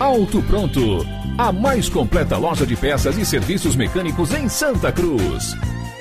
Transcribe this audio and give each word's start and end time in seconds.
Auto 0.00 0.40
Pronto, 0.44 1.06
a 1.36 1.52
mais 1.52 1.86
completa 1.90 2.38
loja 2.38 2.64
de 2.64 2.74
peças 2.74 3.18
e 3.18 3.26
serviços 3.26 3.76
mecânicos 3.76 4.32
em 4.32 4.48
Santa 4.48 4.90
Cruz. 4.90 5.54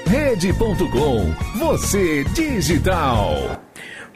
Rede.com, 0.05 1.35
você 1.58 2.23
digital. 2.33 3.59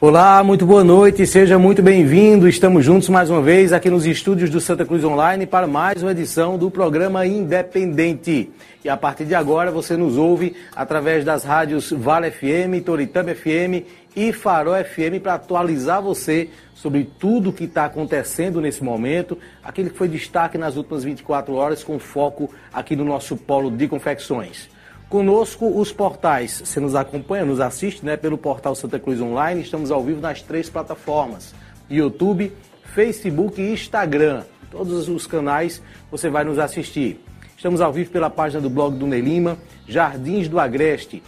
Olá, 0.00 0.42
muito 0.42 0.64
boa 0.64 0.82
noite, 0.82 1.26
seja 1.26 1.58
muito 1.58 1.82
bem-vindo. 1.82 2.48
Estamos 2.48 2.82
juntos 2.82 3.10
mais 3.10 3.28
uma 3.28 3.42
vez 3.42 3.74
aqui 3.74 3.90
nos 3.90 4.06
estúdios 4.06 4.48
do 4.48 4.58
Santa 4.58 4.86
Cruz 4.86 5.04
Online 5.04 5.46
para 5.46 5.66
mais 5.66 6.02
uma 6.02 6.12
edição 6.12 6.56
do 6.56 6.70
programa 6.70 7.26
Independente. 7.26 8.50
E 8.82 8.88
a 8.88 8.96
partir 8.96 9.26
de 9.26 9.34
agora 9.34 9.70
você 9.70 9.98
nos 9.98 10.16
ouve 10.16 10.56
através 10.74 11.26
das 11.26 11.44
rádios 11.44 11.90
Vale 11.90 12.30
FM, 12.30 12.82
Toritama 12.84 13.34
FM 13.34 13.84
e 14.16 14.32
Farol 14.32 14.74
FM 14.74 15.20
para 15.22 15.34
atualizar 15.34 16.02
você 16.02 16.50
sobre 16.74 17.04
tudo 17.18 17.50
o 17.50 17.52
que 17.52 17.64
está 17.64 17.86
acontecendo 17.86 18.60
nesse 18.60 18.82
momento, 18.82 19.38
aquele 19.62 19.90
que 19.90 19.96
foi 19.96 20.08
destaque 20.08 20.58
nas 20.58 20.76
últimas 20.76 21.04
24 21.04 21.54
horas 21.54 21.82
com 21.82 21.98
foco 21.98 22.50
aqui 22.72 22.94
no 22.94 23.04
nosso 23.04 23.36
polo 23.36 23.70
de 23.70 23.88
confecções. 23.88 24.68
Conosco 25.08 25.80
os 25.80 25.92
portais, 25.92 26.62
você 26.64 26.80
nos 26.80 26.94
acompanha, 26.94 27.44
nos 27.44 27.60
assiste 27.60 28.04
né, 28.04 28.16
pelo 28.16 28.38
portal 28.38 28.74
Santa 28.74 28.98
Cruz 28.98 29.20
Online, 29.20 29.60
estamos 29.60 29.90
ao 29.90 30.02
vivo 30.02 30.20
nas 30.20 30.42
três 30.42 30.68
plataformas, 30.68 31.54
YouTube, 31.88 32.52
Facebook 32.94 33.60
e 33.60 33.72
Instagram. 33.72 34.42
Todos 34.70 35.08
os 35.08 35.26
canais 35.26 35.80
você 36.10 36.28
vai 36.28 36.44
nos 36.44 36.58
assistir. 36.58 37.20
Estamos 37.56 37.80
ao 37.80 37.92
vivo 37.92 38.10
pela 38.10 38.28
página 38.28 38.60
do 38.60 38.68
blog 38.68 38.96
do 38.96 39.06
Nelima, 39.06 39.56
Jardins 39.86 40.48
do 40.48 40.58
Agreste, 40.58 41.22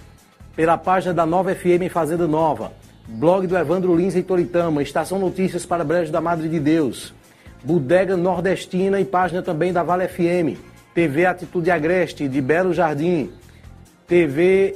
pela 0.56 0.78
página 0.78 1.12
da 1.12 1.26
Nova 1.26 1.54
FM 1.54 1.92
Fazenda 1.92 2.26
Nova, 2.26 2.72
blog 3.06 3.46
do 3.46 3.56
Evandro 3.56 3.94
Lins 3.94 4.16
em 4.16 4.22
Toritama, 4.22 4.82
Estação 4.82 5.18
Notícias 5.18 5.66
para 5.66 5.84
Brejo 5.84 6.10
da 6.10 6.20
Madre 6.20 6.48
de 6.48 6.58
Deus, 6.58 7.14
Bodega 7.62 8.16
Nordestina 8.16 8.98
e 8.98 9.04
página 9.04 9.42
também 9.42 9.70
da 9.72 9.82
Vale 9.82 10.08
FM, 10.08 10.58
TV 10.94 11.26
Atitude 11.26 11.70
Agreste 11.70 12.26
de 12.26 12.40
Belo 12.40 12.72
Jardim, 12.72 13.30
TV 14.06 14.74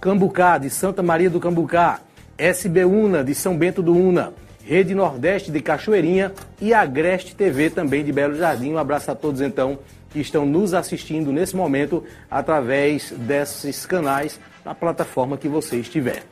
Cambucá, 0.00 0.56
de 0.56 0.70
Santa 0.70 1.02
Maria 1.02 1.28
do 1.28 1.38
Cambucá, 1.38 2.00
SB 2.38 2.86
Una, 2.86 3.22
de 3.22 3.34
São 3.34 3.56
Bento 3.56 3.82
do 3.82 3.94
Una, 3.94 4.32
Rede 4.64 4.94
Nordeste 4.94 5.50
de 5.50 5.60
Cachoeirinha 5.60 6.32
e 6.60 6.72
Agreste 6.72 7.34
TV 7.34 7.68
também 7.68 8.02
de 8.02 8.12
Belo 8.12 8.34
Jardim. 8.34 8.72
Um 8.72 8.78
abraço 8.78 9.10
a 9.10 9.14
todos 9.14 9.40
então 9.42 9.78
que 10.12 10.20
estão 10.20 10.44
nos 10.44 10.74
assistindo 10.74 11.32
nesse 11.32 11.56
momento 11.56 12.04
através 12.30 13.10
desses 13.12 13.86
canais 13.86 14.38
na 14.64 14.74
plataforma 14.74 15.36
que 15.36 15.48
você 15.48 15.76
estiver. 15.76 16.22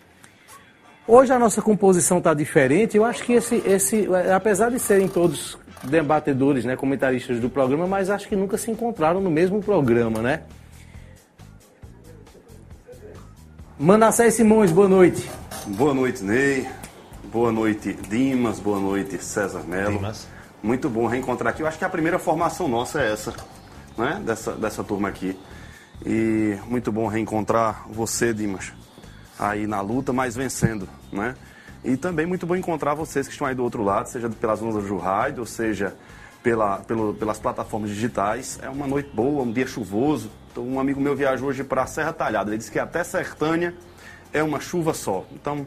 Hoje 1.06 1.32
a 1.32 1.38
nossa 1.38 1.60
composição 1.60 2.18
está 2.18 2.32
diferente. 2.34 2.96
Eu 2.96 3.04
acho 3.04 3.24
que 3.24 3.32
esse, 3.32 3.56
esse, 3.66 4.08
apesar 4.32 4.70
de 4.70 4.78
serem 4.78 5.08
todos 5.08 5.58
debatedores, 5.82 6.64
né, 6.64 6.76
comentaristas 6.76 7.40
do 7.40 7.48
programa, 7.48 7.86
mas 7.86 8.10
acho 8.10 8.28
que 8.28 8.36
nunca 8.36 8.56
se 8.58 8.70
encontraram 8.70 9.20
no 9.20 9.30
mesmo 9.30 9.62
programa, 9.62 10.20
né? 10.20 10.42
Manassés 13.78 14.34
Simões, 14.34 14.70
boa 14.70 14.88
noite. 14.88 15.28
Boa 15.66 15.94
noite, 15.94 16.22
Ney. 16.22 16.68
Boa 17.24 17.50
noite, 17.50 17.94
Dimas. 18.08 18.60
Boa 18.60 18.78
noite, 18.78 19.22
César 19.24 19.62
Melo. 19.66 19.96
Dimas. 19.96 20.28
Muito 20.62 20.88
bom 20.90 21.06
reencontrar 21.06 21.52
aqui. 21.52 21.62
Eu 21.62 21.66
acho 21.66 21.78
que 21.78 21.84
a 21.84 21.88
primeira 21.88 22.18
formação 22.18 22.68
nossa 22.68 23.00
é 23.00 23.12
essa, 23.12 23.32
né? 24.00 24.20
Dessa, 24.24 24.52
dessa 24.52 24.82
turma 24.82 25.08
aqui. 25.08 25.38
E 26.04 26.56
muito 26.66 26.90
bom 26.90 27.06
reencontrar 27.06 27.86
você, 27.90 28.32
Dimas, 28.32 28.72
aí 29.38 29.66
na 29.66 29.80
luta, 29.80 30.12
mas 30.12 30.34
vencendo, 30.34 30.88
né? 31.12 31.34
E 31.84 31.96
também 31.96 32.26
muito 32.26 32.46
bom 32.46 32.56
encontrar 32.56 32.94
vocês 32.94 33.26
que 33.26 33.32
estão 33.32 33.46
aí 33.46 33.54
do 33.54 33.62
outro 33.62 33.82
lado, 33.82 34.08
seja 34.08 34.28
pelas 34.28 34.60
ondas 34.60 34.84
do 34.84 34.96
rádio, 34.98 35.40
ou 35.40 35.46
seja 35.46 35.94
pela, 36.42 36.78
pelo, 36.78 37.14
pelas 37.14 37.38
plataformas 37.38 37.90
digitais. 37.90 38.58
É 38.62 38.68
uma 38.68 38.86
noite 38.86 39.10
boa, 39.14 39.42
um 39.42 39.52
dia 39.52 39.66
chuvoso. 39.66 40.30
Então, 40.50 40.66
um 40.66 40.80
amigo 40.80 41.00
meu 41.00 41.16
viajou 41.16 41.48
hoje 41.48 41.64
para 41.64 41.86
Serra 41.86 42.12
Talhada. 42.12 42.50
Ele 42.50 42.58
disse 42.58 42.70
que 42.70 42.78
até 42.78 43.02
Sertânia 43.02 43.74
é 44.32 44.42
uma 44.42 44.60
chuva 44.60 44.92
só. 44.92 45.24
Então, 45.32 45.66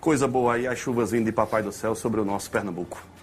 coisa 0.00 0.28
boa 0.28 0.54
aí, 0.54 0.66
as 0.66 0.78
chuvas 0.78 1.12
vindo 1.12 1.24
de 1.24 1.32
Papai 1.32 1.62
do 1.62 1.72
Céu 1.72 1.94
sobre 1.94 2.20
o 2.20 2.24
nosso 2.24 2.50
Pernambuco. 2.50 3.13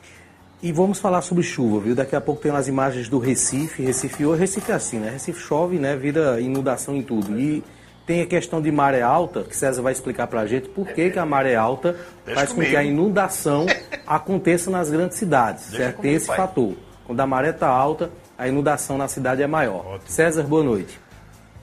E 0.63 0.72
vamos 0.72 0.99
falar 0.99 1.22
sobre 1.23 1.44
chuva, 1.44 1.79
viu? 1.79 1.95
Daqui 1.95 2.16
a 2.16 2.22
pouco 2.22 2.41
tem 2.41 2.51
umas 2.51 2.67
imagens 2.67 3.09
do 3.09 3.17
Recife. 3.17 3.81
Recife 3.83 4.25
hoje, 4.25 4.41
Recife 4.41 4.72
é 4.72 4.75
assim, 4.75 4.99
né? 4.99 5.09
Recife 5.09 5.39
chove, 5.39 5.79
né? 5.79 5.95
Vira 5.95 6.39
inundação 6.39 6.95
em 6.95 7.01
tudo. 7.01 7.39
E 7.39 7.63
tem 8.05 8.22
a 8.22 8.27
questão 8.27 8.61
de 8.61 8.72
maré 8.72 9.01
alta, 9.01 9.44
que 9.44 9.55
César 9.57 9.81
vai 9.81 9.91
explicar 9.91 10.27
pra 10.27 10.45
gente 10.45 10.69
por 10.69 10.88
que, 10.89 11.09
que 11.09 11.17
a 11.17 11.25
maré 11.25 11.55
alta 11.55 11.95
Deixa 12.25 12.39
faz 12.39 12.49
com 12.49 12.55
comigo. 12.55 12.72
que 12.72 12.77
a 12.77 12.83
inundação 12.83 13.66
aconteça 14.05 14.69
nas 14.69 14.89
grandes 14.91 15.17
cidades, 15.17 15.63
Deixa 15.69 15.77
certo? 15.77 15.95
Tem 15.95 16.01
comigo, 16.01 16.17
esse 16.17 16.27
pai. 16.27 16.38
fator. 16.38 16.73
Quando 17.07 17.19
a 17.19 17.25
maré 17.25 17.49
está 17.49 17.67
alta, 17.67 18.11
a 18.38 18.47
inundação 18.47 18.99
na 18.99 19.07
cidade 19.07 19.41
é 19.41 19.47
maior. 19.47 19.99
César, 20.05 20.43
boa 20.43 20.63
noite. 20.63 20.99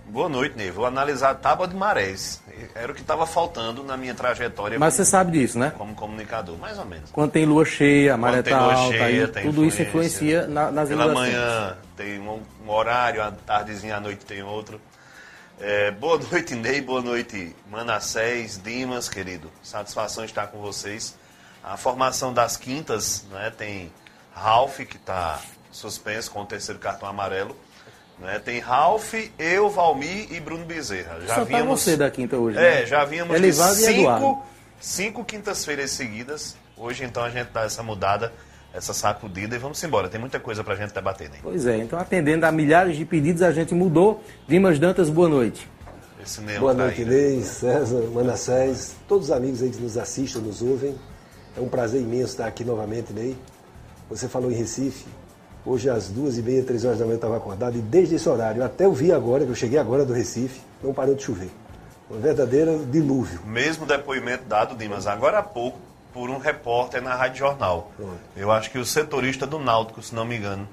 Boa 0.08 0.28
noite, 0.28 0.56
Ney. 0.56 0.70
Vou 0.72 0.84
analisar 0.86 1.30
a 1.30 1.34
tábua 1.34 1.68
de 1.68 1.76
marés. 1.76 2.42
Era 2.74 2.92
o 2.92 2.94
que 2.94 3.00
estava 3.00 3.26
faltando 3.26 3.82
na 3.84 3.96
minha 3.96 4.14
trajetória 4.14 4.78
Mas 4.78 4.94
você 4.94 5.02
como, 5.02 5.10
sabe 5.10 5.32
disso, 5.32 5.58
né? 5.58 5.72
como 5.76 5.94
comunicador, 5.94 6.56
mais 6.58 6.78
ou 6.78 6.84
menos. 6.84 7.10
Quando 7.10 7.30
tem 7.32 7.44
lua 7.44 7.64
cheia, 7.64 8.14
a 8.14 8.16
maré 8.16 8.42
lua 8.48 8.72
alta, 8.74 8.96
cheia, 8.98 9.30
aí 9.34 9.42
tudo 9.42 9.64
isso 9.64 9.82
influencia 9.82 10.46
na- 10.46 10.70
nas 10.70 10.88
Pela 10.88 11.12
manhã 11.12 11.76
tem 11.96 12.18
um, 12.20 12.40
um 12.64 12.70
horário, 12.70 13.22
à 13.22 13.30
tardezinha 13.30 13.96
à 13.96 14.00
noite 14.00 14.24
tem 14.24 14.42
outro. 14.42 14.80
É, 15.60 15.90
boa 15.90 16.18
noite, 16.30 16.54
Ney. 16.54 16.80
Boa 16.80 17.02
noite, 17.02 17.54
Manassés, 17.70 18.60
Dimas, 18.62 19.08
querido. 19.08 19.50
Satisfação 19.62 20.24
estar 20.24 20.46
com 20.48 20.58
vocês. 20.60 21.16
A 21.64 21.76
formação 21.76 22.32
das 22.32 22.56
quintas, 22.56 23.24
né, 23.32 23.50
tem 23.56 23.92
Ralph, 24.32 24.78
que 24.80 24.96
está 24.96 25.40
suspenso 25.72 26.30
com 26.30 26.42
o 26.42 26.46
terceiro 26.46 26.78
cartão 26.80 27.08
amarelo. 27.08 27.56
Né, 28.20 28.40
tem 28.44 28.58
Ralph, 28.58 29.14
eu, 29.38 29.70
Valmir 29.70 30.32
e 30.32 30.40
Bruno 30.40 30.64
Bezerra. 30.64 31.20
Já 31.26 31.36
Só 31.36 31.44
tá 31.44 31.62
você 31.62 31.96
da 31.96 32.10
quinta 32.10 32.36
hoje, 32.36 32.58
É, 32.58 32.80
né? 32.80 32.86
já 32.86 33.04
vínhamos 33.04 33.36
de 33.36 33.44
Elivaldo 33.44 33.74
cinco, 33.76 34.46
cinco 34.80 35.24
quintas-feiras 35.24 35.92
seguidas. 35.92 36.56
Hoje, 36.76 37.04
então, 37.04 37.22
a 37.22 37.30
gente 37.30 37.48
dá 37.52 37.62
essa 37.62 37.82
mudada, 37.82 38.32
essa 38.74 38.92
sacudida 38.92 39.54
e 39.54 39.58
vamos 39.58 39.82
embora. 39.84 40.08
Tem 40.08 40.20
muita 40.20 40.40
coisa 40.40 40.64
pra 40.64 40.74
gente 40.74 40.92
debater, 40.92 41.30
né? 41.30 41.38
Pois 41.42 41.64
é, 41.66 41.76
então 41.78 41.98
atendendo 41.98 42.44
a 42.44 42.50
milhares 42.52 42.96
de 42.96 43.04
pedidos, 43.04 43.42
a 43.42 43.52
gente 43.52 43.72
mudou. 43.74 44.22
Dimas 44.48 44.78
Dantas, 44.80 45.08
boa 45.08 45.28
noite. 45.28 45.68
Esse 46.20 46.40
neon 46.40 46.60
Boa 46.60 46.74
tá 46.74 46.82
noite, 46.84 47.04
né? 47.04 47.10
Ney, 47.12 47.42
César, 47.42 48.02
Manassés, 48.12 48.96
todos 49.06 49.26
os 49.26 49.30
amigos 49.32 49.62
aí 49.62 49.70
que 49.70 49.80
nos 49.80 49.96
assistem, 49.96 50.42
nos 50.42 50.60
ouvem. 50.60 50.96
É 51.56 51.60
um 51.60 51.68
prazer 51.68 52.00
imenso 52.00 52.32
estar 52.32 52.46
aqui 52.46 52.64
novamente, 52.64 53.12
Ney. 53.12 53.36
Você 54.10 54.28
falou 54.28 54.50
em 54.50 54.54
Recife. 54.54 55.06
Hoje 55.68 55.90
às 55.90 56.08
duas 56.08 56.38
e 56.38 56.42
meia, 56.42 56.62
três 56.62 56.82
horas 56.82 56.98
da 56.98 57.04
manhã 57.04 57.16
eu 57.16 57.18
estava 57.18 57.36
acordado 57.36 57.76
e 57.76 57.82
desde 57.82 58.14
esse 58.14 58.26
horário 58.26 58.64
até 58.64 58.86
eu 58.86 58.92
vi 58.94 59.12
agora, 59.12 59.44
que 59.44 59.50
eu 59.50 59.54
cheguei 59.54 59.78
agora 59.78 60.02
do 60.02 60.14
Recife, 60.14 60.62
não 60.82 60.94
parou 60.94 61.14
de 61.14 61.22
chover. 61.22 61.50
Uma 62.08 62.18
verdadeira 62.18 62.78
dilúvio. 62.90 63.42
Mesmo 63.44 63.84
depoimento 63.84 64.44
dado, 64.44 64.74
Dimas, 64.74 65.06
agora 65.06 65.40
há 65.40 65.42
pouco, 65.42 65.78
por 66.10 66.30
um 66.30 66.38
repórter 66.38 67.02
na 67.02 67.14
Rádio 67.14 67.40
Jornal. 67.40 67.92
Pronto. 67.98 68.16
Eu 68.34 68.50
acho 68.50 68.70
que 68.70 68.78
o 68.78 68.84
setorista 68.86 69.46
do 69.46 69.58
Náutico, 69.58 70.02
se 70.02 70.14
não 70.14 70.24
me 70.24 70.38
engano. 70.38 70.66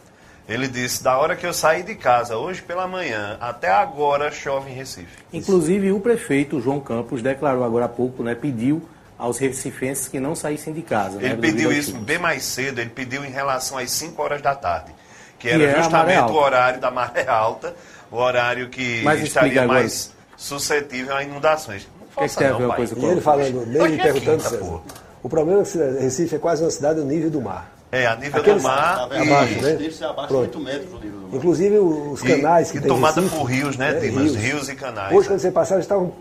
Ele 0.47 0.65
disse, 0.65 1.03
da 1.03 1.17
hora 1.17 1.35
que 1.35 1.45
eu 1.45 1.51
saí 1.51 1.83
de 1.83 1.95
casa, 1.95 2.37
hoje 2.37 2.61
pela 2.61 2.87
manhã, 2.87 3.35
até 3.41 3.69
agora 3.69 4.31
chove 4.31 4.71
em 4.71 4.75
Recife. 4.75 5.17
Inclusive, 5.33 5.91
o 5.91 5.99
prefeito 5.99 6.61
João 6.61 6.79
Campos 6.79 7.21
declarou 7.21 7.65
agora 7.65 7.83
há 7.83 7.89
pouco, 7.89 8.23
né, 8.23 8.33
pediu 8.33 8.81
aos 9.17 9.37
recifenses 9.37 10.07
que 10.07 10.19
não 10.19 10.35
saíssem 10.35 10.73
de 10.73 10.81
casa. 10.81 11.17
né, 11.17 11.25
Ele 11.27 11.35
devido 11.35 11.55
pediu 11.55 11.71
isso 11.71 11.93
bem 11.95 12.17
mais 12.19 12.43
cedo, 12.43 12.79
ele 12.81 12.89
pediu 12.89 13.23
em 13.23 13.29
relação 13.31 13.77
às 13.77 13.89
5 13.91 14.21
horas 14.21 14.41
da 14.41 14.53
tarde, 14.55 14.91
que 15.39 15.47
Que 15.47 15.53
era 15.53 15.63
é 15.63 15.81
justamente 15.81 16.31
o 16.31 16.35
horário 16.35 16.79
da 16.81 16.91
maré 16.91 17.25
alta, 17.27 17.73
o 18.11 18.17
horário 18.17 18.69
que 18.69 19.01
Mas 19.03 19.21
estaria 19.21 19.63
agora. 19.63 19.79
mais 19.79 20.11
suscetível 20.35 21.15
a 21.15 21.23
inundações. 21.23 21.87
Não 21.99 22.07
que 22.07 22.13
força 22.13 22.37
tem 22.39 22.47
a 22.47 22.51
não, 22.51 22.57
ver 22.57 22.63
uma 22.65 22.69
pai. 22.75 22.77
coisa 22.87 22.95
E 22.99 23.05
ele 23.11 23.21
falando, 23.21 23.61
é 23.61 23.97
perguntando, 24.03 24.37
quinta, 24.37 24.49
César, 24.49 24.57
pô. 24.57 24.81
o 25.23 25.29
problema 25.29 25.61
é 25.61 25.65
que 25.65 25.77
Recife 25.77 26.35
é 26.35 26.39
quase 26.39 26.63
uma 26.63 26.71
cidade 26.71 26.99
no 26.99 27.05
nível 27.05 27.29
do 27.29 27.41
mar. 27.41 27.71
É, 27.91 28.07
a 28.07 28.15
nível 28.17 28.41
Aqueles- 28.41 28.61
do 28.61 28.67
mar 28.67 28.99
Abaixo, 29.03 29.21
e, 29.53 29.61
né? 29.61 29.73
Deve 29.75 29.91
ser 29.91 30.03
abaixo 30.05 30.27
Pronto. 30.27 30.41
de 30.51 30.57
8 30.57 30.59
metros 30.59 30.89
do 30.91 30.99
nível 30.99 31.19
do 31.19 31.27
mar. 31.27 31.35
Inclusive 31.37 31.77
os 31.77 32.21
canais 32.21 32.69
e, 32.69 32.71
que 32.73 32.77
e 32.77 32.81
tem 32.81 32.89
tomada 32.89 33.21
Recife, 33.21 33.37
por 33.39 33.43
rios, 33.45 33.77
né, 33.77 33.91
é, 33.95 33.99
Dimas? 33.99 34.35
Rios. 34.35 34.69
e 34.69 34.75
canais. 34.75 35.13
Hoje, 35.15 35.21
né? 35.21 35.27
quando 35.35 35.39
você 35.39 35.51
passava, 35.51 35.75
eles 35.75 35.85
estavam 35.85 36.13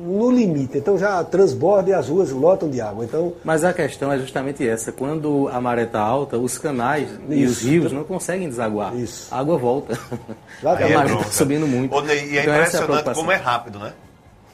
no 0.00 0.30
limite. 0.30 0.78
Então 0.78 0.96
já 0.98 1.22
transborda 1.22 1.90
e 1.90 1.92
as 1.92 2.08
ruas 2.08 2.30
lotam 2.30 2.70
de 2.70 2.80
água. 2.80 3.04
Então, 3.04 3.34
Mas 3.44 3.62
a 3.64 3.72
questão 3.72 4.10
é 4.10 4.18
justamente 4.18 4.66
essa. 4.66 4.90
Quando 4.90 5.48
a 5.52 5.60
maré 5.60 5.82
está 5.82 6.00
alta, 6.00 6.38
os 6.38 6.56
canais 6.58 7.08
e 7.28 7.44
os 7.44 7.58
Isso. 7.58 7.68
rios 7.68 7.92
não 7.92 8.04
conseguem 8.04 8.48
desaguar. 8.48 8.96
Isso. 8.96 9.32
A 9.34 9.38
água 9.38 9.58
volta. 9.58 9.98
Lá 10.62 10.72
a 10.76 10.88
maré 10.88 11.12
está 11.14 11.30
subindo 11.30 11.66
muito. 11.66 11.94
E 12.06 12.10
é 12.38 12.40
Então, 12.42 12.52
a 12.54 12.56
impressionante 12.56 12.86
preocupação. 12.86 13.14
como 13.22 13.32
é 13.32 13.36
rápido, 13.36 13.78
né? 13.78 13.92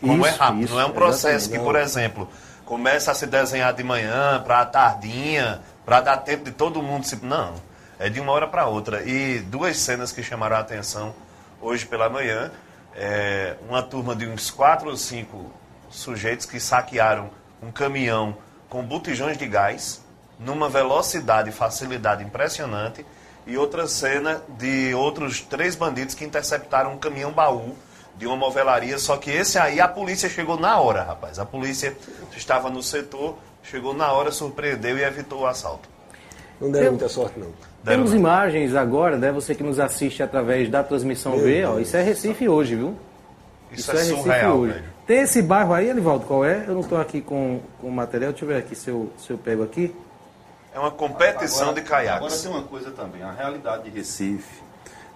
Como 0.00 0.26
é 0.26 0.30
Isso, 0.30 0.38
rápido. 0.38 0.64
isso, 0.64 0.74
não 0.74 0.80
é 0.80 0.86
um 0.86 0.90
processo 0.90 1.48
que, 1.50 1.58
por 1.58 1.74
exemplo, 1.76 2.28
começa 2.64 3.10
a 3.12 3.14
se 3.14 3.26
desenhar 3.26 3.72
de 3.72 3.82
manhã 3.82 4.42
para 4.44 4.60
a 4.60 4.66
tardinha, 4.66 5.60
para 5.86 6.00
dar 6.00 6.16
tempo 6.18 6.44
de 6.44 6.50
todo 6.50 6.82
mundo 6.82 7.04
se. 7.06 7.16
Não. 7.24 7.54
É 7.98 8.10
de 8.10 8.20
uma 8.20 8.32
hora 8.32 8.46
para 8.46 8.66
outra. 8.66 9.02
E 9.04 9.38
duas 9.38 9.78
cenas 9.78 10.12
que 10.12 10.22
chamaram 10.22 10.56
a 10.56 10.58
atenção 10.60 11.14
hoje 11.62 11.86
pela 11.86 12.10
manhã. 12.10 12.50
É, 12.96 13.56
uma 13.68 13.82
turma 13.82 14.16
de 14.16 14.26
uns 14.26 14.50
quatro 14.50 14.88
ou 14.88 14.96
cinco 14.96 15.52
sujeitos 15.90 16.46
que 16.46 16.58
saquearam 16.58 17.30
um 17.62 17.70
caminhão 17.70 18.36
com 18.70 18.82
botijões 18.82 19.36
de 19.36 19.46
gás 19.46 20.02
numa 20.38 20.68
velocidade 20.68 21.50
e 21.50 21.52
facilidade 21.52 22.24
impressionante. 22.24 23.04
E 23.46 23.56
outra 23.56 23.86
cena 23.86 24.42
de 24.58 24.92
outros 24.94 25.40
três 25.40 25.76
bandidos 25.76 26.14
que 26.14 26.24
interceptaram 26.24 26.94
um 26.94 26.98
caminhão 26.98 27.32
baú 27.32 27.76
de 28.16 28.26
uma 28.26 28.36
movelaria. 28.36 28.98
Só 28.98 29.16
que 29.16 29.30
esse 29.30 29.58
aí 29.58 29.80
a 29.80 29.86
polícia 29.86 30.28
chegou 30.28 30.58
na 30.58 30.80
hora, 30.80 31.02
rapaz. 31.02 31.38
A 31.38 31.44
polícia 31.44 31.96
estava 32.36 32.70
no 32.70 32.82
setor, 32.82 33.36
chegou 33.62 33.94
na 33.94 34.10
hora, 34.10 34.32
surpreendeu 34.32 34.98
e 34.98 35.04
evitou 35.04 35.42
o 35.42 35.46
assalto. 35.46 35.88
não 36.60 36.70
deram 36.70 36.92
muita 36.92 37.08
sorte, 37.08 37.38
não. 37.38 37.52
Temos 37.86 38.10
não. 38.10 38.18
imagens 38.18 38.74
agora, 38.74 39.16
né? 39.16 39.32
Você 39.32 39.54
que 39.54 39.62
nos 39.62 39.78
assiste 39.78 40.22
através 40.22 40.68
da 40.68 40.82
transmissão 40.82 41.36
Meu 41.36 41.44
V, 41.44 41.64
ó, 41.64 41.78
isso 41.78 41.96
é 41.96 42.02
Recife 42.02 42.48
hoje, 42.48 42.76
viu? 42.76 42.94
Isso, 43.70 43.90
é 43.92 44.04
surreal, 44.04 44.62
velho. 44.62 44.84
Tem 45.06 45.20
esse 45.20 45.40
bairro 45.40 45.72
aí, 45.72 45.88
Elivaldo, 45.88 46.26
qual 46.26 46.44
é? 46.44 46.64
Eu 46.66 46.74
não 46.74 46.80
estou 46.80 47.00
aqui 47.00 47.20
com 47.20 47.60
com 47.80 47.88
o 47.88 47.92
material, 47.92 48.32
deixa 48.32 48.44
eu 48.44 48.48
ver 48.48 48.56
aqui 48.56 48.74
se 48.74 48.90
eu, 48.90 49.10
se 49.18 49.30
eu 49.30 49.38
pego 49.38 49.62
aqui. 49.62 49.94
É 50.74 50.78
uma 50.78 50.90
competição 50.90 51.72
de 51.72 51.80
Agora 51.80 52.04
caiaques. 52.04 52.42
tem 52.42 52.50
uma 52.50 52.62
coisa 52.62 52.90
também, 52.90 53.22
a 53.22 53.32
realidade 53.32 53.84
de 53.84 53.90
Recife. 53.90 54.34
Recife 54.36 54.66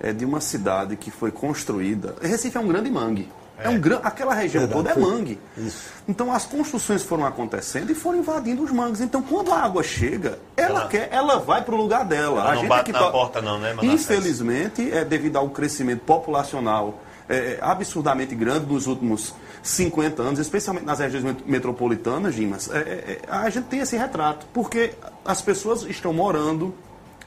é 0.01 0.13
de 0.13 0.25
uma 0.25 0.41
cidade 0.41 0.97
que 0.97 1.11
foi 1.11 1.31
construída. 1.31 2.15
Recife 2.23 2.57
é 2.57 2.61
um 2.61 2.69
grande 2.69 2.91
mangue. 2.91 3.29
É. 3.63 3.69
um 3.69 3.79
gran... 3.81 4.01
Aquela 4.03 4.35
região 4.35 4.67
Verdade, 4.67 4.73
toda 4.83 4.91
é 4.91 4.95
foi. 4.95 5.03
mangue. 5.03 5.41
Isso. 5.57 5.89
Então 6.09 6.33
as 6.33 6.45
construções 6.47 7.03
foram 7.03 7.25
acontecendo 7.27 7.91
e 7.91 7.95
foram 7.95 8.19
invadindo 8.19 8.63
os 8.63 8.71
mangues. 8.73 9.01
Então 9.01 9.23
quando 9.23 9.53
a 9.53 9.59
água 9.63 9.83
chega, 9.83 10.39
ela, 10.57 10.81
Ela- 10.81 10.89
quer, 10.89 11.09
ela 11.13 11.39
vai 11.39 11.63
para 11.63 11.75
o 11.75 11.79
lugar 11.79 12.05
dela. 12.05 12.41
Ela 12.41 12.51
a 12.51 12.55
não 12.55 12.61
gente 12.61 12.69
bate 12.69 12.81
aqui 12.83 12.93
na 12.93 12.99
to- 13.01 13.13
porta 13.13 13.41
não, 13.43 13.59
né, 13.59 13.73
Manassés? 13.75 13.93
Infelizmente, 14.03 14.91
é 14.93 15.05
devido 15.05 15.37
ao 15.37 15.49
crescimento 15.51 16.01
populacional 16.01 17.01
é, 17.29 17.59
absurdamente 17.61 18.35
grande 18.35 18.67
nos 18.67 18.87
últimos 18.89 19.33
50 19.63 20.21
anos, 20.23 20.41
especialmente 20.41 20.85
nas 20.85 20.99
regiões 20.99 21.23
met- 21.25 21.45
metropolitanas, 21.47 22.35
Dimas, 22.35 22.69
é, 22.73 22.79
é, 22.79 22.81
é, 22.81 23.21
a 23.29 23.49
gente 23.51 23.67
tem 23.67 23.79
esse 23.81 23.97
retrato, 23.97 24.47
porque 24.53 24.95
as 25.25 25.41
pessoas 25.41 25.83
estão 25.85 26.13
morando 26.13 26.75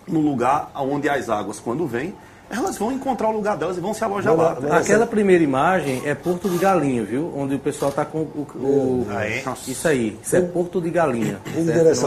no 0.06 0.20
lugar 0.20 0.70
onde 0.76 1.08
as 1.08 1.30
águas, 1.30 1.60
quando 1.60 1.88
vêm, 1.88 2.14
elas 2.58 2.78
vão 2.78 2.92
encontrar 2.92 3.30
o 3.30 3.32
lugar 3.32 3.58
delas 3.58 3.78
e 3.78 3.80
vão 3.80 3.94
se 3.94 4.04
alojar 4.04 4.36
lá. 4.36 4.58
Aquela 4.78 5.06
primeira 5.08 5.44
imagem 5.44 6.02
é 6.06 6.14
Porto 6.14 6.50
de 6.50 6.58
Galinha, 6.58 7.04
viu? 7.04 7.32
Onde 7.36 7.56
o 7.56 7.60
pessoal 7.60 7.90
está 7.90 8.06
com 8.06 8.20
o. 8.20 8.48
o- 8.56 9.08
Aí. 9.16 9.44
Isso 9.68 9.88
aí, 9.88 10.18
isso 10.22 10.36
é 10.36 10.42
Porto 10.42 10.82
de 10.82 10.90
Galinha. 10.90 11.40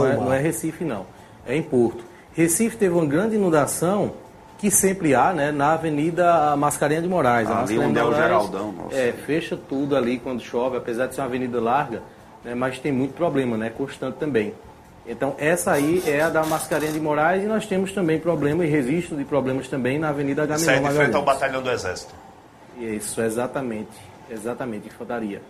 Não, 0.00 0.06
é, 0.06 0.16
não 0.16 0.32
é 0.32 0.38
Recife, 0.40 0.84
não. 0.84 1.06
É 1.46 1.56
em 1.56 1.62
Porto. 1.62 2.04
Recife 2.32 2.76
teve 2.76 2.94
uma 2.94 3.06
grande 3.06 3.36
inundação 3.36 4.12
que 4.58 4.70
sempre 4.70 5.14
há, 5.14 5.32
né? 5.32 5.50
Na 5.52 5.72
Avenida 5.74 6.56
Mascarenha 6.56 7.02
de 7.02 7.08
Moraes. 7.08 7.48
A 7.50 7.60
Ali 7.62 7.78
onde 7.78 7.92
de 7.92 7.98
é 7.98 8.04
o 8.04 8.14
Geraldão, 8.14 8.72
nossa. 8.72 8.96
É, 8.96 9.12
fecha 9.12 9.56
tudo 9.68 9.94
ali 9.96 10.18
quando 10.18 10.40
chove, 10.40 10.76
apesar 10.76 11.06
de 11.06 11.14
ser 11.14 11.20
uma 11.20 11.26
avenida 11.26 11.60
larga, 11.60 12.02
né? 12.44 12.54
mas 12.54 12.78
tem 12.78 12.90
muito 12.92 13.12
problema, 13.14 13.56
né? 13.56 13.70
Constante 13.70 14.16
também. 14.16 14.54
Então, 15.08 15.34
essa 15.38 15.70
aí 15.72 16.02
é 16.06 16.20
a 16.20 16.28
da 16.28 16.44
Mascarenha 16.44 16.92
de 16.92 16.98
Moraes 17.00 17.44
e 17.44 17.46
nós 17.46 17.64
temos 17.66 17.92
também 17.92 18.18
problema 18.18 18.64
e 18.64 18.68
registro 18.68 19.16
de 19.16 19.24
problemas 19.24 19.68
também 19.68 19.98
na 19.98 20.08
Avenida 20.08 20.42
Isso 20.44 20.52
Agamenon 20.68 20.86
é 20.86 20.90
de 20.90 20.96
frente 20.96 21.14
ao 21.16 21.22
batalhão 21.22 21.62
do 21.62 21.70
Exército. 21.70 22.12
Isso, 22.78 23.20
exatamente. 23.22 23.90
Exatamente, 24.28 24.88
infantaria. 24.88 25.40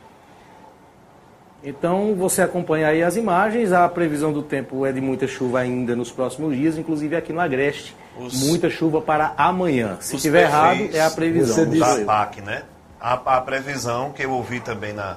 Então, 1.65 2.15
você 2.15 2.43
acompanha 2.43 2.89
aí 2.89 3.03
as 3.03 3.17
imagens. 3.17 3.73
A 3.73 3.89
previsão 3.89 4.33
do 4.33 4.43
tempo 4.43 4.85
é 4.85 4.93
de 4.93 5.01
muita 5.01 5.27
chuva 5.27 5.61
ainda 5.61 5.97
nos 5.97 6.13
próximos 6.13 6.55
dias, 6.55 6.77
inclusive 6.79 7.17
aqui 7.17 7.33
no 7.33 7.41
Agreste. 7.41 7.97
Os- 8.19 8.47
Muita 8.47 8.69
chuva 8.71 9.01
para 9.01 9.33
amanhã. 9.37 9.97
Se 10.01 10.15
Os 10.15 10.19
estiver 10.21 10.43
errado, 10.43 10.89
é 10.93 11.01
a 11.01 11.11
previsão. 11.11 11.65
Você 11.65 11.79
da. 11.79 12.05
PAC, 12.05 12.41
né? 12.43 12.63
A, 13.01 13.15
a 13.37 13.41
previsão 13.41 14.13
que 14.13 14.23
eu 14.25 14.31
ouvi 14.33 14.61
também 14.61 14.93
na, 14.93 15.17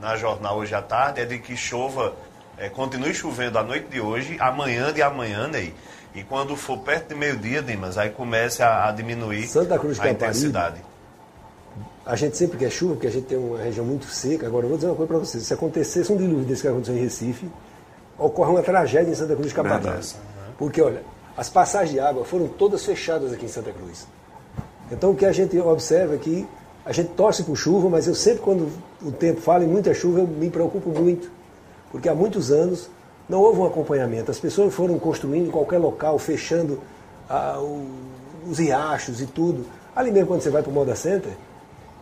na 0.00 0.16
jornal 0.16 0.58
hoje 0.58 0.74
à 0.74 0.80
tarde 0.82 1.20
é 1.20 1.24
de 1.24 1.38
que 1.38 1.56
chova, 1.56 2.14
é, 2.60 2.68
continue 2.68 3.14
chovendo 3.14 3.58
a 3.58 3.62
noite 3.62 3.86
de 3.88 4.00
hoje, 4.00 4.36
amanhã 4.38 4.92
de 4.92 5.00
amanhã, 5.00 5.48
Ney. 5.48 5.72
E 6.14 6.22
quando 6.22 6.54
for 6.54 6.78
perto 6.78 7.08
de 7.08 7.14
meio-dia, 7.14 7.62
Dimas, 7.62 7.96
aí 7.96 8.10
comece 8.10 8.62
a, 8.62 8.88
a 8.88 8.92
diminuir 8.92 9.46
Santa 9.48 9.78
Cruz 9.78 9.98
a 9.98 10.02
Caparibe. 10.02 10.24
intensidade. 10.24 10.82
A 12.04 12.16
gente 12.16 12.36
sempre 12.36 12.58
quer 12.58 12.70
chuva, 12.70 12.94
porque 12.94 13.06
a 13.06 13.10
gente 13.10 13.26
tem 13.26 13.38
uma 13.38 13.58
região 13.58 13.86
muito 13.86 14.04
seca. 14.06 14.46
Agora, 14.46 14.66
eu 14.66 14.68
vou 14.68 14.76
dizer 14.76 14.88
uma 14.90 14.96
coisa 14.96 15.08
para 15.08 15.18
vocês: 15.18 15.44
se 15.44 15.54
acontecesse 15.54 16.12
um 16.12 16.16
dilúvio 16.16 16.44
desse 16.44 16.60
que 16.62 16.68
aconteceu 16.68 16.96
em 16.96 17.00
Recife, 17.00 17.50
ocorre 18.18 18.50
uma 18.50 18.62
tragédia 18.62 19.10
em 19.10 19.14
Santa 19.14 19.34
Cruz 19.34 19.48
de 19.48 19.54
Caparibe. 19.54 19.84
Verdade. 19.84 20.16
Porque, 20.58 20.82
olha, 20.82 21.02
as 21.36 21.48
passagens 21.48 21.92
de 21.92 22.00
água 22.00 22.24
foram 22.26 22.46
todas 22.46 22.84
fechadas 22.84 23.32
aqui 23.32 23.46
em 23.46 23.48
Santa 23.48 23.72
Cruz. 23.72 24.06
Então, 24.92 25.12
o 25.12 25.16
que 25.16 25.24
a 25.24 25.32
gente 25.32 25.58
observa 25.58 26.16
é 26.16 26.18
que 26.18 26.46
a 26.84 26.92
gente 26.92 27.10
torce 27.10 27.42
por 27.44 27.56
chuva, 27.56 27.88
mas 27.88 28.06
eu 28.06 28.14
sempre, 28.14 28.40
quando 28.40 28.68
o 29.00 29.12
tempo 29.12 29.40
fala 29.40 29.64
em 29.64 29.68
muita 29.68 29.94
chuva, 29.94 30.20
eu 30.20 30.26
me 30.26 30.50
preocupo 30.50 30.90
muito. 30.90 31.39
Porque 31.90 32.08
há 32.08 32.14
muitos 32.14 32.50
anos 32.50 32.88
não 33.28 33.40
houve 33.40 33.60
um 33.60 33.66
acompanhamento. 33.66 34.30
As 34.30 34.38
pessoas 34.38 34.72
foram 34.74 34.98
construindo 34.98 35.48
em 35.48 35.50
qualquer 35.50 35.78
local, 35.78 36.18
fechando 36.18 36.80
ah, 37.28 37.58
o- 37.60 37.86
os 38.50 38.58
riachos 38.58 39.20
e 39.20 39.26
tudo. 39.26 39.64
Ali 39.94 40.10
mesmo, 40.10 40.28
quando 40.28 40.40
você 40.40 40.50
vai 40.50 40.62
para 40.62 40.70
o 40.70 40.74
Moda 40.74 40.94
Center, 40.96 41.32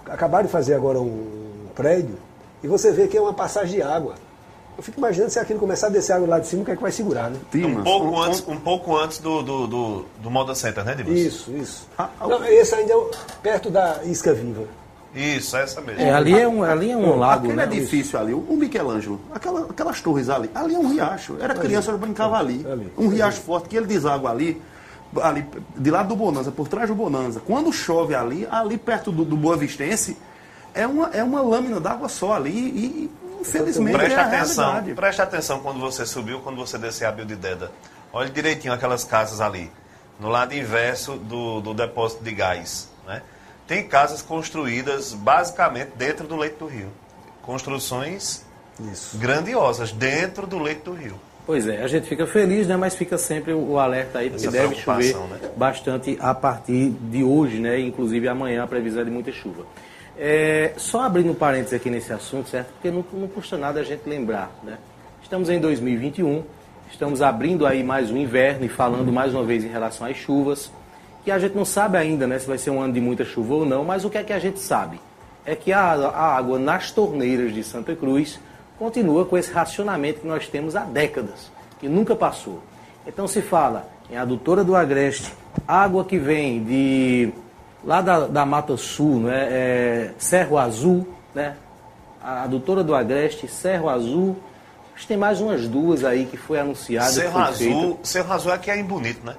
acabaram 0.06 0.46
de 0.46 0.52
fazer 0.52 0.74
agora 0.74 1.00
um 1.00 1.66
prédio 1.74 2.16
e 2.62 2.66
você 2.68 2.90
vê 2.92 3.06
que 3.08 3.16
é 3.16 3.20
uma 3.20 3.32
passagem 3.34 3.76
de 3.76 3.82
água. 3.82 4.14
Eu 4.76 4.82
fico 4.82 4.98
imaginando 4.98 5.30
se 5.32 5.38
aquilo 5.40 5.58
começar 5.58 5.88
a 5.88 5.90
descer 5.90 6.12
água 6.12 6.28
lá 6.28 6.38
de 6.38 6.46
cima, 6.46 6.62
o 6.62 6.64
que 6.64 6.70
é 6.70 6.76
que 6.76 6.82
vai 6.82 6.92
segurar, 6.92 7.30
né? 7.30 7.38
Dimas, 7.50 7.80
Um 7.80 7.84
pouco 7.84 8.06
um- 8.06 8.22
antes, 8.22 8.44
um 8.46 8.56
pouco 8.56 8.96
antes 8.96 9.18
do, 9.18 9.42
do, 9.42 9.66
do, 9.66 10.04
do 10.22 10.30
Moda 10.30 10.54
Center, 10.54 10.84
né, 10.84 10.94
Dimas? 10.94 11.18
Isso, 11.18 11.50
isso. 11.50 11.88
Ah, 11.98 12.08
ah, 12.20 12.28
Não, 12.28 12.44
esse 12.44 12.74
ainda 12.76 12.92
é 12.92 13.10
perto 13.42 13.70
da 13.70 14.00
Isca 14.04 14.32
Viva. 14.32 14.64
Isso, 15.14 15.56
essa 15.56 15.80
mesmo. 15.80 16.00
É, 16.00 16.12
ali 16.12 16.38
é 16.38 16.46
um, 16.46 16.62
ali 16.62 16.90
é 16.90 16.96
um 16.96 17.16
lago, 17.16 17.46
Aquele 17.46 17.56
né? 17.56 17.64
edifício 17.64 18.18
ali, 18.18 18.34
o 18.34 18.56
Michelangelo, 18.56 19.20
aquela, 19.34 19.62
aquelas 19.62 20.00
torres 20.00 20.28
ali, 20.28 20.50
ali 20.54 20.74
é 20.74 20.78
um 20.78 20.88
riacho. 20.92 21.36
Era 21.40 21.54
criança, 21.54 21.90
eu 21.90 21.98
brincava 21.98 22.38
ali. 22.38 22.64
Ali. 22.70 22.92
Um 22.96 23.08
riacho 23.08 23.40
forte 23.40 23.68
que 23.68 23.76
ele 23.76 23.86
deságua 23.86 24.30
ali, 24.30 24.60
ali, 25.22 25.46
de 25.76 25.90
lado 25.90 26.08
do 26.08 26.16
Bonanza, 26.16 26.52
por 26.52 26.68
trás 26.68 26.88
do 26.88 26.94
Bonanza. 26.94 27.40
Quando 27.40 27.72
chove 27.72 28.14
ali, 28.14 28.46
ali 28.50 28.76
perto 28.76 29.10
do, 29.10 29.24
do 29.24 29.36
Boa 29.36 29.56
Vistense, 29.56 30.16
é 30.74 30.86
uma, 30.86 31.08
é 31.08 31.24
uma 31.24 31.40
lâmina 31.40 31.80
d'água 31.80 32.08
só 32.08 32.34
ali 32.34 32.50
e, 32.50 33.10
infelizmente, 33.40 33.96
Preste 33.96 34.14
é 34.14 34.20
a 34.20 34.26
atenção, 34.26 34.64
realidade. 34.66 34.94
preste 34.94 35.22
atenção 35.22 35.60
quando 35.60 35.80
você 35.80 36.04
subiu, 36.04 36.40
quando 36.40 36.56
você 36.56 36.76
descer 36.76 37.06
a 37.06 37.12
Bildededa. 37.12 37.72
Olhe 38.12 38.30
direitinho 38.30 38.72
aquelas 38.74 39.04
casas 39.04 39.40
ali, 39.40 39.70
no 40.20 40.28
lado 40.28 40.54
inverso 40.54 41.16
do, 41.16 41.60
do 41.60 41.74
depósito 41.74 42.22
de 42.22 42.32
gás. 42.32 42.88
Né? 43.06 43.22
Tem 43.68 43.86
casas 43.86 44.22
construídas 44.22 45.12
basicamente 45.12 45.90
dentro 45.94 46.26
do 46.26 46.36
leito 46.36 46.64
do 46.64 46.66
rio. 46.66 46.88
Construções 47.42 48.42
Isso. 48.90 49.18
grandiosas 49.18 49.92
dentro 49.92 50.46
do 50.46 50.58
leito 50.58 50.90
do 50.90 50.96
rio. 50.96 51.20
Pois 51.44 51.68
é, 51.68 51.82
a 51.82 51.86
gente 51.86 52.08
fica 52.08 52.26
feliz, 52.26 52.66
né? 52.66 52.78
Mas 52.78 52.94
fica 52.94 53.18
sempre 53.18 53.52
o 53.52 53.78
alerta 53.78 54.20
aí, 54.20 54.30
porque 54.30 54.46
Essa 54.46 54.50
deve 54.50 54.74
chover 54.74 55.14
né? 55.14 55.50
bastante 55.54 56.16
a 56.18 56.34
partir 56.34 56.90
de 56.90 57.22
hoje, 57.22 57.58
né? 57.58 57.78
Inclusive 57.78 58.26
amanhã 58.26 58.64
a 58.64 58.66
previsão 58.66 59.02
é 59.02 59.04
de 59.04 59.10
muita 59.10 59.32
chuva. 59.32 59.66
É, 60.16 60.72
só 60.78 61.02
abrindo 61.02 61.30
um 61.30 61.34
parênteses 61.34 61.74
aqui 61.74 61.90
nesse 61.90 62.10
assunto, 62.10 62.48
certo? 62.48 62.72
Porque 62.72 62.90
não, 62.90 63.04
não 63.12 63.28
custa 63.28 63.58
nada 63.58 63.80
a 63.80 63.84
gente 63.84 64.08
lembrar, 64.08 64.50
né? 64.62 64.78
Estamos 65.22 65.50
em 65.50 65.60
2021, 65.60 66.42
estamos 66.90 67.20
abrindo 67.20 67.66
aí 67.66 67.84
mais 67.84 68.10
um 68.10 68.16
inverno 68.16 68.64
e 68.64 68.68
falando 68.68 69.12
mais 69.12 69.34
uma 69.34 69.44
vez 69.44 69.62
em 69.62 69.68
relação 69.68 70.06
às 70.06 70.16
chuvas, 70.16 70.70
que 71.28 71.32
a 71.32 71.38
gente 71.38 71.54
não 71.54 71.64
sabe 71.66 71.98
ainda, 71.98 72.26
né? 72.26 72.38
Se 72.38 72.46
vai 72.46 72.56
ser 72.56 72.70
um 72.70 72.80
ano 72.80 72.94
de 72.94 73.02
muita 73.02 73.22
chuva 73.22 73.56
ou 73.56 73.66
não, 73.66 73.84
mas 73.84 74.02
o 74.02 74.08
que 74.08 74.16
é 74.16 74.24
que 74.24 74.32
a 74.32 74.38
gente 74.38 74.58
sabe? 74.60 74.98
É 75.44 75.54
que 75.54 75.74
a, 75.74 75.82
a 75.82 76.34
água 76.34 76.58
nas 76.58 76.90
torneiras 76.90 77.52
de 77.52 77.62
Santa 77.62 77.94
Cruz 77.94 78.40
continua 78.78 79.26
com 79.26 79.36
esse 79.36 79.52
racionamento 79.52 80.20
que 80.20 80.26
nós 80.26 80.48
temos 80.48 80.74
há 80.74 80.84
décadas, 80.84 81.52
que 81.78 81.86
nunca 81.86 82.16
passou. 82.16 82.62
Então 83.06 83.28
se 83.28 83.42
fala 83.42 83.86
em 84.10 84.16
adutora 84.16 84.64
do 84.64 84.74
Agreste, 84.74 85.30
água 85.66 86.02
que 86.02 86.18
vem 86.18 86.64
de 86.64 87.30
lá 87.84 88.00
da, 88.00 88.26
da 88.26 88.46
Mata 88.46 88.78
Sul, 88.78 89.20
né? 89.20 89.48
É, 89.50 90.10
Cerro 90.16 90.56
Azul, 90.56 91.06
né? 91.34 91.56
A 92.22 92.44
adutora 92.44 92.82
do 92.82 92.94
Agreste, 92.94 93.46
Cerro 93.48 93.90
Azul. 93.90 94.34
Acho 94.94 95.02
que 95.02 95.08
tem 95.08 95.18
mais 95.18 95.42
umas 95.42 95.68
duas 95.68 96.04
aí 96.04 96.24
que 96.24 96.38
foi 96.38 96.58
anunciada. 96.58 97.12
Foi 97.12 97.42
Azul. 97.42 98.00
Cerro 98.02 98.32
Azul 98.32 98.50
aqui 98.50 98.70
é 98.70 98.78
em 98.78 98.84
Bonito, 98.84 99.26
né? 99.26 99.34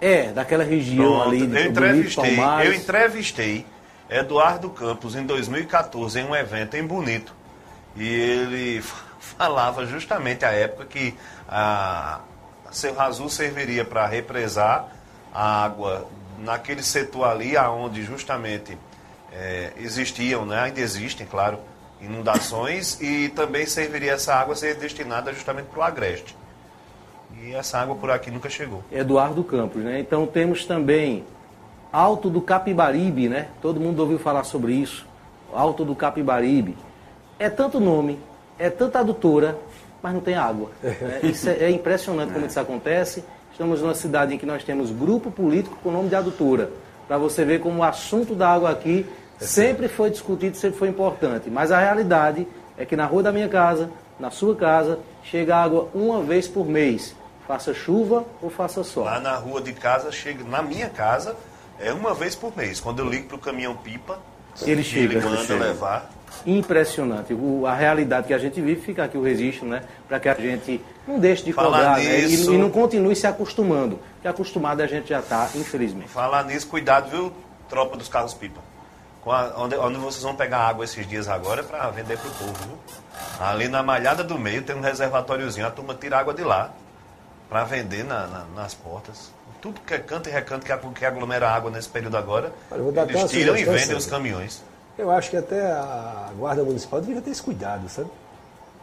É, 0.00 0.32
daquela 0.32 0.64
região 0.64 1.20
Pronto, 1.20 1.28
ali 1.28 1.40
eu 1.40 1.46
Bonito, 1.46 1.68
entrevistei, 1.68 2.36
Palmares. 2.36 2.68
eu 2.70 2.74
entrevistei 2.74 3.66
Eduardo 4.10 4.70
Campos 4.70 5.16
em 5.16 5.24
2014 5.24 6.20
em 6.20 6.24
um 6.24 6.34
evento 6.34 6.76
em 6.76 6.86
Bonito. 6.86 7.34
E 7.96 8.06
ele 8.06 8.82
falava 9.18 9.86
justamente 9.86 10.44
à 10.44 10.50
época 10.50 10.84
que 10.84 11.14
a 11.48 12.20
Cerro 12.70 13.00
Azul 13.00 13.28
serviria 13.28 13.84
para 13.84 14.06
represar 14.06 14.88
a 15.32 15.64
água 15.64 16.08
naquele 16.38 16.82
setor 16.82 17.24
ali 17.24 17.56
aonde 17.56 18.02
justamente 18.02 18.76
eh, 19.32 19.72
existiam, 19.78 20.44
né, 20.44 20.60
ainda 20.60 20.80
existem, 20.80 21.26
claro, 21.26 21.58
inundações 22.00 23.00
e 23.00 23.30
também 23.30 23.66
serviria 23.66 24.12
essa 24.12 24.34
água 24.34 24.54
a 24.54 24.56
ser 24.56 24.74
destinada 24.76 25.32
justamente 25.32 25.66
para 25.66 25.80
o 25.80 25.82
agreste. 25.82 26.36
E 27.46 27.54
essa 27.54 27.78
água 27.78 27.94
por 27.94 28.10
aqui 28.10 28.28
nunca 28.28 28.50
chegou. 28.50 28.82
Eduardo 28.90 29.44
Campos, 29.44 29.80
né? 29.80 30.00
Então 30.00 30.26
temos 30.26 30.66
também 30.66 31.24
Alto 31.92 32.28
do 32.28 32.40
Capibaribe, 32.40 33.28
né? 33.28 33.46
Todo 33.62 33.78
mundo 33.78 34.00
ouviu 34.00 34.18
falar 34.18 34.42
sobre 34.42 34.72
isso. 34.72 35.06
Alto 35.54 35.84
do 35.84 35.94
Capibaribe. 35.94 36.76
É 37.38 37.48
tanto 37.48 37.78
nome, 37.78 38.18
é 38.58 38.68
tanta 38.68 38.98
adutora, 38.98 39.56
mas 40.02 40.12
não 40.12 40.20
tem 40.20 40.34
água. 40.34 40.70
né? 40.82 41.20
Isso 41.22 41.48
é, 41.48 41.52
é 41.58 41.70
impressionante 41.70 42.32
como 42.32 42.46
isso 42.46 42.58
acontece. 42.58 43.22
Estamos 43.52 43.80
numa 43.80 43.94
cidade 43.94 44.34
em 44.34 44.38
que 44.38 44.44
nós 44.44 44.64
temos 44.64 44.90
grupo 44.90 45.30
político 45.30 45.78
com 45.84 45.92
nome 45.92 46.08
de 46.08 46.16
adutora. 46.16 46.70
Para 47.06 47.16
você 47.16 47.44
ver 47.44 47.60
como 47.60 47.78
o 47.78 47.84
assunto 47.84 48.34
da 48.34 48.48
água 48.50 48.70
aqui 48.70 49.06
sempre 49.38 49.86
foi 49.86 50.10
discutido, 50.10 50.56
sempre 50.56 50.78
foi 50.78 50.88
importante. 50.88 51.48
Mas 51.48 51.70
a 51.70 51.78
realidade 51.78 52.46
é 52.76 52.84
que 52.84 52.96
na 52.96 53.06
rua 53.06 53.22
da 53.22 53.30
minha 53.30 53.48
casa, 53.48 53.88
na 54.18 54.30
sua 54.32 54.56
casa, 54.56 54.98
chega 55.22 55.56
água 55.56 55.88
uma 55.94 56.22
vez 56.22 56.48
por 56.48 56.66
mês. 56.66 57.14
Faça 57.46 57.72
chuva 57.72 58.24
ou 58.42 58.50
faça 58.50 58.82
sol. 58.82 59.04
Lá 59.04 59.20
na 59.20 59.36
rua 59.36 59.60
de 59.60 59.72
casa, 59.72 60.10
chega, 60.10 60.42
na 60.44 60.62
minha 60.62 60.88
casa, 60.88 61.36
é 61.78 61.92
uma 61.92 62.12
vez 62.14 62.34
por 62.34 62.56
mês. 62.56 62.80
Quando 62.80 62.98
eu 63.00 63.08
ligo 63.08 63.26
para 63.28 63.36
o 63.36 63.38
caminhão 63.38 63.76
pipa, 63.76 64.18
Ele 64.62 64.82
chega, 64.82 65.14
ele 65.14 65.24
manda 65.24 65.44
chega. 65.44 65.64
levar. 65.64 66.10
Impressionante. 66.44 67.32
O- 67.34 67.66
a 67.66 67.74
realidade 67.74 68.26
que 68.26 68.34
a 68.34 68.38
gente 68.38 68.60
vive, 68.60 68.80
fica 68.80 69.04
aqui 69.04 69.16
o 69.16 69.22
registro, 69.22 69.66
né? 69.66 69.82
Para 70.08 70.18
que 70.20 70.28
a 70.28 70.34
gente 70.34 70.80
não 71.06 71.18
deixe 71.18 71.44
de 71.44 71.52
Falar 71.52 71.78
cobrar 71.78 71.96
né? 71.98 72.20
e, 72.20 72.26
nisso- 72.26 72.52
e 72.54 72.58
não 72.58 72.70
continue 72.70 73.14
se 73.14 73.26
acostumando. 73.26 73.98
Porque 74.14 74.28
acostumado 74.28 74.80
a 74.80 74.86
gente 74.86 75.08
já 75.08 75.20
está, 75.20 75.48
infelizmente. 75.54 76.08
Falar 76.08 76.44
nisso, 76.44 76.66
cuidado, 76.68 77.10
viu, 77.10 77.32
tropa 77.68 77.96
dos 77.96 78.08
carros 78.08 78.34
pipa. 78.34 78.60
A- 79.26 79.52
onde, 79.56 79.74
onde 79.76 79.98
vocês 79.98 80.22
vão 80.22 80.34
pegar 80.36 80.58
água 80.68 80.84
esses 80.84 81.06
dias 81.06 81.28
agora 81.28 81.60
é 81.60 81.64
para 81.64 81.88
vender 81.90 82.16
para 82.18 82.28
o 82.28 82.34
povo, 82.34 82.52
viu? 82.64 82.76
Ali 83.40 83.66
na 83.68 83.82
malhada 83.82 84.22
do 84.22 84.38
meio 84.38 84.62
tem 84.62 84.76
um 84.76 84.80
reservatóriozinho, 84.80 85.66
a 85.66 85.70
turma 85.70 85.94
tira 85.94 86.18
água 86.18 86.32
de 86.32 86.42
lá 86.44 86.70
para 87.48 87.64
vender 87.64 88.04
na- 88.04 88.26
na- 88.26 88.44
nas 88.54 88.74
portas. 88.74 89.30
Tudo 89.60 89.80
que 89.80 89.94
é 89.94 89.98
canto 89.98 90.28
e 90.28 90.32
recanto 90.32 90.64
que, 90.66 90.72
ag- 90.72 90.92
que 90.94 91.04
aglomera 91.04 91.48
água 91.50 91.70
nesse 91.70 91.88
período 91.88 92.16
agora, 92.16 92.52
Olha, 92.70 92.82
eles 93.10 93.30
tiram 93.30 93.56
e 93.56 93.64
vendem 93.64 93.96
os 93.96 94.06
caminhões. 94.06 94.62
Eu 94.98 95.10
acho 95.10 95.30
que 95.30 95.36
até 95.36 95.60
a 95.72 96.30
Guarda 96.38 96.62
Municipal 96.64 97.00
deveria 97.00 97.20
ter 97.22 97.30
esse 97.30 97.42
cuidado, 97.42 97.88
sabe? 97.88 98.08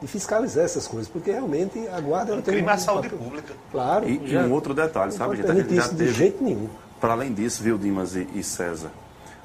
De 0.02 0.08
fiscalizar 0.08 0.66
essas 0.66 0.88
coisas, 0.88 1.08
porque 1.08 1.32
realmente 1.32 1.88
a 1.88 2.00
Guarda 2.02 2.34
É 2.34 2.36
um 2.36 2.42
tem 2.42 2.56
crime 2.56 2.70
à 2.70 2.78
saúde 2.78 3.10
papel- 3.10 3.24
pública. 3.26 3.54
Claro. 3.72 4.08
E, 4.10 4.18
e 4.24 4.28
já- 4.28 4.42
um 4.42 4.52
outro 4.52 4.74
detalhe, 4.74 5.12
não 5.12 5.18
sabe, 5.18 5.30
pode 5.38 5.42
gente? 5.42 5.52
A 5.52 5.54
gente 5.56 5.66
permitir 5.68 5.82
já 5.82 5.88
isso 5.88 5.96
de 5.96 6.14
jeito 6.14 6.44
nenhum. 6.44 6.70
para 7.00 7.14
além 7.14 7.34
disso, 7.34 7.64
viu, 7.64 7.78
Dimas 7.78 8.16
e, 8.16 8.28
e 8.34 8.44
César, 8.44 8.90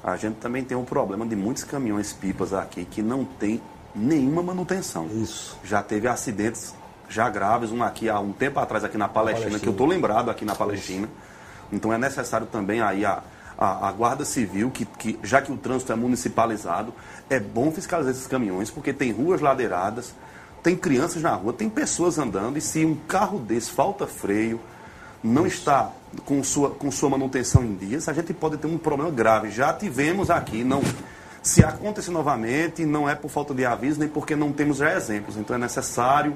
a 0.03 0.15
gente 0.17 0.35
também 0.37 0.63
tem 0.63 0.75
um 0.77 0.85
problema 0.85 1.25
de 1.25 1.35
muitos 1.35 1.63
caminhões 1.63 2.11
pipas 2.13 2.53
aqui 2.53 2.85
que 2.85 3.01
não 3.01 3.23
tem 3.23 3.61
nenhuma 3.95 4.43
manutenção. 4.43 5.07
Isso. 5.07 5.57
Já 5.63 5.81
teve 5.81 6.07
acidentes 6.07 6.73
já 7.09 7.29
graves, 7.29 7.71
um 7.71 7.83
aqui 7.83 8.07
há 8.07 8.19
um 8.19 8.31
tempo 8.31 8.59
atrás 8.59 8.83
aqui 8.83 8.97
na 8.97 9.07
Palestina, 9.07 9.49
Palestina. 9.49 9.59
que 9.59 9.67
eu 9.67 9.71
estou 9.71 9.87
lembrado 9.87 10.29
aqui 10.29 10.45
na 10.45 10.55
Palestina. 10.55 11.09
Então 11.71 11.91
é 11.91 11.97
necessário 11.97 12.47
também 12.47 12.81
aí 12.81 13.03
a, 13.03 13.21
a, 13.57 13.89
a 13.89 13.91
Guarda 13.91 14.23
Civil, 14.23 14.71
que, 14.71 14.85
que 14.85 15.19
já 15.23 15.41
que 15.41 15.51
o 15.51 15.57
trânsito 15.57 15.91
é 15.91 15.95
municipalizado, 15.95 16.93
é 17.29 17.39
bom 17.39 17.71
fiscalizar 17.71 18.11
esses 18.11 18.27
caminhões, 18.27 18.71
porque 18.71 18.93
tem 18.93 19.11
ruas 19.11 19.41
ladeiradas, 19.41 20.13
tem 20.63 20.75
crianças 20.75 21.21
na 21.21 21.33
rua, 21.33 21.51
tem 21.51 21.69
pessoas 21.69 22.17
andando, 22.17 22.57
e 22.57 22.61
se 22.61 22.85
um 22.85 22.95
carro 22.95 23.39
desse 23.39 23.71
falta 23.71 24.07
freio, 24.07 24.59
não 25.23 25.45
está 25.45 25.91
com 26.25 26.43
sua, 26.43 26.71
com 26.71 26.89
sua 26.91 27.09
manutenção 27.09 27.63
em 27.63 27.75
dias, 27.75 28.07
a 28.07 28.13
gente 28.13 28.33
pode 28.33 28.57
ter 28.57 28.67
um 28.67 28.77
problema 28.77 29.11
grave. 29.11 29.51
Já 29.51 29.73
tivemos 29.73 30.29
aqui, 30.29 30.63
não. 30.63 30.81
Se 31.41 31.63
acontecer 31.63 32.11
novamente, 32.11 32.85
não 32.85 33.09
é 33.09 33.15
por 33.15 33.29
falta 33.29 33.53
de 33.53 33.65
aviso, 33.65 33.99
nem 33.99 34.09
porque 34.09 34.35
não 34.35 34.51
temos 34.51 34.77
já 34.77 34.95
exemplos. 34.95 35.37
Então 35.37 35.55
é 35.55 35.59
necessário 35.59 36.35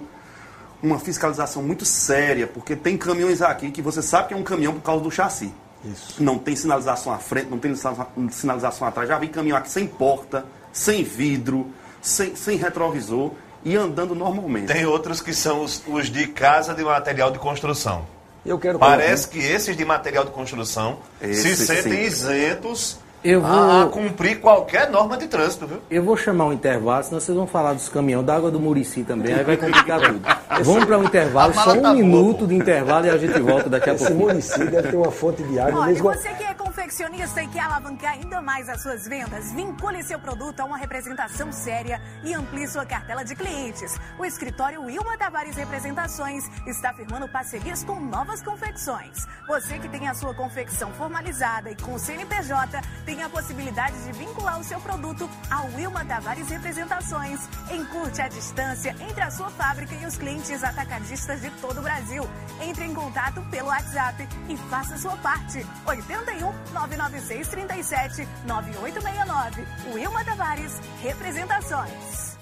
uma 0.83 0.99
fiscalização 0.99 1.63
muito 1.63 1.85
séria, 1.85 2.45
porque 2.45 2.75
tem 2.75 2.97
caminhões 2.97 3.41
aqui 3.41 3.71
que 3.71 3.81
você 3.81 4.01
sabe 4.01 4.27
que 4.27 4.33
é 4.33 4.37
um 4.37 4.43
caminhão 4.43 4.73
por 4.73 4.81
causa 4.81 5.01
do 5.01 5.09
chassi. 5.09 5.51
Isso. 5.85 6.21
Não 6.21 6.37
tem 6.37 6.55
sinalização 6.55 7.11
à 7.13 7.17
frente, 7.17 7.49
não 7.49 7.57
tem 7.57 7.73
sinaliza- 7.75 8.07
sinalização 8.31 8.87
atrás. 8.87 9.07
Já 9.07 9.17
vi 9.17 9.29
caminhão 9.29 9.57
aqui 9.57 9.69
sem 9.71 9.87
porta, 9.87 10.45
sem 10.73 11.03
vidro, 11.03 11.67
sem, 12.01 12.35
sem 12.35 12.57
retrovisor 12.57 13.31
e 13.63 13.75
andando 13.77 14.13
normalmente. 14.13 14.67
Tem 14.67 14.85
outros 14.85 15.21
que 15.21 15.33
são 15.33 15.63
os, 15.63 15.81
os 15.87 16.07
de 16.09 16.27
casa 16.27 16.73
de 16.73 16.83
material 16.83 17.31
de 17.31 17.39
construção. 17.39 18.05
Eu 18.45 18.59
quero 18.59 18.77
Parece 18.77 19.27
que 19.29 19.39
esses 19.39 19.75
de 19.77 19.85
material 19.85 20.25
de 20.25 20.31
construção 20.31 20.99
se 21.21 21.27
Esses, 21.29 21.59
sentem 21.59 21.93
sim. 21.93 22.01
isentos 22.01 22.97
Eu 23.23 23.41
vou- 23.41 23.49
a, 23.49 23.83
a 23.83 23.87
cumprir 23.87 24.39
qualquer 24.41 24.89
norma 24.89 25.17
de 25.17 25.27
trânsito, 25.27 25.65
viu? 25.67 25.81
Eu 25.89 26.03
vou 26.03 26.17
chamar 26.17 26.45
um 26.45 26.53
intervalo, 26.53 27.03
senão 27.03 27.19
vocês 27.21 27.35
vão 27.37 27.47
falar 27.47 27.73
dos 27.73 27.87
caminhões, 27.89 28.25
da 28.25 28.35
água 28.35 28.51
do 28.51 28.59
Murici 28.59 29.03
também, 29.03 29.33
aí 29.33 29.43
vai 29.43 29.57
complicar 29.57 30.01
tudo. 30.01 30.21
Vamos 30.63 30.85
para 30.85 30.97
um 30.99 31.03
intervalo, 31.03 31.53
só 31.53 31.71
um 31.71 31.75
tá 31.75 31.81
boa, 31.81 31.93
minuto 31.93 32.39
pô. 32.39 32.45
de 32.47 32.55
intervalo 32.55 33.05
e 33.05 33.09
a 33.09 33.17
gente 33.17 33.39
volta 33.39 33.69
daqui 33.69 33.89
a 33.89 33.93
Esse 33.93 34.05
pouquinho. 34.05 34.27
município 34.29 34.69
deve 34.69 34.89
ter 34.89 34.95
uma 34.95 35.11
fonte 35.11 35.41
de 35.43 35.59
água 35.59 35.79
Olha, 35.81 35.91
mesmo. 35.93 36.03
você 36.13 36.29
que 36.29 36.43
é 36.43 36.53
confeccionista 36.53 37.41
e 37.41 37.47
quer 37.47 37.61
alavancar 37.61 38.13
ainda 38.13 38.39
mais 38.41 38.69
as 38.69 38.81
suas 38.83 39.07
vendas, 39.07 39.51
vincule 39.53 40.03
seu 40.03 40.19
produto 40.19 40.59
a 40.59 40.65
uma 40.65 40.77
representação 40.77 41.51
séria 41.51 41.99
e 42.23 42.33
amplie 42.35 42.67
sua 42.67 42.85
cartela 42.85 43.23
de 43.23 43.35
clientes. 43.35 43.97
O 44.19 44.25
escritório 44.25 44.81
Wilma 44.83 45.17
Tavares 45.17 45.55
Representações 45.55 46.43
está 46.67 46.93
firmando 46.93 47.27
parcerias 47.29 47.83
com 47.83 47.99
novas 47.99 48.41
confecções. 48.43 49.25
Você 49.47 49.79
que 49.79 49.89
tem 49.89 50.07
a 50.07 50.13
sua 50.13 50.33
confecção 50.35 50.91
formalizada 50.91 51.71
e 51.71 51.75
com 51.75 51.93
o 51.95 51.99
CNPJ, 51.99 52.79
tem 53.05 53.12
a 53.21 53.29
possibilidade 53.29 54.01
de 54.03 54.11
vincular 54.13 54.59
o 54.59 54.63
seu 54.63 54.79
produto 54.79 55.29
ao 55.49 55.67
Wilma 55.73 56.05
Tavares 56.05 56.49
Representações. 56.49 57.39
Encurte 57.71 58.21
a 58.21 58.27
distância 58.27 58.95
entre 58.99 59.21
a 59.21 59.29
sua 59.29 59.49
fábrica 59.49 59.93
e 59.95 60.05
os 60.05 60.17
clientes 60.17 60.63
atacadistas 60.63 61.41
de 61.41 61.49
todo 61.61 61.79
o 61.79 61.83
Brasil. 61.83 62.27
Entre 62.61 62.85
em 62.85 62.93
contato 62.93 63.41
pelo 63.51 63.67
WhatsApp 63.67 64.27
e 64.49 64.57
faça 64.69 64.97
sua 64.97 65.15
parte. 65.17 65.65
81 65.85 66.51
996 66.73 67.47
37 67.47 68.27
9869. 68.45 69.67
Wilma 69.93 70.23
Tavares 70.23 70.79
Representações. 71.01 72.32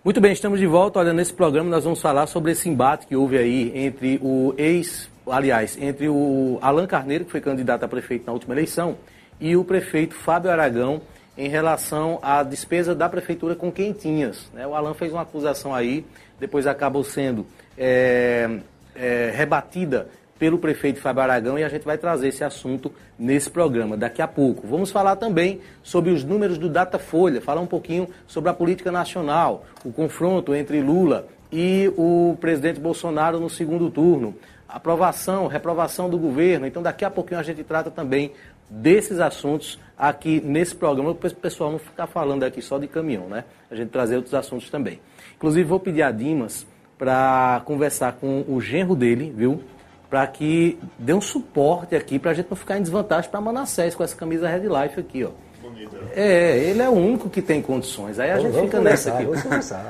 Muito 0.04 0.20
bem, 0.22 0.32
estamos 0.32 0.60
de 0.60 0.66
volta. 0.66 0.98
Olha, 1.00 1.14
nesse 1.14 1.34
programa 1.34 1.70
nós 1.70 1.84
vamos 1.84 2.02
falar 2.02 2.26
sobre 2.28 2.54
esse 2.54 2.70
embate 2.70 3.06
que 3.06 3.16
houve 3.16 3.38
aí 3.38 3.72
entre 3.76 4.20
o 4.24 4.56
ex, 4.58 5.08
aliás, 5.28 5.78
entre 5.80 6.08
o 6.08 6.58
Alan 6.62 6.88
Carneiro, 6.88 7.26
que 7.26 7.32
foi 7.32 7.42
candidato 7.42 7.84
a 7.84 7.88
prefeito 7.88 8.26
na 8.26 8.32
última 8.32 8.56
eleição, 8.56 8.98
e 9.40 9.56
o 9.58 9.64
prefeito 9.66 10.16
Fábio 10.16 10.50
Aragão 10.50 11.02
em 11.38 11.48
relação 11.48 12.20
à 12.22 12.42
despesa 12.42 12.96
da 12.96 13.08
prefeitura 13.08 13.56
com 13.56 13.72
quentinhas. 13.72 14.50
né? 14.54 14.66
O 14.66 14.74
Alan 14.74 14.94
fez 14.94 15.14
uma 15.14 15.22
acusação 15.22 15.74
aí, 15.74 16.06
depois 16.40 16.66
acabou 16.66 17.04
sendo 17.04 17.46
é, 17.78 18.60
é, 18.96 19.32
rebatida 19.36 20.08
pelo 20.40 20.58
prefeito 20.58 21.00
Fábio 21.00 21.24
Aragão 21.24 21.58
e 21.58 21.64
a 21.64 21.70
gente 21.70 21.84
vai 21.84 21.98
trazer 21.98 22.30
esse 22.30 22.44
assunto 22.44 22.92
nesse 23.18 23.50
programa 23.50 23.98
daqui 23.98 24.22
a 24.22 24.28
pouco. 24.28 24.68
Vamos 24.68 24.92
falar 24.92 25.16
também 25.16 25.62
sobre 25.84 26.12
os 26.12 26.24
números 26.24 26.58
do 26.58 26.70
Datafolha, 26.70 27.42
falar 27.42 27.62
um 27.62 27.68
pouquinho 27.68 28.08
sobre 28.28 28.50
a 28.50 28.54
política 28.54 28.92
nacional, 28.92 29.66
o 29.84 29.92
confronto 29.92 30.54
entre 30.54 30.82
Lula 30.82 31.28
e 31.52 31.92
o 31.98 32.38
presidente 32.40 32.80
Bolsonaro 32.80 33.40
no 33.40 33.50
segundo 33.50 33.90
turno, 33.90 34.36
aprovação, 34.68 35.48
reprovação 35.48 36.10
do 36.10 36.18
governo. 36.18 36.68
Então 36.68 36.84
daqui 36.84 37.06
a 37.06 37.10
pouquinho 37.10 37.40
a 37.40 37.44
gente 37.44 37.64
trata 37.64 37.90
também 37.90 38.32
desses 38.70 39.20
assuntos 39.20 39.80
aqui 39.98 40.42
nesse 40.42 40.76
programa, 40.76 41.14
para 41.16 41.30
o 41.30 41.36
pessoal 41.36 41.72
não 41.72 41.80
ficar 41.80 42.08
falando 42.08 42.44
aqui 42.44 42.62
só 42.62 42.78
de 42.78 42.88
caminhão, 42.88 43.28
né? 43.28 43.44
A 43.72 43.76
gente 43.76 43.90
trazer 43.90 44.16
outros 44.16 44.34
assuntos 44.34 44.70
também. 44.70 45.00
Inclusive 45.36 45.64
vou 45.64 45.80
pedir 45.80 46.04
a 46.04 46.12
Dimas 46.12 46.68
para 46.98 47.62
conversar 47.66 48.14
com 48.14 48.44
o 48.48 48.60
genro 48.60 48.96
dele, 48.96 49.34
viu? 49.36 49.62
para 50.10 50.26
que 50.26 50.80
dê 50.98 51.14
um 51.14 51.22
suporte 51.22 51.96
aqui 51.96 52.18
para 52.18 52.32
a 52.32 52.34
gente 52.34 52.50
não 52.50 52.56
ficar 52.56 52.78
em 52.78 52.82
desvantagem 52.82 53.30
para 53.30 53.42
Manassés 53.42 53.94
com 53.94 54.04
essa 54.04 54.16
camisa 54.16 54.48
Red 54.48 54.62
Life 54.62 55.00
aqui, 55.00 55.24
ó. 55.24 55.32
É, 56.16 56.58
ele 56.58 56.82
é 56.82 56.90
o 56.90 56.94
único 56.94 57.30
que 57.30 57.42
tem 57.42 57.62
condições. 57.62 58.20
Aí 58.20 58.32
a 58.32 58.40
gente 58.40 58.60
fica 58.60 58.80
nessa 58.80 59.12
aqui. 59.12 59.26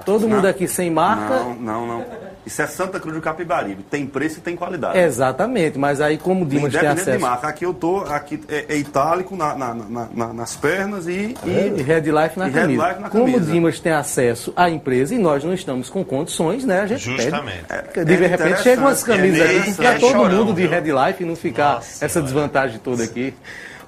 Todo 0.05 0.27
mundo 0.27 0.45
aqui 0.45 0.67
sem 0.67 0.91
marca. 0.91 1.39
Não, 1.39 1.55
não, 1.55 1.87
não. 1.87 2.05
Isso 2.47 2.61
é 2.61 2.67
Santa 2.67 2.97
Cruz 2.97 3.13
do 3.13 3.21
Capibaribe. 3.21 3.83
Tem 3.83 4.05
preço 4.07 4.39
e 4.39 4.41
tem 4.41 4.55
qualidade. 4.55 4.97
Exatamente, 4.97 5.77
mas 5.77 5.99
aí 5.99 6.17
como 6.17 6.45
o 6.45 6.47
Dimas 6.47 6.73
tem 6.73 6.87
acesso... 6.87 7.11
de 7.11 7.17
marca. 7.17 7.47
Aqui 7.49 7.65
eu 7.65 7.73
tô, 7.73 7.99
aqui 7.99 8.41
é, 8.47 8.65
é 8.69 8.77
itálico 8.77 9.35
na, 9.35 9.53
na, 9.53 9.73
na, 9.73 10.33
nas 10.33 10.55
pernas 10.55 11.07
e, 11.07 11.35
e, 11.45 11.73
e 11.77 11.81
Red 11.81 12.03
Life 12.03 12.39
na 12.39 12.47
e 12.47 12.51
camisa. 12.53 12.83
Red 12.83 12.89
Life 12.89 13.01
na 13.01 13.09
como 13.09 13.35
o 13.35 13.41
Dimas 13.41 13.81
tem 13.81 13.91
acesso 13.91 14.53
à 14.55 14.69
empresa 14.69 15.13
e 15.13 15.17
nós 15.17 15.43
não 15.43 15.53
estamos 15.53 15.89
com 15.89 16.05
condições, 16.05 16.63
né? 16.63 16.81
A 16.81 16.87
gente 16.87 17.03
Justamente. 17.03 17.65
Pede. 17.93 18.05
de 18.05 18.23
é 18.23 18.27
repente 18.27 18.61
chegam 18.61 18.85
umas 18.85 19.03
camisas 19.03 19.41
aqui 19.41 19.73
para 19.73 19.99
todo 19.99 20.11
chorão, 20.11 20.45
mundo 20.45 20.53
de 20.53 20.65
Red 20.65 20.83
Life 20.83 21.23
e 21.23 21.25
não 21.25 21.35
ficar 21.35 21.75
Nossa, 21.75 22.05
essa 22.05 22.21
desvantagem 22.21 22.79
toda 22.79 23.03
aqui. 23.03 23.33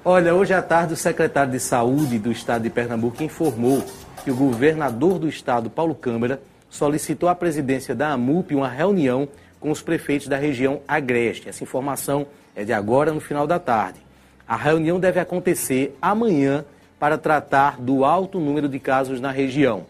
Olha, 0.05 0.33
hoje 0.33 0.53
à 0.53 0.61
tarde 0.61 0.93
o 0.93 0.97
secretário 0.97 1.51
de 1.51 1.59
Saúde 1.59 2.17
do 2.17 2.31
estado 2.31 2.63
de 2.63 2.69
Pernambuco 2.69 3.21
informou 3.21 3.83
que 4.23 4.31
o 4.31 4.35
governador 4.35 5.19
do 5.19 5.27
estado, 5.27 5.69
Paulo 5.69 5.93
Câmara, 5.93 6.41
solicitou 6.69 7.27
à 7.27 7.35
presidência 7.35 7.93
da 7.93 8.11
AMUP 8.11 8.55
uma 8.55 8.69
reunião 8.69 9.27
com 9.59 9.69
os 9.69 9.81
prefeitos 9.81 10.29
da 10.29 10.37
região 10.37 10.79
Agreste. 10.87 11.49
Essa 11.49 11.65
informação 11.65 12.25
é 12.55 12.63
de 12.63 12.71
agora, 12.71 13.11
no 13.11 13.19
final 13.19 13.45
da 13.45 13.59
tarde. 13.59 13.99
A 14.47 14.55
reunião 14.55 15.01
deve 15.01 15.19
acontecer 15.19 15.93
amanhã 16.01 16.63
para 16.97 17.17
tratar 17.17 17.77
do 17.77 18.05
alto 18.05 18.39
número 18.39 18.69
de 18.69 18.79
casos 18.79 19.19
na 19.19 19.31
região. 19.31 19.85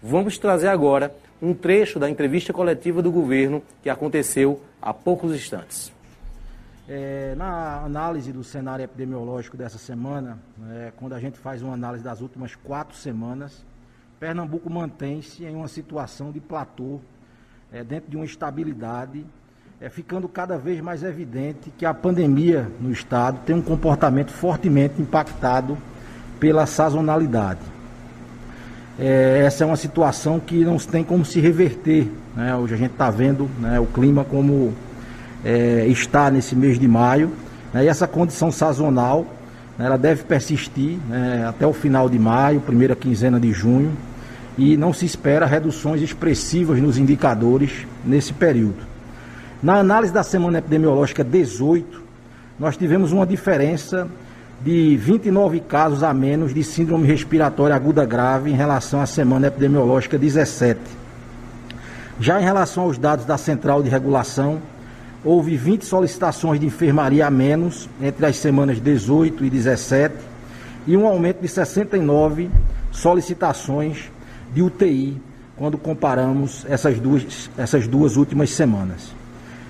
Vamos 0.00 0.38
trazer 0.38 0.68
agora 0.68 1.12
um 1.42 1.52
trecho 1.52 1.98
da 1.98 2.08
entrevista 2.08 2.52
coletiva 2.52 3.02
do 3.02 3.10
governo 3.10 3.60
que 3.82 3.90
aconteceu 3.90 4.60
há 4.80 4.94
poucos 4.94 5.34
instantes. 5.34 5.97
É, 6.90 7.34
na 7.36 7.82
análise 7.84 8.32
do 8.32 8.42
cenário 8.42 8.82
epidemiológico 8.82 9.58
dessa 9.58 9.76
semana, 9.76 10.38
é, 10.70 10.90
quando 10.96 11.12
a 11.12 11.20
gente 11.20 11.38
faz 11.38 11.60
uma 11.60 11.74
análise 11.74 12.02
das 12.02 12.22
últimas 12.22 12.54
quatro 12.54 12.96
semanas, 12.96 13.62
Pernambuco 14.18 14.70
mantém-se 14.70 15.44
em 15.44 15.54
uma 15.54 15.68
situação 15.68 16.32
de 16.32 16.40
platô, 16.40 16.98
é, 17.70 17.84
dentro 17.84 18.10
de 18.10 18.16
uma 18.16 18.24
estabilidade, 18.24 19.22
é, 19.78 19.90
ficando 19.90 20.26
cada 20.30 20.56
vez 20.56 20.80
mais 20.80 21.02
evidente 21.02 21.70
que 21.76 21.84
a 21.84 21.92
pandemia 21.92 22.72
no 22.80 22.90
estado 22.90 23.40
tem 23.44 23.54
um 23.54 23.60
comportamento 23.60 24.32
fortemente 24.32 25.00
impactado 25.00 25.76
pela 26.40 26.64
sazonalidade. 26.64 27.60
É, 28.98 29.42
essa 29.44 29.62
é 29.62 29.66
uma 29.66 29.76
situação 29.76 30.40
que 30.40 30.64
não 30.64 30.78
tem 30.78 31.04
como 31.04 31.22
se 31.22 31.38
reverter. 31.38 32.10
Né? 32.34 32.56
Hoje 32.56 32.72
a 32.72 32.78
gente 32.78 32.92
está 32.92 33.10
vendo 33.10 33.48
né, 33.60 33.78
o 33.78 33.84
clima 33.84 34.24
como 34.24 34.74
é, 35.44 35.86
está 35.88 36.30
nesse 36.30 36.54
mês 36.56 36.78
de 36.78 36.88
maio, 36.88 37.30
né? 37.72 37.84
e 37.84 37.88
essa 37.88 38.06
condição 38.06 38.50
sazonal 38.50 39.26
né, 39.78 39.86
ela 39.86 39.96
deve 39.96 40.24
persistir 40.24 40.98
né, 41.08 41.46
até 41.48 41.66
o 41.66 41.72
final 41.72 42.08
de 42.08 42.18
maio, 42.18 42.60
primeira 42.60 42.96
quinzena 42.96 43.38
de 43.38 43.52
junho 43.52 43.92
e 44.58 44.76
não 44.76 44.92
se 44.92 45.06
espera 45.06 45.46
reduções 45.46 46.02
expressivas 46.02 46.80
nos 46.80 46.98
indicadores 46.98 47.86
nesse 48.04 48.32
período. 48.32 48.88
Na 49.62 49.76
análise 49.76 50.12
da 50.12 50.24
semana 50.24 50.58
epidemiológica 50.58 51.22
18, 51.22 52.02
nós 52.58 52.76
tivemos 52.76 53.12
uma 53.12 53.24
diferença 53.24 54.08
de 54.60 54.96
29 54.96 55.60
casos 55.60 56.02
a 56.02 56.12
menos 56.12 56.52
de 56.52 56.64
síndrome 56.64 57.06
respiratória 57.06 57.76
aguda 57.76 58.04
grave 58.04 58.50
em 58.50 58.54
relação 58.54 59.00
à 59.00 59.06
semana 59.06 59.46
epidemiológica 59.46 60.18
17. 60.18 60.80
Já 62.18 62.40
em 62.40 62.44
relação 62.44 62.84
aos 62.84 62.98
dados 62.98 63.24
da 63.24 63.38
Central 63.38 63.80
de 63.80 63.88
Regulação, 63.88 64.60
houve 65.24 65.56
20 65.56 65.84
solicitações 65.84 66.60
de 66.60 66.66
enfermaria 66.66 67.26
a 67.26 67.30
menos 67.30 67.88
entre 68.00 68.24
as 68.26 68.36
semanas 68.36 68.80
18 68.80 69.44
e 69.44 69.50
17 69.50 70.14
e 70.86 70.96
um 70.96 71.06
aumento 71.06 71.40
de 71.40 71.48
69 71.48 72.50
solicitações 72.90 74.10
de 74.54 74.62
UTI 74.62 75.20
quando 75.56 75.76
comparamos 75.76 76.64
essas 76.68 76.98
duas, 77.00 77.50
essas 77.58 77.86
duas 77.86 78.16
últimas 78.16 78.50
semanas. 78.50 79.12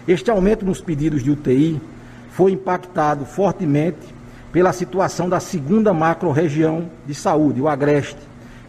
Este 0.06 0.30
aumento 0.30 0.64
nos 0.64 0.80
pedidos 0.80 1.22
de 1.22 1.30
UTI 1.30 1.80
foi 2.30 2.52
impactado 2.52 3.24
fortemente 3.24 3.98
pela 4.52 4.72
situação 4.72 5.28
da 5.28 5.40
segunda 5.40 5.92
macro-região 5.92 6.90
de 7.06 7.14
saúde, 7.14 7.61
o 7.61 7.68
Agreste, 7.68 8.20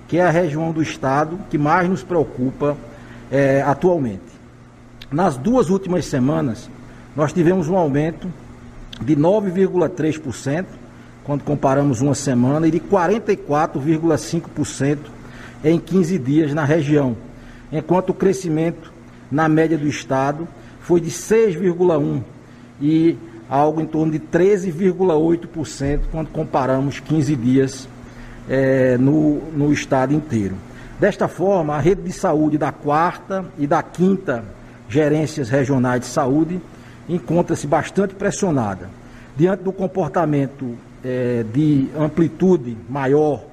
que 0.08 0.18
é 0.18 0.24
a 0.24 0.30
região 0.30 0.72
do 0.72 0.82
estado 0.82 1.40
que 1.50 1.58
mais 1.58 1.88
nos 1.88 2.04
preocupa 2.04 2.76
é, 3.32 3.62
atualmente. 3.62 4.29
Nas 5.12 5.38
duas 5.38 5.72
últimas 5.72 6.06
semanas, 6.06 6.70
nós 7.16 7.34
tivemos 7.34 7.68
um 7.68 7.76
aumento 7.76 8.32
de 9.02 9.16
9,3%, 9.16 10.66
quando 11.24 11.44
comparamos 11.44 12.00
uma 12.00 12.14
semana, 12.14 12.68
e 12.68 12.72
de 12.72 12.80
44,5% 12.80 15.00
em 15.64 15.80
15 15.80 16.20
dias 16.20 16.54
na 16.54 16.64
região, 16.64 17.18
enquanto 17.72 18.12
o 18.12 18.14
crescimento 18.14 18.94
na 19.32 19.50
média 19.50 19.80
do 19.80 19.88
estado 19.88 20.48
foi 20.80 21.02
de 21.02 21.10
6,1 21.10 22.22
e 22.80 23.18
algo 23.50 23.82
em 23.82 23.88
torno 23.88 24.12
de 24.12 24.20
13,8% 24.20 26.02
quando 26.12 26.30
comparamos 26.30 27.00
15 27.00 27.36
dias 27.36 27.90
é, 28.48 28.96
no, 28.98 29.42
no 29.52 29.74
estado 29.74 30.14
inteiro. 30.14 30.54
Desta 31.00 31.28
forma, 31.28 31.76
a 31.76 31.80
rede 31.80 32.04
de 32.04 32.12
saúde 32.12 32.60
da 32.60 32.72
quarta 32.72 33.44
e 33.58 33.66
da 33.66 33.82
quinta 33.82 34.59
gerências 34.90 35.50
regionais 35.50 36.02
de 36.02 36.08
saúde 36.08 36.60
encontra-se 37.08 37.68
bastante 37.68 38.16
pressionada. 38.16 38.90
Diante 39.38 39.64
do 39.64 39.72
comportamento 39.72 40.76
é, 41.04 41.46
de 41.54 41.88
amplitude 41.98 42.76
maior 42.90 43.44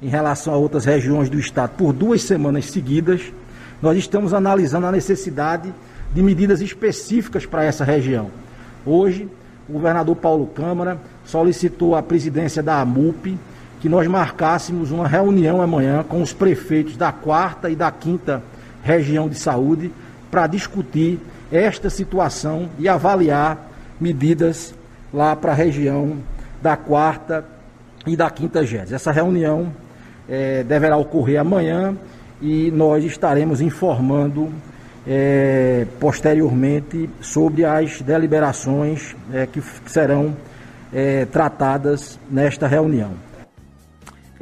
em 0.00 0.08
relação 0.08 0.54
a 0.54 0.56
outras 0.56 0.84
regiões 0.84 1.28
do 1.28 1.38
estado 1.38 1.72
por 1.76 1.92
duas 1.92 2.22
semanas 2.22 2.66
seguidas, 2.66 3.32
nós 3.82 3.98
estamos 3.98 4.32
analisando 4.32 4.86
a 4.86 4.92
necessidade 4.92 5.72
de 6.14 6.22
medidas 6.22 6.60
específicas 6.60 7.44
para 7.44 7.64
essa 7.64 7.84
região. 7.84 8.30
Hoje, 8.86 9.28
o 9.68 9.72
governador 9.72 10.16
Paulo 10.16 10.46
Câmara 10.46 10.98
solicitou 11.24 11.96
à 11.96 12.02
presidência 12.02 12.62
da 12.62 12.80
AMUP 12.80 13.36
que 13.80 13.88
nós 13.88 14.06
marcássemos 14.06 14.90
uma 14.90 15.06
reunião 15.06 15.60
amanhã 15.60 16.02
com 16.02 16.22
os 16.22 16.32
prefeitos 16.32 16.96
da 16.96 17.12
quarta 17.12 17.68
e 17.68 17.76
da 17.76 17.90
quinta 17.90 18.42
região 18.82 19.28
de 19.28 19.38
saúde 19.38 19.90
para 20.34 20.48
discutir 20.48 21.20
esta 21.52 21.88
situação 21.88 22.68
e 22.76 22.88
avaliar 22.88 23.70
medidas 24.00 24.74
lá 25.12 25.36
para 25.36 25.52
a 25.52 25.54
região 25.54 26.16
da 26.60 26.76
quarta 26.76 27.44
e 28.04 28.16
da 28.16 28.28
quinta 28.28 28.66
GES. 28.66 28.90
Essa 28.90 29.12
reunião 29.12 29.72
é, 30.28 30.64
deverá 30.64 30.96
ocorrer 30.96 31.40
amanhã 31.40 31.96
e 32.42 32.68
nós 32.72 33.04
estaremos 33.04 33.60
informando 33.60 34.52
é, 35.06 35.86
posteriormente 36.00 37.08
sobre 37.20 37.64
as 37.64 38.02
deliberações 38.02 39.14
é, 39.32 39.46
que 39.46 39.62
serão 39.86 40.34
tratadas 41.32 42.20
nesta 42.30 42.68
reunião. 42.68 43.10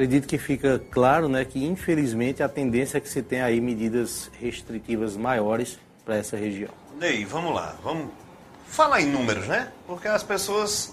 Acredito 0.03 0.27
que 0.27 0.37
fica 0.37 0.83
claro 0.91 1.29
né, 1.29 1.45
que, 1.45 1.65
infelizmente, 1.65 2.43
a 2.43 2.49
tendência 2.49 2.99
é 2.99 3.01
que 3.01 3.09
se 3.09 3.23
tenha 3.23 3.45
aí 3.45 3.61
medidas 3.61 4.29
restritivas 4.41 5.17
maiores 5.17 5.79
para 6.05 6.17
essa 6.17 6.37
região. 6.37 6.71
Ney, 6.99 7.25
vamos 7.25 7.55
lá, 7.55 7.77
vamos 7.85 8.09
falar 8.67 9.01
em 9.01 9.07
números, 9.07 9.47
né? 9.47 9.71
Porque 9.87 10.09
as 10.09 10.25
pessoas 10.25 10.93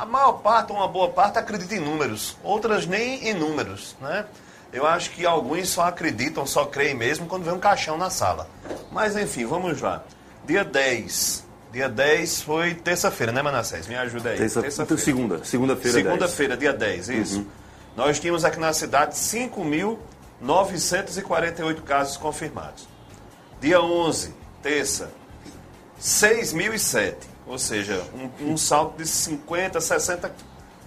a 0.00 0.06
maior 0.06 0.34
parte, 0.34 0.70
uma 0.70 0.86
boa 0.86 1.08
parte, 1.08 1.36
acredita 1.36 1.74
em 1.74 1.80
números, 1.80 2.36
outras 2.40 2.86
nem 2.86 3.28
em 3.28 3.34
números, 3.34 3.96
né? 4.00 4.26
Eu 4.72 4.86
acho 4.86 5.10
que 5.10 5.26
alguns 5.26 5.70
só 5.70 5.86
acreditam, 5.86 6.46
só 6.46 6.66
creem 6.66 6.94
mesmo 6.94 7.26
quando 7.26 7.42
vê 7.42 7.50
um 7.50 7.58
caixão 7.58 7.98
na 7.98 8.10
sala. 8.10 8.48
Mas 8.92 9.16
enfim, 9.16 9.44
vamos 9.44 9.80
lá. 9.80 10.04
Dia 10.46 10.62
10. 10.62 11.43
Dia 11.74 11.88
10 11.88 12.42
foi 12.42 12.72
terça-feira, 12.72 13.32
né, 13.32 13.42
Manassés? 13.42 13.88
Me 13.88 13.96
ajuda 13.96 14.30
aí. 14.30 14.38
Terça, 14.38 14.62
terça 14.62 14.84
então, 14.84 14.96
segunda. 14.96 15.44
Segunda-feira. 15.44 15.98
Segunda-feira, 15.98 16.56
dia 16.56 16.72
10, 16.72 17.08
isso. 17.08 17.40
Uhum. 17.40 17.46
Nós 17.96 18.20
tínhamos 18.20 18.44
aqui 18.44 18.60
na 18.60 18.72
cidade 18.72 19.16
5.948 19.16 21.82
casos 21.82 22.16
confirmados. 22.16 22.86
Dia 23.60 23.82
11, 23.82 24.32
terça, 24.62 25.10
6.007, 26.00 27.16
ou 27.44 27.58
seja, 27.58 28.04
um, 28.14 28.30
um 28.52 28.56
salto 28.56 28.98
de 28.98 29.06
50, 29.08 29.80
60 29.80 30.32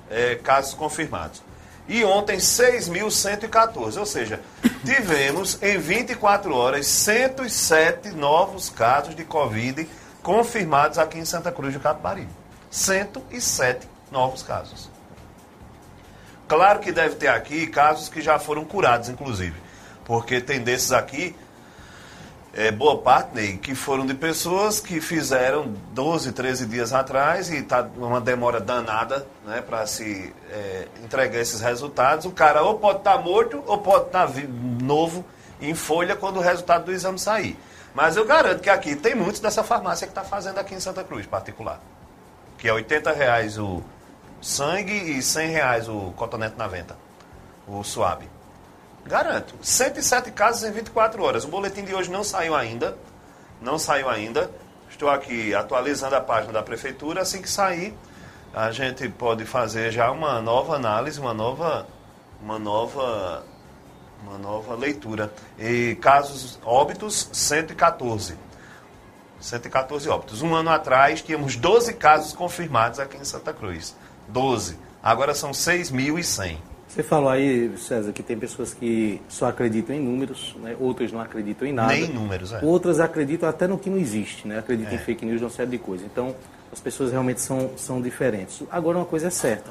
é, 0.10 0.36
casos 0.36 0.74
confirmados. 0.74 1.44
E 1.86 2.06
ontem 2.06 2.38
6.114, 2.38 3.98
ou 3.98 4.06
seja, 4.06 4.40
tivemos 4.86 5.62
em 5.62 5.78
24 5.78 6.56
horas 6.56 6.88
107 6.88 8.12
novos 8.12 8.70
casos 8.70 9.14
de 9.14 9.26
Covid 9.26 9.86
confirmados 10.28 10.98
aqui 10.98 11.18
em 11.18 11.24
Santa 11.24 11.54
Cruz 11.54 11.74
do 11.74 11.80
Capibaribe. 11.80 12.28
107 12.70 13.88
novos 14.12 14.44
casos. 14.44 14.90
Claro 16.50 16.82
que 16.82 16.92
deve 16.92 17.16
ter 17.16 17.30
aqui 17.30 17.66
casos 17.68 18.10
que 18.10 18.20
já 18.22 18.38
foram 18.38 18.66
curados, 18.66 19.08
inclusive. 19.08 19.56
Porque 20.04 20.42
tem 20.42 20.60
desses 20.60 20.92
aqui, 20.92 21.34
é, 22.54 22.72
boa 22.72 22.98
parte, 22.98 23.58
que 23.62 23.74
foram 23.74 24.06
de 24.06 24.14
pessoas 24.14 24.82
que 24.82 25.00
fizeram 25.00 25.74
12, 25.94 26.34
13 26.34 26.66
dias 26.66 26.92
atrás 26.92 27.50
e 27.50 27.60
está 27.60 27.90
uma 27.96 28.20
demora 28.20 28.60
danada 28.60 29.26
né, 29.46 29.62
para 29.62 29.88
se 29.88 30.34
é, 30.52 30.90
entregar 31.06 31.40
esses 31.40 31.62
resultados. 31.62 32.26
O 32.26 32.32
cara 32.32 32.64
ou 32.64 32.78
pode 32.78 32.98
estar 32.98 33.16
tá 33.16 33.22
morto 33.22 33.64
ou 33.66 33.78
pode 33.78 34.08
estar 34.08 34.28
tá 34.28 34.34
novo 34.84 35.24
em 35.62 35.74
folha 35.74 36.18
quando 36.18 36.36
o 36.36 36.42
resultado 36.42 36.84
do 36.84 36.92
exame 36.92 37.18
sair. 37.18 37.58
Mas 37.98 38.16
eu 38.16 38.26
garanto 38.26 38.62
que 38.62 38.70
aqui 38.70 38.96
tem 38.96 39.16
muitos 39.16 39.42
dessa 39.42 39.64
farmácia 39.64 40.06
que 40.06 40.12
está 40.12 40.24
fazendo 40.24 40.60
aqui 40.60 40.76
em 40.76 40.80
Santa 40.80 41.04
Cruz, 41.04 41.26
particular. 41.26 41.80
Que 42.56 42.68
é 42.68 42.72
80 42.72 43.12
reais 43.12 43.58
o 43.58 43.82
sangue 44.40 44.94
e 44.94 45.20
100 45.20 45.50
reais 45.50 45.90
o 45.90 46.14
cotonete 46.16 46.56
na 46.60 46.68
venta, 46.68 46.96
o 47.68 47.84
suave. 47.84 48.30
Garanto. 49.04 49.56
107 49.64 50.30
casos 50.30 50.64
em 50.64 50.72
24 50.72 51.24
horas. 51.24 51.44
O 51.44 51.48
boletim 51.48 51.84
de 51.84 51.96
hoje 51.96 52.12
não 52.12 52.24
saiu 52.24 52.54
ainda. 52.54 52.96
Não 53.60 53.80
saiu 53.80 54.08
ainda. 54.08 54.52
Estou 54.92 55.10
aqui 55.10 55.56
atualizando 55.56 56.16
a 56.18 56.22
página 56.22 56.54
da 56.54 56.62
prefeitura. 56.62 57.22
Assim 57.22 57.42
que 57.42 57.50
sair, 57.50 57.98
a 58.54 58.70
gente 58.70 59.10
pode 59.10 59.44
fazer 59.44 59.92
já 59.92 60.12
uma 60.12 60.40
nova 60.40 60.76
análise, 60.76 61.20
uma 61.20 61.34
nova, 61.34 61.88
uma 62.40 62.60
nova, 62.60 63.44
uma 64.24 64.38
nova 64.38 64.76
leitura. 64.76 65.34
E 65.60 65.98
casos 66.02 66.60
óbitos 66.64 67.30
114. 67.32 68.36
114 69.40 70.10
óbitos. 70.10 70.42
Um 70.42 70.56
ano 70.56 70.70
atrás 70.70 71.22
tínhamos 71.22 71.56
12 71.56 71.94
casos 71.94 72.34
confirmados 72.34 73.00
aqui 73.00 73.18
em 73.18 73.24
Santa 73.24 73.54
Cruz. 73.54 73.96
12. 74.28 74.78
Agora 75.02 75.34
são 75.34 75.52
6.100. 75.52 76.58
Você 76.88 77.04
falou 77.04 77.30
aí, 77.30 77.78
César, 77.78 78.12
que 78.12 78.24
tem 78.24 78.40
pessoas 78.40 78.74
que 78.74 79.22
só 79.28 79.48
acreditam 79.48 79.96
em 79.96 80.00
números, 80.00 80.56
né? 80.60 80.76
outras 80.80 81.12
não 81.12 81.20
acreditam 81.20 81.68
em 81.68 81.74
nada. 81.74 81.94
Nem 81.94 82.06
em 82.06 82.14
números, 82.14 82.54
é. 82.54 82.60
Outras 82.64 83.00
acreditam 83.00 83.48
até 83.48 83.68
no 83.68 83.78
que 83.78 83.90
não 83.90 83.98
existe, 83.98 84.48
né? 84.48 84.58
Acreditam 84.58 84.94
é. 84.94 84.96
em 84.96 85.00
fake 85.00 85.26
news, 85.26 85.42
uma 85.42 85.50
série 85.50 85.70
de 85.70 85.78
coisas. 85.78 86.08
Então, 86.08 86.34
as 86.72 86.80
pessoas 86.80 87.12
realmente 87.12 87.42
são, 87.42 87.72
são 87.78 88.02
diferentes. 88.02 88.64
Agora, 88.72 88.98
uma 88.98 89.06
coisa 89.06 89.28
é 89.28 89.30
certa. 89.30 89.70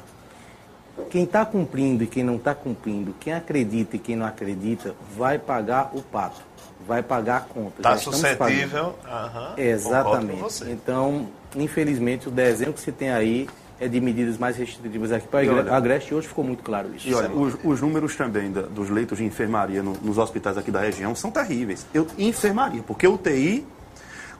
Quem 1.09 1.23
está 1.23 1.45
cumprindo 1.45 2.03
e 2.03 2.07
quem 2.07 2.23
não 2.23 2.35
está 2.35 2.53
cumprindo, 2.53 3.15
quem 3.19 3.33
acredita 3.33 3.95
e 3.95 3.99
quem 3.99 4.15
não 4.15 4.25
acredita, 4.25 4.95
vai 5.15 5.37
pagar 5.37 5.91
o 5.93 6.01
pato, 6.01 6.41
vai 6.85 7.01
pagar 7.01 7.37
a 7.37 7.41
conta. 7.41 7.73
Está 7.77 7.97
suscetível. 7.97 8.95
Uhum, 9.05 9.53
Exatamente. 9.57 10.63
Então, 10.69 11.27
infelizmente, 11.55 12.27
o 12.27 12.31
desenho 12.31 12.73
que 12.73 12.79
se 12.79 12.91
tem 12.91 13.09
aí 13.09 13.47
é 13.79 13.87
de 13.87 14.01
medidas 14.01 14.37
mais 14.37 14.57
restritivas 14.57 15.11
aqui 15.11 15.27
para 15.27 15.71
a 15.71 15.77
Agreste, 15.77 16.13
hoje 16.13 16.27
ficou 16.27 16.43
muito 16.43 16.63
claro 16.63 16.93
isso. 16.95 17.07
E 17.07 17.13
olha, 17.13 17.29
os, 17.29 17.55
os 17.63 17.81
números 17.81 18.15
também 18.15 18.51
da, 18.51 18.63
dos 18.63 18.89
leitos 18.89 19.19
de 19.19 19.23
enfermaria 19.25 19.83
no, 19.83 19.93
nos 20.01 20.17
hospitais 20.17 20.57
aqui 20.57 20.71
da 20.71 20.81
região 20.81 21.13
são 21.15 21.29
terríveis. 21.29 21.85
Eu, 21.93 22.07
enfermaria, 22.17 22.81
porque 22.81 23.07
UTI, 23.07 23.65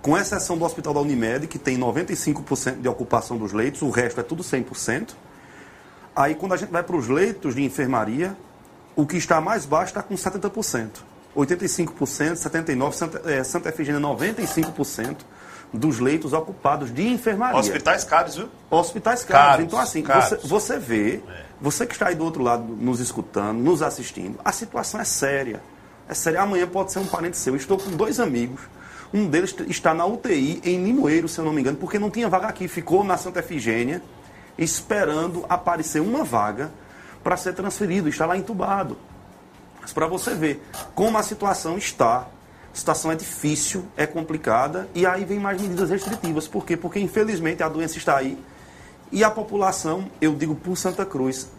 com 0.02 0.17
exceção 0.17 0.58
do 0.58 0.65
hospital 0.65 0.93
da 0.93 1.02
Unimed, 1.02 1.48
que 1.48 1.60
tem 1.60 1.78
95% 1.78 2.82
de 2.82 2.88
ocupação 2.88 3.38
dos 3.38 3.54
leitos, 3.54 3.82
o 3.82 3.89
resto 3.89 4.20
é 4.20 4.24
tudo 4.24 4.43
100%. 4.43 5.10
Aí, 6.17 6.34
quando 6.34 6.53
a 6.53 6.58
gente 6.58 6.71
vai 6.71 6.82
para 6.82 6.95
os 6.95 7.08
leitos 7.08 7.53
de 7.53 7.63
enfermaria, 7.63 8.36
o 8.95 9.06
que 9.06 9.17
está 9.17 9.39
mais 9.39 9.67
baixo 9.67 9.91
está 9.91 10.01
com 10.01 10.15
70%. 10.15 10.89
85%, 11.36 11.93
79%, 12.34 12.91
Santa, 12.91 13.32
é, 13.32 13.43
Santa 13.43 13.69
Efigênia 13.69 14.01
95% 14.01 15.17
dos 15.71 15.99
leitos 15.99 16.34
ocupados 16.34 16.91
de 16.91 17.08
enfermaria. 17.08 17.60
Hospitais 17.60 18.03
caros, 18.03 18.36
viu? 18.36 18.49
Hospitais 18.71 19.23
caros. 19.23 19.45
caros 19.45 19.65
então, 19.65 19.80
assim, 19.80 20.01
caros. 20.01 20.30
Você, 20.30 20.47
você 20.47 20.80
vê, 20.80 21.15
é. 21.17 21.21
você 21.62 21.86
que 21.86 21.93
está 21.93 22.08
aí 22.08 22.15
do 22.15 22.23
outro 22.23 22.41
lado 22.41 22.63
nos 22.63 22.99
escutando, 22.99 23.60
nos 23.60 23.84
assistindo, 23.84 24.39
a 24.43 24.51
situação 24.51 24.99
é 24.99 25.03
séria. 25.03 25.62
É 26.10 26.15
séria. 26.15 26.41
Amanhã 26.41 26.65
pode 26.65 26.91
ser 26.91 26.97
um 26.97 27.06
parente 27.06 27.38
seu. 27.38 27.53
Eu 27.53 27.58
estou 27.58 27.77
com 27.77 27.91
dois 27.91 28.19
amigos. 28.19 28.62
Um 29.13 29.27
deles 29.27 29.56
está 29.67 29.93
na 29.93 30.06
UTI 30.06 30.62
em 30.63 30.84
Limoeiro, 30.84 31.27
se 31.27 31.39
eu 31.39 31.45
não 31.45 31.53
me 31.53 31.62
engano, 31.62 31.77
porque 31.77 31.99
não 31.99 32.10
tinha 32.10 32.27
vaga 32.27 32.47
aqui. 32.47 32.67
Ficou 32.67 33.03
na 33.03 33.17
Santa 33.17 33.39
Efigênia, 33.39 34.01
esperando 34.58 35.46
aparecer 35.48 36.02
uma 36.02 36.24
vaga 36.24 36.72
para 37.24 37.38
ser 37.38 37.54
transferido. 37.54 38.10
Está 38.10 38.26
lá 38.26 38.38
entubado. 38.38 38.98
Mas 39.82 39.93
para 39.93 40.08
você 40.08 40.34
ver 40.34 40.62
como 40.96 41.17
a 41.17 41.24
situação 41.24 41.78
está 41.78 42.28
a 42.78 42.80
situação 42.80 43.12
é 43.12 43.15
difícil, 43.15 43.86
é 43.98 44.06
complicada, 44.06 44.88
e 44.93 45.04
aí 45.04 45.26
vem 45.26 45.39
mais 45.39 45.60
medidas 45.60 45.89
restritivas. 45.89 46.48
Por 46.48 46.63
quê? 46.63 46.78
Porque, 46.78 47.00
infelizmente, 47.00 47.63
a 47.63 47.67
doença 47.67 47.98
está 47.98 48.15
aí. 48.15 48.38
E 49.12 49.24
a 49.24 49.32
população, 49.32 50.12
eu 50.22 50.36
digo 50.36 50.54
por 50.54 50.78
Santa 50.78 51.04
Cruz, 51.04 51.50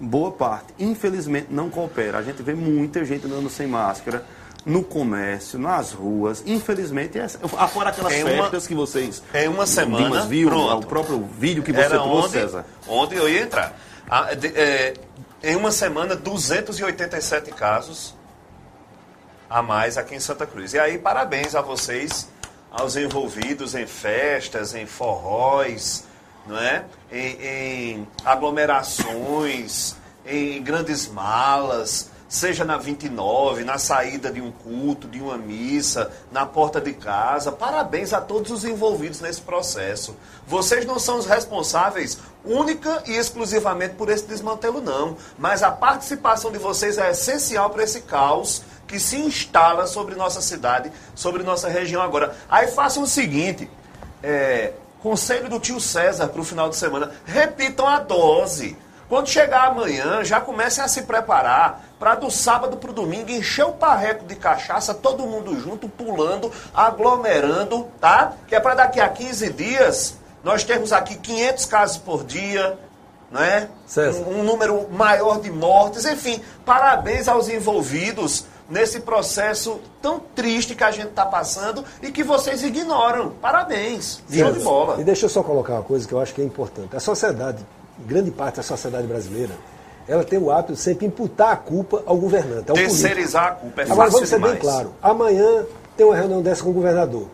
boa 0.00 0.32
parte, 0.32 0.72
infelizmente, 0.78 1.48
não 1.50 1.68
coopera. 1.68 2.16
A 2.16 2.22
gente 2.22 2.42
vê 2.42 2.54
muita 2.54 3.04
gente 3.04 3.26
andando 3.26 3.50
sem 3.50 3.66
máscara 3.66 4.24
no 4.64 4.82
comércio, 4.82 5.58
nas 5.58 5.92
ruas. 5.92 6.42
Infelizmente, 6.46 7.18
é, 7.18 7.28
fora 7.28 7.90
aquelas 7.90 8.12
em 8.12 8.24
festas 8.24 8.66
que 8.66 8.74
vocês. 8.74 9.22
Em 9.34 9.48
uma 9.48 9.66
semana. 9.66 10.04
Dimas 10.04 10.26
viu, 10.26 10.48
pronto. 10.48 10.84
o 10.84 10.86
próprio 10.86 11.28
vídeo 11.38 11.62
que 11.62 11.72
você 11.72 11.80
Era 11.80 11.98
trouxe, 11.98 12.12
onde, 12.12 12.32
César. 12.32 12.66
Onde 12.86 13.16
eu 13.16 13.28
ia 13.28 13.42
entrar. 13.42 13.76
Ah, 14.08 14.34
de, 14.34 14.48
é, 14.48 14.94
em 15.42 15.56
uma 15.56 15.70
semana, 15.70 16.14
287 16.14 17.50
casos 17.52 18.14
a 19.48 19.62
mais 19.62 19.98
aqui 19.98 20.14
em 20.14 20.20
Santa 20.20 20.46
Cruz. 20.46 20.74
E 20.74 20.78
aí, 20.78 20.98
parabéns 20.98 21.54
a 21.54 21.60
vocês, 21.60 22.28
aos 22.70 22.96
envolvidos 22.96 23.74
em 23.74 23.86
festas, 23.86 24.74
em 24.74 24.86
forróis, 24.86 26.04
não 26.46 26.58
é? 26.58 26.84
em, 27.10 27.42
em 27.42 28.08
aglomerações, 28.24 29.96
em 30.24 30.62
grandes 30.62 31.08
malas, 31.08 32.10
seja 32.30 32.64
na 32.64 32.78
29, 32.78 33.64
na 33.64 33.76
saída 33.76 34.30
de 34.30 34.40
um 34.40 34.52
culto, 34.52 35.08
de 35.08 35.20
uma 35.20 35.36
missa, 35.36 36.12
na 36.30 36.46
porta 36.46 36.80
de 36.80 36.92
casa. 36.92 37.50
Parabéns 37.50 38.12
a 38.12 38.20
todos 38.20 38.52
os 38.52 38.64
envolvidos 38.64 39.20
nesse 39.20 39.40
processo. 39.40 40.16
Vocês 40.46 40.86
não 40.86 41.00
são 41.00 41.18
os 41.18 41.26
responsáveis 41.26 42.18
única 42.44 43.02
e 43.04 43.16
exclusivamente 43.16 43.96
por 43.96 44.08
esse 44.08 44.24
desmantelo, 44.26 44.80
não. 44.80 45.16
Mas 45.36 45.64
a 45.64 45.72
participação 45.72 46.52
de 46.52 46.58
vocês 46.58 46.98
é 46.98 47.10
essencial 47.10 47.68
para 47.68 47.82
esse 47.82 48.02
caos 48.02 48.62
que 48.86 49.00
se 49.00 49.16
instala 49.16 49.88
sobre 49.88 50.14
nossa 50.14 50.40
cidade, 50.40 50.92
sobre 51.16 51.42
nossa 51.42 51.68
região 51.68 52.00
agora. 52.00 52.36
Aí 52.48 52.68
façam 52.68 53.02
o 53.02 53.08
seguinte: 53.08 53.68
é, 54.22 54.74
conselho 55.00 55.48
do 55.48 55.58
tio 55.58 55.80
César 55.80 56.28
para 56.28 56.40
o 56.40 56.44
final 56.44 56.68
de 56.68 56.76
semana, 56.76 57.10
repitam 57.24 57.88
a 57.88 57.98
dose. 57.98 58.76
Quando 59.10 59.28
chegar 59.28 59.66
amanhã, 59.66 60.22
já 60.22 60.40
comecem 60.40 60.84
a 60.84 60.86
se 60.86 61.02
preparar 61.02 61.84
para 61.98 62.14
do 62.14 62.30
sábado 62.30 62.76
para 62.76 62.90
o 62.90 62.94
domingo 62.94 63.28
encher 63.28 63.66
o 63.66 63.72
parreco 63.72 64.24
de 64.24 64.36
cachaça, 64.36 64.94
todo 64.94 65.26
mundo 65.26 65.58
junto, 65.58 65.88
pulando, 65.88 66.50
aglomerando, 66.72 67.88
tá? 68.00 68.34
Que 68.46 68.54
é 68.54 68.60
para 68.60 68.76
daqui 68.76 69.00
a 69.00 69.08
15 69.08 69.52
dias 69.52 70.14
nós 70.44 70.62
temos 70.62 70.92
aqui 70.92 71.16
500 71.16 71.64
casos 71.66 71.96
por 71.98 72.22
dia, 72.22 72.78
né? 73.32 73.68
Um, 74.26 74.38
um 74.38 74.44
número 74.44 74.88
maior 74.90 75.40
de 75.40 75.50
mortes, 75.50 76.04
enfim, 76.04 76.40
parabéns 76.64 77.26
aos 77.26 77.48
envolvidos 77.48 78.46
nesse 78.68 79.00
processo 79.00 79.80
tão 80.00 80.20
triste 80.20 80.76
que 80.76 80.84
a 80.84 80.92
gente 80.92 81.08
está 81.08 81.26
passando 81.26 81.84
e 82.00 82.12
que 82.12 82.22
vocês 82.22 82.62
ignoram. 82.62 83.30
Parabéns. 83.42 84.22
Show 84.30 84.52
de 84.52 84.60
bola. 84.60 85.00
E 85.00 85.04
deixa 85.04 85.26
eu 85.26 85.28
só 85.28 85.42
colocar 85.42 85.74
uma 85.74 85.82
coisa 85.82 86.06
que 86.06 86.14
eu 86.14 86.20
acho 86.20 86.32
que 86.32 86.40
é 86.40 86.44
importante. 86.44 86.96
A 86.96 87.00
sociedade, 87.00 87.58
grande 88.06 88.30
parte 88.30 88.56
da 88.56 88.62
sociedade 88.62 89.06
brasileira, 89.06 89.54
ela 90.08 90.24
tem 90.24 90.38
o 90.38 90.50
hábito 90.50 90.72
de 90.72 90.80
sempre 90.80 91.06
imputar 91.06 91.52
a 91.52 91.56
culpa 91.56 92.02
ao 92.06 92.16
governante. 92.16 92.70
Ao 92.70 92.74
Terceirizar 92.74 93.56
político. 93.56 93.58
a 93.58 93.60
culpa 93.60 93.82
é 93.82 93.92
Agora 93.92 94.10
vamos 94.10 94.28
ser 94.28 94.36
demais. 94.36 94.52
bem 94.54 94.60
claro. 94.60 94.92
Amanhã 95.02 95.64
tem 95.96 96.06
uma 96.06 96.16
reunião 96.16 96.42
dessa 96.42 96.62
com 96.62 96.70
o 96.70 96.72
governador. 96.72 97.26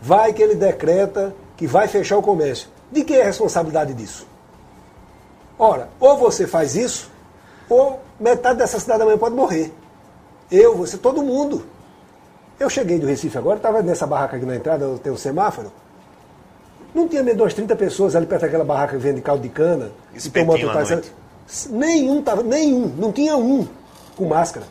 Vai 0.00 0.32
que 0.32 0.42
ele 0.42 0.54
decreta 0.54 1.34
que 1.56 1.66
vai 1.66 1.86
fechar 1.88 2.16
o 2.16 2.22
comércio. 2.22 2.68
De 2.90 3.04
quem 3.04 3.16
é 3.16 3.22
a 3.22 3.26
responsabilidade 3.26 3.94
disso? 3.94 4.26
Ora, 5.58 5.88
ou 6.00 6.16
você 6.16 6.46
faz 6.46 6.74
isso, 6.74 7.10
ou 7.68 8.00
metade 8.18 8.58
dessa 8.58 8.80
cidade 8.80 9.02
amanhã 9.02 9.18
pode 9.18 9.34
morrer. 9.34 9.72
Eu, 10.50 10.76
você, 10.76 10.96
todo 10.98 11.22
mundo. 11.22 11.64
Eu 12.58 12.68
cheguei 12.68 12.98
do 12.98 13.06
Recife 13.06 13.38
agora, 13.38 13.56
estava 13.56 13.82
nessa 13.82 14.06
barraca 14.06 14.36
aqui 14.36 14.44
na 14.44 14.56
entrada, 14.56 14.86
tem 15.02 15.12
um 15.12 15.16
semáforo. 15.16 15.72
Não 16.94 17.08
tinha 17.08 17.22
menos 17.22 17.48
de 17.48 17.54
30 17.56 17.76
pessoas 17.76 18.14
ali 18.14 18.26
perto 18.26 18.42
daquela 18.42 18.64
barraca 18.64 18.96
que 18.96 19.02
vende 19.02 19.20
caldo 19.20 19.42
de 19.42 19.48
cana. 19.48 19.90
Espetinho 20.14 20.46
Nenhum 21.70 22.22
tava, 22.22 22.42
nenhum, 22.42 22.92
não 22.96 23.12
tinha 23.12 23.36
um 23.36 23.66
com 24.16 24.26
máscara. 24.26 24.66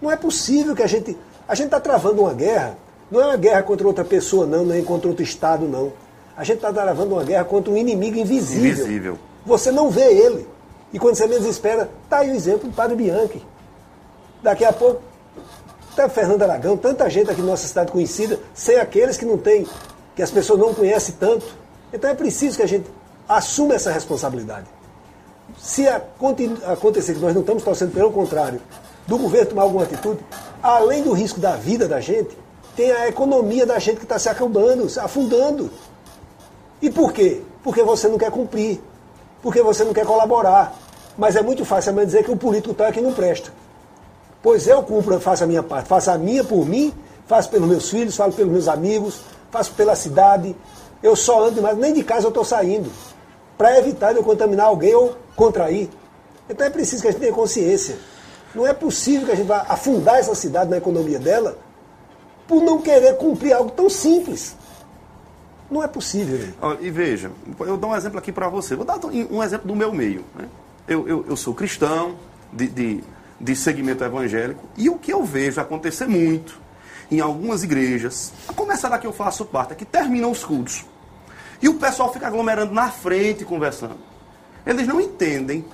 Não 0.00 0.10
é 0.10 0.16
possível 0.16 0.74
que 0.74 0.82
a 0.82 0.86
gente. 0.86 1.16
A 1.48 1.54
gente 1.54 1.66
está 1.66 1.80
travando 1.80 2.22
uma 2.22 2.34
guerra 2.34 2.76
Não 3.10 3.20
é 3.20 3.26
uma 3.26 3.36
guerra 3.36 3.62
contra 3.62 3.86
outra 3.86 4.04
pessoa, 4.04 4.46
não, 4.46 4.64
nem 4.64 4.82
contra 4.82 5.08
outro 5.08 5.22
Estado, 5.22 5.66
não. 5.66 5.92
A 6.36 6.44
gente 6.44 6.56
está 6.56 6.72
travando 6.72 7.14
uma 7.14 7.24
guerra 7.24 7.44
contra 7.44 7.72
um 7.72 7.76
inimigo 7.76 8.18
invisível. 8.18 8.70
Invisível. 8.70 9.18
Você 9.44 9.70
não 9.70 9.88
vê 9.90 10.12
ele. 10.12 10.46
E 10.92 10.98
quando 10.98 11.14
você 11.14 11.26
menos 11.26 11.46
espera, 11.46 11.88
está 12.04 12.18
aí 12.18 12.30
o 12.30 12.34
exemplo 12.34 12.68
do 12.68 12.74
Padre 12.74 12.96
Bianchi. 12.96 13.42
Daqui 14.42 14.64
a 14.64 14.72
pouco, 14.72 15.00
até 15.92 16.08
Fernando 16.08 16.42
Aragão, 16.42 16.76
tanta 16.76 17.08
gente 17.08 17.30
aqui 17.30 17.40
na 17.40 17.48
nossa 17.48 17.66
cidade 17.66 17.90
conhecida, 17.90 18.38
sem 18.52 18.76
aqueles 18.76 19.16
que 19.16 19.24
não 19.24 19.38
têm, 19.38 19.66
que 20.16 20.22
as 20.22 20.30
pessoas 20.30 20.58
não 20.58 20.74
conhecem 20.74 21.14
tanto. 21.20 21.46
Então 21.92 22.10
é 22.10 22.14
preciso 22.14 22.56
que 22.56 22.62
a 22.62 22.66
gente 22.66 22.90
assuma 23.28 23.74
essa 23.74 23.92
responsabilidade. 23.92 24.66
Se 25.58 25.86
acontecer 25.86 27.14
que 27.14 27.20
nós 27.20 27.34
não 27.34 27.42
estamos 27.42 27.62
torcendo, 27.62 27.92
pelo 27.92 28.10
contrário, 28.10 28.60
do 29.06 29.18
governo 29.18 29.50
tomar 29.50 29.62
alguma 29.62 29.84
atitude, 29.84 30.18
além 30.62 31.02
do 31.02 31.12
risco 31.12 31.38
da 31.38 31.54
vida 31.54 31.86
da 31.86 32.00
gente, 32.00 32.36
tem 32.74 32.90
a 32.90 33.06
economia 33.08 33.64
da 33.64 33.78
gente 33.78 33.98
que 33.98 34.04
está 34.04 34.18
se 34.18 34.28
acabando, 34.28 34.88
se 34.88 34.98
afundando. 34.98 35.70
E 36.80 36.90
por 36.90 37.12
quê? 37.12 37.42
Porque 37.62 37.82
você 37.82 38.08
não 38.08 38.18
quer 38.18 38.30
cumprir, 38.30 38.80
porque 39.42 39.62
você 39.62 39.84
não 39.84 39.92
quer 39.92 40.04
colaborar. 40.04 40.74
Mas 41.16 41.36
é 41.36 41.42
muito 41.42 41.64
fácil 41.64 41.92
amanhã 41.92 42.06
dizer 42.06 42.24
que 42.24 42.30
o 42.30 42.36
político 42.36 42.74
tal 42.74 42.88
é 42.88 42.92
que 42.92 43.00
não 43.00 43.12
presta. 43.12 43.52
Pois 44.42 44.66
eu 44.66 44.82
cumpro, 44.82 45.18
faço 45.20 45.44
a 45.44 45.46
minha 45.46 45.62
parte, 45.62 45.88
faço 45.88 46.10
a 46.10 46.18
minha 46.18 46.44
por 46.44 46.66
mim, 46.66 46.92
faço 47.26 47.48
pelos 47.48 47.68
meus 47.68 47.88
filhos, 47.88 48.14
faço 48.14 48.36
pelos 48.36 48.52
meus 48.52 48.68
amigos, 48.68 49.20
faço 49.56 49.72
pela 49.72 49.96
cidade. 49.96 50.54
Eu 51.02 51.16
só 51.16 51.46
ando 51.46 51.62
mais, 51.62 51.76
nem 51.78 51.94
de 51.94 52.02
casa 52.02 52.26
eu 52.26 52.28
estou 52.28 52.44
saindo, 52.44 52.90
para 53.56 53.78
evitar 53.78 54.12
de 54.12 54.18
eu 54.18 54.24
contaminar 54.24 54.66
alguém 54.66 54.94
ou 54.94 55.16
contrair. 55.34 55.88
Então 56.48 56.66
é 56.66 56.70
preciso 56.70 57.02
que 57.02 57.08
a 57.08 57.10
gente 57.10 57.20
tenha 57.20 57.32
consciência. 57.32 57.96
Não 58.54 58.66
é 58.66 58.72
possível 58.72 59.26
que 59.26 59.32
a 59.32 59.34
gente 59.34 59.46
vá 59.46 59.66
afundar 59.68 60.16
essa 60.16 60.34
cidade 60.34 60.70
na 60.70 60.76
economia 60.76 61.18
dela 61.18 61.58
por 62.46 62.62
não 62.62 62.80
querer 62.80 63.16
cumprir 63.16 63.52
algo 63.52 63.70
tão 63.70 63.88
simples. 63.90 64.56
Não 65.70 65.82
é 65.82 65.88
possível. 65.88 66.38
E 66.80 66.90
veja, 66.90 67.30
eu 67.60 67.76
dou 67.76 67.90
um 67.90 67.96
exemplo 67.96 68.18
aqui 68.18 68.30
para 68.30 68.48
você. 68.48 68.76
Vou 68.76 68.84
dar 68.84 69.00
um 69.04 69.42
exemplo 69.42 69.66
do 69.66 69.74
meu 69.74 69.92
meio. 69.92 70.24
Né? 70.34 70.48
Eu, 70.86 71.08
eu, 71.08 71.24
eu, 71.28 71.36
sou 71.36 71.52
cristão, 71.52 72.14
de, 72.52 72.68
de, 72.68 73.04
de 73.40 73.56
segmento 73.56 74.04
evangélico, 74.04 74.62
e 74.76 74.88
o 74.88 74.96
que 74.96 75.12
eu 75.12 75.24
vejo 75.24 75.60
acontecer 75.60 76.06
muito 76.06 76.65
em 77.10 77.20
algumas 77.20 77.62
igrejas, 77.62 78.32
a 78.48 78.52
começar 78.52 78.88
da 78.88 78.98
que 78.98 79.06
eu 79.06 79.12
faço 79.12 79.44
parte, 79.44 79.72
é 79.72 79.76
que 79.76 79.84
terminam 79.84 80.30
os 80.30 80.44
cultos. 80.44 80.84
E 81.60 81.68
o 81.68 81.74
pessoal 81.74 82.12
fica 82.12 82.26
aglomerando 82.26 82.74
na 82.74 82.90
frente 82.90 83.44
conversando. 83.44 83.96
Eles 84.66 84.86
não 84.86 85.00
entendem 85.00 85.64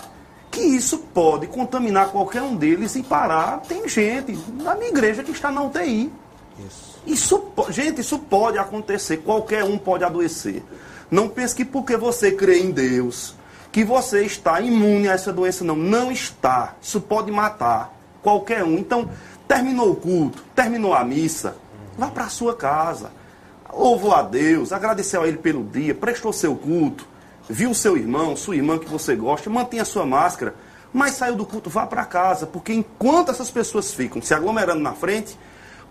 que 0.50 0.60
isso 0.60 0.98
pode 0.98 1.46
contaminar 1.46 2.10
qualquer 2.10 2.42
um 2.42 2.54
deles 2.54 2.94
e 2.94 3.02
parar. 3.02 3.62
Tem 3.62 3.88
gente 3.88 4.38
na 4.62 4.74
minha 4.74 4.90
igreja 4.90 5.22
que 5.22 5.30
está 5.30 5.50
na 5.50 5.62
UTI. 5.62 6.12
Isso. 6.58 7.00
isso. 7.06 7.52
Gente, 7.70 8.02
isso 8.02 8.18
pode 8.18 8.58
acontecer. 8.58 9.18
Qualquer 9.18 9.64
um 9.64 9.78
pode 9.78 10.04
adoecer. 10.04 10.62
Não 11.10 11.28
pense 11.28 11.54
que 11.54 11.64
porque 11.64 11.96
você 11.96 12.32
crê 12.32 12.60
em 12.60 12.70
Deus, 12.70 13.34
que 13.70 13.82
você 13.82 14.24
está 14.24 14.60
imune 14.60 15.08
a 15.08 15.12
essa 15.12 15.32
doença. 15.32 15.64
Não, 15.64 15.74
não 15.74 16.12
está. 16.12 16.76
Isso 16.82 17.00
pode 17.00 17.30
matar 17.30 17.94
qualquer 18.22 18.62
um. 18.62 18.76
Então, 18.78 19.10
terminou 19.52 19.90
o 19.90 19.96
culto, 19.96 20.42
terminou 20.54 20.94
a 20.94 21.04
missa, 21.04 21.56
vá 21.98 22.06
para 22.08 22.24
a 22.24 22.28
sua 22.30 22.56
casa. 22.56 23.10
Louvou 23.70 24.14
a 24.14 24.22
Deus, 24.22 24.72
agradeceu 24.72 25.22
a 25.22 25.28
Ele 25.28 25.36
pelo 25.36 25.62
dia, 25.64 25.94
prestou 25.94 26.32
seu 26.32 26.56
culto, 26.56 27.06
viu 27.48 27.74
seu 27.74 27.96
irmão, 27.96 28.34
sua 28.34 28.56
irmã 28.56 28.78
que 28.78 28.88
você 28.88 29.14
gosta, 29.14 29.50
mantenha 29.50 29.84
sua 29.84 30.06
máscara, 30.06 30.54
mas 30.90 31.14
saiu 31.14 31.36
do 31.36 31.44
culto, 31.44 31.68
vá 31.68 31.86
para 31.86 32.04
casa, 32.04 32.46
porque 32.46 32.72
enquanto 32.72 33.30
essas 33.30 33.50
pessoas 33.50 33.92
ficam 33.92 34.22
se 34.22 34.32
aglomerando 34.32 34.80
na 34.80 34.92
frente, 34.92 35.38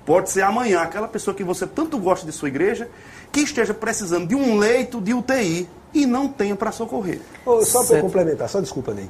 pode 0.05 0.31
ser 0.31 0.41
amanhã 0.41 0.81
aquela 0.81 1.07
pessoa 1.07 1.35
que 1.35 1.43
você 1.43 1.67
tanto 1.67 1.99
gosta 1.99 2.25
de 2.25 2.31
sua 2.31 2.47
igreja, 2.47 2.89
que 3.31 3.41
esteja 3.41 3.75
precisando 3.75 4.27
de 4.27 4.35
um 4.35 4.57
leito 4.57 4.99
de 4.99 5.13
UTI 5.13 5.69
e 5.93 6.07
não 6.07 6.27
tenha 6.27 6.55
para 6.55 6.71
socorrer. 6.71 7.21
Oh, 7.45 7.63
só 7.63 7.83
para 7.83 8.01
complementar, 8.01 8.49
só 8.49 8.59
desculpa, 8.59 8.91
Ney. 8.91 9.09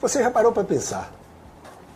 Você 0.00 0.20
já 0.20 0.30
parou 0.32 0.52
para 0.52 0.64
pensar 0.64 1.21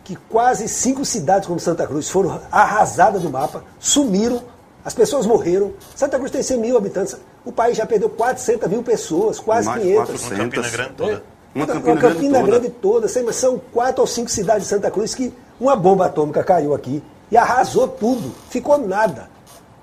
que 0.07 0.15
quase 0.15 0.69
cinco 0.69 1.03
cidades 1.03 1.45
como 1.45 1.59
Santa 1.59 1.85
Cruz 1.85 2.09
foram 2.09 2.39
arrasadas 2.49 3.23
do 3.23 3.29
mapa, 3.29 3.65
sumiram, 3.77 4.41
as 4.85 4.93
pessoas 4.93 5.25
morreram. 5.25 5.73
Santa 5.93 6.17
Cruz 6.17 6.31
tem 6.31 6.41
100 6.41 6.59
mil 6.61 6.77
habitantes. 6.77 7.17
O 7.43 7.51
país 7.51 7.75
já 7.75 7.85
perdeu 7.85 8.09
400 8.09 8.69
mil 8.69 8.81
pessoas, 8.81 9.37
quase 9.37 9.67
Mais 9.67 9.81
500. 9.81 10.05
400. 10.05 10.31
Uma 10.31 10.37
Campina 10.37 10.69
Grande 10.69 10.93
toda. 10.93 11.11
É. 11.11 11.21
Uma 11.53 11.67
Campina, 11.67 11.91
uma 11.91 12.01
Campina 12.01 12.31
Grande, 12.31 12.51
Grande 12.51 12.69
toda. 12.69 13.07
toda. 13.09 13.23
Mas 13.25 13.35
são 13.35 13.61
quatro 13.73 13.99
ou 13.99 14.07
cinco 14.07 14.31
cidades 14.31 14.63
de 14.63 14.69
Santa 14.69 14.89
Cruz 14.89 15.13
que 15.13 15.33
uma 15.59 15.75
bomba 15.75 16.05
atômica 16.05 16.41
caiu 16.41 16.73
aqui 16.73 17.03
e 17.29 17.35
arrasou 17.35 17.85
tudo. 17.89 18.33
Ficou 18.49 18.77
nada. 18.77 19.29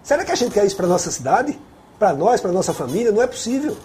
Será 0.02 0.24
que 0.24 0.32
a 0.32 0.34
gente 0.34 0.52
quer 0.54 0.64
isso 0.64 0.74
para 0.74 0.86
nossa 0.86 1.10
cidade? 1.10 1.60
Para 1.98 2.14
nós, 2.14 2.40
para 2.40 2.50
nossa 2.50 2.72
família? 2.72 3.12
Não 3.12 3.20
é 3.20 3.26
possível. 3.26 3.76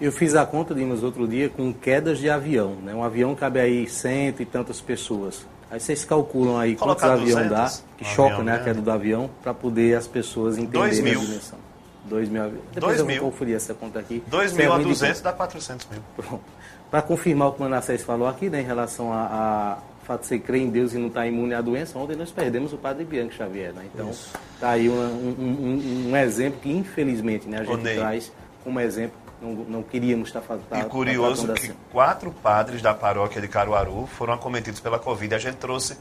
Eu 0.00 0.10
fiz 0.10 0.34
a 0.34 0.44
conta, 0.44 0.74
Dimas, 0.74 1.02
outro 1.02 1.26
dia, 1.26 1.48
com 1.48 1.72
quedas 1.72 2.18
de 2.18 2.28
avião. 2.28 2.74
Né? 2.82 2.94
Um 2.94 3.04
avião 3.04 3.34
cabe 3.34 3.60
aí 3.60 3.88
cento 3.88 4.42
e 4.42 4.44
tantas 4.44 4.80
pessoas. 4.80 5.46
Aí 5.70 5.80
vocês 5.80 6.04
calculam 6.04 6.58
aí 6.58 6.76
quantos 6.76 7.04
aviões 7.04 7.48
dá, 7.48 7.72
que 7.96 8.04
um 8.04 8.08
choca 8.08 8.42
né, 8.42 8.54
a 8.54 8.58
queda 8.58 8.80
do 8.80 8.90
avião, 8.90 9.30
para 9.42 9.54
poder 9.54 9.96
as 9.96 10.06
pessoas 10.06 10.58
entenderem 10.58 11.12
a 11.12 11.14
dimensão. 11.14 11.58
2 12.04 12.28
mil. 12.28 12.42
Depois 12.44 12.64
Dois 12.74 12.98
eu 12.98 13.06
mil. 13.06 13.20
vou 13.22 13.30
conferir 13.30 13.56
essa 13.56 13.72
conta 13.72 13.98
aqui. 13.98 14.22
2 14.26 14.52
mil 14.52 14.72
a 14.72 14.78
200 14.78 15.20
dá 15.20 15.32
400 15.32 15.88
mil. 15.88 16.40
Para 16.90 17.02
confirmar 17.02 17.48
o 17.48 17.52
que 17.52 17.60
o 17.60 17.62
Manassés 17.62 18.02
falou 18.02 18.28
aqui, 18.28 18.50
né, 18.50 18.60
em 18.60 18.64
relação 18.64 19.12
a, 19.12 19.24
a 19.24 19.78
fato 20.04 20.20
de 20.20 20.26
você 20.26 20.38
crer 20.38 20.62
em 20.62 20.70
Deus 20.70 20.92
e 20.92 20.98
não 20.98 21.08
estar 21.08 21.20
tá 21.20 21.26
imune 21.26 21.54
à 21.54 21.60
doença, 21.60 21.98
ontem 21.98 22.14
nós 22.14 22.30
perdemos 22.30 22.72
o 22.72 22.76
padre 22.76 23.04
Bianco 23.04 23.32
Xavier. 23.32 23.72
Né? 23.72 23.86
Então, 23.92 24.10
está 24.10 24.70
aí 24.70 24.88
um, 24.88 24.94
um, 24.94 26.10
um, 26.10 26.16
exemplo 26.16 26.60
que, 26.60 26.70
infelizmente, 26.70 27.48
né, 27.48 27.60
a 27.60 27.64
gente 27.64 27.82
traz 27.82 28.30
como 28.62 28.78
exemplo 28.80 29.23
não, 29.44 29.52
não 29.64 29.82
queríamos 29.82 30.28
estar 30.28 30.40
fazendo. 30.40 30.66
E 30.74 30.84
curioso 30.84 31.52
que 31.52 31.72
quatro 31.92 32.30
padres 32.30 32.80
da 32.80 32.94
paróquia 32.94 33.40
de 33.40 33.48
Caruaru 33.48 34.06
foram 34.06 34.32
acometidos 34.32 34.80
pela 34.80 34.98
Covid. 34.98 35.34
A 35.34 35.38
gente 35.38 35.56
trouxe, 35.56 35.98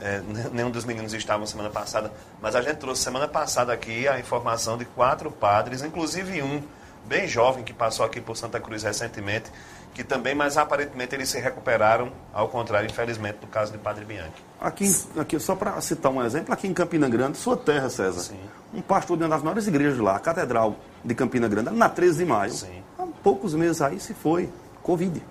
é, 0.00 0.22
nenhum 0.52 0.70
dos 0.70 0.84
meninos 0.84 1.12
estavam 1.12 1.46
semana 1.46 1.68
passada, 1.68 2.10
mas 2.40 2.56
a 2.56 2.62
gente 2.62 2.76
trouxe 2.76 3.02
semana 3.02 3.28
passada 3.28 3.72
aqui 3.72 4.08
a 4.08 4.18
informação 4.18 4.78
de 4.78 4.86
quatro 4.86 5.30
padres, 5.30 5.82
inclusive 5.82 6.42
um 6.42 6.62
bem 7.04 7.28
jovem 7.28 7.62
que 7.62 7.72
passou 7.72 8.04
aqui 8.06 8.20
por 8.20 8.36
Santa 8.36 8.58
Cruz 8.58 8.82
recentemente, 8.82 9.50
que 9.94 10.04
também, 10.04 10.34
mas 10.34 10.56
aparentemente 10.56 11.14
eles 11.14 11.28
se 11.28 11.38
recuperaram, 11.38 12.12
ao 12.32 12.48
contrário, 12.48 12.88
infelizmente, 12.88 13.38
do 13.38 13.46
caso 13.46 13.72
de 13.72 13.78
Padre 13.78 14.04
Bianchi. 14.04 14.30
Aqui, 14.60 14.92
aqui 15.18 15.40
só 15.40 15.54
para 15.54 15.80
citar 15.80 16.12
um 16.12 16.22
exemplo, 16.22 16.52
aqui 16.52 16.66
em 16.66 16.74
Campina 16.74 17.08
Grande, 17.08 17.38
sua 17.38 17.56
terra, 17.56 17.88
César. 17.88 18.20
Sim. 18.20 18.40
Um 18.72 18.80
pastor 18.80 19.16
de 19.16 19.24
uma 19.24 19.30
das 19.30 19.42
maiores 19.42 19.66
igrejas 19.66 19.98
lá, 19.98 20.16
a 20.16 20.18
Catedral 20.20 20.76
de 21.04 21.14
Campina 21.14 21.48
Grande, 21.48 21.70
na 21.70 21.88
13 21.88 22.18
de 22.18 22.24
maio. 22.24 22.52
Sim. 22.52 22.82
Há 22.98 23.06
poucos 23.22 23.54
meses 23.54 23.80
aí 23.80 23.98
se 23.98 24.14
foi. 24.14 24.48
Covid. 24.82 25.22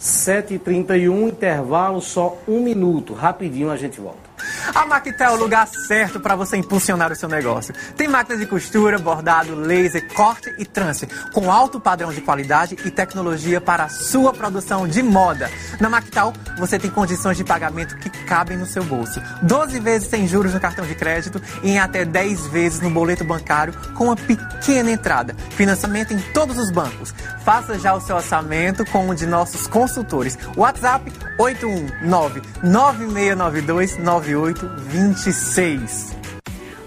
7h31, 0.00 1.28
intervalo, 1.28 2.00
só 2.00 2.36
um 2.46 2.60
minuto. 2.60 3.14
Rapidinho 3.14 3.70
a 3.70 3.76
gente 3.76 4.00
volta. 4.00 4.25
A 4.74 4.84
Maquita 4.86 5.24
é 5.24 5.30
o 5.30 5.36
lugar 5.36 5.66
certo 5.66 6.20
para 6.20 6.36
você 6.36 6.56
impulsionar 6.56 7.12
o 7.12 7.16
seu 7.16 7.28
negócio. 7.28 7.74
Tem 7.96 8.08
máquinas 8.08 8.40
de 8.40 8.46
costura, 8.46 8.98
bordado, 8.98 9.54
laser, 9.54 10.06
corte 10.14 10.52
e 10.58 10.64
trance, 10.64 11.06
com 11.32 11.50
alto 11.50 11.80
padrão 11.80 12.12
de 12.12 12.20
qualidade 12.20 12.76
e 12.84 12.90
tecnologia 12.90 13.60
para 13.60 13.84
a 13.84 13.88
sua 13.88 14.32
produção 14.32 14.86
de 14.86 15.02
moda. 15.02 15.50
Na 15.80 15.88
Mactal, 15.88 16.32
você 16.58 16.78
tem 16.78 16.90
condições 16.90 17.36
de 17.36 17.44
pagamento 17.44 17.96
que 17.96 18.10
cabem 18.24 18.56
no 18.56 18.66
seu 18.66 18.84
bolso. 18.84 19.20
12 19.42 19.80
vezes 19.80 20.08
sem 20.08 20.26
juros 20.26 20.54
no 20.54 20.60
cartão 20.60 20.86
de 20.86 20.94
crédito 20.94 21.40
e 21.62 21.70
em 21.70 21.78
até 21.78 22.04
10 22.04 22.46
vezes 22.48 22.80
no 22.80 22.90
boleto 22.90 23.24
bancário 23.24 23.74
com 23.94 24.04
uma 24.04 24.16
pequena 24.16 24.90
entrada. 24.90 25.34
Financiamento 25.50 26.12
em 26.12 26.18
todos 26.32 26.58
os 26.58 26.70
bancos. 26.70 27.14
Faça 27.44 27.78
já 27.78 27.94
o 27.94 28.00
seu 28.00 28.16
orçamento 28.16 28.84
com 28.86 29.08
um 29.08 29.14
de 29.14 29.26
nossos 29.26 29.66
consultores. 29.66 30.38
WhatsApp 30.56 31.12
819 31.38 32.42
9692 32.62 33.98
9826. 34.26 36.35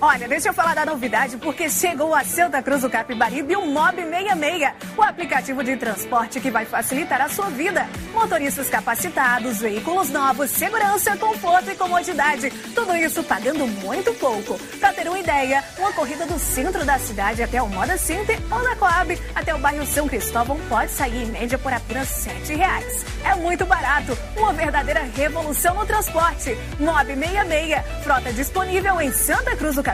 Olha, 0.02 0.30
deixa 0.30 0.48
eu 0.48 0.54
falar 0.54 0.76
da 0.76 0.86
novidade, 0.86 1.36
porque 1.36 1.70
chegou 1.70 2.16
a 2.16 2.24
Santa 2.24 2.64
Cruz 2.64 2.84
do 2.84 2.90
Capibaribe 2.90 3.58
o 3.58 3.66
Mob 3.66 3.98
66, 3.98 4.72
o 4.96 5.02
aplicativo 5.02 5.62
de 5.62 5.76
transporte 5.76 6.40
que 6.40 6.50
vai 6.50 6.64
facilitar 6.64 7.22
a 7.22 7.28
sua 7.28 7.50
vida. 7.50 7.86
Motoristas 8.14 8.70
capacitados, 8.70 9.60
veículos 9.60 10.10
novos, 10.10 10.52
segurança, 10.52 11.18
conforto 11.18 11.72
e 11.72 11.76
comodidade. 11.76 12.50
Tudo 12.74 12.96
isso 12.96 13.22
pagando 13.24 13.68
muito 13.68 14.14
pouco. 14.14 14.58
Pra 14.80 14.94
ter 14.94 15.06
uma 15.06 15.20
ideia, 15.20 15.62
uma 15.78 15.92
corrida 15.92 16.26
do 16.26 16.40
centro 16.40 16.86
da 16.86 16.98
cidade 16.98 17.44
até 17.44 17.62
o 17.62 17.68
Moda 17.68 17.98
Center 17.98 18.40
ou 18.50 18.64
da 18.64 18.78
Coab 18.78 19.22
até 19.36 19.54
o 19.54 19.60
bairro 19.60 19.86
São 19.86 20.08
Cristóvão 20.08 20.58
pode 20.70 20.92
sair 20.92 21.24
em 21.24 21.32
média 21.32 21.58
por 21.58 21.74
apenas 21.74 22.08
7 22.08 22.56
reais. 22.56 23.06
É 23.26 23.36
muito 23.36 23.66
barato, 23.66 24.18
uma 24.38 24.54
verdadeira 24.54 25.02
revolução 25.14 25.76
no 25.76 25.86
transporte. 25.86 26.58
Mob 26.80 27.06
66, 27.06 27.84
frota 28.02 28.32
disponível 28.32 29.02
em 29.02 29.12
Santa 29.12 29.58
Cruz 29.58 29.76
do 29.76 29.84
Capibaribe. 29.84 29.89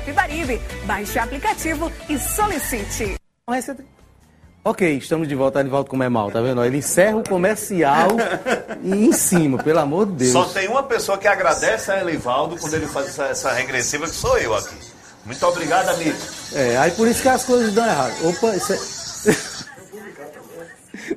Baixe 0.86 1.20
o 1.20 1.22
aplicativo 1.22 1.92
e 2.10 2.18
solicite. 2.20 3.16
Ok, 4.64 4.98
estamos 4.98 5.28
de 5.28 5.36
volta, 5.36 5.64
volta 5.64 5.90
como 5.90 6.02
é 6.02 6.10
mal, 6.10 6.32
tá 6.32 6.42
vendo? 6.42 6.64
Ele 6.66 6.78
encerra 6.78 7.18
o 7.18 7.24
comercial 7.24 8.10
e 8.82 9.06
em 9.06 9.12
cima, 9.12 9.62
pelo 9.62 9.80
amor 9.80 10.08
de 10.08 10.14
Deus. 10.14 10.32
Só 10.32 10.46
tem 10.46 10.68
uma 10.68 10.82
pessoa 10.82 11.20
que 11.20 11.28
agradece 11.28 11.92
a 11.92 12.02
Elivaldo 12.02 12.58
quando 12.58 12.74
ele 12.74 12.88
faz 12.88 13.10
essa, 13.10 13.26
essa 13.26 13.52
regressiva, 13.52 14.06
que 14.06 14.16
sou 14.16 14.38
eu 14.40 14.56
aqui. 14.56 14.76
Muito 15.24 15.46
obrigado, 15.46 15.90
amigo. 15.90 16.18
É, 16.54 16.78
aí 16.78 16.92
por 16.92 17.08
isso 17.08 17.22
que 17.22 17.30
as 17.30 17.44
coisas 17.44 17.74
dão 17.74 17.86
errado. 17.86 18.14
Opa, 18.28 18.56
isso 18.56 18.74
é... 18.74 19.55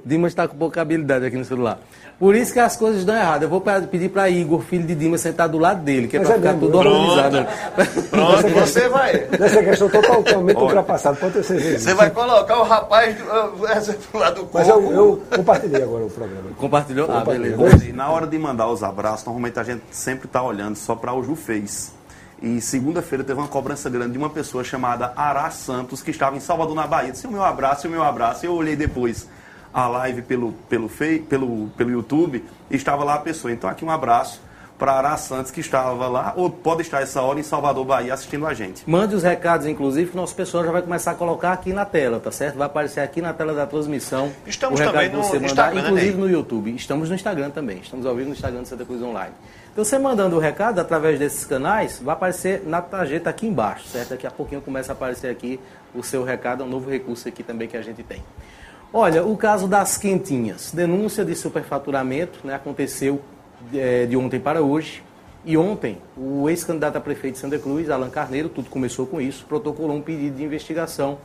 Dimas 0.05 0.33
está 0.33 0.47
com 0.47 0.57
pouca 0.57 0.81
habilidade 0.81 1.25
aqui 1.25 1.37
no 1.37 1.45
celular. 1.45 1.79
Por 2.19 2.35
isso 2.35 2.53
que 2.53 2.59
as 2.59 2.77
coisas 2.77 3.05
dão 3.05 3.15
errado. 3.15 3.45
Eu 3.45 3.49
vou 3.49 3.63
pedir 3.91 4.09
para 4.09 4.29
Igor, 4.29 4.61
filho 4.61 4.85
de 4.85 4.95
Dimas, 4.95 5.21
sentar 5.21 5.49
do 5.49 5.57
lado 5.57 5.83
dele, 5.83 6.09
que 6.09 6.17
é 6.17 6.21
para 6.21 6.35
ficar 6.35 6.55
tudo 6.55 6.77
organizado. 6.77 7.47
Pronto, 8.11 8.49
você 8.49 8.89
vai. 8.89 9.29
Nessa 9.39 9.63
questão 9.63 9.89
totalmente 9.89 10.59
ultrapassada, 10.59 11.17
pode 11.17 11.35
ter 11.35 11.45
certeza. 11.45 11.79
Você 11.79 11.95
vai 11.95 12.11
colocar 12.11 12.59
o 12.59 12.65
rapaz 12.65 13.17
do, 13.17 13.25
do 13.25 14.19
lado 14.19 14.43
do 14.43 14.51
Mas 14.53 14.69
eu, 14.69 14.93
eu, 14.93 15.23
compartilhei 15.37 15.83
agora 15.83 16.05
o 16.05 16.11
programa. 16.11 16.51
Compartilhou? 16.57 17.09
Ah, 17.11 17.25
beleza. 17.25 17.85
E 17.85 17.93
na 17.93 18.11
hora 18.11 18.27
de 18.27 18.37
mandar 18.37 18.69
os 18.69 18.83
abraços, 18.83 19.25
normalmente 19.25 19.61
a 19.61 19.63
gente 19.63 19.83
sempre 19.93 20.27
está 20.27 20.43
olhando 20.43 20.75
só 20.75 20.97
para 20.97 21.15
o 21.15 21.23
Ju 21.23 21.37
fez. 21.37 21.93
E 22.43 22.61
segunda-feira 22.61 23.23
teve 23.23 23.39
uma 23.39 23.49
cobrança 23.49 23.89
grande 23.91 24.13
de 24.13 24.19
uma 24.19 24.31
pessoa 24.31 24.63
chamada 24.63 25.13
Ará 25.17 25.51
Santos, 25.51 26.03
que 26.03 26.11
estava 26.11 26.37
em 26.37 26.41
Salvador, 26.41 26.75
na 26.75 26.87
Bahia. 26.87 27.13
Disse 27.13 27.27
o 27.27 27.31
meu 27.31 27.45
abraço, 27.45 27.87
o 27.87 27.91
meu 27.91 28.03
abraço. 28.03 28.45
Eu 28.45 28.55
olhei 28.55 28.77
depois 28.77 29.27
a 29.79 29.89
live 29.89 30.23
pelo, 30.23 30.53
pelo, 30.69 30.89
fei, 30.89 31.19
pelo, 31.19 31.69
pelo 31.77 31.91
YouTube 31.91 32.45
e 32.71 32.77
estava 32.77 33.05
lá 33.05 33.15
a 33.15 33.19
pessoa. 33.19 33.53
Então 33.53 33.69
aqui 33.69 33.85
um 33.85 33.91
abraço 33.91 34.41
para 34.79 34.93
Ará 34.93 35.17
Santos, 35.17 35.51
que 35.51 35.61
estava 35.61 36.07
lá, 36.07 36.33
ou 36.37 36.49
pode 36.49 36.83
estar 36.83 37.03
essa 37.03 37.21
hora 37.21 37.41
em 37.41 37.43
Salvador, 37.43 37.85
Bahia, 37.85 38.15
assistindo 38.15 38.47
a 38.47 38.55
gente. 38.55 38.89
Mande 38.89 39.15
os 39.15 39.25
recados, 39.25 39.67
inclusive, 39.67 40.11
que 40.11 40.17
o 40.17 40.21
nosso 40.21 40.35
pessoal 40.37 40.65
já 40.65 40.71
vai 40.71 40.81
começar 40.81 41.11
a 41.11 41.15
colocar 41.15 41.53
aqui 41.53 41.73
na 41.73 41.85
tela, 41.85 42.21
tá 42.21 42.31
certo? 42.31 42.57
Vai 42.57 42.67
aparecer 42.67 43.01
aqui 43.01 43.21
na 43.21 43.33
tela 43.33 43.53
da 43.53 43.67
transmissão. 43.67 44.31
Estamos 44.47 44.79
também 44.79 45.11
no, 45.11 45.19
você 45.19 45.35
mandar, 45.35 45.47
Instagram, 45.47 45.81
inclusive 45.81 46.13
né? 46.13 46.21
no 46.21 46.31
YouTube. 46.31 46.77
Estamos 46.77 47.09
no 47.09 47.15
Instagram 47.17 47.51
também. 47.51 47.79
Estamos 47.79 48.07
ao 48.07 48.15
vivo 48.15 48.29
no 48.29 48.35
Instagram 48.35 48.63
do 48.63 48.69
Santa 48.69 48.85
Cruz 48.85 49.03
Online. 49.03 49.35
Então, 49.73 49.85
você 49.85 49.99
mandando 49.99 50.37
o 50.37 50.39
recado 50.39 50.81
através 50.81 51.19
desses 51.19 51.45
canais, 51.45 52.01
vai 52.03 52.15
aparecer 52.15 52.63
na 52.65 52.81
tarjeta 52.81 53.31
aqui 53.31 53.47
embaixo, 53.47 53.89
certo? 53.89 54.11
Daqui 54.11 54.27
a 54.27 54.31
pouquinho 54.31 54.61
começa 54.61 54.93
a 54.93 54.95
aparecer 54.95 55.29
aqui 55.29 55.59
o 55.95 56.03
seu 56.03 56.23
recado, 56.23 56.63
é 56.63 56.67
um 56.67 56.69
novo 56.69 56.89
recurso 56.89 57.29
aqui 57.29 57.43
também 57.43 57.67
que 57.67 57.77
a 57.77 57.83
gente 57.83 58.03
tem. 58.03 58.23
Olha, 58.93 59.23
o 59.23 59.37
caso 59.37 59.69
das 59.69 59.99
quentinhas. 59.99 60.73
Denúncia 60.73 61.23
de 61.23 61.35
superfaturamento 61.35 62.47
né, 62.47 62.55
aconteceu 62.55 63.21
é, 63.75 64.07
de 64.07 64.17
ontem 64.17 64.41
para 64.41 64.63
hoje. 64.63 65.03
E 65.45 65.59
ontem, 65.59 65.99
o 66.17 66.49
ex-candidato 66.49 66.97
a 66.97 67.01
prefeito 67.01 67.35
de 67.35 67.41
Santa 67.41 67.59
Cruz, 67.59 67.91
Alan 67.91 68.09
Carneiro, 68.09 68.49
tudo 68.49 68.71
começou 68.71 69.07
com 69.07 69.21
isso, 69.21 69.45
protocolou 69.47 69.95
um 69.95 70.01
pedido 70.01 70.37
de 70.37 70.43
investigação 70.43 71.19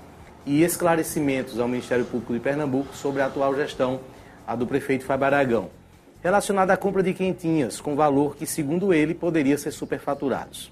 e 0.45 0.62
esclarecimentos 0.62 1.58
ao 1.58 1.67
Ministério 1.67 2.06
Público 2.06 2.34
de 2.34 2.39
Pernambuco 2.39 2.93
sobre 2.95 3.21
a 3.21 3.28
atual 3.28 3.56
gestão, 3.56 4.02
a 4.45 4.56
do 4.56 4.67
prefeito 4.67 5.06
Fábio 5.06 5.26
Aragão, 5.26 5.69
relacionada 6.21 6.73
à 6.73 6.78
compra 6.78 7.02
de 7.02 7.13
quentinhas, 7.13 7.80
com 7.80 7.95
valor 7.95 8.36
que, 8.36 8.45
segundo 8.45 8.93
ele, 8.93 9.13
poderia 9.13 9.58
ser 9.58 9.71
superfaturados. 9.71 10.71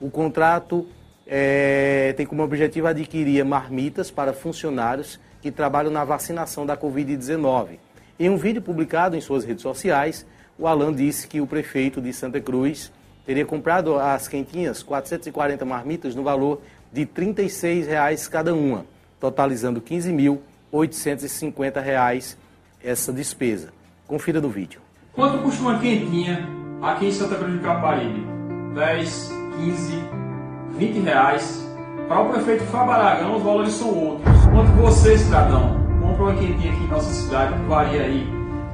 O 0.00 0.10
contrato 0.10 0.86
é, 1.26 2.12
tem 2.16 2.26
como 2.26 2.42
objetivo 2.42 2.88
adquirir 2.88 3.44
marmitas 3.44 4.10
para 4.10 4.32
funcionários 4.32 5.18
que 5.42 5.50
trabalham 5.50 5.90
na 5.90 6.04
vacinação 6.04 6.64
da 6.64 6.76
Covid-19. 6.76 7.80
Em 8.18 8.30
um 8.30 8.36
vídeo 8.36 8.60
publicado 8.62 9.16
em 9.16 9.20
suas 9.20 9.44
redes 9.44 9.62
sociais, 9.62 10.24
o 10.56 10.68
Alan 10.68 10.94
disse 10.94 11.26
que 11.26 11.40
o 11.40 11.46
prefeito 11.46 12.00
de 12.00 12.12
Santa 12.12 12.40
Cruz 12.40 12.92
teria 13.26 13.44
comprado 13.44 13.98
as 13.98 14.28
quentinhas, 14.28 14.80
440 14.82 15.64
marmitas, 15.64 16.14
no 16.14 16.22
valor 16.22 16.62
de 16.92 17.04
36 17.04 17.88
reais 17.88 18.28
cada 18.28 18.54
uma, 18.54 18.86
totalizando 19.18 19.82
R$ 19.84 19.96
15.850 19.96 22.36
essa 22.82 23.12
despesa. 23.12 23.72
Confira 24.06 24.40
no 24.40 24.48
vídeo. 24.48 24.80
Quanto 25.12 25.42
custa 25.42 25.60
uma 25.62 25.78
quentinha 25.78 26.48
aqui 26.80 27.06
em 27.06 27.12
Santa 27.12 27.34
Cruz 27.34 27.54
do 27.54 27.60
Caparibe? 27.60 28.24
10, 28.74 29.32
15, 29.58 30.04
20 30.78 31.00
reais. 31.00 31.71
Para 32.08 32.20
o 32.20 32.28
prefeito 32.30 32.64
Fábio 32.64 32.92
Aragão, 32.92 33.36
os 33.36 33.42
valores 33.42 33.72
são 33.72 33.94
outros. 33.94 34.46
Quanto 34.46 34.72
você, 34.72 35.16
cidadão, 35.16 35.80
compra 36.00 36.24
uma 36.24 36.34
quentinha 36.34 36.72
aqui 36.72 36.84
em 36.84 36.88
nossa 36.88 37.10
cidade, 37.12 37.54
que 37.54 37.64
varia 37.68 38.02
aí 38.02 38.28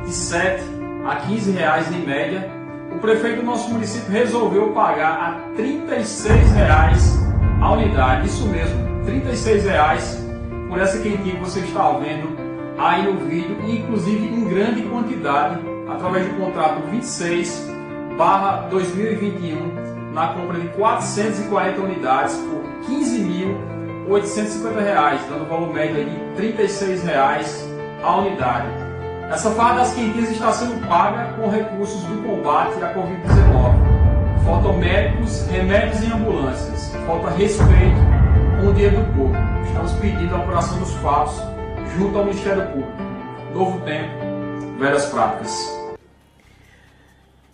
de 0.04 0.12
7 0.12 0.62
a 1.06 1.16
15 1.16 1.50
reais 1.52 1.92
em 1.94 2.04
média, 2.04 2.50
o 2.94 2.98
prefeito 2.98 3.36
do 3.40 3.46
nosso 3.46 3.70
município 3.70 4.10
resolveu 4.10 4.72
pagar 4.72 5.12
a 5.12 5.56
36 5.56 6.52
reais 6.52 7.18
a 7.60 7.72
unidade. 7.72 8.26
Isso 8.26 8.46
mesmo, 8.48 9.04
36 9.04 9.64
reais 9.64 10.26
por 10.68 10.80
essa 10.80 10.98
quentinha 10.98 11.34
que 11.34 11.40
você 11.40 11.60
está 11.60 11.90
vendo 11.92 12.36
aí 12.78 13.04
no 13.04 13.20
vídeo, 13.20 13.56
inclusive 13.66 14.26
em 14.26 14.44
grande 14.48 14.82
quantidade, 14.82 15.60
através 15.88 16.26
do 16.26 16.34
contrato 16.34 16.82
26 16.90 17.77
barra 18.18 18.66
2021, 18.68 20.12
na 20.12 20.34
compra 20.34 20.58
de 20.58 20.66
440 20.70 21.80
unidades 21.80 22.36
por 22.36 22.64
15.850 22.90 24.82
reais, 24.82 25.20
dando 25.30 25.48
valor 25.48 25.72
médio 25.72 26.04
de 26.04 26.16
36 26.34 27.04
reais 27.04 27.64
a 28.02 28.16
unidade. 28.16 28.66
Essa 29.30 29.50
farda 29.52 29.80
das 29.80 29.94
quentinhas 29.94 30.30
está 30.30 30.50
sendo 30.52 30.84
paga 30.88 31.32
com 31.34 31.48
recursos 31.48 32.02
do 32.04 32.22
combate 32.24 32.82
à 32.82 32.92
Covid-19. 32.92 34.44
Faltam 34.44 34.78
médicos, 34.78 35.46
remédios 35.46 36.02
e 36.02 36.06
ambulâncias. 36.12 36.92
Falta 37.06 37.30
respeito 37.30 38.00
com 38.60 38.68
o 38.68 38.74
dia 38.74 38.90
do 38.90 39.04
povo. 39.14 39.34
Estamos 39.64 39.92
pedindo 39.92 40.34
a 40.34 40.38
apuração 40.38 40.78
dos 40.80 40.92
fatos 40.94 41.40
junto 41.96 42.18
ao 42.18 42.24
Ministério 42.24 42.66
Público. 42.68 42.92
Novo 43.54 43.80
tempo, 43.82 44.10
velhas 44.78 45.06
práticas. 45.06 45.77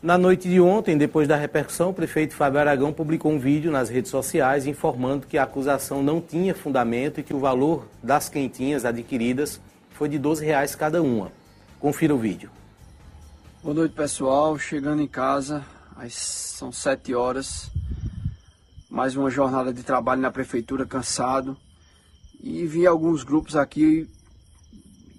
Na 0.05 0.19
noite 0.19 0.51
de 0.51 0.61
ontem, 0.61 0.99
depois 0.99 1.27
da 1.27 1.35
repercussão, 1.35 1.88
o 1.88 1.95
prefeito 1.95 2.35
Fábio 2.35 2.61
Aragão 2.61 2.93
publicou 2.93 3.33
um 3.33 3.38
vídeo 3.38 3.73
nas 3.73 3.88
redes 3.88 4.11
sociais 4.11 4.67
informando 4.67 5.27
que 5.27 5.38
a 5.38 5.45
acusação 5.45 6.03
não 6.03 6.21
tinha 6.21 6.55
fundamento 6.55 7.21
e 7.21 7.23
que 7.23 7.33
o 7.33 7.38
valor 7.38 7.88
das 8.03 8.29
quentinhas 8.29 8.85
adquiridas 8.85 9.59
foi 9.93 10.11
de 10.11 10.19
12 10.19 10.45
reais 10.45 10.75
cada 10.75 11.03
uma. 11.03 11.33
Confira 11.81 12.14
o 12.14 12.19
vídeo. 12.19 12.51
Boa 13.62 13.75
noite, 13.75 13.95
pessoal. 13.95 14.59
Chegando 14.59 15.01
em 15.01 15.07
casa, 15.07 15.64
são 16.11 16.71
7 16.71 17.14
horas. 17.14 17.71
Mais 18.90 19.17
uma 19.17 19.31
jornada 19.31 19.73
de 19.73 19.83
trabalho 19.83 20.21
na 20.21 20.31
prefeitura, 20.31 20.85
cansado. 20.85 21.57
E 22.43 22.67
vi 22.67 22.87
alguns 22.87 23.23
grupos 23.23 23.57
aqui, 23.57 24.07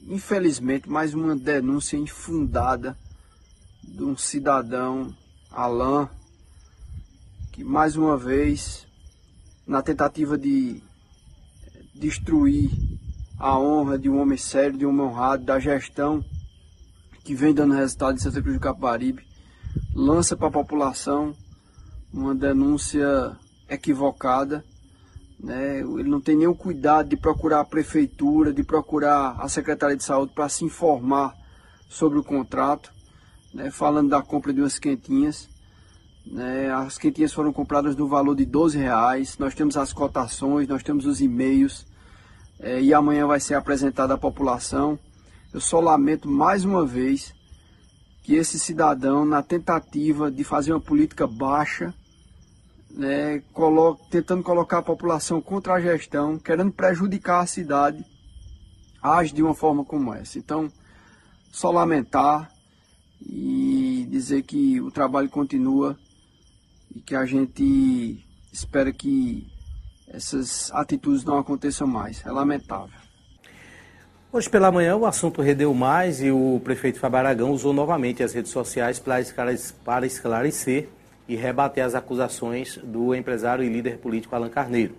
infelizmente, 0.08 0.88
mais 0.88 1.16
uma 1.16 1.36
denúncia 1.36 1.98
infundada 1.98 2.96
de 3.88 4.04
um 4.04 4.18
cidadão, 4.18 5.16
Alain, 5.52 6.10
que 7.52 7.64
mais 7.64 7.96
uma 7.96 8.18
vez, 8.18 8.86
na 9.66 9.82
tentativa 9.82 10.38
de 10.38 10.82
destruir 11.94 12.72
a 13.40 13.58
honra 13.58 13.98
de 13.98 14.10
um 14.10 14.20
homem 14.20 14.38
sério, 14.38 14.78
de 14.78 14.86
um 14.86 14.90
homem 14.90 15.06
honrado, 15.06 15.46
da 15.46 15.60
gestão 15.60 16.24
que 17.24 17.34
vem 17.34 17.54
dando 17.54 17.74
resultado 17.74 18.16
em 18.16 18.20
Santa 18.20 18.42
Cruz 18.42 18.56
do 18.56 18.62
Caparibe, 18.62 19.26
lança 19.94 20.36
para 20.36 20.48
a 20.48 20.52
população 20.52 21.36
uma 22.14 22.36
denúncia 22.36 23.38
equivocada. 23.70 24.64
Né? 25.40 25.80
Ele 25.80 26.10
não 26.10 26.22
tem 26.22 26.36
nenhum 26.36 26.54
cuidado 26.54 27.10
de 27.10 27.18
procurar 27.18 27.62
a 27.62 27.66
prefeitura, 27.66 28.54
de 28.54 28.64
procurar 28.64 29.38
a 29.40 29.48
Secretaria 29.48 29.98
de 29.98 30.04
Saúde 30.04 30.34
para 30.34 30.50
se 30.50 30.64
informar 30.66 31.36
sobre 31.90 32.20
o 32.20 32.24
contrato 32.24 32.95
né, 33.56 33.72
falando 33.72 34.10
da 34.10 34.22
compra 34.22 34.54
de 34.54 34.60
umas 34.60 34.78
quentinhas. 34.78 35.48
Né, 36.26 36.70
as 36.70 36.98
quentinhas 36.98 37.32
foram 37.32 37.54
compradas 37.54 37.96
no 37.96 38.06
valor 38.06 38.36
de 38.36 38.46
12 38.46 38.78
reais. 38.78 39.38
Nós 39.38 39.56
temos 39.56 39.78
as 39.78 39.94
cotações, 39.94 40.68
nós 40.68 40.84
temos 40.84 41.06
os 41.06 41.22
e-mails 41.22 41.88
é, 42.60 42.82
e 42.82 42.94
amanhã 42.94 43.26
vai 43.26 43.40
ser 43.40 43.54
apresentada 43.54 44.14
à 44.14 44.18
população. 44.18 45.00
Eu 45.54 45.62
só 45.62 45.80
lamento 45.80 46.30
mais 46.30 46.66
uma 46.66 46.86
vez 46.86 47.34
que 48.24 48.36
esse 48.36 48.60
cidadão, 48.60 49.24
na 49.24 49.42
tentativa 49.42 50.30
de 50.30 50.44
fazer 50.44 50.74
uma 50.74 50.82
política 50.82 51.26
baixa, 51.26 51.94
né, 52.92 53.42
colo 53.54 53.98
tentando 54.10 54.44
colocar 54.44 54.80
a 54.80 54.84
população 54.84 55.40
contra 55.40 55.76
a 55.76 55.80
gestão, 55.80 56.38
querendo 56.38 56.74
prejudicar 56.74 57.42
a 57.42 57.46
cidade, 57.46 58.04
age 59.02 59.34
de 59.34 59.42
uma 59.42 59.54
forma 59.54 59.86
como 59.86 60.14
essa. 60.14 60.38
Então, 60.38 60.70
só 61.52 61.72
lamentar, 61.72 62.52
e 63.22 64.08
dizer 64.10 64.44
que 64.44 64.80
o 64.82 64.92
trabalho 64.92 65.30
continua 65.30 65.98
e 66.96 67.00
que 67.00 67.16
a 67.16 67.26
gente 67.26 68.24
espera 68.52 68.92
que 68.92 69.46
essas 70.08 70.72
atitudes 70.72 71.24
não 71.24 71.38
aconteçam 71.38 71.88
mais. 71.88 72.26
É 72.26 72.32
lamentável. 72.32 73.06
Hoje 74.32 74.50
pela 74.50 74.72
manhã 74.72 74.96
o 74.98 75.06
assunto 75.06 75.42
redeu 75.42 75.74
mais 75.74 76.22
e 76.22 76.30
o 76.30 76.60
prefeito 76.64 77.00
Fábio 77.00 77.20
Aragão 77.20 77.52
usou 77.52 77.72
novamente 77.72 78.22
as 78.22 78.34
redes 78.34 78.52
sociais 78.52 79.00
para 79.00 80.06
esclarecer 80.06 80.90
e 81.28 81.36
rebater 81.36 81.84
as 81.84 81.96
acusações 81.96 82.78
do 82.84 83.16
empresário 83.16 83.64
e 83.64 83.70
líder 83.70 83.98
político 83.98 84.36
Alan 84.36 84.50
Carneiro. 84.50 84.96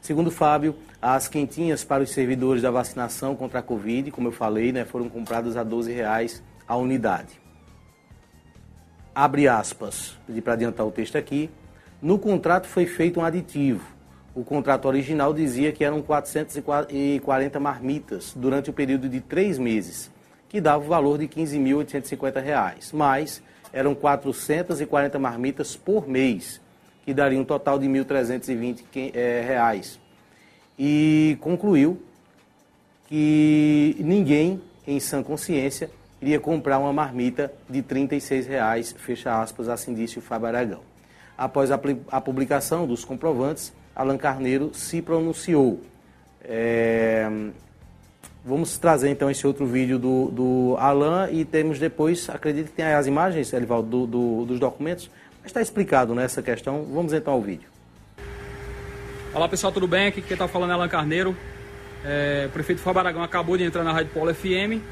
Segundo 0.00 0.32
Fábio, 0.32 0.74
as 1.00 1.28
quentinhas 1.28 1.84
para 1.84 2.02
os 2.02 2.10
servidores 2.10 2.62
da 2.62 2.72
vacinação 2.72 3.36
contra 3.36 3.60
a 3.60 3.62
Covid, 3.62 4.10
como 4.10 4.28
eu 4.28 4.32
falei, 4.32 4.72
né, 4.72 4.84
foram 4.84 5.08
compradas 5.08 5.56
a 5.56 5.62
12 5.62 5.92
reais 5.92 6.42
a 6.66 6.76
unidade. 6.76 7.41
Abre 9.14 9.46
aspas, 9.46 10.16
pedi 10.26 10.40
para 10.40 10.54
adiantar 10.54 10.86
o 10.86 10.90
texto 10.90 11.16
aqui. 11.16 11.50
No 12.00 12.18
contrato 12.18 12.66
foi 12.66 12.86
feito 12.86 13.20
um 13.20 13.24
aditivo. 13.24 13.86
O 14.34 14.42
contrato 14.42 14.88
original 14.88 15.34
dizia 15.34 15.70
que 15.70 15.84
eram 15.84 16.00
440 16.00 17.60
marmitas 17.60 18.32
durante 18.34 18.70
o 18.70 18.72
período 18.72 19.10
de 19.10 19.20
três 19.20 19.58
meses, 19.58 20.10
que 20.48 20.62
dava 20.62 20.82
o 20.82 20.88
valor 20.88 21.18
de 21.18 21.26
R$ 21.26 21.44
15.850, 21.44 22.94
mas 22.94 23.42
eram 23.70 23.94
440 23.94 25.18
marmitas 25.18 25.76
por 25.76 26.08
mês, 26.08 26.58
que 27.04 27.12
daria 27.12 27.38
um 27.38 27.44
total 27.44 27.78
de 27.78 27.86
R$ 27.86 28.04
1.320. 28.04 29.14
É. 29.14 29.80
E 30.78 31.36
concluiu 31.42 32.00
que 33.06 33.94
ninguém, 33.98 34.62
em 34.86 34.98
sã 34.98 35.22
consciência, 35.22 35.90
iria 36.22 36.38
comprar 36.38 36.78
uma 36.78 36.92
marmita 36.92 37.52
de 37.68 37.82
36 37.82 38.46
reais, 38.46 38.94
fecha 38.96 39.42
aspas, 39.42 39.68
assim 39.68 39.92
disse 39.92 40.18
o 40.18 40.22
Fábio 40.22 40.46
Aragão. 40.46 40.80
Após 41.36 41.72
a, 41.72 41.80
a 42.12 42.20
publicação 42.20 42.86
dos 42.86 43.04
comprovantes, 43.04 43.72
Alan 43.94 44.16
Carneiro 44.16 44.70
se 44.72 45.02
pronunciou. 45.02 45.80
É... 46.44 47.28
Vamos 48.44 48.78
trazer 48.78 49.08
então 49.08 49.30
esse 49.30 49.46
outro 49.46 49.66
vídeo 49.66 49.98
do, 49.98 50.30
do 50.30 50.76
Alan 50.78 51.28
e 51.30 51.44
temos 51.44 51.78
depois, 51.78 52.28
acredito 52.30 52.66
que 52.66 52.72
tem 52.72 52.84
as 52.84 53.06
imagens, 53.06 53.52
Elivaldo, 53.52 53.88
do, 53.88 54.06
do, 54.06 54.44
dos 54.46 54.60
documentos, 54.60 55.10
mas 55.40 55.46
está 55.46 55.60
explicado 55.60 56.14
nessa 56.14 56.40
né, 56.40 56.44
questão. 56.44 56.84
Vamos 56.84 57.12
então 57.12 57.32
ao 57.32 57.40
vídeo. 57.40 57.68
Olá 59.34 59.48
pessoal, 59.48 59.72
tudo 59.72 59.88
bem? 59.88 60.06
Aqui 60.06 60.22
quem 60.22 60.34
está 60.34 60.46
falando 60.46 60.70
é 60.70 60.74
Alan 60.74 60.88
Carneiro. 60.88 61.36
É, 62.04 62.46
o 62.48 62.52
prefeito 62.52 62.80
Fábio 62.80 63.00
Aragão 63.00 63.22
acabou 63.22 63.56
de 63.56 63.64
entrar 63.64 63.82
na 63.82 63.92
Rádio 63.92 64.12
Polo 64.12 64.34
FM, 64.34 64.82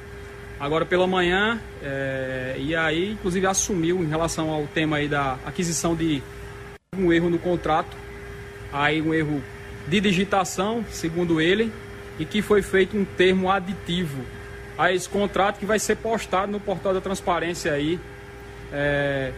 agora 0.61 0.85
pela 0.85 1.07
manhã, 1.07 1.59
é, 1.83 2.55
e 2.59 2.77
aí 2.77 3.13
inclusive 3.13 3.47
assumiu 3.47 4.05
em 4.05 4.07
relação 4.07 4.51
ao 4.51 4.67
tema 4.67 4.99
aí 4.99 5.09
da 5.09 5.39
aquisição 5.47 5.97
de 5.97 6.23
um 6.95 7.11
erro 7.11 7.31
no 7.31 7.39
contrato, 7.39 7.97
aí 8.71 9.01
um 9.01 9.15
erro 9.15 9.43
de 9.89 9.99
digitação, 10.01 10.85
segundo 10.91 11.41
ele, 11.41 11.73
e 12.19 12.27
que 12.27 12.43
foi 12.43 12.61
feito 12.61 12.95
um 12.97 13.05
termo 13.05 13.51
aditivo 13.51 14.23
a 14.77 14.93
esse 14.93 15.09
contrato 15.09 15.59
que 15.59 15.65
vai 15.65 15.79
ser 15.79 15.97
postado 15.97 16.53
no 16.53 16.61
portal 16.61 16.93
da 16.93 17.01
transparência 17.01 17.73
aí 17.73 17.99
é, 18.71 19.33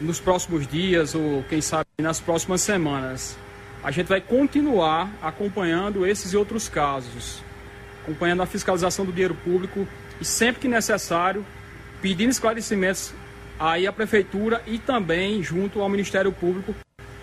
nos 0.00 0.18
próximos 0.18 0.66
dias 0.66 1.14
ou 1.14 1.44
quem 1.48 1.60
sabe 1.60 1.86
nas 2.00 2.20
próximas 2.20 2.60
semanas. 2.60 3.38
A 3.84 3.92
gente 3.92 4.08
vai 4.08 4.20
continuar 4.20 5.12
acompanhando 5.22 6.04
esses 6.04 6.32
e 6.32 6.36
outros 6.36 6.68
casos, 6.68 7.40
acompanhando 8.02 8.42
a 8.42 8.46
fiscalização 8.46 9.04
do 9.04 9.12
dinheiro 9.12 9.34
público 9.34 9.86
e 10.20 10.24
sempre 10.24 10.62
que 10.62 10.68
necessário, 10.68 11.44
pedindo 12.00 12.30
esclarecimentos 12.30 13.12
aí 13.58 13.86
à 13.86 13.92
prefeitura 13.92 14.62
e 14.66 14.78
também 14.78 15.42
junto 15.42 15.80
ao 15.80 15.88
Ministério 15.88 16.32
Público. 16.32 16.74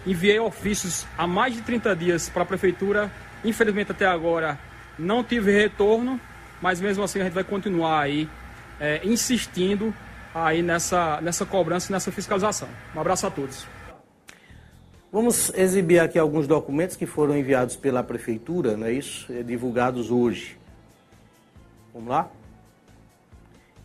Enviei 0.05 0.39
ofícios 0.39 1.05
há 1.17 1.25
mais 1.25 1.53
de 1.53 1.61
30 1.61 1.95
dias 1.95 2.29
para 2.29 2.43
a 2.43 2.45
prefeitura. 2.45 3.11
Infelizmente 3.43 3.91
até 3.91 4.05
agora 4.05 4.59
não 4.97 5.23
tive 5.23 5.51
retorno, 5.51 6.19
mas 6.61 6.79
mesmo 6.81 7.03
assim 7.03 7.19
a 7.21 7.23
gente 7.23 7.33
vai 7.33 7.43
continuar 7.43 8.01
aí 8.01 8.27
é, 8.79 9.01
insistindo 9.03 9.93
aí 10.33 10.61
nessa, 10.61 11.21
nessa 11.21 11.45
cobrança 11.45 11.91
e 11.91 11.93
nessa 11.93 12.11
fiscalização. 12.11 12.67
Um 12.95 12.99
abraço 12.99 13.27
a 13.27 13.31
todos. 13.31 13.65
Vamos 15.11 15.53
exibir 15.53 15.99
aqui 15.99 16.17
alguns 16.17 16.47
documentos 16.47 16.95
que 16.95 17.05
foram 17.05 17.37
enviados 17.37 17.75
pela 17.75 18.03
prefeitura, 18.03 18.75
não 18.75 18.87
é 18.87 18.93
isso? 18.93 19.31
É, 19.31 19.43
divulgados 19.43 20.09
hoje. 20.09 20.57
Vamos 21.93 22.09
lá? 22.09 22.31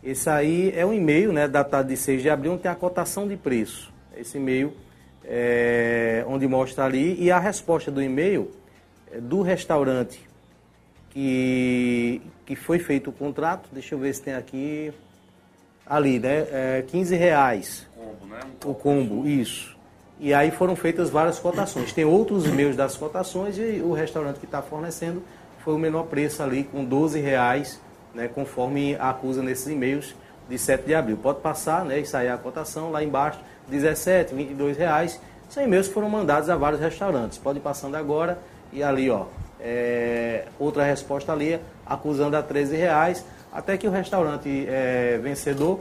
Esse 0.03 0.29
aí 0.29 0.73
é 0.75 0.85
um 0.85 0.93
e-mail, 0.93 1.33
né, 1.33 1.47
datado 1.47 1.89
de 1.89 1.97
6 1.97 2.21
de 2.21 2.29
abril, 2.29 2.53
onde 2.53 2.63
tem 2.63 2.71
a 2.71 2.75
cotação 2.75 3.27
de 3.27 3.35
preço. 3.35 3.91
Esse 4.15 4.37
e-mail 4.37 4.73
é, 5.25 6.23
onde 6.27 6.47
mostra 6.47 6.85
ali 6.85 7.21
e 7.21 7.29
a 7.31 7.39
resposta 7.39 7.91
do 7.91 8.01
e-mail 8.01 8.49
é 9.11 9.19
do 9.19 9.41
restaurante 9.41 10.27
que, 11.09 12.21
que 12.45 12.55
foi 12.55 12.79
feito 12.79 13.09
o 13.09 13.13
contrato. 13.13 13.69
Deixa 13.71 13.95
eu 13.95 13.99
ver 13.99 14.13
se 14.13 14.21
tem 14.21 14.33
aqui. 14.33 14.93
Ali, 15.85 16.19
né? 16.19 16.47
É, 16.51 16.83
15 16.87 17.15
reais. 17.15 17.87
Combo, 17.95 18.25
né? 18.27 18.39
Um 18.65 18.69
o 18.69 18.75
combo, 18.75 19.27
isso. 19.27 19.75
E 20.19 20.33
aí 20.33 20.51
foram 20.51 20.75
feitas 20.75 21.09
várias 21.09 21.39
cotações. 21.39 21.91
Tem 21.93 22.05
outros 22.05 22.45
e-mails 22.45 22.75
das 22.75 22.95
cotações 22.95 23.57
e 23.57 23.81
o 23.83 23.93
restaurante 23.93 24.37
que 24.37 24.45
está 24.45 24.61
fornecendo 24.61 25.23
foi 25.63 25.73
o 25.73 25.77
menor 25.77 26.03
preço 26.03 26.43
ali, 26.43 26.63
com 26.63 26.85
12 26.85 27.19
reais, 27.19 27.81
né, 28.13 28.27
conforme 28.27 28.95
acusa 28.99 29.41
nesses 29.41 29.67
e-mails 29.67 30.15
de 30.47 30.57
7 30.57 30.85
de 30.85 30.95
abril. 30.95 31.17
Pode 31.17 31.39
passar 31.41 31.85
né, 31.85 31.99
e 31.99 32.05
sair 32.05 32.29
a 32.29 32.37
cotação 32.37 32.91
lá 32.91 33.03
embaixo, 33.03 33.39
17, 33.67 34.33
22 34.33 34.77
reais. 34.77 35.19
São 35.49 35.63
e-mails 35.63 35.87
foram 35.87 36.09
mandados 36.09 36.49
a 36.49 36.55
vários 36.55 36.81
restaurantes. 36.81 37.37
Pode 37.37 37.59
ir 37.59 37.61
passando 37.61 37.95
agora 37.95 38.39
e 38.71 38.83
ali, 38.83 39.09
ó, 39.09 39.25
é, 39.59 40.45
outra 40.59 40.83
resposta 40.83 41.31
ali, 41.31 41.59
acusando 41.85 42.37
a 42.37 42.41
13 42.41 42.75
reais, 42.75 43.25
até 43.51 43.77
que 43.77 43.87
o 43.87 43.91
restaurante 43.91 44.65
é, 44.67 45.19
vencedor 45.21 45.79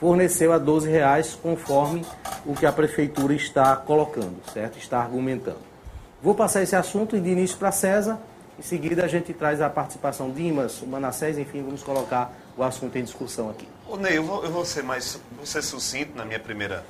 forneceu 0.00 0.52
a 0.52 0.58
12 0.58 0.90
reais 0.90 1.38
conforme 1.40 2.04
o 2.44 2.54
que 2.54 2.66
a 2.66 2.72
prefeitura 2.72 3.32
está 3.34 3.74
colocando, 3.76 4.36
certo? 4.52 4.78
Está 4.78 4.98
argumentando. 5.00 5.74
Vou 6.22 6.34
passar 6.34 6.62
esse 6.62 6.74
assunto 6.74 7.18
de 7.18 7.30
início 7.30 7.56
para 7.56 7.70
César, 7.70 8.18
em 8.58 8.62
seguida 8.62 9.04
a 9.04 9.08
gente 9.08 9.32
traz 9.32 9.60
a 9.60 9.68
participação 9.68 10.30
de 10.30 10.42
Imas, 10.42 10.80
o 10.80 10.86
Manassés, 10.86 11.38
enfim, 11.38 11.62
vamos 11.62 11.82
colocar 11.82 12.32
o 12.56 12.62
assunto 12.62 12.96
em 12.96 13.02
discussão 13.02 13.50
aqui. 13.50 13.68
Ô 13.88 13.96
Ney, 13.96 14.16
eu 14.16 14.24
vou, 14.24 14.44
eu 14.44 14.50
vou 14.50 14.64
ser 14.64 14.82
mais 14.82 15.20
vou 15.36 15.44
ser 15.44 15.62
sucinto 15.62 16.16
na 16.16 16.24
minha 16.24 16.38
primeira, 16.38 16.84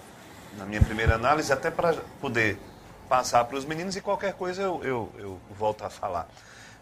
na 0.59 0.65
minha 0.65 0.81
primeira 0.81 1.15
análise, 1.15 1.53
até 1.53 1.71
para 1.71 1.95
poder 2.21 2.59
passar 3.09 3.45
para 3.45 3.57
os 3.57 3.65
meninos 3.65 3.97
e 3.97 4.01
qualquer 4.01 4.35
coisa 4.35 4.63
eu, 4.63 4.81
eu, 4.85 5.13
eu 5.19 5.41
volto 5.59 5.85
a 5.85 5.91
falar. 5.91 6.29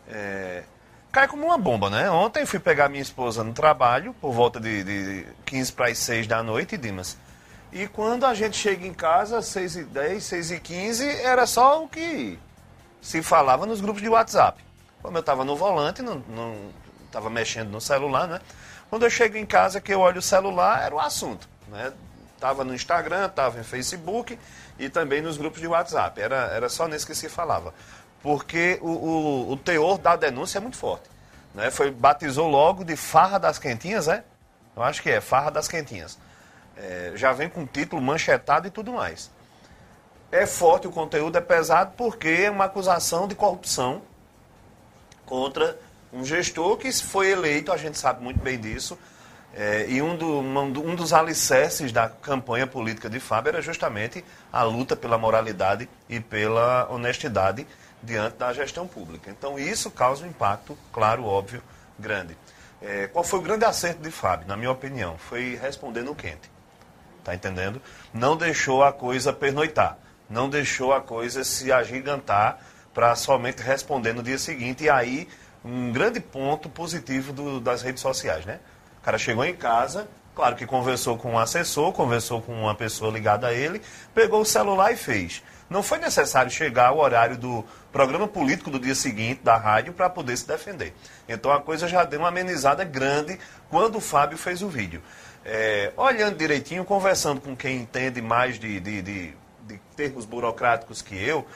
É, 0.09 0.65
cai 1.11 1.29
como 1.29 1.47
uma 1.47 1.59
bomba, 1.59 1.89
né? 1.89 2.11
Ontem 2.11 2.45
fui 2.45 2.59
pegar 2.59 2.89
minha 2.89 3.03
esposa 3.03 3.45
no 3.45 3.53
trabalho, 3.53 4.15
por 4.21 4.33
volta 4.33 4.59
de, 4.59 4.83
de 4.83 5.27
15 5.47 5.73
para 5.73 5.89
as 5.89 5.99
6 5.99 6.27
da 6.27 6.43
noite, 6.43 6.77
Dimas. 6.77 7.17
E 7.73 7.87
quando 7.87 8.27
a 8.27 8.35
gente 8.35 8.57
chega 8.57 8.87
em 8.87 8.93
casa, 8.93 9.41
6 9.41 9.77
e 9.77 9.85
10, 9.85 10.25
6 10.25 10.51
e 10.51 10.61
15, 10.61 11.09
era 11.23 11.47
só 11.47 11.83
o 11.83 11.89
que 11.89 12.39
se 13.01 13.23
falava 13.23 13.65
nos 13.65 13.81
grupos 13.81 14.03
de 14.03 14.09
WhatsApp. 14.09 14.63
Como 15.03 15.17
eu 15.17 15.21
estava 15.21 15.45
no 15.45 15.57
volante, 15.57 16.01
não 16.03 16.71
estava 17.05 17.29
mexendo 17.29 17.71
no 17.71 17.81
celular, 17.81 18.29
né? 18.29 18.41
Quando 18.89 19.05
eu 19.05 19.11
chego 19.11 19.37
em 19.37 19.47
casa, 19.47 19.81
que 19.81 19.93
eu 19.93 20.01
olho 20.01 20.19
o 20.19 20.23
celular, 20.23 20.83
era 20.83 20.95
o 20.95 21.01
assunto, 21.01 21.49
né? 21.69 21.93
Estava 22.35 22.65
no 22.65 22.75
Instagram, 22.75 23.27
estava 23.27 23.61
em 23.61 23.63
Facebook 23.63 24.39
e 24.79 24.89
também 24.89 25.21
nos 25.23 25.37
grupos 25.37 25.61
de 25.61 25.67
WhatsApp. 25.67 26.21
Era, 26.21 26.37
era 26.53 26.69
só 26.69 26.89
nesse 26.89 27.07
que 27.07 27.15
se 27.15 27.29
falava 27.29 27.73
porque 28.23 28.79
o, 28.81 28.89
o, 28.89 29.53
o 29.53 29.57
teor 29.57 29.99
da 29.99 30.15
denúncia 30.15 30.59
é 30.59 30.61
muito 30.61 30.77
forte. 30.77 31.11
Né? 31.55 31.71
Foi, 31.71 31.91
batizou 31.91 32.49
logo 32.49 32.85
de 32.85 32.97
Farra 32.97 33.39
das 33.39 33.59
Quentinhas, 33.59 34.09
é? 34.09 34.25
Eu 34.75 34.83
acho 34.83 35.03
que 35.03 35.11
é, 35.11 35.21
Farra 35.21 35.51
das 35.51 35.69
Quentinhas. 35.69 36.19
É, 36.77 37.13
já 37.17 37.33
vem 37.33 37.49
com 37.49 37.67
título 37.67 38.01
manchetado 38.01 38.67
e 38.69 38.71
tudo 38.71 38.93
mais. 38.93 39.31
É 40.31 40.47
forte, 40.47 40.87
o 40.87 40.93
conteúdo 40.93 41.37
é 41.37 41.41
pesado 41.41 41.93
porque 41.97 42.29
é 42.29 42.51
uma 42.51 42.65
acusação 42.65 43.29
de 43.29 43.35
corrupção 43.35 44.01
contra 45.33 45.79
um 46.13 46.23
gestor 46.27 46.77
que 46.77 46.93
foi 46.93 47.31
eleito, 47.31 47.73
a 47.73 47.79
gente 47.79 47.97
sabe 47.97 48.23
muito 48.23 48.39
bem 48.39 48.61
disso, 48.61 48.99
é, 49.55 49.87
e 49.89 50.03
um, 50.03 50.15
do, 50.15 50.41
um, 50.41 50.95
dos 50.95 51.15
alicerces 51.15 51.91
da 51.91 52.07
campanha 52.07 52.67
política 52.67 53.09
de 53.09 53.19
Fábio 53.19 53.49
era 53.49 53.63
justamente 53.63 54.23
a 54.53 54.63
luta 54.63 54.95
pela 54.95 55.17
moralidade 55.17 55.89
e 56.07 56.21
pela 56.21 56.87
honestidade 56.91 57.67
diante 58.03 58.37
da 58.37 58.53
gestão 58.53 58.87
pública. 58.87 59.31
Então, 59.31 59.59
isso 59.59 59.91
causa 59.91 60.27
um 60.27 60.29
impacto, 60.29 60.77
claro, 60.93 61.25
óbvio, 61.25 61.63
grande. 61.99 62.37
É, 62.83 63.07
qual 63.07 63.25
foi 63.25 63.39
o 63.39 63.43
grande 63.43 63.65
acerto 63.65 64.03
de 64.03 64.11
Fábio, 64.11 64.47
na 64.47 64.55
minha 64.55 64.71
opinião? 64.71 65.17
Foi 65.17 65.59
responder 65.63 66.03
no 66.03 66.15
quente. 66.15 66.51
Está 67.21 67.35
entendendo? 67.35 67.81
Não 68.13 68.37
deixou 68.37 68.85
a 68.85 68.93
coisa 68.93 69.33
pernoitar. 69.33 69.97
Não 70.29 70.51
deixou 70.51 70.93
a 70.93 71.01
coisa 71.01 71.43
se 71.43 71.73
agigantar 71.73 72.59
para 72.95 73.15
somente 73.17 73.63
responder 73.63 74.13
no 74.13 74.23
dia 74.23 74.39
seguinte. 74.39 74.85
E 74.85 74.91
aí, 74.91 75.29
um 75.65 75.93
grande 75.93 76.21
ponto 76.21 76.69
positivo 76.69 77.33
do, 77.33 77.61
das 77.61 77.83
redes 77.83 78.03
sociais, 78.03 78.45
né? 78.45 78.59
O 79.01 79.05
cara 79.05 79.19
chegou 79.19 79.45
em 79.45 79.55
casa, 79.55 80.09
claro 80.35 80.55
que 80.55 80.67
conversou 80.67 81.17
com 81.17 81.33
um 81.33 81.39
assessor, 81.39 81.93
conversou 81.93 82.41
com 82.41 82.53
uma 82.53 82.75
pessoa 82.75 83.11
ligada 83.11 83.49
a 83.49 83.53
ele, 83.53 83.83
pegou 84.15 84.41
o 84.41 84.45
celular 84.45 84.93
e 84.93 84.97
fez. 84.97 85.43
Não 85.69 85.83
foi 85.83 85.99
necessário 85.99 86.51
chegar 86.51 86.89
ao 86.89 86.99
horário 86.99 87.37
do 87.37 87.65
programa 87.91 88.29
político 88.29 88.71
do 88.71 88.79
dia 88.79 88.95
seguinte 88.95 89.41
da 89.43 89.57
rádio 89.57 89.93
para 89.95 90.11
poder 90.11 90.37
se 90.37 90.47
defender. 90.47 90.95
Então 91.29 91.51
a 91.51 91.61
coisa 91.61 91.89
já 91.89 92.05
deu 92.05 92.21
uma 92.21 92.29
amenizada 92.29 92.85
grande 92.85 93.39
quando 93.71 93.97
o 93.97 94.01
Fábio 94.01 94.37
fez 94.37 94.61
o 94.61 94.69
vídeo. 94.69 95.03
É, 95.45 95.93
olhando 95.97 96.37
direitinho, 96.37 96.85
conversando 96.85 97.41
com 97.41 97.57
quem 97.57 97.79
entende 97.79 98.21
mais 98.21 98.59
de, 98.59 98.79
de, 98.79 99.03
de, 99.03 99.35
de 99.63 99.81
termos 99.97 100.25
burocráticos 100.25 101.03
que 101.03 101.17
eu, 101.17 101.47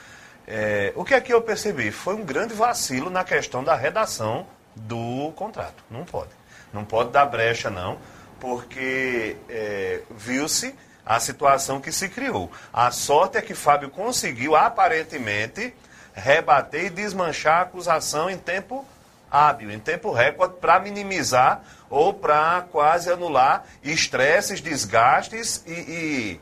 É, 0.47 0.93
o 0.95 1.05
que 1.05 1.15
é 1.15 1.21
que 1.21 1.33
eu 1.33 1.43
percebi? 1.43 1.91
Foi 1.91 2.15
um 2.15 2.25
grande 2.25 2.55
vacilo 2.55 3.11
na 3.11 3.25
questão 3.25 3.65
da 3.65 3.75
redação 3.75 4.47
do 4.75 5.33
contrato. 5.35 5.83
Não 5.91 6.05
pode. 6.05 6.31
Não 6.73 6.85
pode 6.85 7.11
dar 7.11 7.27
brecha, 7.27 7.71
não, 7.71 7.99
porque 8.39 9.37
é, 9.49 10.01
viu-se 10.11 10.75
a 11.05 11.19
situação 11.19 11.81
que 11.81 11.91
se 11.91 12.09
criou. 12.09 12.51
A 12.73 12.91
sorte 12.91 13.39
é 13.39 13.43
que 13.43 13.55
Fábio 13.55 13.91
conseguiu, 13.91 14.55
aparentemente, 14.55 15.75
rebater 16.15 16.87
e 16.87 16.91
desmanchar 16.91 17.59
a 17.59 17.63
acusação 17.63 18.29
em 18.29 18.37
tempo 18.37 18.85
hábil, 19.31 19.71
em 19.71 19.79
tempo 19.79 20.13
recorde, 20.13 20.57
para 20.61 20.81
minimizar 20.81 21.63
ou 21.91 22.13
para 22.13 22.67
quase 22.73 23.11
anular 23.11 23.65
estresses, 23.83 24.61
desgastes 24.61 25.63
e, 25.67 25.73
e 25.73 26.41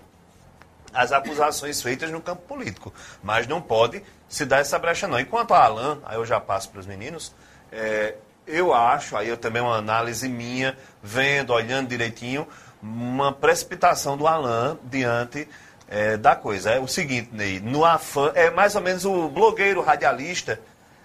as 0.95 1.12
acusações 1.12 1.82
feitas 1.82 2.11
no 2.11 2.20
campo 2.20 2.42
político. 2.42 2.92
Mas 3.22 3.47
não 3.47 3.61
pode 3.61 4.03
se 4.28 4.45
dar 4.45 4.59
essa 4.59 4.78
brecha, 4.78 5.09
não. 5.09 5.18
Enquanto 5.18 5.53
a 5.53 5.64
Alain, 5.64 6.01
aí 6.05 6.16
eu 6.16 6.24
já 6.24 6.40
passo 6.40 6.70
para 6.70 6.80
os 6.80 6.86
meninos, 6.86 7.34
é, 7.72 8.14
eu 8.47 8.72
acho, 8.72 9.16
aí 9.16 9.28
eu 9.28 9.36
também 9.36 9.61
uma 9.61 9.76
análise 9.76 10.28
minha, 10.28 10.76
vendo, 11.03 11.53
olhando 11.53 11.88
direitinho, 11.88 12.47
uma 12.82 13.32
precipitação 13.32 14.16
do 14.16 14.26
Alain 14.26 14.78
diante 14.84 15.49
é, 15.88 16.16
da 16.16 16.36
coisa. 16.36 16.70
É 16.70 16.78
o 16.78 16.86
seguinte, 16.86 17.30
Ney, 17.32 17.61
no 17.61 17.84
afã, 17.84 18.30
é 18.34 18.51
mais 18.51 18.76
ou 18.76 18.82
menos 18.82 19.05
o 19.05 19.28
blogueiro 19.28 19.82
radialista, 19.82 20.61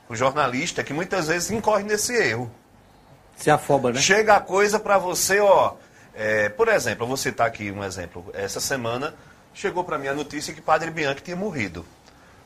o 0.07 0.15
jornalista, 0.15 0.83
que 0.83 0.93
muitas 0.93 1.27
vezes 1.27 1.51
incorre 1.51 1.83
nesse 1.83 2.13
erro. 2.13 2.51
Se 3.35 3.49
afoba, 3.49 3.93
né? 3.93 4.01
Chega 4.01 4.35
a 4.35 4.39
coisa 4.41 4.79
para 4.79 4.97
você, 4.97 5.39
ó. 5.39 5.75
É, 6.13 6.49
por 6.49 6.67
exemplo, 6.67 7.03
eu 7.03 7.07
vou 7.07 7.15
citar 7.15 7.47
aqui 7.47 7.71
um 7.71 7.83
exemplo. 7.83 8.25
Essa 8.33 8.59
semana 8.59 9.13
chegou 9.53 9.83
para 9.83 9.97
mim 9.97 10.07
a 10.07 10.13
notícia 10.13 10.53
que 10.53 10.61
Padre 10.61 10.91
Bianchi 10.91 11.23
tinha 11.23 11.35
morrido. 11.35 11.85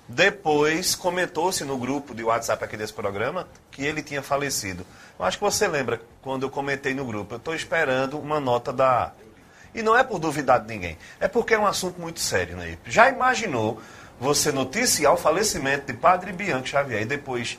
Depois 0.07 0.95
comentou-se 0.95 1.63
no 1.63 1.77
grupo 1.77 2.13
de 2.13 2.23
WhatsApp 2.23 2.63
aqui 2.63 2.75
desse 2.75 2.91
programa 2.91 3.47
que 3.71 3.85
ele 3.85 4.03
tinha 4.03 4.21
falecido. 4.21 4.85
Eu 5.17 5.25
acho 5.25 5.37
que 5.37 5.43
você 5.43 5.67
lembra 5.67 6.01
quando 6.21 6.43
eu 6.43 6.49
comentei 6.49 6.93
no 6.93 7.05
grupo. 7.05 7.33
Eu 7.33 7.37
estou 7.37 7.55
esperando 7.55 8.19
uma 8.19 8.39
nota 8.39 8.73
da. 8.73 9.13
E 9.73 9.81
não 9.81 9.97
é 9.97 10.03
por 10.03 10.19
duvidar 10.19 10.59
de 10.59 10.67
ninguém, 10.67 10.97
é 11.19 11.27
porque 11.27 11.53
é 11.55 11.59
um 11.59 11.65
assunto 11.65 11.99
muito 11.99 12.19
sério, 12.19 12.55
né? 12.57 12.77
Já 12.85 13.09
imaginou 13.09 13.81
você 14.19 14.51
noticiar 14.51 15.13
o 15.13 15.17
falecimento 15.17 15.87
de 15.87 15.93
Padre 15.93 16.31
Bianchi 16.31 16.71
Xavier 16.71 17.01
e 17.01 17.05
depois. 17.05 17.57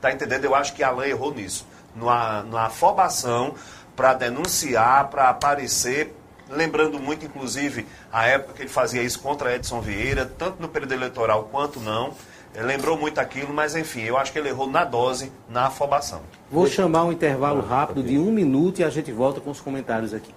Tá 0.00 0.12
entendendo? 0.12 0.44
Eu 0.44 0.54
acho 0.54 0.74
que 0.74 0.82
Alain 0.82 1.10
errou 1.10 1.32
nisso. 1.32 1.66
Numa, 1.94 2.42
numa 2.42 2.66
afobação 2.66 3.54
para 3.94 4.14
denunciar, 4.14 5.08
para 5.08 5.28
aparecer, 5.28 6.14
lembrando 6.50 6.98
muito, 6.98 7.24
inclusive, 7.24 7.86
a 8.12 8.26
época 8.26 8.54
que 8.54 8.62
ele 8.62 8.68
fazia 8.68 9.02
isso 9.02 9.20
contra 9.20 9.54
Edson 9.54 9.80
Vieira, 9.80 10.26
tanto 10.26 10.60
no 10.60 10.68
período 10.68 10.92
eleitoral 10.92 11.48
quanto 11.50 11.80
não. 11.80 12.12
Ele 12.54 12.64
lembrou 12.64 12.98
muito 12.98 13.18
aquilo, 13.18 13.54
mas 13.54 13.76
enfim, 13.76 14.02
eu 14.02 14.18
acho 14.18 14.32
que 14.32 14.38
ele 14.38 14.48
errou 14.48 14.68
na 14.68 14.84
dose, 14.84 15.32
na 15.48 15.66
afobação. 15.66 16.20
Vou 16.50 16.66
chamar 16.66 17.04
um 17.04 17.12
intervalo 17.12 17.60
rápido 17.60 18.02
de 18.02 18.18
um 18.18 18.32
minuto 18.32 18.80
e 18.80 18.84
a 18.84 18.90
gente 18.90 19.12
volta 19.12 19.40
com 19.40 19.50
os 19.50 19.60
comentários 19.60 20.12
aqui. 20.12 20.34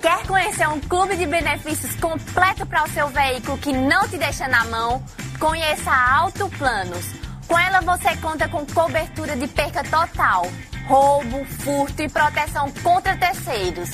Quer 0.00 0.26
conhecer 0.26 0.68
um 0.68 0.78
clube 0.80 1.16
de 1.16 1.24
benefícios 1.24 1.96
completo 1.96 2.66
para 2.66 2.84
o 2.84 2.90
seu 2.90 3.08
veículo 3.08 3.56
que 3.56 3.72
não 3.72 4.06
te 4.06 4.18
deixa 4.18 4.46
na 4.46 4.62
mão? 4.66 5.02
Conheça 5.40 5.90
a 5.90 6.16
Auto 6.16 6.46
Planos. 6.58 7.06
Com 7.48 7.58
ela 7.58 7.80
você 7.80 8.14
conta 8.18 8.46
com 8.46 8.66
cobertura 8.66 9.34
de 9.34 9.48
perca 9.48 9.82
total, 9.82 10.46
roubo, 10.86 11.44
furto 11.46 12.02
e 12.02 12.08
proteção 12.08 12.70
contra 12.82 13.16
terceiros 13.16 13.90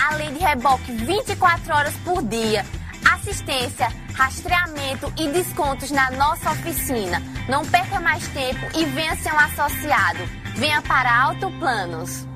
além 0.00 0.32
de 0.32 0.40
reboque 0.40 0.92
24 0.92 1.74
horas 1.74 1.94
por 2.04 2.22
dia, 2.22 2.64
assistência, 3.12 3.88
rastreamento 4.14 5.12
e 5.18 5.28
descontos 5.28 5.90
na 5.90 6.10
nossa 6.12 6.50
oficina. 6.50 7.22
Não 7.48 7.64
perca 7.66 8.00
mais 8.00 8.26
tempo 8.28 8.66
e 8.76 8.84
venha 8.84 9.16
ser 9.16 9.32
um 9.32 9.38
associado. 9.38 10.20
Venha 10.56 10.80
para 10.82 11.22
Alto 11.22 11.50
Planos. 11.58 12.26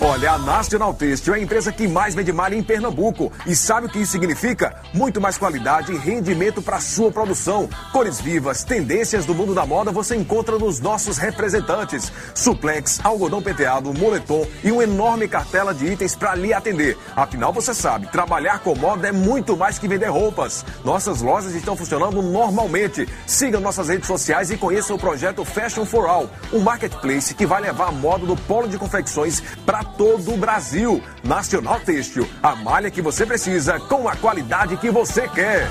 Olha, 0.00 0.30
a 0.30 0.38
National 0.38 0.94
Têxtil 0.94 1.34
é 1.34 1.38
a 1.38 1.40
empresa 1.40 1.72
que 1.72 1.88
mais 1.88 2.14
vende 2.14 2.32
malha 2.32 2.54
em 2.54 2.62
Pernambuco. 2.62 3.32
E 3.44 3.56
sabe 3.56 3.88
o 3.88 3.90
que 3.90 3.98
isso 3.98 4.12
significa? 4.12 4.76
Muito 4.94 5.20
mais 5.20 5.36
qualidade 5.36 5.92
e 5.92 5.98
rendimento 5.98 6.62
para 6.62 6.78
sua 6.78 7.10
produção. 7.10 7.68
Cores 7.90 8.20
vivas, 8.20 8.62
tendências 8.62 9.26
do 9.26 9.34
mundo 9.34 9.56
da 9.56 9.66
moda 9.66 9.90
você 9.90 10.14
encontra 10.14 10.56
nos 10.56 10.78
nossos 10.78 11.18
representantes. 11.18 12.12
Suplex, 12.32 13.00
algodão 13.02 13.42
penteado, 13.42 13.92
moletom 13.92 14.46
e 14.62 14.70
uma 14.70 14.84
enorme 14.84 15.26
cartela 15.26 15.74
de 15.74 15.86
itens 15.86 16.14
para 16.14 16.36
lhe 16.36 16.52
atender. 16.52 16.96
Afinal, 17.16 17.52
você 17.52 17.74
sabe, 17.74 18.06
trabalhar 18.06 18.60
com 18.60 18.76
moda 18.76 19.08
é 19.08 19.12
muito 19.12 19.56
mais 19.56 19.80
que 19.80 19.88
vender 19.88 20.10
roupas. 20.10 20.64
Nossas 20.84 21.20
lojas 21.22 21.56
estão 21.56 21.76
funcionando 21.76 22.22
normalmente. 22.22 23.08
Siga 23.26 23.58
nossas 23.58 23.88
redes 23.88 24.06
sociais 24.06 24.48
e 24.52 24.56
conheça 24.56 24.94
o 24.94 24.98
projeto 24.98 25.44
Fashion 25.44 25.84
for 25.84 26.08
All, 26.08 26.30
um 26.52 26.60
marketplace 26.60 27.34
que 27.34 27.44
vai 27.46 27.60
levar 27.60 27.88
a 27.88 27.92
moda 27.92 28.24
do 28.24 28.36
polo 28.36 28.68
de 28.68 28.78
confecções 28.78 29.42
para 29.66 29.87
todo 29.96 30.34
o 30.34 30.36
Brasil. 30.36 31.02
Nacional 31.24 31.80
Têxtil, 31.80 32.28
a 32.42 32.54
malha 32.54 32.90
que 32.90 33.02
você 33.02 33.24
precisa 33.24 33.80
com 33.80 34.08
a 34.08 34.16
qualidade 34.16 34.76
que 34.76 34.90
você 34.90 35.28
quer. 35.28 35.68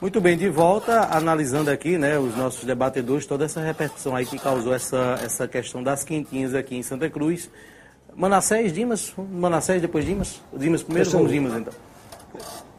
Muito 0.00 0.18
bem, 0.18 0.36
de 0.36 0.48
volta, 0.48 1.14
analisando 1.14 1.70
aqui, 1.70 1.98
né, 1.98 2.18
os 2.18 2.34
nossos 2.34 2.64
debatedores, 2.64 3.26
toda 3.26 3.44
essa 3.44 3.60
repercussão 3.60 4.16
aí 4.16 4.24
que 4.24 4.38
causou 4.38 4.74
essa, 4.74 5.18
essa 5.22 5.46
questão 5.46 5.82
das 5.82 6.04
quentinhas 6.04 6.54
aqui 6.54 6.74
em 6.74 6.82
Santa 6.82 7.10
Cruz. 7.10 7.50
Manassés, 8.16 8.72
Dimas, 8.72 9.12
Manassés, 9.16 9.82
depois 9.82 10.04
Dimas? 10.04 10.40
Dimas 10.52 10.82
primeiro, 10.82 11.10
vamos 11.10 11.30
Dimas 11.30 11.54
então. 11.54 11.72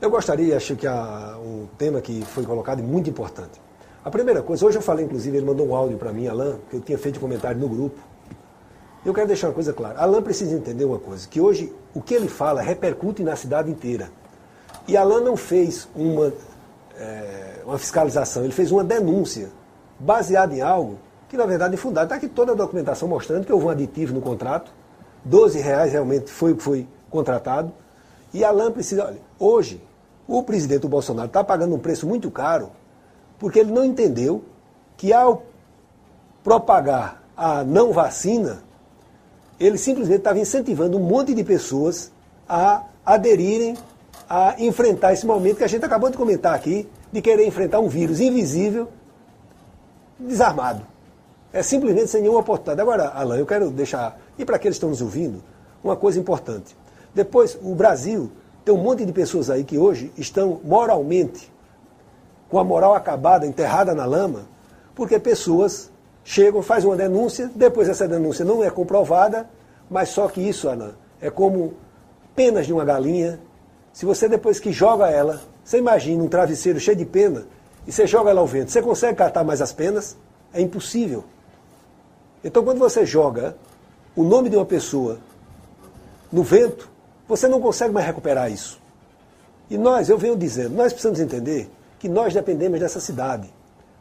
Eu 0.02 0.10
gostaria, 0.10 0.58
acho 0.58 0.76
que 0.76 0.88
há 0.88 1.38
um 1.40 1.68
tema 1.78 2.02
que 2.02 2.26
foi 2.26 2.44
colocado 2.44 2.80
e 2.80 2.82
muito 2.82 3.08
importante. 3.10 3.62
A 4.04 4.10
primeira 4.10 4.42
coisa, 4.42 4.66
hoje 4.66 4.80
eu 4.80 4.82
falei, 4.82 5.06
inclusive, 5.06 5.38
ele 5.38 5.46
mandou 5.46 5.68
um 5.68 5.76
áudio 5.76 6.00
para 6.00 6.12
mim, 6.12 6.28
Alain, 6.28 6.56
que 6.72 6.78
eu 6.78 6.82
tinha 6.82 6.98
feito 6.98 7.18
um 7.18 7.20
comentário 7.20 7.60
no 7.60 7.70
grupo, 7.70 8.00
eu 9.04 9.14
quero 9.14 9.28
deixar 9.28 9.48
uma 9.48 9.54
coisa 9.54 9.74
clara. 9.74 10.00
Alain 10.00 10.22
precisa 10.22 10.56
entender 10.56 10.86
uma 10.86 11.00
coisa, 11.00 11.28
que 11.28 11.42
hoje 11.42 11.74
o 11.94 12.02
que 12.02 12.14
ele 12.14 12.28
fala 12.28 12.62
repercute 12.62 13.24
na 13.24 13.36
cidade 13.36 13.70
inteira. 13.70 14.12
E 14.88 14.96
Alain 14.96 15.24
não 15.24 15.36
fez 15.36 15.88
uma, 15.96 16.32
é, 16.96 17.62
uma 17.66 17.78
fiscalização, 17.78 18.44
ele 18.44 18.54
fez 18.54 18.72
uma 18.72 18.84
denúncia 18.84 19.50
baseada 20.00 20.54
em 20.56 20.62
algo 20.62 20.98
que 21.28 21.38
na 21.38 21.46
verdade 21.46 21.74
é 21.76 21.78
fundado. 21.78 22.06
Está 22.06 22.16
aqui 22.16 22.28
toda 22.28 22.52
a 22.52 22.56
documentação 22.56 23.08
mostrando 23.08 23.46
que 23.46 23.54
houve 23.54 23.66
um 23.66 23.70
aditivo 23.70 24.14
no 24.14 24.22
contrato, 24.22 24.72
12 25.24 25.60
reais 25.60 25.92
realmente 25.92 26.30
foi 26.30 26.52
o 26.52 26.58
que 26.58 26.64
foi 26.64 26.88
contratado. 27.10 27.72
E 28.34 28.44
Alain 28.44 28.72
precisa. 28.72 29.06
Olha, 29.06 29.20
hoje, 29.40 29.82
o 30.28 30.44
presidente 30.44 30.88
Bolsonaro 30.88 31.28
está 31.28 31.44
pagando 31.44 31.76
um 31.76 31.80
preço 31.80 32.08
muito 32.08 32.30
caro 32.30 32.72
porque 33.40 33.60
ele 33.60 33.72
não 33.72 33.84
entendeu 33.84 34.44
que 34.96 35.12
ao 35.12 35.44
propagar 36.44 37.24
a 37.36 37.64
não 37.64 37.92
vacina, 37.92 38.62
ele 39.62 39.78
simplesmente 39.78 40.20
estava 40.20 40.40
incentivando 40.40 40.98
um 40.98 41.02
monte 41.02 41.36
de 41.36 41.44
pessoas 41.44 42.12
a 42.50 42.84
aderirem 43.06 43.78
a 44.28 44.56
enfrentar 44.58 45.14
esse 45.14 45.26
momento 45.26 45.58
que 45.58 45.64
a 45.64 45.68
gente 45.68 45.86
acabou 45.86 46.10
de 46.10 46.18
comentar 46.18 46.56
aqui, 46.56 46.90
de 47.12 47.22
querer 47.22 47.46
enfrentar 47.46 47.80
um 47.80 47.88
vírus 47.88 48.20
invisível, 48.20 48.88
desarmado. 50.18 50.82
É 51.54 51.62
simplesmente 51.62 52.08
sem 52.08 52.22
nenhuma 52.22 52.40
oportunidade. 52.40 52.82
Agora, 52.82 53.10
Alain, 53.10 53.40
eu 53.40 53.46
quero 53.46 53.70
deixar, 53.70 54.20
e 54.38 54.46
para 54.46 54.56
aqueles 54.56 54.78
que 54.78 54.80
estão 54.80 54.90
nos 54.90 55.02
ouvindo, 55.02 55.44
uma 55.84 55.96
coisa 55.96 56.20
importante. 56.20 56.76
Depois, 57.14 57.58
o 57.62 57.76
Brasil 57.76 58.32
tem 58.66 58.74
um 58.74 58.82
monte 58.82 59.06
de 59.06 59.12
pessoas 59.12 59.50
aí 59.50 59.64
que 59.64 59.78
hoje 59.78 60.12
estão 60.18 60.60
moralmente, 60.64 61.52
com 62.50 62.58
a 62.58 62.64
moral 62.64 62.96
acabada, 62.96 63.46
enterrada 63.46 63.94
na 63.94 64.06
lama, 64.06 64.48
porque 64.96 65.20
pessoas 65.20 65.91
chegam, 66.24 66.62
fazem 66.62 66.90
uma 66.90 66.96
denúncia, 66.96 67.50
depois 67.56 67.90
essa 67.90 68.08
denúncia 68.08 68.46
não 68.46 68.64
é 68.64 68.70
comprovada, 68.70 69.50
mas 69.90 70.10
só 70.10 70.28
que 70.28 70.42
isso, 70.42 70.68
Ana, 70.68 70.96
é 71.20 71.30
como 71.30 71.74
penas 72.36 72.66
de 72.66 72.74
uma 72.74 72.86
galinha. 72.86 73.40
Se 73.92 74.06
você 74.06 74.30
depois 74.30 74.60
que 74.60 74.72
joga 74.72 75.10
ela, 75.10 75.42
você 75.64 75.78
imagina 75.78 76.24
um 76.24 76.28
travesseiro 76.28 76.80
cheio 76.80 76.98
de 76.98 77.06
pena, 77.06 77.46
e 77.86 77.92
você 77.92 78.06
joga 78.06 78.30
ela 78.30 78.42
ao 78.42 78.48
vento, 78.48 78.72
você 78.72 78.82
consegue 78.82 79.18
catar 79.18 79.44
mais 79.44 79.62
as 79.62 79.74
penas? 79.74 80.16
É 80.54 80.62
impossível. 80.62 81.24
Então 82.44 82.64
quando 82.64 82.80
você 82.80 83.06
joga 83.06 83.56
o 84.16 84.24
nome 84.24 84.50
de 84.50 84.56
uma 84.56 84.66
pessoa 84.66 85.20
no 86.32 86.44
vento, 86.44 86.90
você 87.28 87.48
não 87.48 87.62
consegue 87.62 87.94
mais 87.94 88.06
recuperar 88.06 88.52
isso. 88.52 88.80
E 89.70 89.78
nós, 89.78 90.10
eu 90.10 90.18
venho 90.18 90.36
dizendo, 90.36 90.76
nós 90.76 90.92
precisamos 90.92 91.20
entender 91.20 91.70
que 91.98 92.10
nós 92.10 92.34
dependemos 92.34 92.80
dessa 92.80 93.00
cidade. 93.00 93.50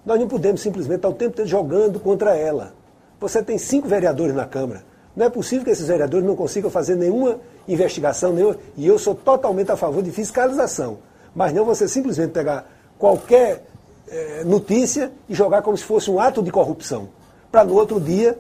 Nós 0.05 0.19
não 0.19 0.29
podemos 0.29 0.61
simplesmente 0.61 0.97
estar 0.97 1.09
o 1.09 1.15
tempo 1.15 1.37
todo 1.37 1.47
jogando 1.47 2.01
contra 2.01 2.37
ela. 2.37 2.73
Você 3.21 3.43
tem 3.43 3.59
cinco 3.59 3.87
vereadores 3.87 4.35
na 4.35 4.47
Câmara. 4.47 4.83
Não 5.15 5.27
é 5.27 5.31
possível 5.31 5.65
que 5.65 5.71
esses 5.71 5.87
vereadores 5.87 6.27
não 6.27 6.35
consigam 6.35 6.71
fazer 6.71 6.97
nenhuma 6.97 7.39
investigação, 7.69 8.33
nenhuma, 8.33 8.57
e 8.77 8.87
eu 8.87 8.99
sou 8.99 9.15
totalmente 9.15 9.71
a 9.71 9.77
favor 9.77 10.03
de 10.03 10.11
fiscalização. 10.11 10.99
Mas 11.35 11.53
não 11.53 11.65
você 11.65 11.87
simplesmente 11.87 12.31
pegar 12.31 12.67
qualquer 12.99 13.65
é, 14.09 14.45
notícia 14.45 15.13
e 15.29 15.35
jogar 15.35 15.63
como 15.63 15.77
se 15.77 15.85
fosse 15.85 16.11
um 16.11 16.19
ato 16.19 16.43
de 16.43 16.51
corrupção. 16.51 17.09
Para 17.51 17.65
no 17.65 17.75
outro 17.75 18.01
dia 18.01 18.39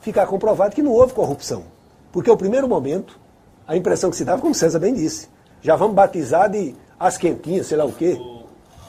ficar 0.00 0.26
comprovado 0.26 0.74
que 0.74 0.82
não 0.82 0.92
houve 0.92 1.12
corrupção. 1.12 1.64
Porque 2.12 2.30
o 2.30 2.36
primeiro 2.36 2.68
momento, 2.68 3.18
a 3.66 3.76
impressão 3.76 4.08
que 4.08 4.16
se 4.16 4.24
dava, 4.24 4.40
como 4.40 4.54
César 4.54 4.78
bem 4.78 4.94
disse, 4.94 5.28
já 5.60 5.76
vamos 5.76 5.94
batizar 5.94 6.48
de 6.48 6.74
as 6.98 7.18
quentinhas, 7.18 7.66
sei 7.66 7.76
lá 7.76 7.84
o 7.84 7.92
quê. 7.92 8.18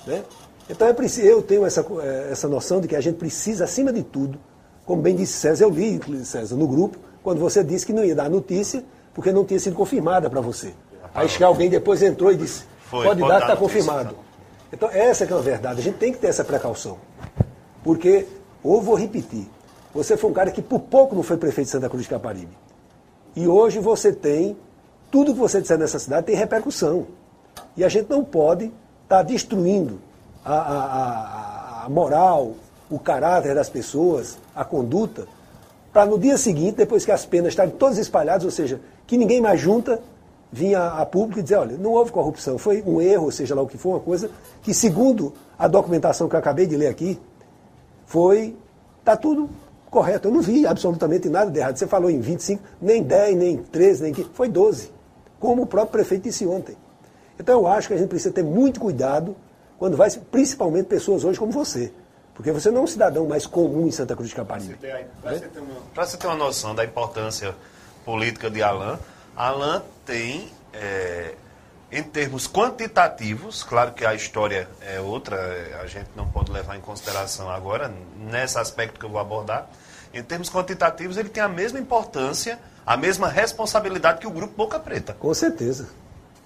Né? 0.06 0.24
Então 0.70 0.88
é 0.88 0.94
preciso, 0.94 1.26
eu 1.26 1.42
tenho 1.42 1.66
essa, 1.66 1.86
eh, 2.02 2.30
essa 2.32 2.48
noção 2.48 2.82
de 2.82 2.88
que 2.88 2.96
a 2.96 3.02
gente 3.02 3.16
precisa, 3.16 3.64
acima 3.64 3.92
de 3.94 4.04
tudo, 4.04 4.38
como 4.86 5.02
bem 5.02 5.16
disse 5.16 5.34
César, 5.34 5.66
eu 5.66 5.70
li, 5.70 6.00
César, 6.26 6.56
no 6.56 6.68
grupo, 6.68 6.98
quando 7.24 7.40
você 7.40 7.64
disse 7.64 7.86
que 7.86 7.94
não 7.94 8.04
ia 8.04 8.16
dar 8.16 8.30
notícia 8.30 8.84
porque 9.14 9.32
não 9.32 9.44
tinha 9.44 9.60
sido 9.60 9.76
confirmada 9.76 10.30
para 10.30 10.42
você. 10.42 10.74
Aí 11.14 11.28
que 11.28 11.44
alguém 11.44 11.70
depois 11.70 12.02
entrou 12.04 12.32
e 12.32 12.36
disse, 12.36 12.64
Foi, 12.90 13.06
pode, 13.06 13.22
pode 13.22 13.34
dar 13.34 13.42
está 13.42 13.58
confirmado. 13.58 14.16
Então 14.72 14.90
essa 14.92 15.26
que 15.26 15.34
é 15.34 15.36
a 15.36 15.40
verdade, 15.40 15.80
a 15.80 15.84
gente 15.84 15.98
tem 15.98 16.12
que 16.12 16.20
ter 16.20 16.28
essa 16.28 16.44
precaução. 16.44 16.98
Porque, 17.84 18.28
ou 18.62 18.82
vou 18.82 18.96
repetir, 18.96 19.48
você 19.94 20.16
foi 20.16 20.30
um 20.30 20.34
cara 20.34 20.52
que 20.52 20.62
por 20.62 20.80
pouco 20.82 21.16
não 21.16 21.24
foi 21.24 21.38
prefeito 21.38 21.68
de 21.68 21.72
Santa 21.72 21.90
Cruz 21.90 22.04
de 22.04 22.10
Caparibe. 22.10 22.56
E 23.36 23.48
hoje 23.48 23.80
você 23.80 24.12
tem, 24.12 24.58
tudo 25.10 25.34
que 25.34 25.40
você 25.40 25.62
disser 25.62 25.78
nessa 25.78 25.98
cidade 26.00 26.28
tem 26.28 26.36
repercussão. 26.36 27.08
E 27.76 27.84
a 27.84 27.90
gente 27.90 28.10
não 28.10 28.24
pode 28.24 28.72
estar 29.04 29.24
destruindo 29.24 30.00
a, 30.48 31.84
a, 31.84 31.86
a, 31.86 31.90
moral, 31.90 32.54
o 32.90 32.98
caráter 32.98 33.54
das 33.54 33.70
pessoas, 33.70 34.38
a 34.56 34.64
conduta, 34.64 35.28
para 35.92 36.06
no 36.06 36.18
dia 36.18 36.38
seguinte, 36.38 36.78
depois 36.78 37.04
que 37.04 37.12
as 37.12 37.26
penas 37.26 37.50
estarem 37.50 37.74
todas 37.74 37.98
espalhadas, 37.98 38.46
ou 38.46 38.52
seja, 38.52 38.80
que 39.06 39.18
ninguém 39.18 39.42
mais 39.42 39.60
junta, 39.60 40.02
vinha 40.50 40.88
a 40.88 41.06
público 41.06 41.40
e 41.40 41.44
dizer, 41.44 41.58
olha, 41.58 41.78
não 41.78 41.92
houve 41.92 42.12
corrupção, 42.12 42.58
foi 42.58 42.82
um 42.82 43.02
erro, 43.02 43.30
seja 43.30 43.54
lá 43.54 43.62
o 43.62 43.68
que 43.68 43.78
for, 43.78 43.90
uma 43.90 44.00
coisa 44.00 44.30
que, 44.62 44.74
segundo 44.74 45.34
a 45.60 45.68
documentação 45.68 46.30
que 46.30 46.36
eu 46.36 46.40
acabei 46.40 46.66
de 46.66 46.78
ler 46.78 46.88
aqui, 46.88 47.20
foi, 48.06 48.56
está 49.00 49.18
tudo 49.18 49.50
correto. 49.92 50.30
Eu 50.30 50.34
não 50.34 50.42
vi 50.42 50.66
absolutamente 50.66 51.28
nada 51.28 51.52
de 51.52 51.60
errado. 51.60 51.76
Você 51.76 51.88
falou 51.88 52.10
em 52.10 52.22
25, 52.22 52.64
nem 52.82 53.04
10, 53.04 53.36
nem 53.36 53.58
13, 53.58 54.04
nem 54.04 54.14
15, 54.14 54.30
foi 54.34 54.48
12, 54.48 54.92
como 55.42 55.64
o 55.64 55.66
próprio 55.66 55.92
prefeito 55.92 56.24
disse 56.24 56.46
ontem. 56.46 56.78
Então 57.38 57.60
eu 57.60 57.68
acho 57.68 57.90
que 57.90 57.94
a 57.94 57.98
gente 57.98 58.08
precisa 58.08 58.34
ter 58.34 58.44
muito 58.44 58.80
cuidado 58.80 59.36
quando 59.78 59.96
vai, 59.96 60.10
principalmente 60.10 60.88
pessoas 60.88 61.24
hoje 61.24 61.38
como 61.38 61.52
você. 61.52 61.94
Porque 62.34 62.52
você 62.52 62.70
não 62.70 62.82
é 62.82 62.84
um 62.84 62.88
cidadão 62.88 63.26
mais 63.28 63.46
comum 63.46 63.88
em 63.88 63.92
Santa 63.92 64.16
Cruz 64.16 64.30
de 64.30 64.36
Caparibe. 64.36 64.76
Para 65.22 65.34
você, 65.34 65.48
ter 65.48 65.60
uma, 65.60 66.06
você 66.06 66.18
ter 66.18 66.28
uma 66.28 66.36
noção 66.36 66.76
da 66.76 66.86
importância 66.86 67.56
política 68.06 68.50
de 68.50 68.62
Alain, 68.62 68.98
Alain 69.36 69.82
tem, 70.06 70.52
é, 70.72 71.34
em 71.92 72.04
termos 72.04 72.48
quantitativos, 72.48 73.64
claro 73.64 73.92
que 73.92 74.06
a 74.06 74.14
história 74.14 74.70
é 74.82 75.00
outra, 75.00 75.36
é, 75.36 75.80
a 75.82 75.88
gente 75.88 76.10
não 76.16 76.28
pode 76.28 76.52
levar 76.52 76.76
em 76.76 76.82
consideração 76.82 77.50
agora, 77.50 77.92
nesse 78.16 78.58
aspecto 78.60 79.00
que 79.00 79.06
eu 79.06 79.10
vou 79.10 79.20
abordar, 79.20 79.68
em 80.14 80.22
termos 80.22 80.50
quantitativos, 80.50 81.18
ele 81.18 81.30
tem 81.30 81.42
a 81.42 81.50
mesma 81.50 81.80
importância, 81.80 82.60
a 82.86 82.96
mesma 82.96 83.28
responsabilidade 83.28 84.20
que 84.20 84.28
o 84.28 84.32
Grupo 84.32 84.54
Boca 84.56 84.80
Preta. 84.80 85.14
Com 85.14 85.34
certeza 85.34 85.88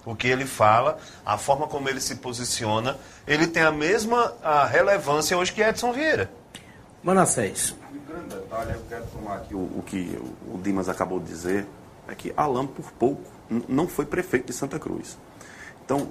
o 0.04 0.14
que 0.14 0.26
ele 0.26 0.44
fala, 0.44 0.98
a 1.24 1.38
forma 1.38 1.66
como 1.66 1.88
ele 1.88 2.00
se 2.00 2.16
posiciona, 2.16 2.96
ele 3.26 3.46
tem 3.46 3.62
a 3.62 3.70
mesma 3.70 4.34
a 4.42 4.64
relevância 4.66 5.36
hoje 5.36 5.52
que 5.52 5.62
Edson 5.62 5.92
Vieira. 5.92 6.30
Manassés. 7.02 7.74
Um 7.92 8.12
grande 8.12 8.34
detalhe, 8.34 8.72
eu 8.74 8.82
quero 8.88 9.06
tomar 9.06 9.36
aqui 9.36 9.54
o, 9.54 9.58
o 9.58 9.82
que 9.84 10.18
o 10.52 10.58
Dimas 10.58 10.88
acabou 10.88 11.18
de 11.18 11.26
dizer, 11.26 11.66
é 12.08 12.14
que 12.14 12.32
Alain, 12.36 12.66
por 12.66 12.90
pouco, 12.92 13.22
não 13.68 13.86
foi 13.86 14.06
prefeito 14.06 14.46
de 14.46 14.52
Santa 14.52 14.78
Cruz. 14.78 15.18
Então, 15.84 16.08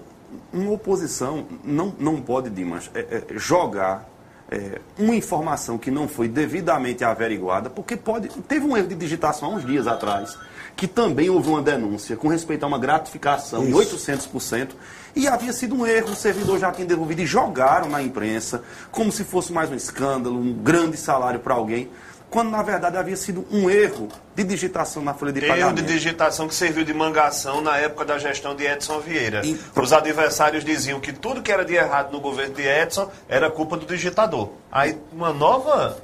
uma 0.54 0.72
oposição 0.72 1.46
não, 1.64 1.94
não 2.00 2.22
pode, 2.22 2.50
Dimas, 2.50 2.90
é, 2.94 3.00
é, 3.30 3.38
jogar 3.38 4.08
é, 4.50 4.80
uma 4.98 5.16
informação 5.16 5.78
que 5.78 5.92
não 5.92 6.08
foi 6.08 6.28
devidamente 6.28 7.04
averiguada, 7.04 7.70
porque 7.70 7.96
pode. 7.96 8.30
Teve 8.44 8.66
um 8.66 8.76
erro 8.76 8.88
de 8.88 8.96
digitação 8.96 9.52
há 9.52 9.56
uns 9.56 9.66
dias 9.66 9.88
atrás 9.88 10.38
que 10.82 10.88
também 10.88 11.30
houve 11.30 11.48
uma 11.48 11.62
denúncia 11.62 12.18
com 12.18 12.28
respeito 12.28 12.64
a 12.64 12.68
uma 12.68 12.80
gratificação 12.80 13.64
Isso. 13.70 13.86
de 13.86 14.14
800%, 14.14 14.70
e 15.16 15.28
havia 15.28 15.54
sido 15.54 15.76
um 15.76 15.86
erro, 15.86 16.14
o 16.14 16.16
servidor 16.16 16.58
já 16.58 16.72
tinha 16.72 16.88
devolvido 16.88 17.22
e 17.22 17.26
jogaram 17.28 17.88
na 17.88 18.02
imprensa, 18.02 18.64
como 18.90 19.12
se 19.12 19.24
fosse 19.24 19.54
mais 19.54 19.70
um 19.70 19.76
escândalo, 19.76 20.40
um 20.40 20.52
grande 20.52 20.98
salário 20.98 21.40
para 21.40 21.54
alguém, 21.54 21.92
quando 22.32 22.50
na 22.50 22.64
verdade 22.64 22.98
havia 22.98 23.16
sido 23.16 23.46
um 23.52 23.70
erro 23.70 24.10
de 24.36 24.44
digitação 24.44 25.04
na 25.04 25.14
folha 25.14 25.32
de 25.32 25.38
erro 25.42 25.50
pagamento. 25.50 25.78
Erro 25.78 25.88
de 25.88 25.94
digitação 25.94 26.48
que 26.48 26.56
serviu 26.56 26.84
de 26.84 26.96
mangação 26.96 27.62
na 27.62 27.78
época 27.78 28.04
da 28.04 28.18
gestão 28.18 28.56
de 28.56 28.66
Edson 28.66 29.00
Vieira. 29.02 29.46
E... 29.46 29.60
Os 29.76 29.94
adversários 29.94 30.66
diziam 30.66 31.00
que 31.00 31.14
tudo 31.14 31.44
que 31.44 31.52
era 31.52 31.64
de 31.64 31.76
errado 31.76 32.12
no 32.12 32.20
governo 32.20 32.56
de 32.56 32.64
Edson 32.64 33.08
era 33.30 33.52
culpa 33.52 33.78
do 33.78 33.86
digitador. 33.86 34.50
Aí 34.72 34.98
uma 35.14 35.32
nova 35.32 36.02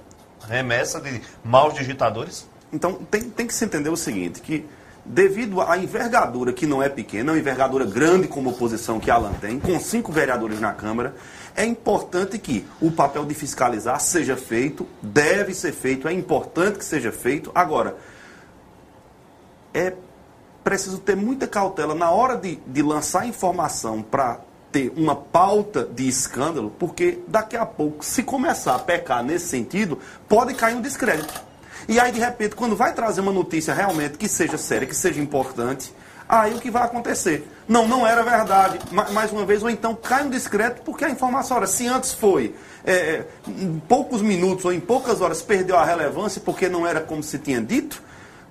remessa 0.47 1.01
de 1.01 1.19
maus 1.43 1.73
digitadores? 1.73 2.45
Então 2.71 2.93
tem, 3.09 3.29
tem 3.29 3.47
que 3.47 3.53
se 3.53 3.63
entender 3.63 3.89
o 3.89 3.97
seguinte, 3.97 4.41
que 4.41 4.65
devido 5.05 5.61
à 5.61 5.77
envergadura 5.77 6.51
que 6.51 6.67
não 6.67 6.83
é 6.83 6.89
pequena, 6.89 7.31
uma 7.31 7.39
envergadura 7.39 7.85
grande 7.85 8.27
como 8.27 8.49
oposição 8.49 8.99
que 8.99 9.09
a 9.09 9.15
Alan 9.15 9.33
tem, 9.33 9.59
com 9.59 9.79
cinco 9.79 10.11
vereadores 10.11 10.59
na 10.59 10.73
Câmara, 10.73 11.15
é 11.55 11.65
importante 11.65 12.37
que 12.37 12.65
o 12.81 12.91
papel 12.91 13.25
de 13.25 13.33
fiscalizar 13.33 13.99
seja 13.99 14.35
feito, 14.35 14.85
deve 15.01 15.53
ser 15.53 15.71
feito, 15.71 16.07
é 16.07 16.13
importante 16.13 16.77
que 16.77 16.85
seja 16.85 17.11
feito. 17.11 17.51
Agora, 17.55 17.95
é 19.73 19.93
preciso 20.63 20.97
ter 20.97 21.15
muita 21.15 21.47
cautela 21.47 21.95
na 21.95 22.11
hora 22.11 22.35
de, 22.35 22.57
de 22.67 22.81
lançar 22.81 23.25
informação 23.25 24.01
para 24.01 24.41
ter 24.71 24.91
uma 24.97 25.15
pauta 25.15 25.85
de 25.85 26.07
escândalo, 26.07 26.73
porque 26.77 27.19
daqui 27.27 27.55
a 27.55 27.65
pouco, 27.65 28.03
se 28.03 28.21
começar 28.21 28.75
a 28.75 28.79
pecar 28.79 29.23
nesse 29.23 29.47
sentido, 29.47 29.97
pode 30.27 30.53
cair 30.53 30.75
um 30.75 30.81
descrédito. 30.81 31.41
E 31.87 31.99
aí, 31.99 32.11
de 32.11 32.19
repente, 32.19 32.55
quando 32.55 32.75
vai 32.75 32.93
trazer 32.93 33.21
uma 33.21 33.31
notícia 33.31 33.73
realmente 33.73 34.17
que 34.17 34.27
seja 34.27 34.57
séria, 34.57 34.85
que 34.85 34.95
seja 34.95 35.21
importante, 35.21 35.93
aí 36.27 36.53
o 36.53 36.59
que 36.59 36.69
vai 36.69 36.83
acontecer? 36.83 37.47
Não, 37.67 37.87
não 37.87 38.05
era 38.05 38.23
verdade. 38.23 38.79
Mais 38.91 39.31
uma 39.31 39.45
vez, 39.45 39.63
ou 39.63 39.69
então 39.69 39.95
cai 39.95 40.23
um 40.23 40.29
discreto, 40.29 40.81
porque 40.81 41.05
a 41.05 41.09
informação, 41.09 41.55
ora, 41.55 41.67
se 41.67 41.87
antes 41.87 42.13
foi 42.13 42.53
é, 42.83 42.93
é, 42.93 43.25
em 43.47 43.81
poucos 43.87 44.21
minutos 44.21 44.65
ou 44.65 44.73
em 44.73 44.81
poucas 44.81 45.21
horas 45.21 45.41
perdeu 45.41 45.77
a 45.77 45.85
relevância 45.85 46.41
porque 46.43 46.67
não 46.67 46.85
era 46.85 46.99
como 46.99 47.23
se 47.23 47.37
tinha 47.37 47.61
dito, 47.61 48.03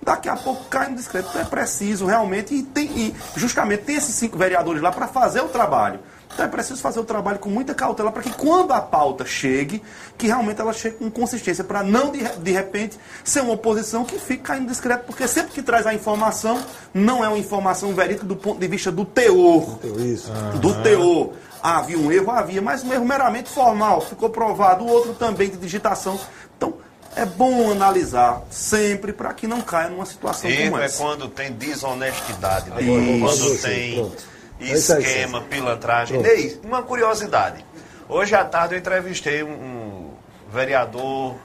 daqui 0.03 0.29
a 0.29 0.37
pouco 0.37 0.65
cai 0.71 0.91
um 0.91 0.95
discreto. 0.95 1.29
Então 1.29 1.43
é 1.43 1.45
preciso 1.45 2.07
realmente, 2.07 2.55
e, 2.55 2.63
tem, 2.63 2.87
e 2.87 3.15
justamente 3.37 3.85
tem 3.85 3.97
esses 3.97 4.15
cinco 4.15 4.39
vereadores 4.39 4.81
lá 4.81 4.91
para 4.91 5.09
fazer 5.09 5.43
o 5.43 5.49
trabalho. 5.49 6.01
Então 6.37 6.45
é 6.45 6.49
preciso 6.51 6.83
fazer 6.83 7.01
o 7.01 7.05
trabalho 7.05 7.39
com 7.39 7.49
muita 7.49 7.75
cautela 7.75 8.13
para 8.13 8.23
que 8.23 8.31
quando 8.31 8.71
a 8.75 8.81
pauta 8.81 9.25
chegue, 9.25 9.83
que 10.19 10.27
realmente 10.27 10.61
ela 10.61 10.75
chegue 10.75 10.97
com 10.97 11.11
consistência, 11.11 11.65
para 11.65 11.83
não 11.83 12.13
de, 12.13 12.23
de 12.23 12.51
repente 12.51 12.99
ser 13.25 13.41
uma 13.41 13.55
oposição 13.55 14.05
que 14.05 14.19
fique 14.19 14.43
caindo 14.43 14.69
discreto, 14.69 15.07
porque 15.07 15.27
sempre 15.27 15.53
que 15.53 15.63
traz 15.63 15.87
a 15.87 15.95
informação, 15.95 16.63
não 16.93 17.25
é 17.25 17.29
uma 17.29 17.39
informação 17.39 17.95
verídica 17.95 18.27
do 18.27 18.37
ponto 18.37 18.61
de 18.61 18.69
vista 18.69 18.93
do 18.93 19.07
teor. 19.07 19.79
Isso. 19.83 20.31
Do 20.61 20.75
teor. 20.83 21.33
Havia 21.63 21.99
um 21.99 22.13
erro, 22.13 22.31
havia, 22.31 22.61
mas 22.61 22.85
um 22.85 22.93
erro 22.93 23.07
meramente 23.07 23.49
formal, 23.49 24.03
ficou 24.03 24.29
provado, 24.29 24.85
o 24.85 24.89
outro 24.89 25.15
também 25.15 25.49
de 25.49 25.57
digitação. 25.57 26.21
Então, 26.55 26.75
é 27.17 27.25
bom 27.25 27.73
analisar 27.73 28.43
sempre 28.51 29.11
para 29.11 29.33
que 29.33 29.47
não 29.47 29.63
caia 29.63 29.89
numa 29.89 30.05
situação 30.05 30.51
erro 30.51 30.73
como 30.73 30.83
é 30.83 30.85
essa. 30.85 31.03
é 31.03 31.07
quando 31.07 31.29
tem 31.29 31.51
desonestidade, 31.53 32.69
né? 32.69 32.83
Isso. 32.83 33.21
quando 33.21 33.63
tem... 33.63 34.13
Pronto 34.59 34.73
esquema, 34.73 35.41
pilantragem. 35.43 36.21
Ney, 36.21 36.61
uma 36.65 36.83
curiosidade. 36.83 37.65
Hoje 38.09 38.35
à 38.35 38.45
tarde 38.45 38.75
eu 38.75 38.79
entrevistei 38.79 39.43
um, 39.43 39.51
um 39.51 40.15
vereador, 40.51 41.37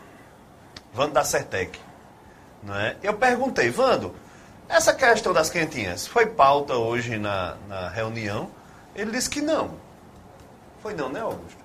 Vando 0.94 1.14
da 1.14 1.24
Certec. 1.24 1.80
Não 2.64 2.76
é? 2.76 2.96
Eu 3.02 3.14
perguntei, 3.14 3.70
Vando, 3.70 4.14
essa 4.70 4.94
questão 4.94 5.34
das 5.34 5.50
quentinhas 5.50 6.08
foi 6.08 6.26
pauta 6.26 6.76
hoje 6.76 7.18
na, 7.18 7.56
na 7.68 7.90
reunião? 7.90 8.50
Ele 8.96 9.12
disse 9.12 9.30
que 9.30 9.42
não. 9.42 9.72
Foi 10.82 10.94
não, 10.94 11.10
né, 11.10 11.22
Augusto? 11.22 11.62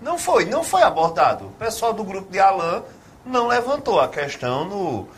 Não 0.00 0.18
foi, 0.18 0.44
não 0.44 0.62
foi 0.62 0.82
abordado. 0.82 1.46
O 1.46 1.52
pessoal 1.52 1.92
do 1.92 2.04
grupo 2.04 2.30
de 2.30 2.38
Alain 2.38 2.82
não 3.24 3.48
levantou 3.48 4.00
a 4.00 4.08
questão 4.08 4.64
no, 4.64 5.08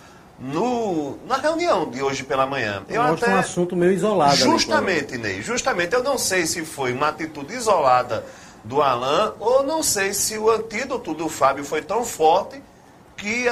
no, 0.41 1.18
na 1.26 1.36
reunião 1.36 1.88
de 1.88 2.03
hoje 2.03 2.24
pela 2.24 2.47
manhã. 2.47 2.82
Eu 2.88 3.03
até, 3.03 3.30
um 3.30 3.38
assunto 3.38 3.76
meio 3.76 3.93
isolado. 3.93 4.36
Justamente, 4.36 5.14
ali, 5.14 5.22
Ney, 5.22 5.43
justamente. 5.43 5.95
Eu 5.95 6.03
não 6.03 6.16
sei 6.16 6.47
se 6.47 6.64
foi 6.64 6.93
uma 6.93 7.09
atitude 7.09 7.55
isolada 7.55 8.24
do 8.64 8.80
Alain 8.80 9.32
ou 9.38 9.62
não 9.62 9.82
sei 9.82 10.14
se 10.14 10.38
o 10.38 10.51
antídoto 10.51 11.12
do 11.12 11.28
Fábio 11.28 11.64
foi 11.64 11.82
tão 11.82 12.05
forte 12.05 12.61
que 13.16 13.47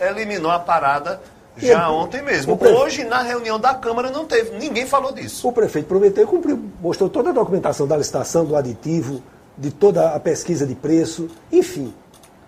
eliminou 0.00 0.50
a 0.50 0.60
parada 0.60 1.20
já 1.56 1.90
ontem 1.90 2.22
mesmo. 2.22 2.56
Hoje, 2.60 3.02
na 3.02 3.20
reunião 3.20 3.58
da 3.58 3.74
Câmara, 3.74 4.12
não 4.12 4.24
teve. 4.24 4.56
Ninguém 4.56 4.86
falou 4.86 5.10
disso. 5.10 5.48
O 5.48 5.52
prefeito 5.52 5.86
prometeu 5.86 6.22
e 6.22 6.26
cumpriu. 6.26 6.70
Mostrou 6.80 7.10
toda 7.10 7.30
a 7.30 7.32
documentação 7.32 7.84
da 7.84 7.96
licitação, 7.96 8.44
do 8.44 8.54
aditivo, 8.54 9.20
de 9.56 9.72
toda 9.72 10.14
a 10.14 10.20
pesquisa 10.20 10.64
de 10.64 10.76
preço. 10.76 11.28
Enfim, 11.50 11.92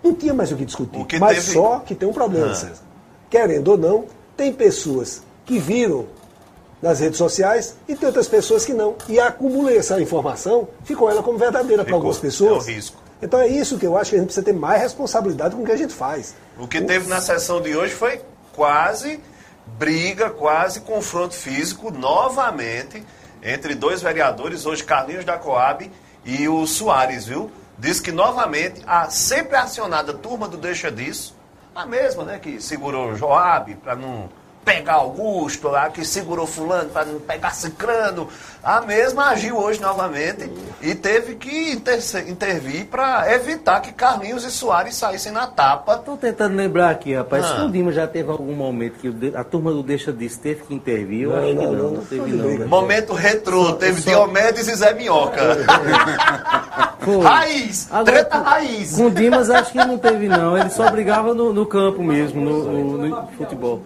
não 0.01 0.15
tinha 0.15 0.33
mais 0.33 0.49
o 0.53 0.55
que 0.55 0.63
discutir. 0.63 0.97
O 0.97 1.03
que 1.03 1.19
mas 1.19 1.39
teve... 1.39 1.51
só 1.51 1.79
que 1.79 1.93
tem 1.93 2.07
um 2.07 2.13
problema, 2.13 2.51
ah. 2.51 2.55
César 2.55 2.90
querendo 3.31 3.69
ou 3.69 3.77
não, 3.77 4.05
tem 4.37 4.53
pessoas 4.53 5.23
que 5.45 5.57
viram 5.57 6.05
nas 6.81 6.99
redes 6.99 7.17
sociais 7.17 7.75
e 7.87 7.95
tem 7.95 8.05
outras 8.05 8.27
pessoas 8.27 8.63
que 8.63 8.73
não. 8.73 8.95
E 9.09 9.19
acumulei 9.19 9.77
essa 9.77 9.99
informação, 9.99 10.67
ficou 10.83 11.09
ela 11.09 11.23
como 11.23 11.39
verdadeira 11.39 11.83
para 11.83 11.95
algumas 11.95 12.19
pessoas. 12.19 12.67
É 12.67 12.71
o 12.71 12.75
risco. 12.75 13.01
Então 13.21 13.39
é 13.39 13.47
isso 13.47 13.77
que 13.77 13.85
eu 13.85 13.97
acho 13.97 14.09
que 14.11 14.15
a 14.17 14.19
gente 14.19 14.27
precisa 14.27 14.45
ter 14.45 14.53
mais 14.53 14.81
responsabilidade 14.81 15.55
com 15.55 15.63
o 15.63 15.65
que 15.65 15.71
a 15.71 15.77
gente 15.77 15.93
faz. 15.93 16.35
O 16.59 16.67
que 16.67 16.81
teve 16.81 17.07
na 17.07 17.21
sessão 17.21 17.61
de 17.61 17.75
hoje 17.75 17.93
foi 17.93 18.21
quase 18.53 19.19
briga, 19.79 20.29
quase 20.29 20.81
confronto 20.81 21.33
físico, 21.33 21.91
novamente, 21.91 23.03
entre 23.41 23.73
dois 23.73 24.01
vereadores, 24.01 24.65
hoje 24.65 24.83
Carlinhos 24.83 25.23
da 25.23 25.37
Coab 25.37 25.89
e 26.25 26.47
o 26.47 26.67
Soares, 26.67 27.25
viu? 27.25 27.49
diz 27.81 27.99
que 27.99 28.11
novamente 28.11 28.79
a 28.85 29.09
sempre 29.09 29.57
acionada 29.57 30.13
turma 30.13 30.47
do 30.47 30.55
Deixa 30.55 30.91
Disso, 30.91 31.35
a 31.73 31.85
mesma, 31.85 32.23
né, 32.23 32.39
que 32.39 32.61
segurou 32.61 33.15
Joab 33.15 33.75
para 33.75 33.95
não 33.95 34.29
pegar 34.63 34.93
Augusto 34.93 35.67
lá, 35.67 35.89
que 35.89 36.05
segurou 36.05 36.45
fulano 36.45 36.89
para 36.89 37.05
não 37.05 37.19
pegar 37.19 37.51
Cicrano, 37.51 38.27
a 38.63 38.81
mesma 38.81 39.29
agiu 39.29 39.57
hoje 39.57 39.81
novamente 39.81 40.51
e 40.81 40.93
teve 40.93 41.35
que 41.35 41.71
inter 41.71 41.99
intervir 42.27 42.85
para 42.85 43.33
evitar 43.33 43.79
que 43.81 43.91
Carlinhos 43.91 44.43
e 44.43 44.51
Soares 44.51 44.95
saíssem 44.95 45.31
na 45.31 45.47
tapa. 45.47 45.95
Estou 45.95 46.15
tentando 46.15 46.55
lembrar 46.55 46.91
aqui, 46.91 47.13
rapaz. 47.13 47.43
Ah. 47.45 47.55
Se 47.55 47.61
o 47.61 47.71
Dima 47.71 47.91
já 47.91 48.07
teve 48.07 48.29
algum 48.29 48.53
momento 48.53 48.99
que 48.99 49.35
a 49.35 49.43
turma 49.43 49.71
do 49.71 49.81
Deixa 49.81 50.13
Disso 50.13 50.39
teve 50.39 50.61
que 50.63 50.73
intervir, 50.75 51.23
eu 51.23 51.31
não, 51.31 51.37
acho 51.37 51.53
não, 51.53 51.61
que 51.61 51.65
não, 51.65 51.73
não, 51.73 51.91
não 51.91 52.05
teve 52.05 52.31
não. 52.31 52.57
Né? 52.59 52.65
Momento 52.65 53.13
retrô, 53.13 53.73
teve 53.73 54.01
só... 54.01 54.11
Diomedes 54.11 54.67
e 54.67 54.75
Zé 54.75 54.93
Minhoca. 54.93 55.41
Foi. 57.01 57.23
Raiz, 57.23 57.87
Agora, 57.89 58.05
treta 58.05 58.37
raiz. 58.37 58.95
Com 58.95 59.07
o 59.07 59.09
Dimas 59.09 59.49
acho 59.49 59.71
que 59.71 59.77
não 59.79 59.97
teve 59.97 60.27
não, 60.27 60.55
ele 60.55 60.69
só 60.69 60.89
brigava 60.91 61.33
no, 61.33 61.51
no 61.51 61.65
campo 61.65 62.03
mesmo, 62.03 62.39
no, 62.39 62.63
no, 62.63 62.97
no 63.07 63.27
futebol. 63.29 63.81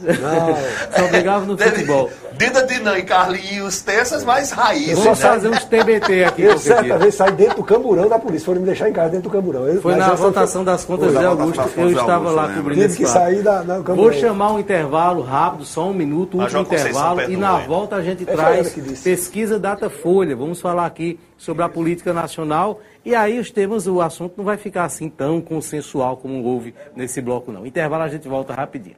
Não. 0.20 0.56
Só 0.96 1.08
brigava 1.08 1.44
no 1.44 1.56
futebol. 1.56 2.10
Dida 2.40 2.66
Dinan 2.66 2.96
e 2.96 3.02
Carlinhos, 3.02 3.82
tem 3.82 3.96
essas 3.96 4.24
mais 4.24 4.50
raízes. 4.50 4.98
Vamos 4.98 5.18
né? 5.18 5.28
fazer 5.28 5.48
uns 5.48 5.64
TBT 5.64 6.24
aqui. 6.24 6.42
Eu 6.42 6.58
certa 6.58 6.96
vez 6.96 7.14
saí 7.14 7.32
dentro 7.32 7.56
do 7.56 7.64
camburão 7.64 8.08
da 8.08 8.18
polícia, 8.18 8.46
foram 8.46 8.60
me 8.60 8.66
deixar 8.66 8.88
em 8.88 8.92
casa 8.92 9.10
dentro 9.10 9.28
do 9.28 9.32
camburão. 9.32 9.68
Eu, 9.68 9.82
foi 9.82 9.94
na 9.94 10.14
votação 10.14 10.64
foi... 10.64 10.72
das 10.72 10.84
contas 10.84 11.12
de 11.12 11.24
Augusto, 11.24 11.70
eu 11.76 11.90
estava 11.90 12.30
lá 12.30 12.52
cobrindo 12.54 12.82
esse 12.82 12.96
que 12.96 13.06
sair 13.06 13.42
da, 13.42 13.62
da 13.62 13.80
Vou 13.80 14.10
chamar 14.12 14.52
um 14.52 14.58
intervalo 14.58 15.22
rápido, 15.22 15.66
só 15.66 15.90
um 15.90 15.94
minuto, 15.94 16.38
um 16.38 16.40
último 16.40 16.62
intervalo, 16.62 17.20
e 17.30 17.36
na 17.36 17.58
volta 17.58 17.96
a 17.96 18.02
gente 18.02 18.22
é 18.22 18.32
traz 18.32 18.74
pesquisa 19.02 19.58
Datafolha. 19.58 20.34
Vamos 20.34 20.60
falar 20.60 20.86
aqui 20.86 21.20
sobre 21.36 21.62
a 21.62 21.68
política 21.68 22.12
nacional. 22.12 22.80
E 23.04 23.14
aí 23.14 23.38
os 23.38 23.50
temas, 23.50 23.86
o 23.86 24.00
assunto 24.00 24.34
não 24.36 24.44
vai 24.44 24.58
ficar 24.58 24.84
assim 24.84 25.08
tão 25.08 25.40
consensual 25.40 26.18
como 26.18 26.42
houve 26.44 26.74
nesse 26.94 27.20
bloco, 27.20 27.50
não. 27.50 27.66
Intervalo 27.66 28.02
a 28.02 28.08
gente 28.08 28.28
volta 28.28 28.52
rapidinho. 28.52 28.96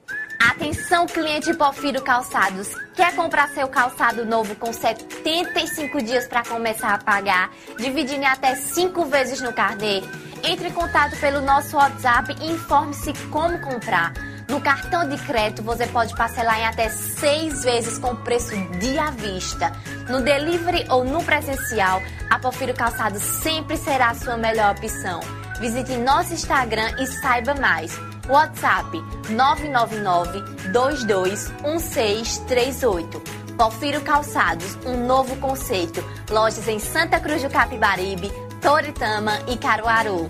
Atenção, 0.50 1.06
cliente 1.06 1.54
Porfiro 1.54 2.02
Calçados. 2.02 2.74
Quer 2.96 3.14
comprar 3.14 3.48
seu 3.50 3.68
calçado 3.68 4.26
novo 4.26 4.56
com 4.56 4.72
75 4.72 6.02
dias 6.02 6.26
para 6.26 6.44
começar 6.44 6.94
a 6.94 6.98
pagar, 6.98 7.50
dividindo 7.78 8.22
em 8.22 8.26
até 8.26 8.56
5 8.56 9.04
vezes 9.04 9.40
no 9.40 9.52
carnê? 9.52 10.02
Entre 10.42 10.68
em 10.68 10.72
contato 10.72 11.16
pelo 11.20 11.40
nosso 11.42 11.76
WhatsApp 11.76 12.34
e 12.40 12.50
informe-se 12.50 13.12
como 13.30 13.60
comprar. 13.60 14.12
No 14.48 14.60
cartão 14.60 15.08
de 15.08 15.16
crédito 15.24 15.62
você 15.62 15.86
pode 15.86 16.14
parcelar 16.16 16.58
em 16.58 16.66
até 16.66 16.88
6 16.88 17.62
vezes 17.62 17.98
com 17.98 18.16
preço 18.16 18.50
de 18.80 18.98
à 18.98 19.12
vista. 19.12 19.70
No 20.08 20.20
delivery 20.22 20.84
ou 20.90 21.04
no 21.04 21.22
presencial, 21.22 22.02
a 22.28 22.38
Porfiro 22.40 22.74
Calçados 22.74 23.22
sempre 23.22 23.76
será 23.76 24.10
a 24.10 24.14
sua 24.14 24.36
melhor 24.36 24.74
opção. 24.74 25.20
Visite 25.60 25.96
nosso 25.98 26.34
Instagram 26.34 26.96
e 26.98 27.06
saiba 27.06 27.54
mais. 27.54 27.96
WhatsApp 28.28 29.00
999 29.30 30.40
221638. 30.72 33.22
Porfiro 33.56 34.00
Calçados, 34.00 34.76
um 34.86 35.06
novo 35.06 35.36
conceito. 35.36 36.02
Lojas 36.30 36.66
em 36.68 36.78
Santa 36.78 37.20
Cruz 37.20 37.42
do 37.42 37.50
Capibaribe, 37.50 38.32
Toritama 38.60 39.38
e 39.46 39.56
Caruaru. 39.56 40.26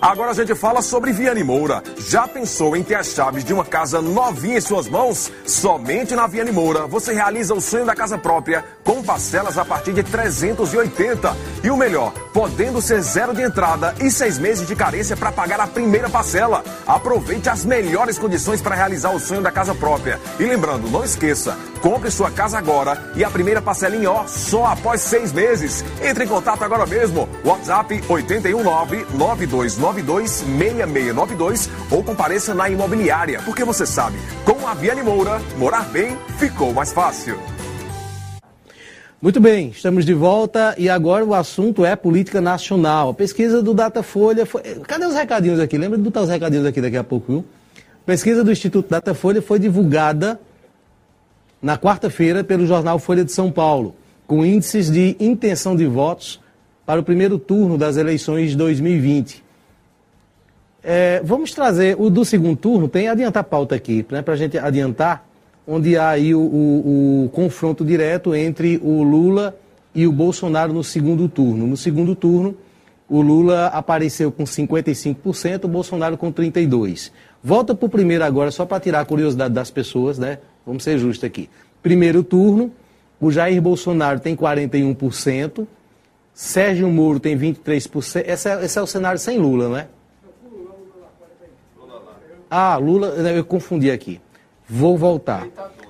Agora 0.00 0.30
a 0.30 0.34
gente 0.34 0.54
fala 0.54 0.80
sobre 0.80 1.12
Viane 1.12 1.42
Moura. 1.42 1.82
Já 1.98 2.28
pensou 2.28 2.76
em 2.76 2.84
ter 2.84 2.94
as 2.94 3.08
chaves 3.08 3.42
de 3.42 3.52
uma 3.52 3.64
casa 3.64 4.00
novinha 4.00 4.58
em 4.58 4.60
suas 4.60 4.88
mãos? 4.88 5.32
Somente 5.44 6.14
na 6.14 6.28
Viane 6.28 6.52
Moura 6.52 6.86
você 6.86 7.12
realiza 7.12 7.52
o 7.52 7.60
sonho 7.60 7.84
da 7.84 7.96
casa 7.96 8.16
própria 8.16 8.64
com 8.84 9.02
parcelas 9.02 9.58
a 9.58 9.64
partir 9.64 9.92
de 9.92 10.04
380. 10.04 11.36
E 11.64 11.70
o 11.70 11.76
melhor, 11.76 12.12
podendo 12.32 12.80
ser 12.80 13.02
zero 13.02 13.34
de 13.34 13.42
entrada 13.42 13.92
e 14.00 14.08
seis 14.08 14.38
meses 14.38 14.68
de 14.68 14.76
carência 14.76 15.16
para 15.16 15.32
pagar 15.32 15.58
a 15.58 15.66
primeira 15.66 16.08
parcela. 16.08 16.62
Aproveite 16.86 17.48
as 17.48 17.64
melhores 17.64 18.18
condições 18.18 18.60
para 18.60 18.76
realizar 18.76 19.10
o 19.10 19.18
sonho 19.18 19.42
da 19.42 19.50
casa 19.50 19.74
própria. 19.74 20.20
E 20.38 20.44
lembrando, 20.44 20.88
não 20.88 21.02
esqueça, 21.02 21.58
compre 21.82 22.08
sua 22.08 22.30
casa 22.30 22.56
agora 22.56 23.12
e 23.16 23.24
a 23.24 23.30
primeira 23.30 23.60
parcela 23.60 23.96
em 23.96 24.06
ó 24.06 24.28
só 24.28 24.66
após 24.66 25.00
seis 25.00 25.32
meses. 25.32 25.84
Entre 26.00 26.24
em 26.24 26.28
contato 26.28 26.62
agora 26.62 26.86
mesmo. 26.86 27.28
WhatsApp 27.44 28.00
819 28.08 29.04
92 29.14 29.76
926692 29.92 31.70
ou 31.90 32.04
compareça 32.04 32.54
na 32.54 32.68
imobiliária, 32.68 33.40
porque 33.44 33.64
você 33.64 33.86
sabe, 33.86 34.18
com 34.44 34.66
a 34.66 34.74
Viane 34.74 35.02
Moura, 35.02 35.40
morar 35.56 35.88
bem 35.90 36.16
ficou 36.38 36.72
mais 36.72 36.92
fácil. 36.92 37.38
Muito 39.20 39.40
bem, 39.40 39.70
estamos 39.70 40.04
de 40.04 40.14
volta 40.14 40.76
e 40.78 40.88
agora 40.88 41.24
o 41.24 41.34
assunto 41.34 41.84
é 41.84 41.96
política 41.96 42.40
nacional. 42.40 43.10
A 43.10 43.14
pesquisa 43.14 43.60
do 43.60 43.74
Datafolha 43.74 44.46
foi... 44.46 44.62
Cadê 44.86 45.06
os 45.06 45.14
recadinhos 45.14 45.58
aqui? 45.58 45.76
Lembra 45.76 45.98
de 45.98 46.04
botar 46.04 46.22
os 46.22 46.28
recadinhos 46.28 46.64
aqui 46.64 46.80
daqui 46.80 46.96
a 46.96 47.02
pouco, 47.02 47.32
viu? 47.32 47.44
A 47.76 48.06
pesquisa 48.06 48.44
do 48.44 48.52
Instituto 48.52 48.88
Datafolha 48.88 49.42
foi 49.42 49.58
divulgada 49.58 50.40
na 51.60 51.76
quarta-feira 51.76 52.44
pelo 52.44 52.64
jornal 52.64 53.00
Folha 53.00 53.24
de 53.24 53.32
São 53.32 53.50
Paulo, 53.50 53.96
com 54.24 54.44
índices 54.44 54.88
de 54.88 55.16
intenção 55.18 55.74
de 55.74 55.84
votos 55.84 56.40
para 56.86 57.00
o 57.00 57.02
primeiro 57.02 57.40
turno 57.40 57.76
das 57.76 57.96
eleições 57.96 58.50
de 58.50 58.56
2020. 58.56 59.47
É, 60.82 61.20
vamos 61.24 61.52
trazer 61.52 61.96
o 61.98 62.08
do 62.08 62.24
segundo 62.24 62.56
turno, 62.56 62.88
tem 62.88 63.08
adiantar 63.08 63.40
a 63.40 63.44
pauta 63.44 63.74
aqui, 63.74 64.06
né, 64.10 64.22
para 64.22 64.34
a 64.34 64.36
gente 64.36 64.56
adiantar, 64.56 65.26
onde 65.66 65.96
há 65.96 66.10
aí 66.10 66.34
o, 66.34 66.40
o, 66.40 67.24
o, 67.24 67.28
confronto 67.30 67.84
direto 67.84 68.34
entre 68.34 68.80
o 68.82 69.02
Lula 69.02 69.56
e 69.94 70.06
o 70.06 70.12
Bolsonaro 70.12 70.72
no 70.72 70.84
segundo 70.84 71.28
turno. 71.28 71.66
No 71.66 71.76
segundo 71.76 72.14
turno, 72.14 72.56
o 73.08 73.20
Lula 73.20 73.66
apareceu 73.66 74.30
com 74.30 74.44
55%, 74.44 75.64
o 75.64 75.68
Bolsonaro 75.68 76.16
com 76.16 76.32
32%. 76.32 77.10
Volta 77.42 77.74
para 77.74 77.86
o 77.86 77.88
primeiro 77.88 78.24
agora, 78.24 78.50
só 78.50 78.64
para 78.64 78.80
tirar 78.80 79.00
a 79.00 79.04
curiosidade 79.04 79.54
das 79.54 79.70
pessoas, 79.70 80.18
né? 80.18 80.38
Vamos 80.66 80.82
ser 80.84 80.98
justos 80.98 81.24
aqui. 81.24 81.48
Primeiro 81.82 82.22
turno, 82.22 82.72
o 83.20 83.30
Jair 83.30 83.60
Bolsonaro 83.60 84.20
tem 84.20 84.34
41%, 84.34 85.66
Sérgio 86.34 86.88
Moro 86.88 87.18
tem 87.18 87.36
23%. 87.36 88.24
Esse 88.26 88.48
é, 88.48 88.64
esse 88.64 88.78
é 88.78 88.82
o 88.82 88.86
cenário 88.86 89.18
sem 89.18 89.38
Lula, 89.38 89.68
né? 89.68 89.86
Ah, 92.50 92.76
Lula, 92.76 93.08
eu 93.08 93.44
confundi 93.44 93.90
aqui. 93.90 94.20
Vou 94.68 94.96
voltar. 94.96 95.46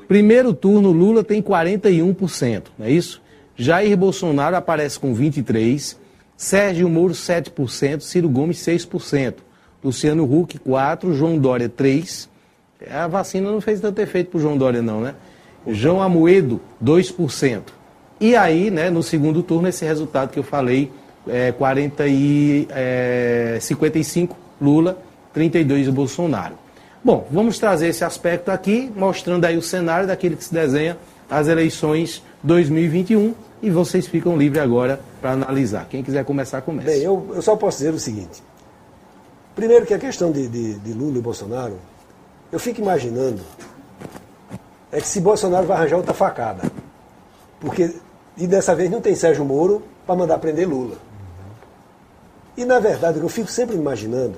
Primeiro 0.07 0.55
turno, 0.55 0.91
Lula 0.91 1.23
tem 1.23 1.43
41%, 1.43 2.65
não 2.79 2.87
é 2.87 2.91
isso? 2.91 3.21
Jair 3.57 3.97
Bolsonaro 3.97 4.57
aparece 4.57 4.99
com 4.99 5.15
23%, 5.15 5.97
Sérgio 6.37 6.89
Moro 6.89 7.13
7%, 7.13 8.01
Ciro 8.01 8.29
Gomes 8.29 8.59
6%, 8.59 9.35
Luciano 9.83 10.25
Huck 10.25 10.59
4%, 10.61 11.13
João 11.13 11.37
Dória 11.37 11.69
3%. 11.69 12.29
A 12.89 13.09
vacina 13.09 13.51
não 13.51 13.61
fez 13.61 13.81
tanto 13.81 14.01
efeito 14.01 14.31
para 14.31 14.41
João 14.41 14.57
Dória 14.57 14.81
não, 14.81 15.01
né? 15.01 15.15
João 15.67 16.01
Amoedo 16.01 16.61
2%. 16.83 17.63
E 18.21 18.37
aí, 18.37 18.71
né, 18.71 18.89
no 18.89 19.03
segundo 19.03 19.43
turno, 19.43 19.69
esse 19.69 19.85
resultado 19.85 20.31
que 20.31 20.39
eu 20.39 20.45
falei, 20.45 20.91
é 21.27 21.53
40 21.53 22.07
e 22.07 22.67
é, 22.71 23.59
55 23.61 24.37
Lula, 24.61 24.99
32 25.39 25.86
o 25.86 25.93
Bolsonaro. 25.93 26.55
Bom, 27.05 27.28
vamos 27.30 27.61
trazer 27.61 27.86
esse 27.86 28.03
aspecto 28.03 28.51
aqui, 28.51 28.93
mostrando 28.97 29.45
aí 29.45 29.57
o 29.57 29.62
cenário 29.62 30.09
daquele 30.09 30.34
que 30.34 30.43
se 30.43 30.53
desenha 30.53 30.99
as 31.30 31.47
eleições 31.47 32.24
2021 32.43 33.34
e 33.62 33.70
vocês 33.70 34.09
ficam 34.09 34.36
livres 34.36 34.61
agora 34.61 35.01
para 35.20 35.30
analisar. 35.30 35.86
Quem 35.89 36.03
quiser 36.03 36.24
começar, 36.24 36.61
comece. 36.62 36.89
Bem, 36.89 37.03
eu, 37.03 37.24
eu, 37.34 37.41
só 37.41 37.55
posso 37.55 37.78
dizer 37.78 37.95
o 37.95 38.01
seguinte. 38.01 38.43
Primeiro 39.55 39.86
que 39.86 39.95
a 39.95 39.99
questão 39.99 40.32
de, 40.32 40.49
de, 40.49 40.74
de 40.74 40.93
Lula 40.93 41.18
e 41.18 41.20
Bolsonaro, 41.20 41.78
eu 42.51 42.59
fico 42.59 42.80
imaginando 42.80 43.41
é 44.91 45.01
que 45.01 45.07
se 45.07 45.20
Bolsonaro 45.20 45.66
vai 45.66 45.76
arranjar 45.76 45.99
outra 45.99 46.14
facada. 46.14 46.68
Porque, 47.61 47.95
e 48.36 48.47
dessa 48.47 48.74
vez 48.74 48.91
não 48.91 49.01
tem 49.01 49.14
Sérgio 49.14 49.45
Moro 49.45 49.82
para 50.05 50.16
mandar 50.16 50.39
prender 50.39 50.68
Lula. 50.68 50.97
E 52.57 52.64
na 52.64 52.80
verdade, 52.80 53.20
eu 53.20 53.28
fico 53.28 53.49
sempre 53.49 53.76
imaginando 53.76 54.36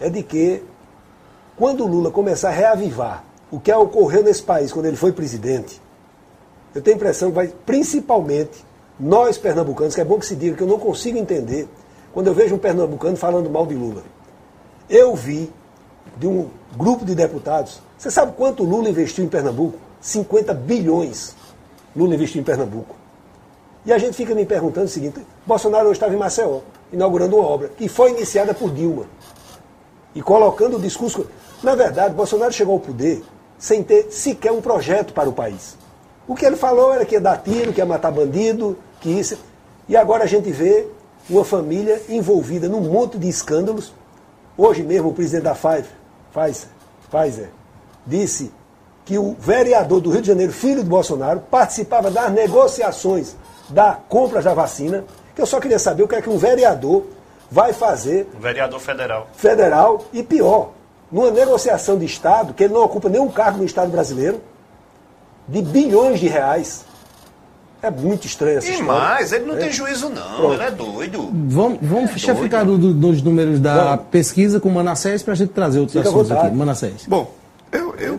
é 0.00 0.08
de 0.08 0.22
que 0.22 0.62
quando 1.56 1.84
o 1.84 1.86
Lula 1.86 2.10
começar 2.10 2.48
a 2.48 2.52
reavivar 2.52 3.24
o 3.50 3.60
que 3.60 3.72
ocorreu 3.72 4.22
nesse 4.22 4.42
país 4.42 4.72
quando 4.72 4.86
ele 4.86 4.96
foi 4.96 5.12
presidente, 5.12 5.80
eu 6.74 6.80
tenho 6.80 6.96
a 6.96 6.98
impressão 6.98 7.30
que 7.30 7.34
vai, 7.34 7.48
principalmente, 7.66 8.64
nós 8.98 9.36
pernambucanos, 9.36 9.94
que 9.94 10.00
é 10.00 10.04
bom 10.04 10.18
que 10.18 10.26
se 10.26 10.36
diga 10.36 10.56
que 10.56 10.62
eu 10.62 10.66
não 10.66 10.78
consigo 10.78 11.18
entender 11.18 11.68
quando 12.12 12.28
eu 12.28 12.34
vejo 12.34 12.54
um 12.54 12.58
pernambucano 12.58 13.16
falando 13.16 13.50
mal 13.50 13.66
de 13.66 13.74
Lula. 13.74 14.02
Eu 14.88 15.14
vi 15.14 15.52
de 16.16 16.26
um 16.26 16.48
grupo 16.76 17.04
de 17.04 17.14
deputados, 17.14 17.80
você 17.98 18.10
sabe 18.10 18.32
quanto 18.36 18.64
Lula 18.64 18.88
investiu 18.88 19.24
em 19.24 19.28
Pernambuco? 19.28 19.78
50 20.00 20.54
bilhões 20.54 21.34
Lula 21.94 22.14
investiu 22.14 22.40
em 22.40 22.44
Pernambuco. 22.44 22.94
E 23.84 23.92
a 23.92 23.98
gente 23.98 24.14
fica 24.14 24.34
me 24.34 24.46
perguntando 24.46 24.86
o 24.86 24.88
seguinte: 24.88 25.20
Bolsonaro 25.46 25.86
hoje 25.86 25.96
estava 25.96 26.14
em 26.14 26.16
Maceió, 26.16 26.60
inaugurando 26.92 27.36
uma 27.36 27.46
obra 27.46 27.68
que 27.68 27.88
foi 27.88 28.10
iniciada 28.10 28.54
por 28.54 28.70
Dilma 28.70 29.06
e 30.14 30.22
colocando 30.22 30.76
o 30.76 30.80
discurso. 30.80 31.26
Na 31.62 31.74
verdade, 31.74 32.14
Bolsonaro 32.14 32.52
chegou 32.52 32.74
ao 32.74 32.80
poder 32.80 33.22
sem 33.58 33.82
ter 33.82 34.10
sequer 34.10 34.52
um 34.52 34.60
projeto 34.60 35.12
para 35.12 35.28
o 35.28 35.32
país. 35.32 35.76
O 36.26 36.34
que 36.34 36.46
ele 36.46 36.56
falou 36.56 36.92
era 36.92 37.04
que 37.04 37.14
ia 37.14 37.20
dar 37.20 37.42
tiro, 37.42 37.72
que 37.72 37.80
ia 37.80 37.86
matar 37.86 38.10
bandido, 38.10 38.76
que 39.00 39.10
isso. 39.10 39.38
E 39.88 39.96
agora 39.96 40.24
a 40.24 40.26
gente 40.26 40.50
vê 40.50 40.86
uma 41.28 41.44
família 41.44 42.00
envolvida 42.08 42.68
num 42.68 42.80
monte 42.80 43.18
de 43.18 43.28
escândalos. 43.28 43.92
Hoje 44.56 44.82
mesmo 44.82 45.08
o 45.10 45.14
presidente 45.14 45.44
da 45.44 45.54
Pfizer, 45.54 45.90
Pfizer, 46.32 46.68
Pfizer 47.10 47.50
disse 48.06 48.52
que 49.04 49.18
o 49.18 49.34
vereador 49.38 50.00
do 50.00 50.10
Rio 50.10 50.22
de 50.22 50.28
Janeiro, 50.28 50.52
filho 50.52 50.82
do 50.82 50.88
Bolsonaro, 50.88 51.40
participava 51.50 52.10
das 52.10 52.30
negociações 52.30 53.34
da 53.68 53.98
compra 54.08 54.40
da 54.40 54.54
vacina. 54.54 55.04
Que 55.34 55.42
eu 55.42 55.46
só 55.46 55.60
queria 55.60 55.78
saber 55.78 56.02
o 56.02 56.08
que 56.08 56.14
é 56.14 56.22
que 56.22 56.30
um 56.30 56.38
vereador 56.38 57.04
vai 57.50 57.72
fazer. 57.72 58.28
Um 58.36 58.40
vereador 58.40 58.80
federal. 58.80 59.28
Federal 59.34 60.04
e 60.12 60.22
pior, 60.22 60.70
numa 61.10 61.30
negociação 61.30 61.98
de 61.98 62.04
Estado, 62.04 62.54
que 62.54 62.64
ele 62.64 62.74
não 62.74 62.82
ocupa 62.84 63.08
nenhum 63.08 63.28
cargo 63.28 63.58
no 63.58 63.64
Estado 63.64 63.90
brasileiro, 63.90 64.40
de 65.48 65.60
bilhões 65.62 66.20
de 66.20 66.28
reais. 66.28 66.84
É 67.82 67.90
muito 67.90 68.26
estranho 68.26 68.58
essa 68.58 68.68
E 68.68 68.72
história. 68.72 68.92
mais, 68.92 69.32
ele 69.32 69.46
não 69.46 69.54
É. 69.54 69.58
tem 69.58 69.72
juízo 69.72 70.10
não, 70.10 70.36
Pronto. 70.36 70.52
ele 70.52 70.62
é 70.62 70.70
doido. 70.70 71.30
Vamos, 71.48 71.78
vamos 71.80 72.10
É 72.10 72.18
cheficar 72.18 72.64
doido. 72.64 72.88
do- 72.88 72.92
do- 72.94 73.08
dos 73.12 73.22
números 73.22 73.58
da 73.58 73.96
Vamos. 73.96 74.06
pesquisa 74.10 74.60
com 74.60 74.68
o 74.68 74.72
Manassés 74.72 75.22
para 75.22 75.32
a 75.32 75.36
gente 75.36 75.50
trazer 75.52 75.78
outros 75.80 75.96
Fica 75.96 76.06
assuntos 76.08 76.28
vontade. 76.28 76.48
aqui. 76.48 76.56
Manassés. 76.56 77.06
Bom, 77.08 77.32
eu 77.72 77.92
do 77.92 78.00
eu 78.02 78.14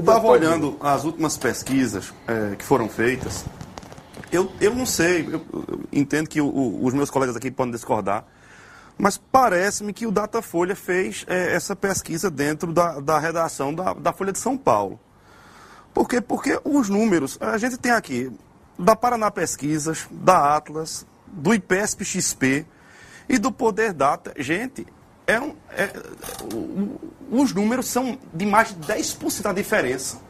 estava 0.00 0.20
todo. 0.20 0.30
olhando 0.30 0.76
as 0.80 1.04
últimas 1.04 1.36
pesquisas 1.36 2.14
eh, 2.26 2.54
que 2.58 2.64
foram 2.64 2.88
feitas. 2.88 3.44
Eu, 4.32 4.48
eu 4.58 4.74
não 4.74 4.86
sei, 4.86 5.28
eu, 5.30 5.40
eu 5.52 5.80
entendo 5.92 6.26
que 6.26 6.40
o- 6.40 6.46
o- 6.46 6.84
os 6.86 6.94
meus 6.94 7.10
colegas 7.10 7.36
aqui 7.36 7.50
podem 7.50 7.72
discordar, 7.72 8.24
mas 8.96 9.18
parece-me 9.18 9.92
que 9.92 10.06
o 10.06 10.12
Datafolha 10.12 10.76
fez 10.76 11.24
eh, 11.28 11.54
essa 11.54 11.74
pesquisa 11.74 12.30
dentro 12.30 12.72
da, 12.72 13.00
da 13.00 13.18
redação 13.18 13.74
da, 13.74 13.92
da 13.94 14.12
Folha 14.12 14.32
de 14.32 14.38
São 14.38 14.56
Paulo. 14.56 14.98
Por 15.92 16.08
quê? 16.08 16.20
Porque 16.20 16.60
os 16.64 16.88
números, 16.88 17.36
a 17.40 17.56
gente 17.58 17.76
tem 17.76 17.92
aqui 17.92 18.30
da 18.78 18.96
Paraná 18.96 19.30
Pesquisas, 19.30 20.06
da 20.10 20.56
Atlas, 20.56 21.06
do 21.26 21.54
IPESP 21.54 22.04
XP 22.04 22.66
e 23.28 23.38
do 23.38 23.52
Poder 23.52 23.92
Data. 23.92 24.32
Gente, 24.36 24.86
é 25.26 25.40
um, 25.40 25.54
é- 25.70 25.92
os 27.30 27.52
números 27.52 27.88
são 27.88 28.18
de 28.32 28.46
mais 28.46 28.68
de 28.68 28.74
10% 28.76 29.46
a 29.46 29.52
diferença 29.52 30.20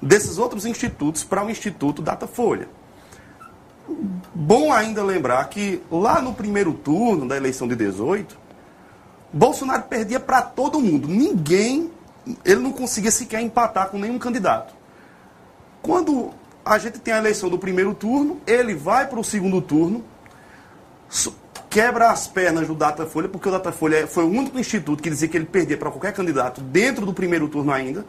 desses 0.00 0.38
outros 0.38 0.66
institutos 0.66 1.22
para 1.22 1.44
o 1.44 1.50
Instituto 1.50 2.02
Datafolha. 2.02 2.68
Bom 4.34 4.72
ainda 4.72 5.02
lembrar 5.02 5.44
que 5.48 5.82
lá 5.90 6.20
no 6.20 6.32
primeiro 6.34 6.72
turno 6.72 7.26
da 7.26 7.36
eleição 7.36 7.66
de 7.68 7.74
18, 7.76 8.38
Bolsonaro 9.32 9.82
perdia 9.84 10.20
para 10.20 10.40
todo 10.42 10.80
mundo. 10.80 11.08
Ninguém, 11.08 11.90
ele 12.44 12.60
não 12.60 12.72
conseguia 12.72 13.10
sequer 13.10 13.40
empatar 13.40 13.88
com 13.88 13.98
nenhum 13.98 14.18
candidato. 14.18 14.74
Quando 15.82 16.30
a 16.64 16.78
gente 16.78 17.00
tem 17.00 17.12
a 17.12 17.18
eleição 17.18 17.48
do 17.50 17.58
primeiro 17.58 17.92
turno, 17.94 18.40
ele 18.46 18.74
vai 18.74 19.06
para 19.06 19.18
o 19.18 19.24
segundo 19.24 19.60
turno, 19.60 20.04
quebra 21.68 22.10
as 22.10 22.26
pernas 22.26 22.66
do 22.68 22.74
Datafolha, 22.74 23.28
porque 23.28 23.48
o 23.48 23.52
Datafolha 23.52 24.06
foi 24.06 24.24
o 24.24 24.28
único 24.28 24.58
instituto 24.58 25.02
que 25.02 25.10
dizia 25.10 25.28
que 25.28 25.36
ele 25.36 25.46
perdia 25.46 25.76
para 25.76 25.90
qualquer 25.90 26.12
candidato 26.12 26.60
dentro 26.60 27.04
do 27.04 27.12
primeiro 27.12 27.48
turno 27.48 27.72
ainda. 27.72 28.04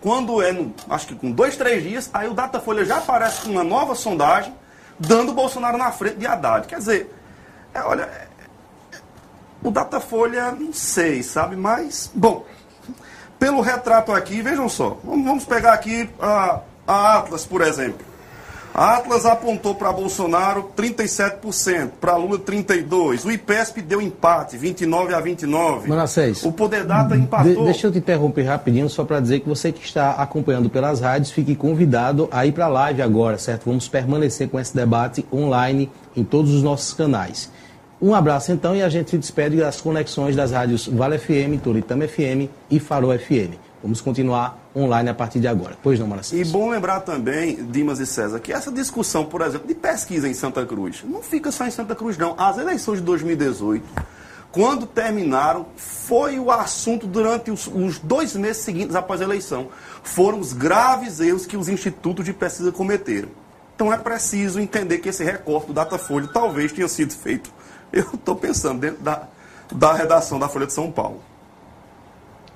Quando 0.00 0.40
é, 0.42 0.52
no- 0.52 0.72
acho 0.88 1.06
que 1.08 1.14
com 1.14 1.30
dois, 1.32 1.56
três 1.56 1.82
dias, 1.82 2.10
aí 2.12 2.28
o 2.28 2.34
Datafolha 2.34 2.84
já 2.84 2.98
aparece 2.98 3.42
com 3.42 3.50
uma 3.50 3.64
nova 3.64 3.94
sondagem, 3.94 4.54
dando 4.98 5.32
Bolsonaro 5.32 5.76
na 5.78 5.92
frente 5.92 6.16
de 6.16 6.26
Haddad. 6.26 6.66
Quer 6.66 6.78
dizer, 6.78 7.14
é, 7.74 7.80
olha, 7.82 8.02
é- 8.02 8.26
o 9.62 9.70
Datafolha, 9.70 10.52
não 10.52 10.72
sei, 10.72 11.22
sabe, 11.22 11.56
mas, 11.56 12.10
bom, 12.14 12.44
pelo 13.38 13.60
retrato 13.60 14.12
aqui, 14.12 14.40
vejam 14.42 14.68
só, 14.68 14.98
vamos, 15.02 15.24
vamos 15.26 15.44
pegar 15.44 15.72
aqui 15.72 16.08
a, 16.20 16.60
a 16.86 17.18
Atlas, 17.18 17.44
por 17.44 17.62
exemplo. 17.62 18.04
A 18.78 18.96
Atlas 18.98 19.24
apontou 19.24 19.74
para 19.74 19.90
Bolsonaro 19.90 20.70
37%, 20.76 21.92
para 21.98 22.14
Lula 22.16 22.38
32%. 22.38 23.24
O 23.24 23.32
IPESP 23.32 23.80
deu 23.80 24.02
empate, 24.02 24.58
29 24.58 25.14
a 25.14 25.20
29. 25.20 25.88
Manassés. 25.88 26.44
O 26.44 26.52
Poder 26.52 26.84
Data 26.84 27.16
De- 27.16 27.22
empatou. 27.22 27.64
deixa 27.64 27.86
eu 27.86 27.92
te 27.92 27.96
interromper 27.96 28.42
rapidinho, 28.42 28.90
só 28.90 29.02
para 29.02 29.18
dizer 29.18 29.40
que 29.40 29.48
você 29.48 29.72
que 29.72 29.82
está 29.82 30.10
acompanhando 30.12 30.68
pelas 30.68 31.00
rádios, 31.00 31.30
fique 31.30 31.56
convidado 31.56 32.28
a 32.30 32.44
ir 32.44 32.52
para 32.52 32.66
a 32.66 32.68
live 32.68 33.00
agora, 33.00 33.38
certo? 33.38 33.64
Vamos 33.64 33.88
permanecer 33.88 34.46
com 34.50 34.60
esse 34.60 34.76
debate 34.76 35.24
online 35.32 35.90
em 36.14 36.22
todos 36.22 36.52
os 36.52 36.62
nossos 36.62 36.92
canais. 36.92 37.50
Um 37.98 38.14
abraço 38.14 38.52
então 38.52 38.76
e 38.76 38.82
a 38.82 38.90
gente 38.90 39.08
se 39.08 39.16
despede 39.16 39.56
das 39.56 39.80
conexões 39.80 40.36
das 40.36 40.52
rádios 40.52 40.86
Vale 40.86 41.16
FM, 41.16 41.58
Toritama 41.64 42.06
FM 42.06 42.50
e 42.70 42.78
Farol 42.78 43.18
FM. 43.18 43.54
Vamos 43.82 44.00
continuar 44.00 44.58
online 44.74 45.10
a 45.10 45.14
partir 45.14 45.38
de 45.38 45.46
agora. 45.46 45.76
Pois 45.82 45.98
não, 45.98 46.06
Manassés? 46.06 46.48
E 46.48 46.50
bom 46.50 46.70
lembrar 46.70 47.00
também, 47.00 47.56
Dimas 47.66 48.00
e 48.00 48.06
César, 48.06 48.40
que 48.40 48.52
essa 48.52 48.72
discussão, 48.72 49.24
por 49.24 49.42
exemplo, 49.42 49.68
de 49.68 49.74
pesquisa 49.74 50.28
em 50.28 50.34
Santa 50.34 50.64
Cruz, 50.64 51.04
não 51.04 51.22
fica 51.22 51.52
só 51.52 51.66
em 51.66 51.70
Santa 51.70 51.94
Cruz, 51.94 52.16
não. 52.16 52.34
As 52.38 52.58
eleições 52.58 52.98
de 52.98 53.04
2018, 53.04 53.84
quando 54.50 54.86
terminaram, 54.86 55.66
foi 55.76 56.38
o 56.38 56.50
assunto 56.50 57.06
durante 57.06 57.50
os, 57.50 57.66
os 57.66 57.98
dois 57.98 58.34
meses 58.34 58.62
seguintes 58.62 58.96
após 58.96 59.20
a 59.20 59.24
eleição. 59.24 59.68
Foram 60.02 60.40
os 60.40 60.52
graves 60.52 61.20
erros 61.20 61.46
que 61.46 61.56
os 61.56 61.68
institutos 61.68 62.24
de 62.24 62.32
pesquisa 62.32 62.72
cometeram. 62.72 63.28
Então 63.74 63.92
é 63.92 63.98
preciso 63.98 64.58
entender 64.58 64.98
que 64.98 65.10
esse 65.10 65.22
recorte 65.22 65.66
do 65.66 65.74
Datafolha 65.74 66.26
talvez 66.32 66.72
tenha 66.72 66.88
sido 66.88 67.12
feito, 67.12 67.50
eu 67.92 68.08
estou 68.14 68.34
pensando, 68.34 68.80
dentro 68.80 69.02
da, 69.02 69.28
da 69.70 69.92
redação 69.92 70.38
da 70.38 70.48
Folha 70.48 70.66
de 70.66 70.72
São 70.72 70.90
Paulo. 70.90 71.20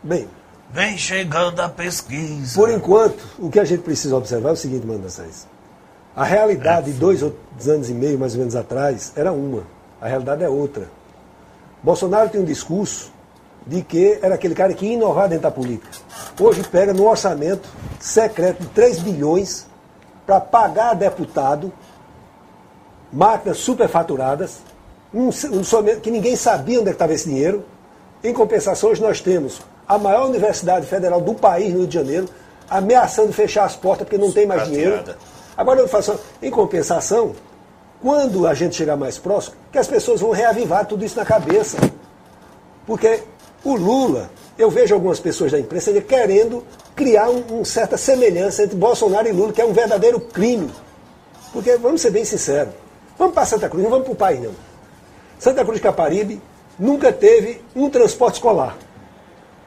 Bem, 0.03 0.27
Vem 0.73 0.97
chegando 0.97 1.59
a 1.61 1.69
pesquisa. 1.69 2.55
Por 2.55 2.71
enquanto, 2.71 3.19
o 3.41 3.51
que 3.51 3.59
a 3.59 3.65
gente 3.65 3.83
precisa 3.83 4.17
observar 4.17 4.51
é 4.51 4.53
o 4.53 4.57
seguinte, 4.57 4.87
Manda 4.87 5.09
Sainz. 5.09 5.49
A 6.15 6.23
realidade 6.23 6.93
de 6.93 6.99
dois 6.99 7.23
anos 7.23 7.91
e 7.91 7.95
meio, 7.95 8.17
mais 8.17 8.35
ou 8.35 8.39
menos 8.39 8.55
atrás, 8.55 9.13
era 9.17 9.33
uma. 9.33 9.65
A 10.01 10.07
realidade 10.07 10.45
é 10.45 10.49
outra. 10.49 10.89
Bolsonaro 11.83 12.31
tem 12.31 12.41
um 12.41 12.45
discurso 12.45 13.11
de 13.67 13.83
que 13.83 14.19
era 14.23 14.37
aquele 14.37 14.55
cara 14.55 14.73
que 14.73 14.87
ia 14.87 14.95
inovar 14.95 15.29
dentro 15.29 15.43
da 15.43 15.51
política. 15.51 15.91
Hoje 16.39 16.63
pega 16.63 16.95
no 16.95 17.09
orçamento 17.09 17.69
secreto 17.99 18.63
de 18.63 18.69
3 18.69 19.01
bilhões 19.01 19.67
para 20.25 20.41
pagar 20.41 20.95
deputado, 20.95 21.73
máquinas 23.13 23.59
superfaturadas, 23.59 24.61
um, 25.13 25.29
um 25.29 26.01
que 26.01 26.11
ninguém 26.13 26.37
sabia 26.37 26.81
onde 26.81 26.91
é 26.91 26.93
estava 26.93 27.13
esse 27.13 27.29
dinheiro. 27.29 27.65
Em 28.23 28.33
compensação, 28.33 28.91
hoje 28.91 29.03
nós 29.03 29.21
temos 29.21 29.61
a 29.91 29.99
maior 29.99 30.29
universidade 30.29 30.87
federal 30.87 31.21
do 31.21 31.35
país, 31.35 31.73
no 31.73 31.81
Rio 31.81 31.89
de 31.89 31.95
Janeiro, 31.95 32.29
ameaçando 32.71 33.33
fechar 33.33 33.65
as 33.65 33.75
portas 33.75 34.07
porque 34.07 34.17
não 34.17 34.31
tem 34.31 34.47
mais 34.47 34.69
dinheiro. 34.69 35.03
Agora 35.57 35.81
eu 35.81 35.89
faço, 35.89 36.17
em 36.41 36.49
compensação, 36.49 37.35
quando 38.01 38.47
a 38.47 38.55
gente 38.55 38.77
chegar 38.77 38.97
mais 38.97 39.19
próximo, 39.19 39.57
que 39.73 39.79
as 39.79 39.89
pessoas 39.89 40.21
vão 40.21 40.31
reavivar 40.31 40.87
tudo 40.87 41.05
isso 41.05 41.17
na 41.17 41.25
cabeça. 41.25 41.77
Porque 42.87 43.25
o 43.65 43.75
Lula, 43.75 44.31
eu 44.57 44.71
vejo 44.71 44.95
algumas 44.95 45.19
pessoas 45.19 45.51
da 45.51 45.59
imprensa 45.59 45.91
querendo 46.01 46.65
criar 46.95 47.29
uma 47.29 47.57
um 47.57 47.65
certa 47.65 47.97
semelhança 47.97 48.63
entre 48.63 48.77
Bolsonaro 48.77 49.27
e 49.27 49.33
Lula, 49.33 49.53
que 49.53 49.61
é 49.61 49.67
um 49.67 49.73
verdadeiro 49.73 50.21
crime. 50.21 50.71
Porque, 51.53 51.77
vamos 51.79 52.01
ser 52.01 52.11
bem 52.13 52.25
sinceros, 52.25 52.73
vamos 53.19 53.35
para 53.35 53.45
Santa 53.45 53.69
Cruz, 53.69 53.83
não 53.83 53.91
vamos 53.91 54.05
para 54.05 54.13
o 54.13 54.17
país, 54.17 54.41
não. 54.41 54.53
Santa 55.37 55.65
Cruz 55.65 55.79
de 55.79 55.83
Caparibe 55.83 56.41
nunca 56.79 57.13
teve 57.13 57.61
um 57.75 57.91
transporte 57.91 58.35
escolar. 58.35 58.77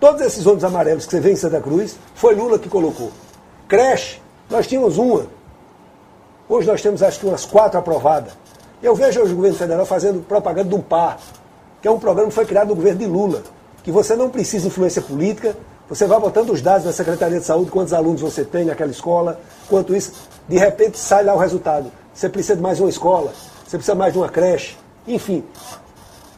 Todos 0.04 0.20
esses 0.20 0.46
ônibus 0.46 0.66
amarelos 0.66 1.06
que 1.06 1.12
você 1.12 1.22
vê 1.22 1.32
em 1.32 1.36
Santa 1.38 1.62
Cruz, 1.62 1.96
foi 2.14 2.36
Lula 2.36 2.60
que 2.60 2.68
colocou. 2.68 3.10
Creche, 3.70 4.20
nós 4.50 4.68
tínhamos 4.68 4.98
uma. 4.98 5.28
Hoje 6.50 6.68
nós 6.68 6.82
temos 6.82 7.02
acho 7.02 7.22
que 7.22 7.26
umas 7.26 7.46
quatro 7.46 7.80
aprovadas. 7.80 8.34
Eu 8.82 8.94
vejo 8.96 9.22
hoje 9.22 9.32
o 9.32 9.36
governo 9.38 9.58
federal 9.58 9.86
fazendo 9.86 10.22
propaganda 10.22 10.70
do 10.70 10.80
PAR, 10.80 11.20
que 11.82 11.88
é 11.88 11.92
um 11.92 11.98
programa 11.98 12.28
que 12.28 12.36
foi 12.36 12.46
criado 12.46 12.68
no 12.68 12.76
governo 12.76 13.00
de 13.00 13.06
Lula, 13.06 13.44
que 13.82 13.94
você 13.94 14.14
não 14.14 14.30
precisa 14.30 14.68
influência 14.68 15.02
política, 15.02 15.56
você 15.88 16.06
vai 16.06 16.20
botando 16.20 16.50
os 16.50 16.62
dados 16.62 16.84
da 16.84 16.92
Secretaria 16.92 17.40
de 17.40 17.46
Saúde, 17.46 17.72
quantos 17.72 17.94
alunos 17.94 18.20
você 18.20 18.44
tem 18.44 18.66
naquela 18.66 18.92
escola, 18.92 19.40
quanto 19.70 19.96
isso, 19.96 20.12
de 20.50 20.58
repente 20.58 21.00
sai 21.00 21.24
lá 21.24 21.34
o 21.34 21.40
resultado. 21.40 21.90
Você 22.14 22.28
precisa 22.28 22.58
de 22.58 22.62
mais 22.62 22.78
uma 22.78 22.90
escola, 22.90 23.32
você 23.66 23.78
precisa 23.78 23.96
mais 23.96 24.12
de 24.12 24.20
uma 24.20 24.28
creche, 24.28 24.76
enfim. 25.08 25.46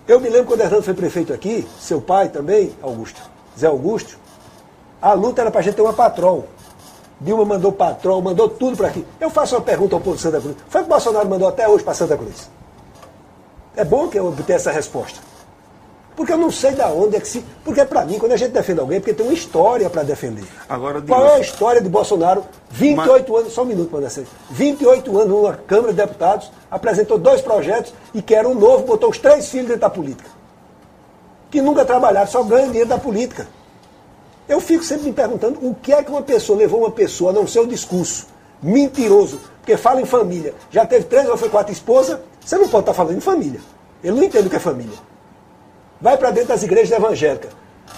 Eu 0.07 0.19
me 0.19 0.29
lembro 0.29 0.49
quando 0.49 0.61
Hernando 0.61 0.83
foi 0.83 0.93
prefeito 0.93 1.33
aqui, 1.33 1.67
seu 1.79 1.99
pai 1.99 2.29
também, 2.29 2.71
Augusto, 2.83 3.33
Zé 3.57 3.67
Augusto, 3.67 4.17
a 5.01 5.13
luta 5.13 5.41
era 5.41 5.51
para 5.51 5.59
a 5.61 5.63
gente 5.63 5.75
ter 5.75 5.81
uma 5.81 5.93
patrol. 5.93 6.47
Dilma 7.19 7.45
mandou 7.45 7.71
patrol, 7.71 8.21
mandou 8.21 8.49
tudo 8.49 8.75
para 8.75 8.87
aqui. 8.87 9.05
Eu 9.19 9.29
faço 9.29 9.55
uma 9.55 9.61
pergunta 9.61 9.95
ao 9.95 10.01
povo 10.01 10.17
de 10.17 10.21
Santa 10.21 10.41
Cruz. 10.41 10.55
Foi 10.67 10.81
o 10.81 10.83
que 10.83 10.89
o 10.89 10.93
Bolsonaro 10.93 11.29
mandou 11.29 11.47
até 11.47 11.67
hoje 11.67 11.83
para 11.83 11.93
Santa 11.93 12.17
Cruz? 12.17 12.49
É 13.75 13.85
bom 13.85 14.07
que 14.07 14.19
eu 14.19 14.27
obtenha 14.27 14.57
essa 14.57 14.71
resposta. 14.71 15.19
Porque 16.15 16.31
eu 16.31 16.37
não 16.37 16.49
sei 16.49 16.71
da 16.71 16.87
onde 16.87 17.17
é 17.17 17.19
que 17.19 17.27
se. 17.27 17.43
Porque 17.63 17.83
para 17.83 18.05
mim, 18.05 18.17
quando 18.17 18.31
a 18.31 18.37
gente 18.37 18.51
defende 18.51 18.79
alguém, 18.79 18.97
é 18.97 18.99
porque 19.01 19.13
tem 19.13 19.25
uma 19.25 19.33
história 19.33 19.89
para 19.89 20.01
defender. 20.03 20.45
Agora, 20.67 21.01
Qual 21.01 21.25
é 21.25 21.35
a 21.35 21.39
história 21.39 21.81
de 21.81 21.89
Bolsonaro? 21.89 22.45
28 22.71 23.35
anos, 23.35 23.53
só 23.53 23.63
um 23.63 23.65
minuto, 23.65 23.91
Manassés. 23.91 24.27
28 24.49 25.17
anos 25.17 25.29
numa 25.29 25.53
Câmara 25.53 25.91
de 25.91 25.97
Deputados, 25.97 26.49
apresentou 26.71 27.17
dois 27.17 27.41
projetos 27.41 27.93
e 28.13 28.21
que 28.21 28.33
era 28.33 28.47
um 28.47 28.55
novo, 28.55 28.85
botou 28.85 29.09
os 29.09 29.17
três 29.17 29.49
filhos 29.49 29.67
dentro 29.67 29.81
da 29.81 29.89
política. 29.89 30.29
Que 31.49 31.61
nunca 31.61 31.85
trabalharam, 31.85 32.27
só 32.27 32.43
ganham 32.43 32.67
dinheiro 32.67 32.89
da 32.89 32.97
política. 32.97 33.47
Eu 34.47 34.59
fico 34.59 34.83
sempre 34.83 35.05
me 35.05 35.13
perguntando 35.13 35.59
o 35.65 35.73
que 35.73 35.91
é 35.91 36.03
que 36.03 36.11
uma 36.11 36.21
pessoa 36.21 36.57
levou 36.57 36.81
uma 36.81 36.91
pessoa 36.91 37.31
a 37.31 37.33
não 37.33 37.47
ser 37.47 37.59
o 37.59 37.67
discurso 37.67 38.27
mentiroso, 38.61 39.39
porque 39.59 39.77
fala 39.77 40.01
em 40.01 40.05
família. 40.05 40.53
Já 40.71 40.85
teve 40.85 41.05
três 41.05 41.27
ou 41.27 41.37
foi 41.37 41.49
quatro 41.49 41.73
esposas, 41.73 42.19
você 42.43 42.57
não 42.57 42.67
pode 42.67 42.83
estar 42.83 42.93
falando 42.93 43.17
em 43.17 43.21
família. 43.21 43.59
Ele 44.03 44.15
não 44.15 44.23
entende 44.23 44.47
o 44.47 44.49
que 44.49 44.55
é 44.55 44.59
família. 44.59 44.97
Vai 45.99 46.17
para 46.17 46.31
dentro 46.31 46.49
das 46.49 46.61
igrejas 46.61 46.95
evangélicas, 46.95 47.51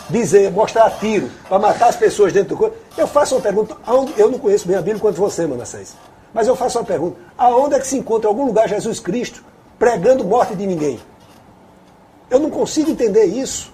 dizer, 0.09 0.51
mostrar 0.51 0.89
tiro, 0.99 1.29
para 1.47 1.59
matar 1.59 1.89
as 1.89 1.95
pessoas 1.95 2.31
dentro 2.31 2.49
do 2.49 2.57
corpo. 2.57 2.77
Eu 2.97 3.07
faço 3.07 3.35
uma 3.35 3.41
pergunta, 3.41 3.75
aonde, 3.85 4.13
eu 4.17 4.31
não 4.31 4.39
conheço 4.39 4.67
bem 4.67 4.77
a 4.77 4.81
Bíblia 4.81 5.01
quanto 5.01 5.17
você, 5.17 5.45
Manassés, 5.45 5.95
mas 6.33 6.47
eu 6.47 6.55
faço 6.55 6.77
uma 6.77 6.85
pergunta, 6.85 7.17
aonde 7.37 7.75
é 7.75 7.79
que 7.79 7.87
se 7.87 7.97
encontra 7.97 8.29
algum 8.29 8.45
lugar 8.45 8.69
Jesus 8.69 8.99
Cristo 8.99 9.43
pregando 9.77 10.23
morte 10.23 10.55
de 10.55 10.65
ninguém? 10.65 10.99
Eu 12.30 12.39
não 12.39 12.49
consigo 12.49 12.91
entender 12.91 13.25
isso. 13.25 13.71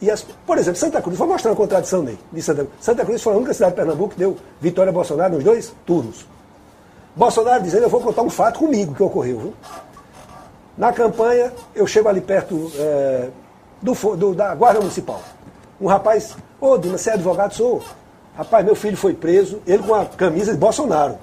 E 0.00 0.10
as, 0.10 0.22
por 0.22 0.56
exemplo, 0.58 0.78
Santa 0.78 1.02
Cruz, 1.02 1.18
vou 1.18 1.26
mostrar 1.26 1.50
uma 1.50 1.56
contradição 1.56 2.02
nele, 2.02 2.18
de 2.32 2.40
Santa 2.40 2.64
Cruz. 2.64 2.76
Santa 2.80 3.04
Cruz 3.04 3.22
foi 3.22 3.32
a 3.32 3.36
única 3.36 3.52
cidade 3.52 3.72
de 3.72 3.76
Pernambuco 3.76 4.10
que 4.10 4.18
deu 4.18 4.36
vitória 4.60 4.90
a 4.90 4.92
Bolsonaro 4.92 5.34
nos 5.34 5.44
dois 5.44 5.72
turnos. 5.84 6.24
Bolsonaro 7.16 7.62
dizendo, 7.62 7.82
eu 7.82 7.88
vou 7.88 8.00
contar 8.00 8.22
um 8.22 8.30
fato 8.30 8.60
comigo 8.60 8.94
que 8.94 9.02
ocorreu. 9.02 9.38
Viu? 9.38 9.54
Na 10.76 10.92
campanha, 10.92 11.52
eu 11.74 11.84
chego 11.84 12.08
ali 12.08 12.20
perto 12.20 12.70
é, 12.76 13.28
do, 13.82 13.92
do, 14.16 14.34
da 14.34 14.54
Guarda 14.54 14.78
Municipal. 14.78 15.20
Um 15.80 15.88
rapaz, 15.88 16.36
ô 16.60 16.70
oh, 16.70 16.78
Dina, 16.78 16.96
você 16.96 17.10
é 17.10 17.14
advogado? 17.14 17.54
Sou. 17.54 17.82
Rapaz, 18.36 18.64
meu 18.64 18.76
filho 18.76 18.96
foi 18.96 19.14
preso, 19.14 19.60
ele 19.66 19.82
com 19.82 19.94
a 19.96 20.04
camisa 20.04 20.52
de 20.52 20.58
Bolsonaro. 20.58 21.18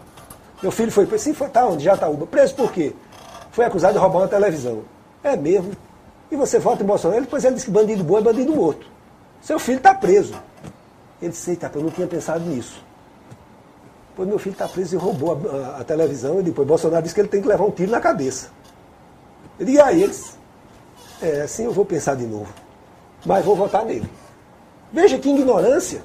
Meu 0.61 0.71
filho 0.71 0.91
foi 0.91 1.05
preso, 1.05 1.23
sim, 1.23 1.33
foi, 1.33 1.47
tá 1.47 1.65
onde? 1.65 1.87
Tá 1.87 2.09
Preso 2.29 2.55
por 2.55 2.73
quê? 2.73 2.93
Foi 3.51 3.63
acusado 3.63 3.93
de 3.93 3.99
roubar 3.99 4.19
uma 4.19 4.27
televisão. 4.27 4.81
É 5.23 5.37
mesmo. 5.37 5.71
E 6.31 6.35
você 6.35 6.59
vota 6.59 6.83
em 6.83 6.85
Bolsonaro? 6.85 7.21
Depois 7.21 7.43
ele 7.43 7.55
disse 7.55 7.65
que 7.65 7.71
bandido 7.71 8.03
bom 8.03 8.17
é 8.17 8.21
bandido 8.21 8.53
morto. 8.53 8.87
Seu 9.41 9.59
filho 9.59 9.77
está 9.77 9.93
preso. 9.93 10.33
Ele 11.21 11.31
disse, 11.31 11.51
eita, 11.51 11.71
eu 11.73 11.81
não 11.81 11.89
tinha 11.89 12.07
pensado 12.07 12.43
nisso. 12.45 12.83
Pois 14.15 14.27
meu 14.27 14.39
filho 14.39 14.53
está 14.53 14.67
preso 14.67 14.95
e 14.95 14.97
roubou 14.97 15.33
a, 15.33 15.55
a, 15.55 15.81
a, 15.81 15.83
televisão. 15.83 16.39
E 16.39 16.43
depois 16.43 16.67
Bolsonaro 16.67 17.03
disse 17.03 17.13
que 17.13 17.21
ele 17.21 17.27
tem 17.27 17.41
que 17.41 17.47
levar 17.47 17.65
um 17.65 17.71
tiro 17.71 17.91
na 17.91 17.99
cabeça. 17.99 18.49
Eu 19.59 19.65
digo, 19.65 19.77
e 19.77 19.81
aí 19.81 20.03
eles? 20.03 20.37
É, 21.21 21.41
assim 21.41 21.65
eu 21.65 21.71
vou 21.71 21.85
pensar 21.85 22.15
de 22.15 22.25
novo. 22.25 22.51
Mas 23.25 23.45
vou 23.45 23.55
votar 23.55 23.85
nele. 23.85 24.09
Veja 24.91 25.17
que 25.17 25.29
ignorância. 25.29 26.01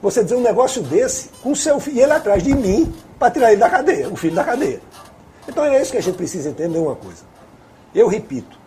Você 0.00 0.24
dizer 0.24 0.34
um 0.34 0.40
negócio 0.40 0.82
desse 0.82 1.28
com 1.42 1.54
seu 1.54 1.78
filho, 1.78 1.98
e 1.98 2.00
ele 2.00 2.12
atrás 2.12 2.42
de 2.42 2.52
mim, 2.52 2.92
para 3.18 3.30
tirar 3.30 3.52
ele 3.52 3.60
da 3.60 3.70
cadeia, 3.70 4.08
o 4.08 4.16
filho 4.16 4.34
da 4.34 4.42
cadeia. 4.42 4.80
Então 5.46 5.64
é 5.64 5.80
isso 5.80 5.92
que 5.92 5.98
a 5.98 6.02
gente 6.02 6.16
precisa 6.16 6.50
entender 6.50 6.78
uma 6.78 6.96
coisa. 6.96 7.22
Eu 7.94 8.08
repito, 8.08 8.58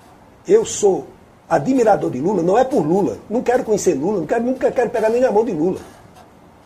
eu 0.48 0.66
sou 0.66 1.08
admirador 1.50 2.10
de 2.12 2.20
Lula, 2.20 2.42
não 2.42 2.58
é 2.58 2.64
por 2.64 2.86
Lula. 2.86 3.18
Não 3.30 3.42
quero 3.42 3.64
conhecer 3.64 3.94
Lula, 3.94 4.20
não 4.20 4.26
quero, 4.26 4.44
nunca 4.44 4.72
quero 4.72 4.90
pegar 4.90 5.10
nem 5.10 5.22
na 5.22 5.32
mão 5.32 5.46
de 5.46 5.52
Lula. 5.52 5.80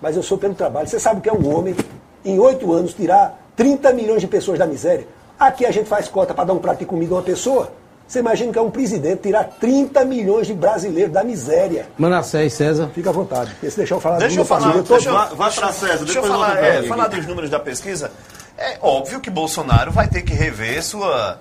Mas 0.02 0.16
eu 0.16 0.24
sou 0.24 0.38
pelo 0.38 0.54
trabalho. 0.54 0.88
Você 0.88 1.00
sabe 1.00 1.20
o 1.20 1.22
que 1.22 1.30
é 1.30 1.34
um 1.34 1.54
homem, 1.54 1.76
em 2.24 2.40
oito 2.40 2.72
anos, 2.72 2.94
tirar 2.94 3.52
30 3.56 3.92
milhões 3.94 4.22
de 4.22 4.28
pessoas 4.28 4.58
da 4.58 4.66
miséria? 4.66 5.08
Aqui 5.38 5.66
a 5.66 5.72
gente 5.72 5.88
faz 5.88 6.08
cota 6.08 6.34
para 6.34 6.46
dar 6.46 6.54
um 6.54 6.60
prato 6.60 6.80
de 6.80 6.86
comida 6.86 7.14
a 7.14 7.18
uma 7.18 7.24
pessoa. 7.24 7.72
Você 8.08 8.20
imagina 8.20 8.52
que 8.52 8.58
é 8.58 8.62
um 8.62 8.72
presidente 8.72 9.22
tirar 9.22 9.44
30 9.60 10.04
milhões 10.04 10.48
de 10.48 10.54
brasileiros 10.54 11.14
da 11.14 11.24
miséria. 11.24 11.88
Manassés, 11.98 12.54
César. 12.54 12.90
Fica 12.94 13.12
à 13.12 13.14
vontade. 13.14 13.56
Se 13.62 13.78
deixar 13.78 13.96
eu 13.96 14.00
falar 14.00 14.18
deixa 14.18 14.40
eu 14.40 14.46
falar, 14.46 14.76
eu 14.76 14.84
tô... 14.84 14.94
deixa 14.96 15.10
eu, 15.10 15.36
Vai 15.36 15.52
para 15.52 15.72
César. 15.72 16.06
Deixa 16.06 16.20
eu 16.20 16.24
falar, 16.24 16.58
é, 16.58 16.84
falar 16.84 17.08
dos 17.08 17.28
números 17.28 17.50
da 17.52 17.60
pesquisa. 17.60 18.12
É 18.58 18.78
óbvio 18.82 19.20
que 19.20 19.30
Bolsonaro 19.30 19.92
vai 19.92 20.08
ter 20.08 20.24
que 20.24 20.34
rever 20.34 20.84
sua 20.84 21.40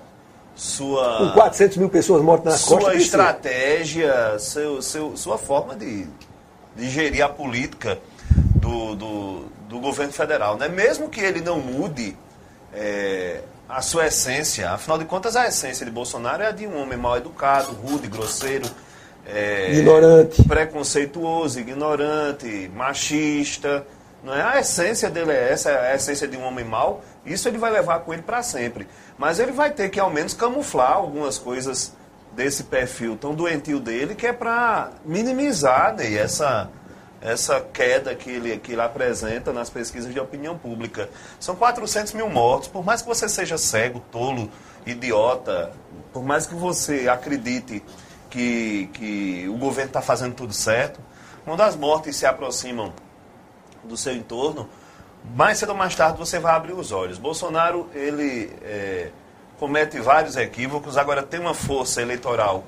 sua. 0.59 1.17
Com 1.19 1.31
400 1.31 1.77
mil 1.77 1.89
pessoas 1.89 2.21
mortas 2.21 2.53
nas 2.53 2.61
sua 2.61 2.77
costas. 2.77 2.93
Sua 2.93 3.01
estratégia, 3.01 4.37
seu, 4.39 4.81
seu, 4.81 5.15
sua 5.15 5.37
forma 5.37 5.73
de, 5.73 6.05
de 6.75 6.89
gerir 6.89 7.23
a 7.23 7.29
política 7.29 7.97
do, 8.55 8.93
do, 8.93 9.45
do 9.69 9.79
governo 9.79 10.11
federal. 10.11 10.57
Né? 10.57 10.67
Mesmo 10.67 11.07
que 11.07 11.21
ele 11.21 11.39
não 11.39 11.59
mude 11.61 12.13
é, 12.73 13.39
a 13.69 13.81
sua 13.81 14.07
essência, 14.07 14.69
afinal 14.71 14.97
de 14.97 15.05
contas, 15.05 15.37
a 15.37 15.47
essência 15.47 15.85
de 15.85 15.91
Bolsonaro 15.91 16.43
é 16.43 16.47
a 16.47 16.51
de 16.51 16.67
um 16.67 16.81
homem 16.81 16.97
mal 16.97 17.15
educado, 17.15 17.71
rude, 17.71 18.09
grosseiro. 18.09 18.69
É, 19.25 19.71
ignorante. 19.71 20.43
Preconceituoso, 20.43 21.57
ignorante, 21.57 22.69
machista. 22.75 23.85
Não 24.21 24.35
é? 24.35 24.41
A 24.41 24.59
essência 24.59 25.09
dele 25.09 25.31
é 25.31 25.53
essa, 25.53 25.69
a 25.69 25.95
essência 25.95 26.27
de 26.27 26.35
um 26.35 26.43
homem 26.43 26.65
mau. 26.65 27.01
Isso 27.29 27.47
ele 27.47 27.57
vai 27.57 27.71
levar 27.71 27.99
com 27.99 28.11
ele 28.11 28.23
para 28.23 28.41
sempre. 28.41 28.87
Mas 29.17 29.39
ele 29.39 29.51
vai 29.51 29.71
ter 29.71 29.89
que, 29.89 29.99
ao 29.99 30.09
menos, 30.09 30.33
camuflar 30.33 30.93
algumas 30.93 31.37
coisas 31.37 31.93
desse 32.31 32.63
perfil 32.63 33.15
tão 33.15 33.35
doentio 33.35 33.79
dele, 33.79 34.15
que 34.15 34.25
é 34.25 34.33
para 34.33 34.91
minimizar 35.05 35.95
né, 35.95 36.13
essa, 36.13 36.69
essa 37.21 37.61
queda 37.61 38.15
que 38.15 38.29
ele, 38.31 38.57
que 38.57 38.71
ele 38.71 38.81
apresenta 38.81 39.53
nas 39.53 39.69
pesquisas 39.69 40.11
de 40.11 40.19
opinião 40.19 40.57
pública. 40.57 41.09
São 41.39 41.55
400 41.55 42.13
mil 42.13 42.29
mortos. 42.29 42.67
Por 42.67 42.83
mais 42.83 43.01
que 43.01 43.07
você 43.07 43.29
seja 43.29 43.57
cego, 43.57 43.99
tolo, 44.11 44.49
idiota, 44.85 45.71
por 46.11 46.23
mais 46.23 46.47
que 46.47 46.55
você 46.55 47.07
acredite 47.07 47.83
que, 48.29 48.89
que 48.93 49.47
o 49.49 49.57
governo 49.57 49.89
está 49.89 50.01
fazendo 50.01 50.33
tudo 50.33 50.53
certo, 50.53 50.99
quando 51.45 51.61
as 51.61 51.75
mortes 51.75 52.15
se 52.15 52.25
aproximam 52.25 52.93
do 53.83 53.97
seu 53.97 54.13
entorno, 54.13 54.69
mais 55.35 55.57
cedo 55.57 55.69
ou 55.69 55.75
mais 55.75 55.95
tarde 55.95 56.17
você 56.17 56.39
vai 56.39 56.55
abrir 56.55 56.73
os 56.73 56.91
olhos. 56.91 57.17
Bolsonaro, 57.17 57.89
ele 57.93 58.51
é, 58.63 59.09
comete 59.59 59.99
vários 59.99 60.35
equívocos, 60.35 60.97
agora 60.97 61.21
tem 61.21 61.39
uma 61.39 61.53
força 61.53 62.01
eleitoral 62.01 62.63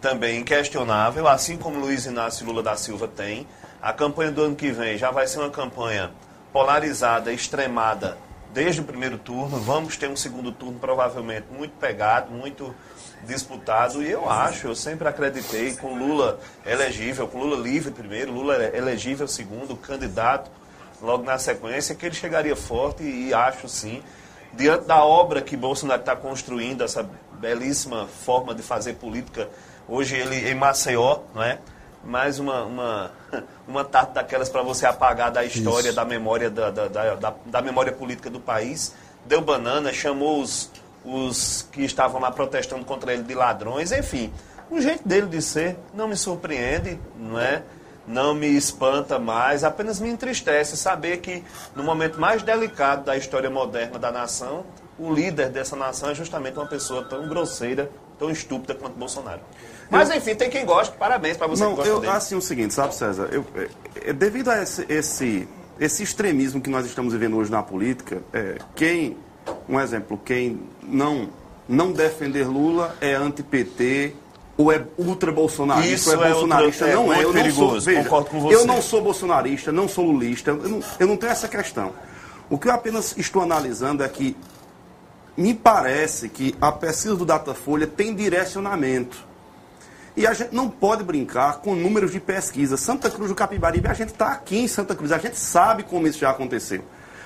também 0.00 0.40
inquestionável, 0.40 1.26
assim 1.26 1.56
como 1.56 1.78
Luiz 1.78 2.06
Inácio 2.06 2.46
Lula 2.46 2.62
da 2.62 2.76
Silva 2.76 3.08
tem. 3.08 3.46
A 3.82 3.92
campanha 3.92 4.30
do 4.30 4.42
ano 4.42 4.56
que 4.56 4.70
vem 4.70 4.96
já 4.96 5.10
vai 5.10 5.26
ser 5.26 5.38
uma 5.40 5.50
campanha 5.50 6.10
polarizada, 6.52 7.32
extremada, 7.32 8.16
desde 8.52 8.80
o 8.80 8.84
primeiro 8.84 9.18
turno. 9.18 9.58
Vamos 9.58 9.96
ter 9.96 10.08
um 10.08 10.16
segundo 10.16 10.50
turno 10.50 10.78
provavelmente 10.78 11.46
muito 11.50 11.72
pegado, 11.78 12.30
muito 12.30 12.74
disputado. 13.24 14.02
E 14.02 14.10
eu 14.10 14.28
acho, 14.30 14.68
eu 14.68 14.74
sempre 14.74 15.08
acreditei 15.08 15.74
com 15.76 15.94
Lula 15.94 16.40
elegível, 16.64 17.28
com 17.28 17.38
Lula 17.38 17.56
livre 17.56 17.90
primeiro, 17.90 18.32
Lula 18.32 18.54
elegível 18.74 19.28
segundo, 19.28 19.76
candidato 19.76 20.50
logo 21.02 21.24
na 21.24 21.38
sequência, 21.38 21.94
que 21.94 22.06
ele 22.06 22.14
chegaria 22.14 22.56
forte 22.56 23.02
e 23.02 23.32
acho 23.32 23.68
sim, 23.68 24.02
diante 24.52 24.86
da 24.86 25.04
obra 25.04 25.40
que 25.40 25.56
Bolsonaro 25.56 26.00
está 26.00 26.16
construindo, 26.16 26.82
essa 26.82 27.08
belíssima 27.32 28.06
forma 28.06 28.54
de 28.54 28.62
fazer 28.62 28.94
política, 28.94 29.48
hoje 29.88 30.16
ele 30.16 30.50
em 30.50 30.54
Maceió, 30.54 31.20
não 31.34 31.42
é? 31.42 31.58
Mais 32.04 32.38
uma, 32.38 32.64
uma, 32.64 33.10
uma 33.66 33.84
tarde 33.84 34.12
daquelas 34.14 34.48
para 34.48 34.62
você 34.62 34.86
apagar 34.86 35.30
da 35.30 35.44
história, 35.44 35.88
Isso. 35.88 35.96
da 35.96 36.04
memória, 36.04 36.50
da, 36.50 36.70
da, 36.70 36.88
da, 36.88 37.34
da, 37.44 37.62
memória 37.62 37.92
política 37.92 38.30
do 38.30 38.40
país. 38.40 38.94
Deu 39.26 39.40
banana, 39.40 39.92
chamou 39.92 40.40
os, 40.40 40.70
os 41.04 41.66
que 41.72 41.82
estavam 41.82 42.20
lá 42.20 42.30
protestando 42.30 42.84
contra 42.84 43.12
ele 43.12 43.24
de 43.24 43.34
ladrões, 43.34 43.92
enfim. 43.92 44.32
O 44.70 44.80
jeito 44.80 45.06
dele 45.06 45.26
de 45.26 45.42
ser 45.42 45.76
não 45.92 46.08
me 46.08 46.16
surpreende, 46.16 46.98
não 47.16 47.38
é? 47.38 47.62
Não 48.08 48.34
me 48.34 48.48
espanta 48.48 49.18
mais, 49.18 49.62
apenas 49.62 50.00
me 50.00 50.08
entristece 50.08 50.76
saber 50.76 51.18
que 51.18 51.44
no 51.76 51.84
momento 51.84 52.18
mais 52.18 52.42
delicado 52.42 53.04
da 53.04 53.16
história 53.16 53.50
moderna 53.50 53.98
da 53.98 54.10
nação, 54.10 54.64
o 54.98 55.12
líder 55.12 55.50
dessa 55.50 55.76
nação 55.76 56.10
é 56.10 56.14
justamente 56.14 56.58
uma 56.58 56.66
pessoa 56.66 57.04
tão 57.04 57.28
grosseira, 57.28 57.90
tão 58.18 58.30
estúpida 58.30 58.74
quanto 58.74 58.94
Bolsonaro. 58.98 59.40
Mas 59.90 60.10
enfim, 60.10 60.34
tem 60.34 60.50
quem 60.50 60.64
goste, 60.64 60.96
parabéns 60.96 61.36
para 61.36 61.46
você 61.46 61.62
não, 61.62 61.70
que 61.70 61.76
gosta 61.76 61.92
eu, 61.92 62.00
dele. 62.00 62.12
Assim, 62.12 62.34
o 62.34 62.42
seguinte, 62.42 62.74
sabe, 62.74 62.94
César, 62.94 63.28
eu, 63.30 63.44
é, 63.54 64.10
é, 64.10 64.12
devido 64.12 64.50
a 64.50 64.62
esse, 64.62 64.84
esse, 64.88 65.48
esse 65.78 66.02
extremismo 66.02 66.60
que 66.60 66.68
nós 66.68 66.84
estamos 66.86 67.12
vivendo 67.12 67.36
hoje 67.36 67.50
na 67.50 67.62
política, 67.62 68.22
é, 68.32 68.58
quem, 68.74 69.16
um 69.68 69.78
exemplo, 69.78 70.18
quem 70.24 70.60
não, 70.82 71.30
não 71.68 71.92
defender 71.92 72.46
Lula 72.46 72.96
é 73.00 73.14
anti-PT, 73.14 74.14
ou 74.58 74.72
é 74.72 74.84
ultra-bolsonarista, 74.98 75.94
Isso 75.94 76.10
ou 76.10 76.24
é, 76.24 76.26
é 76.26 76.32
bolsonarista. 76.32 76.86
Não 76.88 77.12
é, 77.12 77.20
é, 77.20 77.24
eu 77.24 77.32
perigoso, 77.32 77.62
não 77.62 77.70
sou. 77.70 77.80
Veja, 77.80 78.02
concordo 78.02 78.30
com 78.30 78.40
você. 78.40 78.54
Eu 78.56 78.66
não 78.66 78.82
sou 78.82 79.00
bolsonarista, 79.00 79.72
não 79.72 79.88
sou 79.88 80.04
lulista, 80.04 80.50
eu 80.50 80.68
não, 80.68 80.80
eu 80.98 81.06
não 81.06 81.16
tenho 81.16 81.30
essa 81.30 81.46
questão. 81.46 81.92
O 82.50 82.58
que 82.58 82.66
eu 82.66 82.72
apenas 82.72 83.16
estou 83.16 83.40
analisando 83.40 84.02
é 84.02 84.08
que 84.08 84.36
me 85.36 85.54
parece 85.54 86.28
que 86.28 86.56
a 86.60 86.72
pesquisa 86.72 87.14
do 87.14 87.24
Datafolha 87.24 87.86
tem 87.86 88.12
direcionamento. 88.12 89.28
E 90.16 90.26
a 90.26 90.34
gente 90.34 90.52
não 90.52 90.68
pode 90.68 91.04
brincar 91.04 91.58
com 91.58 91.76
números 91.76 92.10
de 92.10 92.18
pesquisa. 92.18 92.76
Santa 92.76 93.08
Cruz 93.08 93.28
do 93.28 93.36
Capibaribe, 93.36 93.86
a 93.86 93.94
gente 93.94 94.08
está 94.08 94.32
aqui 94.32 94.58
em 94.58 94.66
Santa 94.66 94.96
Cruz, 94.96 95.12
a 95.12 95.18
gente 95.18 95.38
sabe 95.38 95.84
como 95.84 96.08
isso 96.08 96.18
já 96.18 96.30
aconteceu. 96.30 96.82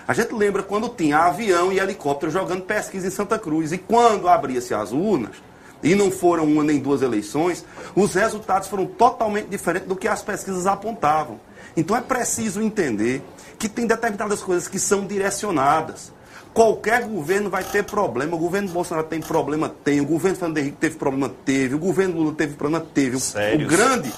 A 0.07 0.13
gente 0.13 0.35
lembra 0.35 0.63
quando 0.63 0.91
tinha 0.91 1.17
avião 1.21 1.73
e 1.73 1.79
helicóptero 1.79 2.31
jogando 2.31 2.65
pesquisa 2.65 3.07
em 3.07 3.11
Santa 3.11 3.39
Cruz. 3.39 3.73
E 3.73 3.79
quando 3.79 4.29
abria-se 4.29 4.75
as 4.75 4.93
urnas, 4.93 5.37
e 5.83 5.95
não 5.95 6.11
foram 6.11 6.45
uma 6.45 6.63
nem 6.63 6.79
duas 6.79 7.03
eleições, 7.03 7.65
os 7.95 8.15
resultados 8.15 8.69
foram 8.69 8.87
totalmente 8.87 9.49
diferentes 9.49 9.89
do 9.89 9.97
que 9.97 10.07
as 10.07 10.23
pesquisas 10.23 10.67
apontavam. 10.67 11.41
Então 11.77 11.97
é 11.97 12.01
preciso 12.01 12.63
entender 12.63 13.23
que 13.59 13.69
tem 13.69 13.87
determinadas 13.87 14.43
coisas 14.43 14.69
que 14.69 14.79
são 14.79 15.07
direcionadas. 15.07 16.13
Qualquer 16.53 17.05
governo 17.05 17.49
vai 17.49 17.65
ter 17.65 17.83
problema. 17.85 18.37
O 18.37 18.39
governo 18.39 18.69
Bolsonaro 18.69 19.07
tem 19.07 19.21
problema? 19.21 19.69
Tem. 19.69 20.01
O 20.01 20.05
governo 20.05 20.37
Fernando 20.37 20.59
Henrique 20.59 20.77
teve 20.77 20.97
problema? 20.97 21.31
Teve. 21.45 21.75
O 21.75 21.79
governo 21.79 22.19
Lula 22.19 22.35
teve 22.35 22.55
problema? 22.55 22.85
Teve. 22.93 23.19
Sério? 23.19 23.67
O 23.67 23.71
grande, 23.71 24.13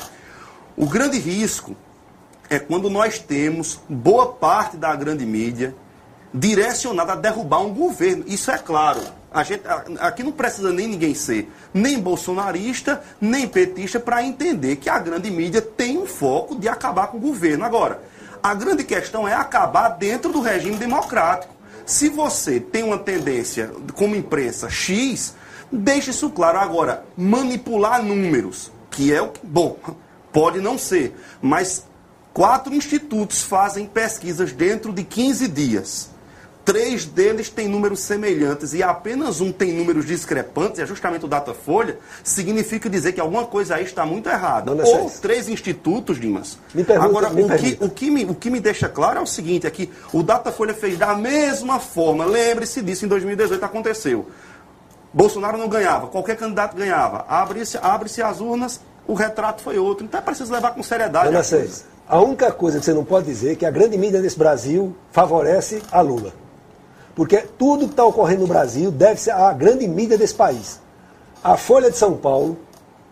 o 0.77 0.87
grande 0.87 1.19
risco 1.19 1.77
é 2.51 2.59
quando 2.59 2.91
nós 2.91 3.21
temos 3.21 3.81
boa 3.89 4.33
parte 4.33 4.77
da 4.77 4.95
grande 4.97 5.25
mídia 5.25 5.75
direcionada 6.33 7.13
a 7.13 7.17
derrubar 7.17 7.61
um 7.61 7.73
governo. 7.73 8.25
Isso 8.27 8.51
é 8.51 8.59
claro. 8.59 9.01
A 9.35 9.43
gente, 9.43 9.65
aqui 9.99 10.23
não 10.23 10.31
precisa 10.31 10.73
nem 10.73 10.87
ninguém 10.87 11.13
ser 11.13 11.51
nem 11.75 11.99
bolsonarista, 11.99 13.03
nem 13.21 13.49
petista 13.49 13.99
para 13.99 14.23
entender 14.23 14.77
que 14.77 14.89
a 14.89 14.97
grande 15.01 15.29
mídia 15.29 15.61
tem 15.61 15.99
um 15.99 16.07
foco 16.07 16.55
de 16.55 16.69
acabar 16.69 17.09
com 17.09 17.17
o 17.17 17.21
governo. 17.21 17.65
Agora, 17.65 18.01
a 18.41 18.55
grande 18.55 18.85
questão 18.85 19.27
é 19.27 19.35
acabar 19.35 19.89
dentro 19.89 20.33
do 20.33 20.41
regime 20.41 20.77
democrático. 20.77 21.53
Se 21.85 22.09
você 22.09 22.61
tem 22.61 22.85
uma 22.85 22.97
tendência 22.97 23.73
como 23.95 24.15
imprensa 24.15 24.71
X, 24.71 25.35
deixe 25.71 26.11
isso 26.11 26.31
claro. 26.31 26.61
Agora, 26.61 27.05
manipular 27.17 28.01
números, 28.03 28.71
que 28.89 29.13
é 29.13 29.21
o 29.21 29.31
que. 29.31 29.41
Bom, 29.43 29.77
pode 30.33 30.61
não 30.61 30.79
ser, 30.79 31.17
mas 31.43 31.85
quatro 32.33 32.73
institutos 32.73 33.43
fazem 33.43 33.87
pesquisas 33.87 34.53
dentro 34.53 34.93
de 34.93 35.03
15 35.03 35.49
dias. 35.49 36.14
Três 36.65 37.05
deles 37.05 37.51
têm 37.51 37.69
números 37.69 38.01
semelhantes 38.01 38.73
e 38.73 38.83
apenas 38.83 39.41
um 39.43 39.53
tem 39.53 39.73
números 39.73 40.07
discrepantes, 40.07 40.81
é 40.81 40.87
justamente 40.87 41.25
o 41.27 41.29
Datafolha, 41.29 41.99
significa 42.23 42.89
dizer 42.89 43.13
que 43.13 43.21
alguma 43.21 43.45
coisa 43.45 43.75
aí 43.75 43.85
está 43.85 44.07
muito 44.07 44.31
errada. 44.31 44.75
Dona 44.75 44.83
Ou 44.89 45.11
três 45.21 45.47
institutos, 45.49 46.19
Dimas. 46.19 46.57
Pergunta- 46.73 47.05
Agora, 47.05 47.29
o, 47.29 47.59
que, 47.59 47.77
o, 47.81 47.91
que 47.91 48.11
me, 48.11 48.25
o 48.25 48.35
que 48.35 48.49
me 48.49 48.61
deixa 48.61 48.89
claro 48.89 49.19
é 49.19 49.23
o 49.23 49.27
seguinte, 49.27 49.67
é 49.67 49.71
que 49.71 49.91
o 50.13 50.23
Datafolha 50.23 50.73
fez 50.73 50.97
da 50.97 51.15
mesma 51.15 51.79
forma, 51.79 52.25
lembre-se 52.25 52.81
disso, 52.81 53.05
em 53.05 53.09
2018 53.09 53.63
aconteceu. 53.63 54.27
Bolsonaro 55.13 55.59
não 55.59 55.69
ganhava, 55.69 56.07
qualquer 56.07 56.37
candidato 56.37 56.77
ganhava. 56.77 57.27
Abre-se 57.29 57.79
abre 57.81 58.09
as 58.23 58.41
urnas, 58.41 58.81
o 59.07 59.13
retrato 59.15 59.63
foi 59.63 59.79
outro. 59.79 60.05
Então 60.05 60.19
é 60.19 60.23
preciso 60.23 60.53
levar 60.53 60.75
com 60.75 60.83
seriedade. 60.83 61.27
Dona 61.27 61.41
a 61.41 61.45
a 62.07 62.21
única 62.21 62.51
coisa 62.53 62.79
que 62.79 62.85
você 62.85 62.93
não 62.93 63.05
pode 63.05 63.27
dizer 63.27 63.53
é 63.53 63.55
que 63.55 63.65
a 63.65 63.71
grande 63.71 63.97
mídia 63.97 64.21
desse 64.21 64.39
Brasil 64.39 64.95
favorece 65.13 65.83
a 65.93 66.01
Lula. 66.01 66.33
Porque 67.15 67.39
tudo 67.39 67.87
que 67.87 67.93
está 67.93 68.05
ocorrendo 68.05 68.43
no 68.43 68.49
Brasil 68.49 68.91
deve 68.91 69.21
ser 69.21 69.31
à 69.31 69.53
grande 69.53 69.87
mídia 69.87 70.19
desse 70.19 70.35
país. 70.35 70.81
A 71.43 71.57
Folha 71.57 71.91
de 71.91 71.97
São 71.97 72.17
Paulo 72.17 72.57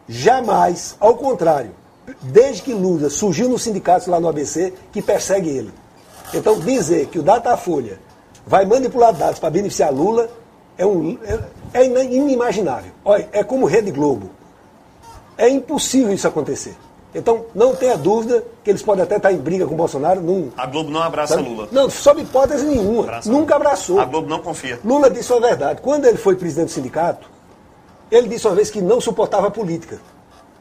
jamais, 0.08 0.96
ao 0.98 1.14
contrário, 1.14 1.70
desde 2.20 2.62
que 2.62 2.74
Lula 2.74 3.08
surgiu 3.08 3.48
nos 3.48 3.62
sindicatos 3.62 4.08
lá 4.08 4.18
no 4.18 4.28
ABC, 4.28 4.72
que 4.92 5.00
persegue 5.00 5.48
ele. 5.48 5.72
Então 6.34 6.58
dizer 6.58 7.06
que 7.06 7.18
o 7.18 7.22
Datafolha 7.22 8.00
vai 8.46 8.64
manipular 8.64 9.12
dados 9.12 9.38
para 9.38 9.50
beneficiar 9.50 9.92
Lula 9.92 10.28
é, 10.76 10.86
um, 10.86 11.18
é, 11.22 11.80
é 11.80 11.84
inimaginável. 11.84 12.92
Olha, 13.04 13.28
é 13.32 13.44
como 13.44 13.66
Rede 13.66 13.90
Globo. 13.90 14.30
É 15.36 15.48
impossível 15.48 16.12
isso 16.12 16.26
acontecer. 16.26 16.76
Então, 17.14 17.44
não 17.54 17.74
tenha 17.74 17.96
dúvida 17.96 18.42
que 18.64 18.70
eles 18.70 18.82
podem 18.82 19.02
até 19.04 19.16
estar 19.16 19.30
em 19.32 19.36
briga 19.36 19.66
com 19.66 19.74
o 19.74 19.76
Bolsonaro. 19.76 20.20
Não, 20.22 20.48
A 20.56 20.64
Globo 20.66 20.90
não 20.90 21.02
abraça 21.02 21.34
sabe? 21.34 21.48
Lula. 21.48 21.68
Não, 21.70 21.90
sob 21.90 22.22
hipótese 22.22 22.64
nenhuma. 22.64 23.02
Abraça 23.02 23.30
Nunca 23.30 23.54
Lula. 23.54 23.66
abraçou. 23.66 24.00
A 24.00 24.04
Globo 24.06 24.28
não 24.28 24.40
confia. 24.40 24.80
Lula 24.82 25.10
disse 25.10 25.30
uma 25.32 25.40
verdade. 25.40 25.82
Quando 25.82 26.06
ele 26.06 26.16
foi 26.16 26.36
presidente 26.36 26.68
do 26.68 26.70
sindicato, 26.72 27.28
ele 28.10 28.28
disse 28.28 28.46
uma 28.46 28.54
vez 28.54 28.70
que 28.70 28.80
não 28.80 29.00
suportava 29.00 29.48
a 29.48 29.50
política. 29.50 29.98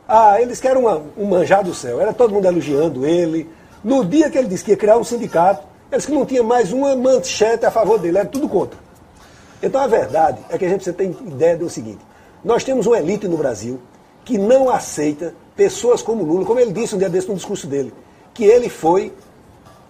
Ah, 0.08 0.42
eles 0.42 0.60
querem 0.60 0.78
uma, 0.82 1.02
um 1.18 1.26
manjar 1.26 1.64
do 1.64 1.74
céu. 1.74 2.02
Era 2.02 2.12
todo 2.12 2.34
mundo 2.34 2.46
elogiando 2.46 3.06
ele. 3.06 3.50
No 3.82 4.04
dia 4.04 4.30
que 4.30 4.38
ele 4.38 4.48
disse 4.50 4.64
que 4.66 4.72
ia 4.72 4.78
criar 4.78 4.98
um 4.98 5.04
sindicato, 5.06 5.66
eles 5.90 6.06
que 6.06 6.12
não 6.12 6.26
tinha 6.26 6.44
mais 6.44 6.74
uma 6.74 6.96
manchete 6.98 7.66
a 7.66 7.72
favor 7.72 7.98
dele, 7.98 8.18
era 8.18 8.28
tudo 8.28 8.50
contra. 8.50 8.78
Então 9.64 9.80
a 9.80 9.88
verdade 9.88 10.40
é 10.50 10.58
que 10.58 10.66
a 10.66 10.68
gente 10.68 10.84
precisa 10.84 10.96
ter 10.98 11.06
ideia 11.06 11.56
do 11.56 11.70
seguinte: 11.70 12.00
nós 12.44 12.64
temos 12.64 12.88
uma 12.88 12.98
elite 13.00 13.26
no 13.28 13.38
Brasil 13.38 13.80
que 14.26 14.38
não 14.38 14.70
aceita 14.70 15.34
pessoas 15.62 16.02
como 16.02 16.24
Lula, 16.24 16.44
como 16.44 16.60
ele 16.60 16.72
disse 16.72 16.96
um 16.96 16.98
dia 16.98 17.08
desse 17.08 17.30
no 17.30 17.36
discurso 17.36 17.68
dele, 17.68 17.94
que 18.34 18.44
ele 18.44 18.68
foi 18.68 19.14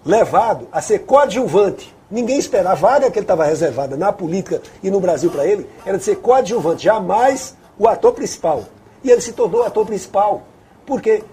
levado 0.04 0.68
a 0.70 0.82
ser 0.82 0.98
coadjuvante. 0.98 1.96
Ninguém 2.10 2.38
esperava. 2.38 2.72
A 2.72 2.74
vaga 2.74 3.10
que 3.10 3.18
ele 3.18 3.24
estava 3.24 3.46
reservada 3.46 3.96
na 3.96 4.12
política 4.12 4.60
e 4.82 4.90
no 4.90 5.00
Brasil 5.00 5.30
para 5.30 5.46
ele 5.46 5.66
era 5.86 5.96
de 5.96 6.04
ser 6.04 6.16
coadjuvante, 6.16 6.84
jamais 6.84 7.56
o 7.78 7.88
ator 7.88 8.12
principal. 8.12 8.64
E 9.02 9.10
ele 9.10 9.22
se 9.22 9.32
tornou 9.32 9.62
o 9.62 9.64
ator 9.64 9.86
principal. 9.86 10.42
Porque, 10.84 11.24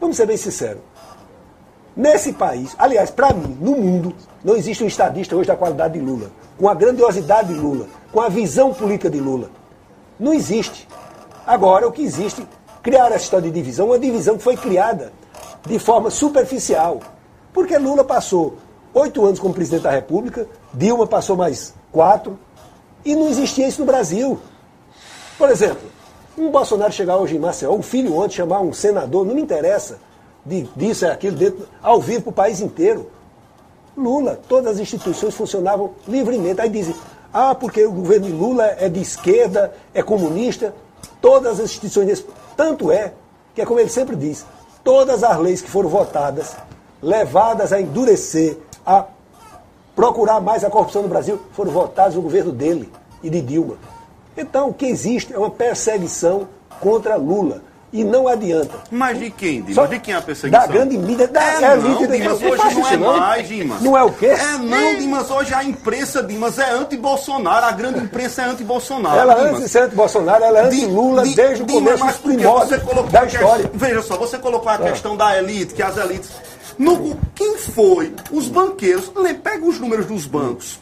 vamos 0.00 0.16
ser 0.16 0.24
bem 0.24 0.38
sinceros, 0.38 0.80
nesse 1.94 2.32
país, 2.32 2.74
aliás, 2.78 3.10
para 3.10 3.34
mim, 3.34 3.54
no 3.60 3.72
mundo, 3.72 4.14
não 4.42 4.56
existe 4.56 4.82
um 4.82 4.86
estadista 4.86 5.36
hoje 5.36 5.48
da 5.48 5.56
qualidade 5.56 5.98
de 5.98 6.00
Lula, 6.00 6.30
com 6.56 6.70
a 6.70 6.74
grandiosidade 6.74 7.52
de 7.52 7.60
Lula, 7.60 7.86
com 8.10 8.22
a 8.22 8.30
visão 8.30 8.72
política 8.72 9.10
de 9.10 9.20
Lula. 9.20 9.50
Não 10.18 10.32
existe. 10.32 10.88
Agora, 11.46 11.86
o 11.86 11.92
que 11.92 12.00
existe, 12.00 12.46
criar 12.84 13.06
essa 13.06 13.24
história 13.24 13.50
de 13.50 13.54
divisão, 13.54 13.86
uma 13.86 13.98
divisão 13.98 14.36
que 14.36 14.44
foi 14.44 14.56
criada 14.56 15.12
de 15.66 15.78
forma 15.78 16.10
superficial. 16.10 17.00
Porque 17.52 17.76
Lula 17.78 18.04
passou 18.04 18.58
oito 18.92 19.24
anos 19.24 19.40
como 19.40 19.54
presidente 19.54 19.82
da 19.82 19.90
República, 19.90 20.46
Dilma 20.72 21.06
passou 21.06 21.34
mais 21.34 21.74
quatro, 21.90 22.38
e 23.02 23.16
não 23.16 23.28
existia 23.28 23.66
isso 23.66 23.80
no 23.80 23.86
Brasil. 23.86 24.38
Por 25.38 25.50
exemplo, 25.50 25.88
um 26.36 26.50
Bolsonaro 26.50 26.92
chegar 26.92 27.16
hoje 27.16 27.36
em 27.36 27.38
Maceió, 27.38 27.72
um 27.72 27.82
filho 27.82 28.14
ontem 28.16 28.36
chamar 28.36 28.60
um 28.60 28.72
senador, 28.72 29.24
não 29.24 29.34
me 29.34 29.40
interessa, 29.40 29.98
de, 30.44 30.68
disso, 30.76 31.06
é 31.06 31.10
aquilo, 31.10 31.36
dentro, 31.36 31.66
ao 31.82 32.00
vivo 32.00 32.24
para 32.24 32.30
o 32.30 32.34
país 32.34 32.60
inteiro. 32.60 33.10
Lula, 33.96 34.38
todas 34.46 34.74
as 34.74 34.80
instituições 34.80 35.34
funcionavam 35.34 35.92
livremente. 36.06 36.60
Aí 36.60 36.68
dizem, 36.68 36.94
ah, 37.32 37.54
porque 37.54 37.82
o 37.84 37.92
governo 37.92 38.26
de 38.26 38.32
Lula 38.32 38.66
é 38.78 38.90
de 38.90 39.00
esquerda, 39.00 39.72
é 39.94 40.02
comunista. 40.02 40.74
Todas 41.20 41.54
as 41.54 41.64
instituições. 41.64 42.24
Tanto 42.56 42.90
é 42.90 43.12
que 43.54 43.62
é 43.62 43.66
como 43.66 43.80
ele 43.80 43.88
sempre 43.88 44.16
diz, 44.16 44.44
todas 44.82 45.22
as 45.22 45.38
leis 45.38 45.62
que 45.62 45.70
foram 45.70 45.88
votadas, 45.88 46.56
levadas 47.02 47.72
a 47.72 47.80
endurecer, 47.80 48.58
a 48.84 49.04
procurar 49.94 50.40
mais 50.40 50.64
a 50.64 50.70
corrupção 50.70 51.02
no 51.02 51.08
Brasil, 51.08 51.40
foram 51.52 51.70
votadas 51.70 52.14
no 52.14 52.22
governo 52.22 52.52
dele 52.52 52.92
e 53.22 53.30
de 53.30 53.40
Dilma. 53.40 53.76
Então, 54.36 54.70
o 54.70 54.74
que 54.74 54.86
existe 54.86 55.32
é 55.32 55.38
uma 55.38 55.50
perseguição 55.50 56.48
contra 56.80 57.16
Lula. 57.16 57.62
E 57.96 58.02
não 58.02 58.26
adianta. 58.26 58.74
Mas 58.90 59.20
de 59.20 59.30
quem, 59.30 59.60
Dimas? 59.60 59.74
Só 59.76 59.86
de 59.86 60.00
quem 60.00 60.12
é 60.14 60.16
a 60.16 60.20
perseguição? 60.20 60.60
Da 60.60 60.66
grande 60.66 60.98
mídia, 60.98 61.28
da 61.28 61.40
É 61.40 61.60
não, 61.76 61.86
elite. 61.86 62.06
Dimas, 62.08 62.42
É 62.42 62.46
hoje 62.48 62.74
não 62.74 62.88
é 62.88 62.96
não? 62.96 63.16
mais, 63.18 63.48
Dimas. 63.48 63.80
Não 63.82 63.96
é 63.96 64.02
o 64.02 64.10
quê? 64.10 64.26
É 64.26 64.58
não, 64.58 64.96
Dimas, 64.96 65.30
hoje 65.30 65.54
a 65.54 65.62
imprensa, 65.62 66.20
Dimas, 66.20 66.58
é 66.58 66.70
anti-Bolsonaro, 66.72 67.66
a 67.66 67.70
grande 67.70 68.00
imprensa 68.00 68.42
é 68.42 68.46
anti-Bolsonaro, 68.46 69.16
Ela 69.16 69.34
Dimas. 69.34 69.50
antes 69.50 69.62
de 69.62 69.68
ser 69.68 69.82
anti-Bolsonaro, 69.84 70.42
ela 70.42 70.58
é 70.58 70.64
anti-Lula 70.66 71.22
di- 71.22 71.34
desde 71.36 71.62
o 71.62 71.66
Dimas, 71.66 72.00
começo 72.00 72.18
colocou 72.82 73.04
da 73.12 73.20
a 73.20 73.26
que- 73.26 73.36
história. 73.36 73.70
Veja 73.72 74.02
só, 74.02 74.16
você 74.16 74.38
colocou 74.38 74.68
a 74.68 74.74
Ah. 74.74 74.78
questão 74.78 75.16
da 75.16 75.38
elite, 75.38 75.72
que 75.72 75.82
as 75.82 75.96
elites... 75.96 76.30
No, 76.76 77.16
quem 77.36 77.56
foi? 77.58 78.12
Os 78.32 78.48
banqueiros. 78.48 79.08
Pega 79.44 79.64
os 79.64 79.78
números 79.78 80.06
dos 80.06 80.26
bancos. 80.26 80.80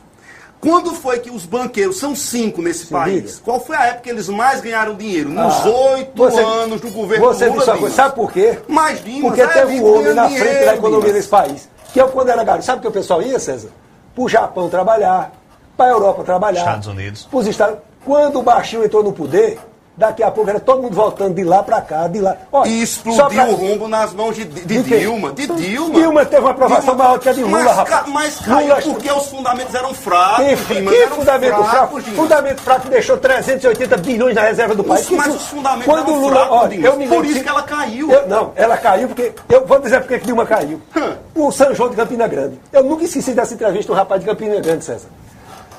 Quando 0.62 0.94
foi 0.94 1.18
que 1.18 1.28
os 1.28 1.44
banqueiros, 1.44 1.98
são 1.98 2.14
cinco 2.14 2.62
nesse 2.62 2.86
Sim, 2.86 2.92
país, 2.94 3.22
diga. 3.32 3.38
qual 3.44 3.58
foi 3.58 3.74
a 3.74 3.86
época 3.86 4.02
que 4.04 4.10
eles 4.10 4.28
mais 4.28 4.60
ganharam 4.60 4.94
dinheiro? 4.94 5.28
Nos 5.28 5.54
Ah, 5.66 5.68
oito 5.68 6.12
você- 6.16 6.40
anos 6.40 6.80
do 6.80 6.88
governo 6.92 7.24
Você 7.26 7.48
Lula, 7.48 7.64
disse 7.64 7.78
coisa, 7.80 7.96
sabe 7.96 8.14
por 8.14 8.30
quê? 8.32 8.58
Mas, 8.68 9.02
Dimas, 9.02 9.22
Porque 9.22 9.42
a 9.42 9.48
teve 9.48 9.80
um 9.80 9.92
homem 9.98 10.14
na 10.14 10.28
frente 10.28 10.38
dinheiro, 10.40 10.64
da 10.66 10.74
economia 10.74 11.00
Dimas. 11.00 11.14
desse 11.16 11.28
país. 11.28 11.68
Que 11.92 12.00
eu, 12.00 12.08
quando 12.08 12.28
era 12.28 12.44
garoto, 12.44 12.64
sabe 12.64 12.80
que 12.80 12.86
o 12.86 12.92
pessoal 12.92 13.20
ia, 13.20 13.40
César? 13.40 13.70
Para 14.14 14.22
o 14.24 14.28
Japão 14.28 14.68
trabalhar, 14.68 15.32
para 15.76 15.86
a 15.86 15.88
Europa 15.94 16.22
trabalhar. 16.22 16.60
Estados 16.60 16.86
Unidos. 16.86 17.26
Pros 17.28 17.46
Estados... 17.48 17.78
Quando 18.04 18.38
o 18.38 18.42
baixinho 18.42 18.84
entrou 18.84 19.02
no 19.02 19.12
poder, 19.12 19.58
daqui 20.02 20.22
a 20.22 20.30
pouco 20.30 20.50
era 20.50 20.58
todo 20.60 20.82
mundo 20.82 20.94
voltando 20.94 21.34
de 21.34 21.44
lá 21.44 21.62
para 21.62 21.80
cá, 21.80 22.08
de 22.08 22.20
lá. 22.20 22.36
Olha, 22.50 22.68
E 22.68 22.82
explodiu 22.82 23.26
pra- 23.28 23.44
o 23.46 23.54
rombo 23.54 23.86
nas 23.88 24.12
mãos 24.12 24.34
de, 24.34 24.44
de, 24.44 24.60
De? 24.64 24.82
Dilma. 24.82 25.32
De 25.32 25.46
Dilma. 25.46 25.94
Dilma 25.94 26.24
teve 26.26 26.42
uma 26.42 26.50
aprovação 26.50 26.90
Dilma- 26.94 27.04
maior 27.04 27.18
que 27.18 27.28
a 27.28 27.32
de 27.32 27.42
Lula, 27.44 27.62
mas, 27.64 27.76
rapaz. 27.76 28.06
Mas 28.08 28.38
caiu 28.40 28.68
Lula- 28.68 28.82
porque 28.82 29.10
os 29.12 29.26
fundamentos 29.28 29.74
eram 29.74 29.94
fracos, 29.94 30.44
Que, 30.66 30.74
Dimas. 30.74 30.94
que 30.94 31.06
fundamento 31.08 31.54
fraco? 31.54 31.70
fracos, 31.70 32.04
Dimas. 32.04 32.18
Fundamento 32.20 32.60
fraco 32.62 32.88
deixou 32.88 33.16
380 33.18 33.96
bilhões 33.96 34.34
na 34.34 34.42
reserva 34.42 34.74
do 34.74 34.84
país. 34.84 35.02
Os- 35.08 35.16
mas 35.16 35.34
os 35.34 35.46
fundamentos 35.46 35.84
Quando 35.86 36.08
eram 36.10 36.20
Lula, 36.20 36.36
fracos, 36.36 36.56
olha, 36.58 36.68
Dimas. 36.68 36.84
eu 36.86 36.96
me 36.98 37.06
Por 37.08 37.24
isso 37.24 37.34
que- 37.34 37.42
que 37.42 37.48
ela 37.48 37.62
caiu. 37.62 38.10
Eu- 38.10 38.28
não, 38.28 38.52
ela 38.56 38.76
caiu 38.76 39.08
porque. 39.08 39.32
Eu 39.48 39.66
vou 39.66 39.78
dizer 39.78 40.00
porque 40.00 40.18
que 40.18 40.26
Dilma 40.26 40.44
caiu. 40.44 40.80
Hum. 40.96 41.12
O 41.34 41.50
São 41.52 41.74
João 41.74 41.88
de 41.90 41.96
Campina 41.96 42.26
Grande. 42.26 42.58
Eu 42.72 42.82
nunca 42.82 43.04
esqueci 43.04 43.32
dessa 43.32 43.54
entrevista 43.54 43.92
do 43.92 43.96
rapaz 43.96 44.20
de 44.20 44.26
Campina 44.26 44.60
Grande, 44.60 44.84
César. 44.84 45.06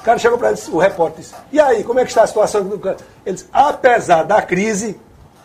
O 0.04 0.06
cara 0.06 0.20
chegou 0.20 0.38
para 0.38 0.54
o 0.70 0.78
repórter 0.78 1.22
disse, 1.22 1.34
e 1.50 1.62
aí, 1.62 1.82
como 1.82 1.98
é 1.98 2.04
que 2.04 2.10
está 2.10 2.24
a 2.24 2.28
situação 2.28 2.62
do 2.66 2.78
cara? 2.78 2.98
Ele 3.26 3.36
disse, 3.36 3.48
apesar 3.54 4.24
da 4.24 4.42
crise, 4.42 5.00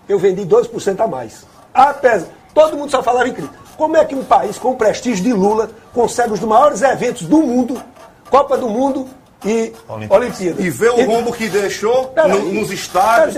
eu 0.08 0.18
vendi 0.18 0.44
2% 0.44 0.98
a 0.98 1.06
mais. 1.06 1.46
Apesar. 1.72 2.26
Todo 2.52 2.76
mundo 2.76 2.90
só 2.90 3.00
falava 3.00 3.28
em 3.28 3.32
crise. 3.32 3.50
Como 3.76 3.96
é 3.96 4.04
que 4.04 4.16
um 4.16 4.24
país 4.24 4.58
com 4.58 4.72
o 4.72 4.76
prestígio 4.76 5.22
de 5.22 5.32
Lula 5.32 5.70
consegue 5.94 6.32
os 6.32 6.40
maiores 6.40 6.82
eventos 6.82 7.22
do 7.22 7.40
mundo, 7.40 7.80
Copa 8.28 8.58
do 8.58 8.68
Mundo 8.68 9.08
e 9.44 9.72
Olimpíada? 10.08 10.60
E 10.60 10.68
ver 10.68 10.90
o 10.90 11.04
rombo 11.06 11.32
que 11.32 11.48
deixou 11.48 12.12
no- 12.26 12.52
nos 12.54 12.86
falar. 12.86 13.28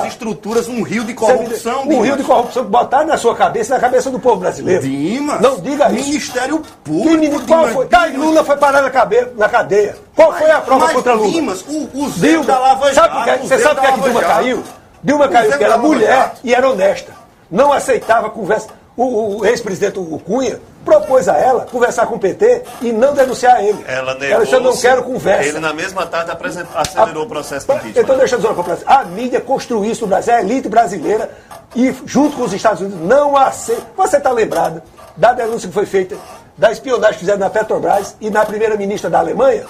nas 0.00 0.06
estruturas, 0.08 0.68
um 0.68 0.82
rio 0.82 1.02
de 1.04 1.14
corrupção. 1.14 1.82
Um 1.84 1.88
Dimas. 1.88 2.04
rio 2.04 2.16
de 2.18 2.22
corrupção 2.24 2.64
que 2.64 2.70
botaram 2.70 3.06
na 3.06 3.16
sua 3.16 3.34
cabeça 3.34 3.72
e 3.72 3.74
na 3.76 3.80
cabeça 3.80 4.10
do 4.10 4.18
povo 4.20 4.36
brasileiro. 4.36 4.82
Dimas. 4.82 5.40
Não 5.40 5.58
diga 5.58 5.90
isso. 5.92 6.06
Ministério 6.08 6.62
Público. 6.84 7.08
menino, 7.10 7.40
qual 7.46 7.60
Dimas, 7.60 7.72
foi? 7.74 7.86
Tá, 7.86 8.06
Dimas. 8.06 8.26
Lula 8.26 8.44
foi 8.44 8.56
parar 8.58 8.82
na, 8.82 8.90
cabe- 8.90 9.28
na 9.36 9.48
cadeia. 9.48 9.96
Qual 10.14 10.32
foi 10.34 10.50
a 10.50 10.60
prova 10.60 10.84
Mas, 10.86 10.94
contra 10.94 11.14
Lula? 11.14 11.30
Dimas, 11.32 11.62
o, 11.62 11.88
o 12.04 12.10
Dilma, 12.10 12.44
da 12.44 12.58
Lava 12.58 12.92
sabe? 12.94 13.24
Jato, 13.26 13.42
Você 13.46 13.56
Zé 13.56 13.62
sabe 13.62 13.74
por 13.76 13.80
que, 13.80 13.86
da 13.86 13.92
que 13.96 14.02
Dilma 14.02 14.20
caiu? 14.22 14.62
Dilma 15.02 15.28
caiu 15.28 15.50
porque 15.50 15.64
era 15.64 15.78
mulher 15.78 16.32
e 16.44 16.54
era 16.54 16.68
honesta. 16.70 17.12
Não 17.50 17.72
aceitava 17.72 18.28
conversa. 18.28 18.68
O, 18.96 19.38
o 19.38 19.46
ex-presidente 19.46 20.00
Cunha 20.24 20.58
propôs 20.84 21.28
a 21.28 21.36
ela 21.36 21.66
conversar 21.66 22.06
com 22.06 22.14
o 22.14 22.18
PT 22.18 22.62
e 22.80 22.92
não 22.92 23.12
denunciar 23.12 23.62
ele. 23.62 23.84
Ela 23.86 24.14
negou. 24.14 24.28
Ela 24.28 24.44
disse, 24.44 24.54
eu 24.54 24.60
não 24.60 24.76
quero 24.76 25.02
conversa. 25.02 25.48
Ele, 25.48 25.58
na 25.58 25.74
mesma 25.74 26.06
tarde, 26.06 26.30
acelerou 26.74 27.24
o 27.24 27.28
processo 27.28 27.66
de 27.66 27.72
impeachment. 27.72 28.02
Então, 28.02 28.16
deixa 28.16 28.36
eu 28.36 28.38
dizer 28.38 28.52
uma 28.52 28.64
coisa. 28.64 28.82
A 28.86 29.04
mídia 29.04 29.40
construiu 29.40 29.84
isso 29.90 30.02
no 30.02 30.06
Brasil, 30.06 30.32
a 30.32 30.40
elite 30.40 30.68
brasileira, 30.68 31.30
e 31.74 31.94
junto 32.06 32.36
com 32.36 32.44
os 32.44 32.52
Estados 32.52 32.80
Unidos, 32.80 33.00
não 33.00 33.36
aceita. 33.36 33.82
Você 33.96 34.16
está 34.16 34.30
lembrado 34.30 34.80
da 35.16 35.32
denúncia 35.32 35.68
que 35.68 35.74
foi 35.74 35.86
feita, 35.86 36.16
da 36.56 36.70
espionagem 36.72 37.14
que 37.14 37.20
fizeram 37.20 37.40
na 37.40 37.50
Petrobras 37.50 38.16
e 38.20 38.30
na 38.30 38.46
primeira-ministra 38.46 39.10
da 39.10 39.18
Alemanha? 39.18 39.66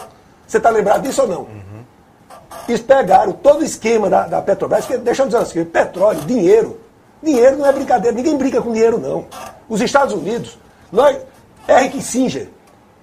Você 0.47 0.59
está 0.59 0.71
lembrado 0.71 1.03
disso 1.03 1.23
ou 1.23 1.29
não? 1.29 1.49
Eles 2.69 2.81
pegaram 2.81 3.33
todo 3.33 3.61
o 3.61 3.65
esquema 3.65 4.11
da, 4.11 4.27
da 4.27 4.43
Petrobras, 4.43 4.87
que, 4.87 4.97
deixa 4.99 5.23
eu 5.23 5.27
dizer 5.27 5.39
assim, 5.39 5.65
petróleo, 5.65 6.21
dinheiro. 6.21 6.81
Dinheiro 7.27 7.57
não 7.57 7.67
é 7.67 7.73
brincadeira, 7.73 8.17
ninguém 8.17 8.39
brinca 8.39 8.63
com 8.63 8.73
dinheiro, 8.73 8.99
não. 8.99 9.27
Os 9.69 9.81
Estados 9.81 10.15
Unidos, 10.15 10.57
nós, 10.93 11.17
Henry 11.69 11.89
Kissinger 11.89 12.49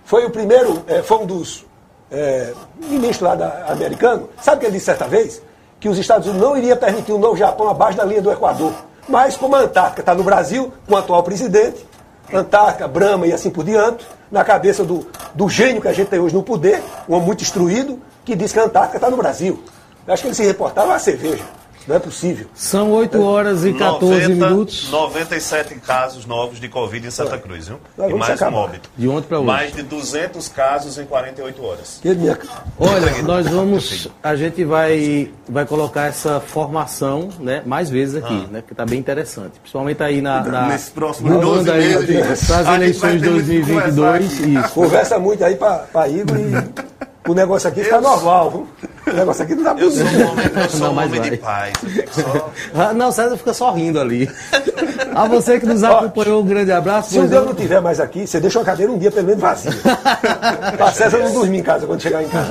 foi 0.06 0.26
o 0.26 0.30
primeiro, 0.30 0.82
eh, 0.88 1.04
foi 1.04 1.18
um 1.18 1.26
dos 1.26 1.66
eh, 2.10 2.54
ministros 2.90 3.20
lá 3.20 3.36
da, 3.36 3.66
americano, 3.68 4.30
sabe 4.42 4.58
o 4.58 4.60
que 4.62 4.66
ele 4.68 4.74
disse 4.74 4.86
certa 4.86 5.10
vez? 5.10 5.42
Que 5.78 5.90
os 5.90 5.98
Estados 5.98 6.26
Unidos 6.26 6.48
não 6.48 6.58
iriam 6.58 6.78
permitir 6.78 7.12
um 7.12 7.18
novo 7.18 7.36
Japão 7.36 7.68
abaixo 7.68 7.98
da 7.98 8.06
linha 8.06 8.22
do 8.22 8.32
Equador. 8.32 8.72
Mas 9.10 9.36
como 9.36 9.58
a 9.58 9.60
Antártica 9.60 10.02
está 10.02 10.16
no 10.16 10.24
Brasil, 10.24 10.72
com 10.88 10.94
o 10.94 10.98
atual 10.98 11.22
presidente, 11.22 11.86
Antártica, 12.34 12.88
Brahma 12.88 13.28
e 13.28 13.34
assim 13.34 13.50
por 13.50 13.66
diante, 13.66 14.08
na 14.32 14.46
cabeça 14.46 14.86
do, 14.86 15.06
do 15.36 15.50
gênio 15.50 15.82
que 15.82 15.88
a 15.90 15.94
gente 15.94 16.08
tem 16.08 16.20
hoje 16.20 16.34
no 16.34 16.44
poder, 16.44 16.82
um 17.10 17.16
homem 17.16 17.26
muito 17.28 17.44
instruído, 17.44 18.00
que 18.24 18.38
diz 18.38 18.54
que 18.54 18.60
a 18.60 18.64
Antártica 18.64 18.98
está 18.98 19.10
no 19.10 19.18
Brasil. 19.18 19.62
Eu 20.08 20.14
acho 20.14 20.24
que 20.24 20.30
ele 20.30 20.36
se 20.36 20.46
reportava 20.46 20.96
a 20.96 21.00
cerveja. 21.00 21.44
Não 21.88 21.96
é 21.96 22.00
possível. 22.00 22.48
São 22.54 22.92
8 22.92 23.22
horas 23.22 23.66
e 23.66 23.74
14 23.74 24.28
90, 24.30 24.48
minutos. 24.50 24.90
97 24.92 25.76
casos 25.76 26.26
novos 26.26 26.60
de 26.60 26.70
Covid 26.70 27.06
em 27.08 27.12
Santa 27.12 27.38
Cruz, 27.38 27.68
viu? 27.68 27.78
E 28.10 28.14
mais 28.14 28.42
um 28.42 28.54
óbito. 28.54 28.90
De 28.98 29.08
ontem 29.08 29.28
para 29.28 29.38
hoje. 29.40 29.48
Mais 29.48 29.74
de 29.74 29.84
200 29.84 30.48
casos 30.48 30.98
em 30.98 31.06
48 31.06 31.64
horas. 31.66 32.00
Que 32.02 32.14
minha- 32.16 32.38
Olha, 32.80 33.22
nós 33.24 33.48
vamos, 33.48 34.08
a 34.22 34.36
gente 34.36 34.64
vai, 34.64 35.30
vai 35.48 35.66
colocar 35.66 36.06
essa 36.06 36.40
formação, 36.40 37.30
né, 37.40 37.62
mais 37.66 37.90
vezes 37.90 38.16
aqui, 38.24 38.48
né, 38.52 38.64
que 38.66 38.74
tá 38.74 38.86
bem 38.86 39.00
interessante. 39.00 39.60
Principalmente 39.60 40.02
aí 40.02 40.22
na, 40.22 40.42
na 40.44 40.68
Nesses 40.68 40.90
próximos 40.90 41.32
rolando 41.32 41.66
12 41.66 41.72
aí 41.72 41.96
meses, 42.08 42.48
para 42.48 42.58
as 42.60 42.68
eleições 42.76 43.14
de 43.22 43.28
ter 43.28 43.30
muito 43.30 43.46
que 43.46 43.52
2022, 43.62 43.96
conversar 43.96 44.48
isso. 44.66 44.74
Conversa 44.74 45.20
muito 45.20 45.44
aí 45.44 45.56
para 45.56 46.08
Igor 46.08 46.38
e 46.38 46.84
o 47.28 47.34
negócio 47.34 47.70
aqui 47.70 47.84
fica 47.84 48.02
normal, 48.02 48.52
viu? 48.52 48.68
O 49.14 49.16
negócio 49.16 49.44
aqui 49.44 49.54
não 49.56 49.64
dá 49.64 49.76
Eu 49.78 49.92
sou 49.92 50.04
um 50.06 50.32
homem, 50.32 50.46
eu 50.56 50.70
sou 50.70 50.80
Não, 50.80 50.94
um 50.94 50.98
homem 51.06 51.22
de 51.22 51.38
paz. 51.38 51.74
Só... 52.12 52.50
Ah, 52.74 52.94
Não, 52.94 53.12
César 53.12 53.38
fica 53.38 53.54
só 53.54 53.72
rindo 53.72 54.00
ali. 54.00 54.30
A 55.16 55.28
você 55.28 55.60
que 55.60 55.66
nos 55.66 55.84
acompanhou, 55.84 56.42
um 56.42 56.46
grande 56.46 56.72
abraço. 56.72 57.10
Se 57.12 57.16
dia 57.20 57.24
eu 57.38 57.42
eu- 57.42 57.46
não 57.46 57.52
estiver 57.52 57.80
mais 57.82 58.00
aqui, 58.00 58.26
você 58.26 58.40
deixa 58.40 58.58
uma 58.60 58.66
cadeira 58.66 58.92
um 58.92 58.98
dia 58.98 59.12
pelo 59.12 59.28
menos 59.28 59.42
vazia. 59.42 59.72
Pra 60.78 60.92
César 60.92 61.20
não 61.20 61.32
dormir 61.34 61.60
em 61.60 61.64
casa 61.64 61.86
quando 61.86 62.02
chegar 62.02 62.24
em 62.24 62.28
casa. 62.30 62.48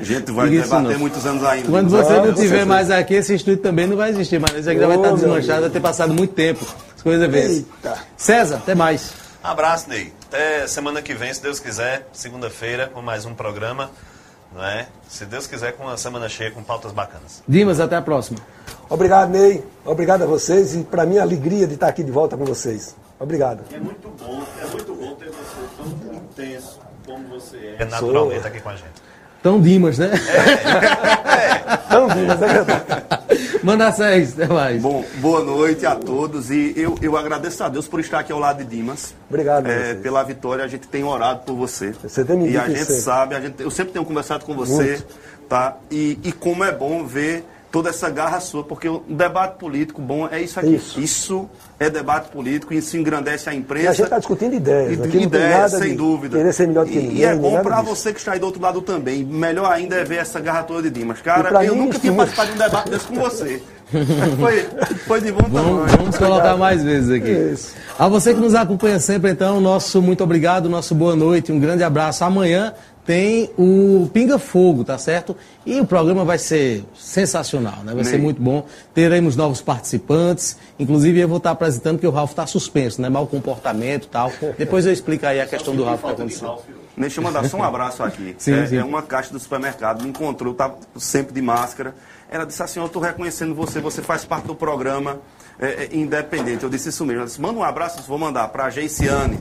A 0.00 0.04
gente 0.04 0.32
vai 0.32 0.48
Isso 0.48 0.62
debater 0.64 0.92
não. 0.92 0.98
muitos 0.98 1.26
anos 1.26 1.44
ainda. 1.44 1.68
Quando 1.68 1.90
você 1.90 2.12
não 2.14 2.24
estiver 2.30 2.48
certeza. 2.48 2.66
mais 2.66 2.90
aqui, 2.90 3.14
esse 3.14 3.34
estúdio 3.34 3.60
também 3.62 3.86
não 3.86 3.96
vai 3.96 4.10
existir, 4.10 4.38
mas 4.40 4.56
esse 4.56 4.70
aqui 4.70 4.80
já 4.80 4.86
vai 4.86 4.96
estar 4.96 5.12
desmanchado, 5.12 5.60
vai 5.62 5.70
ter 5.70 5.80
passado 5.80 6.14
muito 6.14 6.32
tempo. 6.32 6.64
As 6.96 7.02
coisas 7.02 7.30
vezes. 7.30 7.56
Eita. 7.84 7.98
César, 8.16 8.56
até 8.56 8.74
mais. 8.74 9.12
Abraço, 9.42 9.90
Ney. 9.90 10.10
Até 10.34 10.66
semana 10.66 11.00
que 11.00 11.14
vem, 11.14 11.32
se 11.32 11.40
Deus 11.40 11.60
quiser, 11.60 12.08
segunda-feira, 12.12 12.90
com 12.92 13.00
mais 13.00 13.24
um 13.24 13.32
programa. 13.32 13.88
Não 14.52 14.64
é? 14.64 14.88
Se 15.08 15.24
Deus 15.24 15.46
quiser, 15.46 15.74
com 15.74 15.84
uma 15.84 15.96
semana 15.96 16.28
cheia 16.28 16.50
com 16.50 16.60
pautas 16.60 16.90
bacanas. 16.90 17.40
Dimas, 17.46 17.78
até 17.78 17.94
a 17.94 18.02
próxima. 18.02 18.40
Obrigado, 18.90 19.30
Ney. 19.30 19.64
Obrigado 19.84 20.22
a 20.22 20.26
vocês 20.26 20.74
e 20.74 20.82
para 20.82 21.06
mim 21.06 21.18
a 21.18 21.22
alegria 21.22 21.68
de 21.68 21.74
estar 21.74 21.86
aqui 21.86 22.02
de 22.02 22.10
volta 22.10 22.36
com 22.36 22.44
vocês. 22.44 22.96
Obrigado. 23.20 23.62
É 23.72 23.78
muito 23.78 24.08
bom, 24.08 24.42
é 24.60 24.66
muito 24.66 24.94
bom 24.96 25.14
ter 25.14 25.30
você 25.30 25.54
tão 25.76 26.14
intenso 26.16 26.80
como 27.06 27.28
você 27.28 27.56
é. 27.56 27.76
É 27.78 27.84
naturalmente 27.84 28.44
aqui 28.44 28.58
com 28.58 28.70
a 28.70 28.74
gente. 28.74 29.04
Então, 29.38 29.60
Dimas, 29.60 29.98
né? 29.98 30.10
Tão 31.88 32.08
mas 32.08 32.42
é 32.42 32.46
verdade. 32.48 33.43
Manda 33.64 33.90
seis, 33.92 34.34
até 34.34 34.46
mais. 34.46 34.82
Bom, 34.82 35.02
boa 35.16 35.42
noite 35.42 35.86
a 35.86 35.96
todos 35.96 36.50
e 36.50 36.74
eu, 36.76 36.96
eu 37.00 37.16
agradeço 37.16 37.64
a 37.64 37.68
Deus 37.68 37.88
por 37.88 37.98
estar 37.98 38.18
aqui 38.18 38.30
ao 38.30 38.38
lado 38.38 38.58
de 38.62 38.76
Dimas. 38.76 39.14
Obrigado, 39.28 39.66
É, 39.66 39.94
pela 39.94 40.22
vitória, 40.22 40.62
a 40.64 40.68
gente 40.68 40.86
tem 40.86 41.02
orado 41.02 41.40
por 41.46 41.54
você. 41.56 41.92
Você 42.02 42.22
tem 42.24 42.36
me 42.36 42.50
E 42.50 42.56
a 42.58 42.68
gente 42.68 42.80
sempre. 42.80 42.94
sabe, 42.96 43.34
a 43.34 43.40
gente, 43.40 43.62
eu 43.62 43.70
sempre 43.70 43.92
tenho 43.94 44.04
conversado 44.04 44.44
com 44.44 44.54
você, 44.54 44.72
Muito. 44.98 45.06
tá? 45.48 45.76
E, 45.90 46.18
e 46.22 46.30
como 46.30 46.62
é 46.62 46.70
bom 46.72 47.04
ver 47.06 47.42
toda 47.74 47.90
essa 47.90 48.08
garra 48.08 48.38
sua, 48.38 48.62
porque 48.62 48.88
o 48.88 49.02
debate 49.08 49.58
político 49.58 50.00
bom 50.00 50.28
é 50.30 50.40
isso 50.40 50.60
aqui. 50.60 50.80
Isso. 50.96 51.50
é 51.80 51.90
debate 51.90 52.28
político, 52.28 52.72
isso 52.72 52.96
engrandece 52.96 53.50
a 53.50 53.54
imprensa. 53.54 53.84
E 53.86 53.88
a 53.88 53.92
gente 53.92 54.04
está 54.04 54.18
discutindo 54.20 54.54
ideias. 54.54 54.90
E 54.90 54.94
Aqui 54.94 55.02
não 55.02 55.10
tem 55.10 55.22
ideias, 55.24 55.50
nada 55.50 55.68
sem 55.70 55.88
de 55.90 55.96
dúvida. 55.96 56.36
Querer 56.38 56.52
ser 56.52 56.68
melhor 56.68 56.84
do 56.84 56.92
que 56.92 56.98
E- 56.98 57.02
ninguém. 57.02 57.16
E 57.18 57.24
é 57.24 57.34
bom 57.34 57.60
para 57.64 57.82
você 57.82 58.12
que 58.12 58.20
está 58.20 58.32
aí 58.32 58.38
do 58.38 58.46
outro 58.46 58.62
lado 58.62 58.80
também. 58.80 59.24
Melhor 59.24 59.72
ainda 59.72 59.96
é 59.96 60.04
ver 60.04 60.18
essa 60.18 60.38
garra 60.38 60.62
toda 60.62 60.82
de 60.82 60.90
Dimas. 60.90 61.20
Cara, 61.20 61.64
E 61.64 61.66
eu 61.66 61.74
mim, 61.74 61.80
nunca 61.82 61.98
tinha 61.98 62.12
isso- 62.12 62.16
participado 62.16 62.48
de 62.50 62.54
um 62.54 62.58
debate 62.64 62.90
desse 62.90 63.06
com 63.08 63.14
você. 63.16 63.60
Foi, 64.40 64.66
foi 65.06 65.20
de 65.20 65.30
bom 65.30 65.42
tamanho. 65.42 65.76
Vamos, 65.76 65.92
vamos 65.92 66.16
colocar 66.18 66.56
mais 66.56 66.82
vezes 66.82 67.10
aqui. 67.10 67.30
Isso. 67.30 67.74
A 67.98 68.08
você 68.08 68.32
que 68.34 68.40
nos 68.40 68.54
acompanha 68.54 68.98
sempre, 68.98 69.30
então, 69.30 69.60
nosso 69.60 70.00
muito 70.00 70.24
obrigado, 70.24 70.68
nosso 70.68 70.94
boa 70.94 71.14
noite, 71.14 71.52
um 71.52 71.60
grande 71.60 71.82
abraço. 71.84 72.24
Amanhã 72.24 72.72
tem 73.04 73.50
o 73.58 74.08
Pinga 74.12 74.38
Fogo, 74.38 74.82
tá 74.82 74.96
certo? 74.96 75.36
E 75.66 75.78
o 75.78 75.86
programa 75.86 76.24
vai 76.24 76.38
ser 76.38 76.84
sensacional, 76.94 77.84
né? 77.84 77.94
Vai 77.94 78.04
ser 78.04 78.18
muito 78.18 78.40
bom. 78.40 78.66
Teremos 78.94 79.36
novos 79.36 79.60
participantes. 79.60 80.56
Inclusive, 80.78 81.20
eu 81.20 81.28
vou 81.28 81.36
estar 81.36 81.50
apresentando 81.50 81.98
que 81.98 82.06
o 82.06 82.10
Ralf 82.10 82.30
está 82.30 82.46
suspenso, 82.46 83.02
né? 83.02 83.08
Mau 83.10 83.26
comportamento 83.26 84.04
e 84.04 84.08
tal. 84.08 84.32
Depois 84.56 84.86
eu 84.86 84.92
explico 84.92 85.26
aí 85.26 85.40
a 85.40 85.46
questão 85.46 85.76
do 85.76 85.84
Ralf 85.84 86.00
que 86.02 86.10
aconteceu. 86.10 86.62
Deixa 86.96 87.20
eu 87.20 87.24
mandar 87.24 87.44
só 87.44 87.56
um 87.58 87.62
abraço 87.64 88.02
aqui. 88.02 88.34
Sim, 88.38 88.54
é, 88.54 88.66
sim. 88.66 88.76
é 88.76 88.84
uma 88.84 89.02
caixa 89.02 89.32
do 89.32 89.38
supermercado, 89.38 90.02
me 90.02 90.08
encontrou, 90.08 90.52
estava 90.52 90.78
sempre 90.96 91.34
de 91.34 91.42
máscara. 91.42 91.94
Ela 92.30 92.46
disse 92.46 92.62
assim, 92.62 92.80
eu 92.80 92.86
estou 92.86 93.02
reconhecendo 93.02 93.54
você, 93.54 93.80
você 93.80 94.00
faz 94.00 94.24
parte 94.24 94.46
do 94.46 94.54
programa 94.54 95.20
é, 95.58 95.66
é, 95.84 95.88
independente. 95.92 96.64
Eu 96.64 96.70
disse 96.70 96.88
isso 96.88 97.04
mesmo. 97.04 97.20
Ela 97.20 97.26
disse, 97.26 97.40
manda 97.40 97.58
um 97.58 97.62
abraço, 97.62 98.02
vou 98.06 98.18
mandar 98.18 98.48
para 98.48 98.64
a 98.64 98.70
Geiciane. 98.70 99.38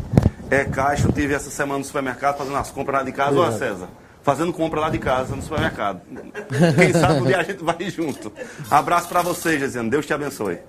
É 0.54 0.66
caixa, 0.66 1.08
eu 1.08 1.12
tive 1.12 1.34
essa 1.34 1.50
semana 1.50 1.80
no 1.80 1.84
supermercado 1.84 2.38
fazendo 2.38 2.58
as 2.58 2.70
compras 2.70 3.00
lá 3.00 3.04
de 3.04 3.12
casa. 3.12 3.36
Olha, 3.36 3.58
César, 3.58 3.88
fazendo 4.22 4.54
compra 4.54 4.82
lá 4.82 4.90
de 4.92 5.00
casa, 5.00 5.36
no 5.36 5.42
supermercado. 5.42 6.02
Quem 6.78 6.94
sabe 6.94 7.22
um 7.22 7.26
dia 7.26 7.40
a 7.40 7.44
gente 7.44 7.64
vai 7.64 7.90
junto. 7.90 8.32
Abraço 8.70 9.10
para 9.10 9.24
você, 9.24 9.58
Geiciane. 9.58 9.90
Deus 9.90 10.06
te 10.06 10.14
abençoe. 10.14 10.60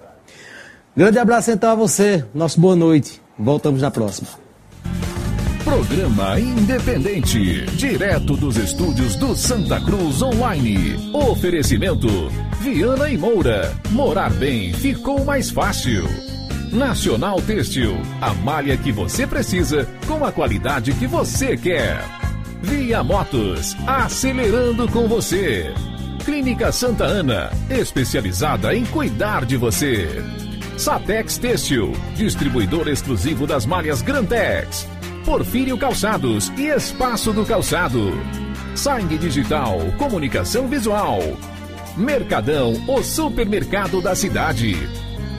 Grande 0.96 1.18
abraço 1.18 1.50
então 1.50 1.70
a 1.70 1.74
você. 1.74 2.24
Nosso 2.32 2.58
boa 2.58 2.74
noite. 2.74 3.20
Voltamos 3.38 3.82
na 3.82 3.90
próxima. 3.90 4.28
Programa 5.62 6.40
Independente, 6.40 7.66
direto 7.76 8.38
dos 8.38 8.56
estúdios 8.56 9.16
do 9.16 9.36
Santa 9.36 9.78
Cruz 9.82 10.22
Online. 10.22 11.12
Oferecimento: 11.12 12.08
Viana 12.62 13.10
e 13.10 13.18
Moura. 13.18 13.70
Morar 13.90 14.30
bem 14.30 14.72
ficou 14.72 15.22
mais 15.26 15.50
fácil. 15.50 16.04
Nacional 16.74 17.40
Têxtil, 17.40 17.96
a 18.20 18.34
malha 18.34 18.76
que 18.76 18.90
você 18.90 19.24
precisa 19.28 19.88
com 20.08 20.24
a 20.24 20.32
qualidade 20.32 20.92
que 20.94 21.06
você 21.06 21.56
quer. 21.56 22.04
Via 22.60 23.00
Motos, 23.04 23.76
acelerando 23.86 24.88
com 24.88 25.06
você. 25.06 25.72
Clínica 26.24 26.72
Santa 26.72 27.04
Ana, 27.04 27.52
especializada 27.70 28.74
em 28.74 28.84
cuidar 28.86 29.44
de 29.44 29.56
você. 29.56 30.08
Satex 30.76 31.38
Têxtil, 31.38 31.92
distribuidor 32.16 32.88
exclusivo 32.88 33.46
das 33.46 33.64
malhas 33.64 34.02
Grantex. 34.02 34.88
Porfírio 35.24 35.78
Calçados 35.78 36.48
e 36.56 36.66
Espaço 36.66 37.32
do 37.32 37.46
Calçado. 37.46 38.12
Sangue 38.74 39.16
Digital, 39.16 39.78
Comunicação 39.96 40.66
Visual. 40.66 41.20
Mercadão, 41.96 42.72
o 42.88 43.00
supermercado 43.00 44.02
da 44.02 44.16
cidade. 44.16 44.76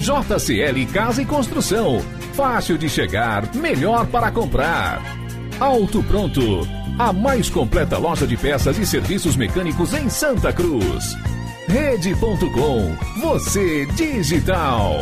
JCL 0.06 0.86
Casa 0.94 1.24
e 1.24 1.26
Construção. 1.26 2.00
Fácil 2.34 2.78
de 2.78 2.88
chegar, 2.88 3.56
melhor 3.56 4.06
para 4.06 4.30
comprar. 4.30 5.02
Auto 5.60 6.04
Pronto, 6.04 6.68
a 7.00 7.12
mais 7.12 7.50
completa 7.50 7.98
loja 7.98 8.28
de 8.28 8.38
peças 8.38 8.78
e 8.78 8.86
serviços 8.86 9.36
mecânicos 9.36 9.96
em 9.96 10.08
Santa 10.08 10.54
Cruz. 10.54 11.16
Rede.com, 11.68 12.96
você 13.20 13.88
digital. 13.88 14.96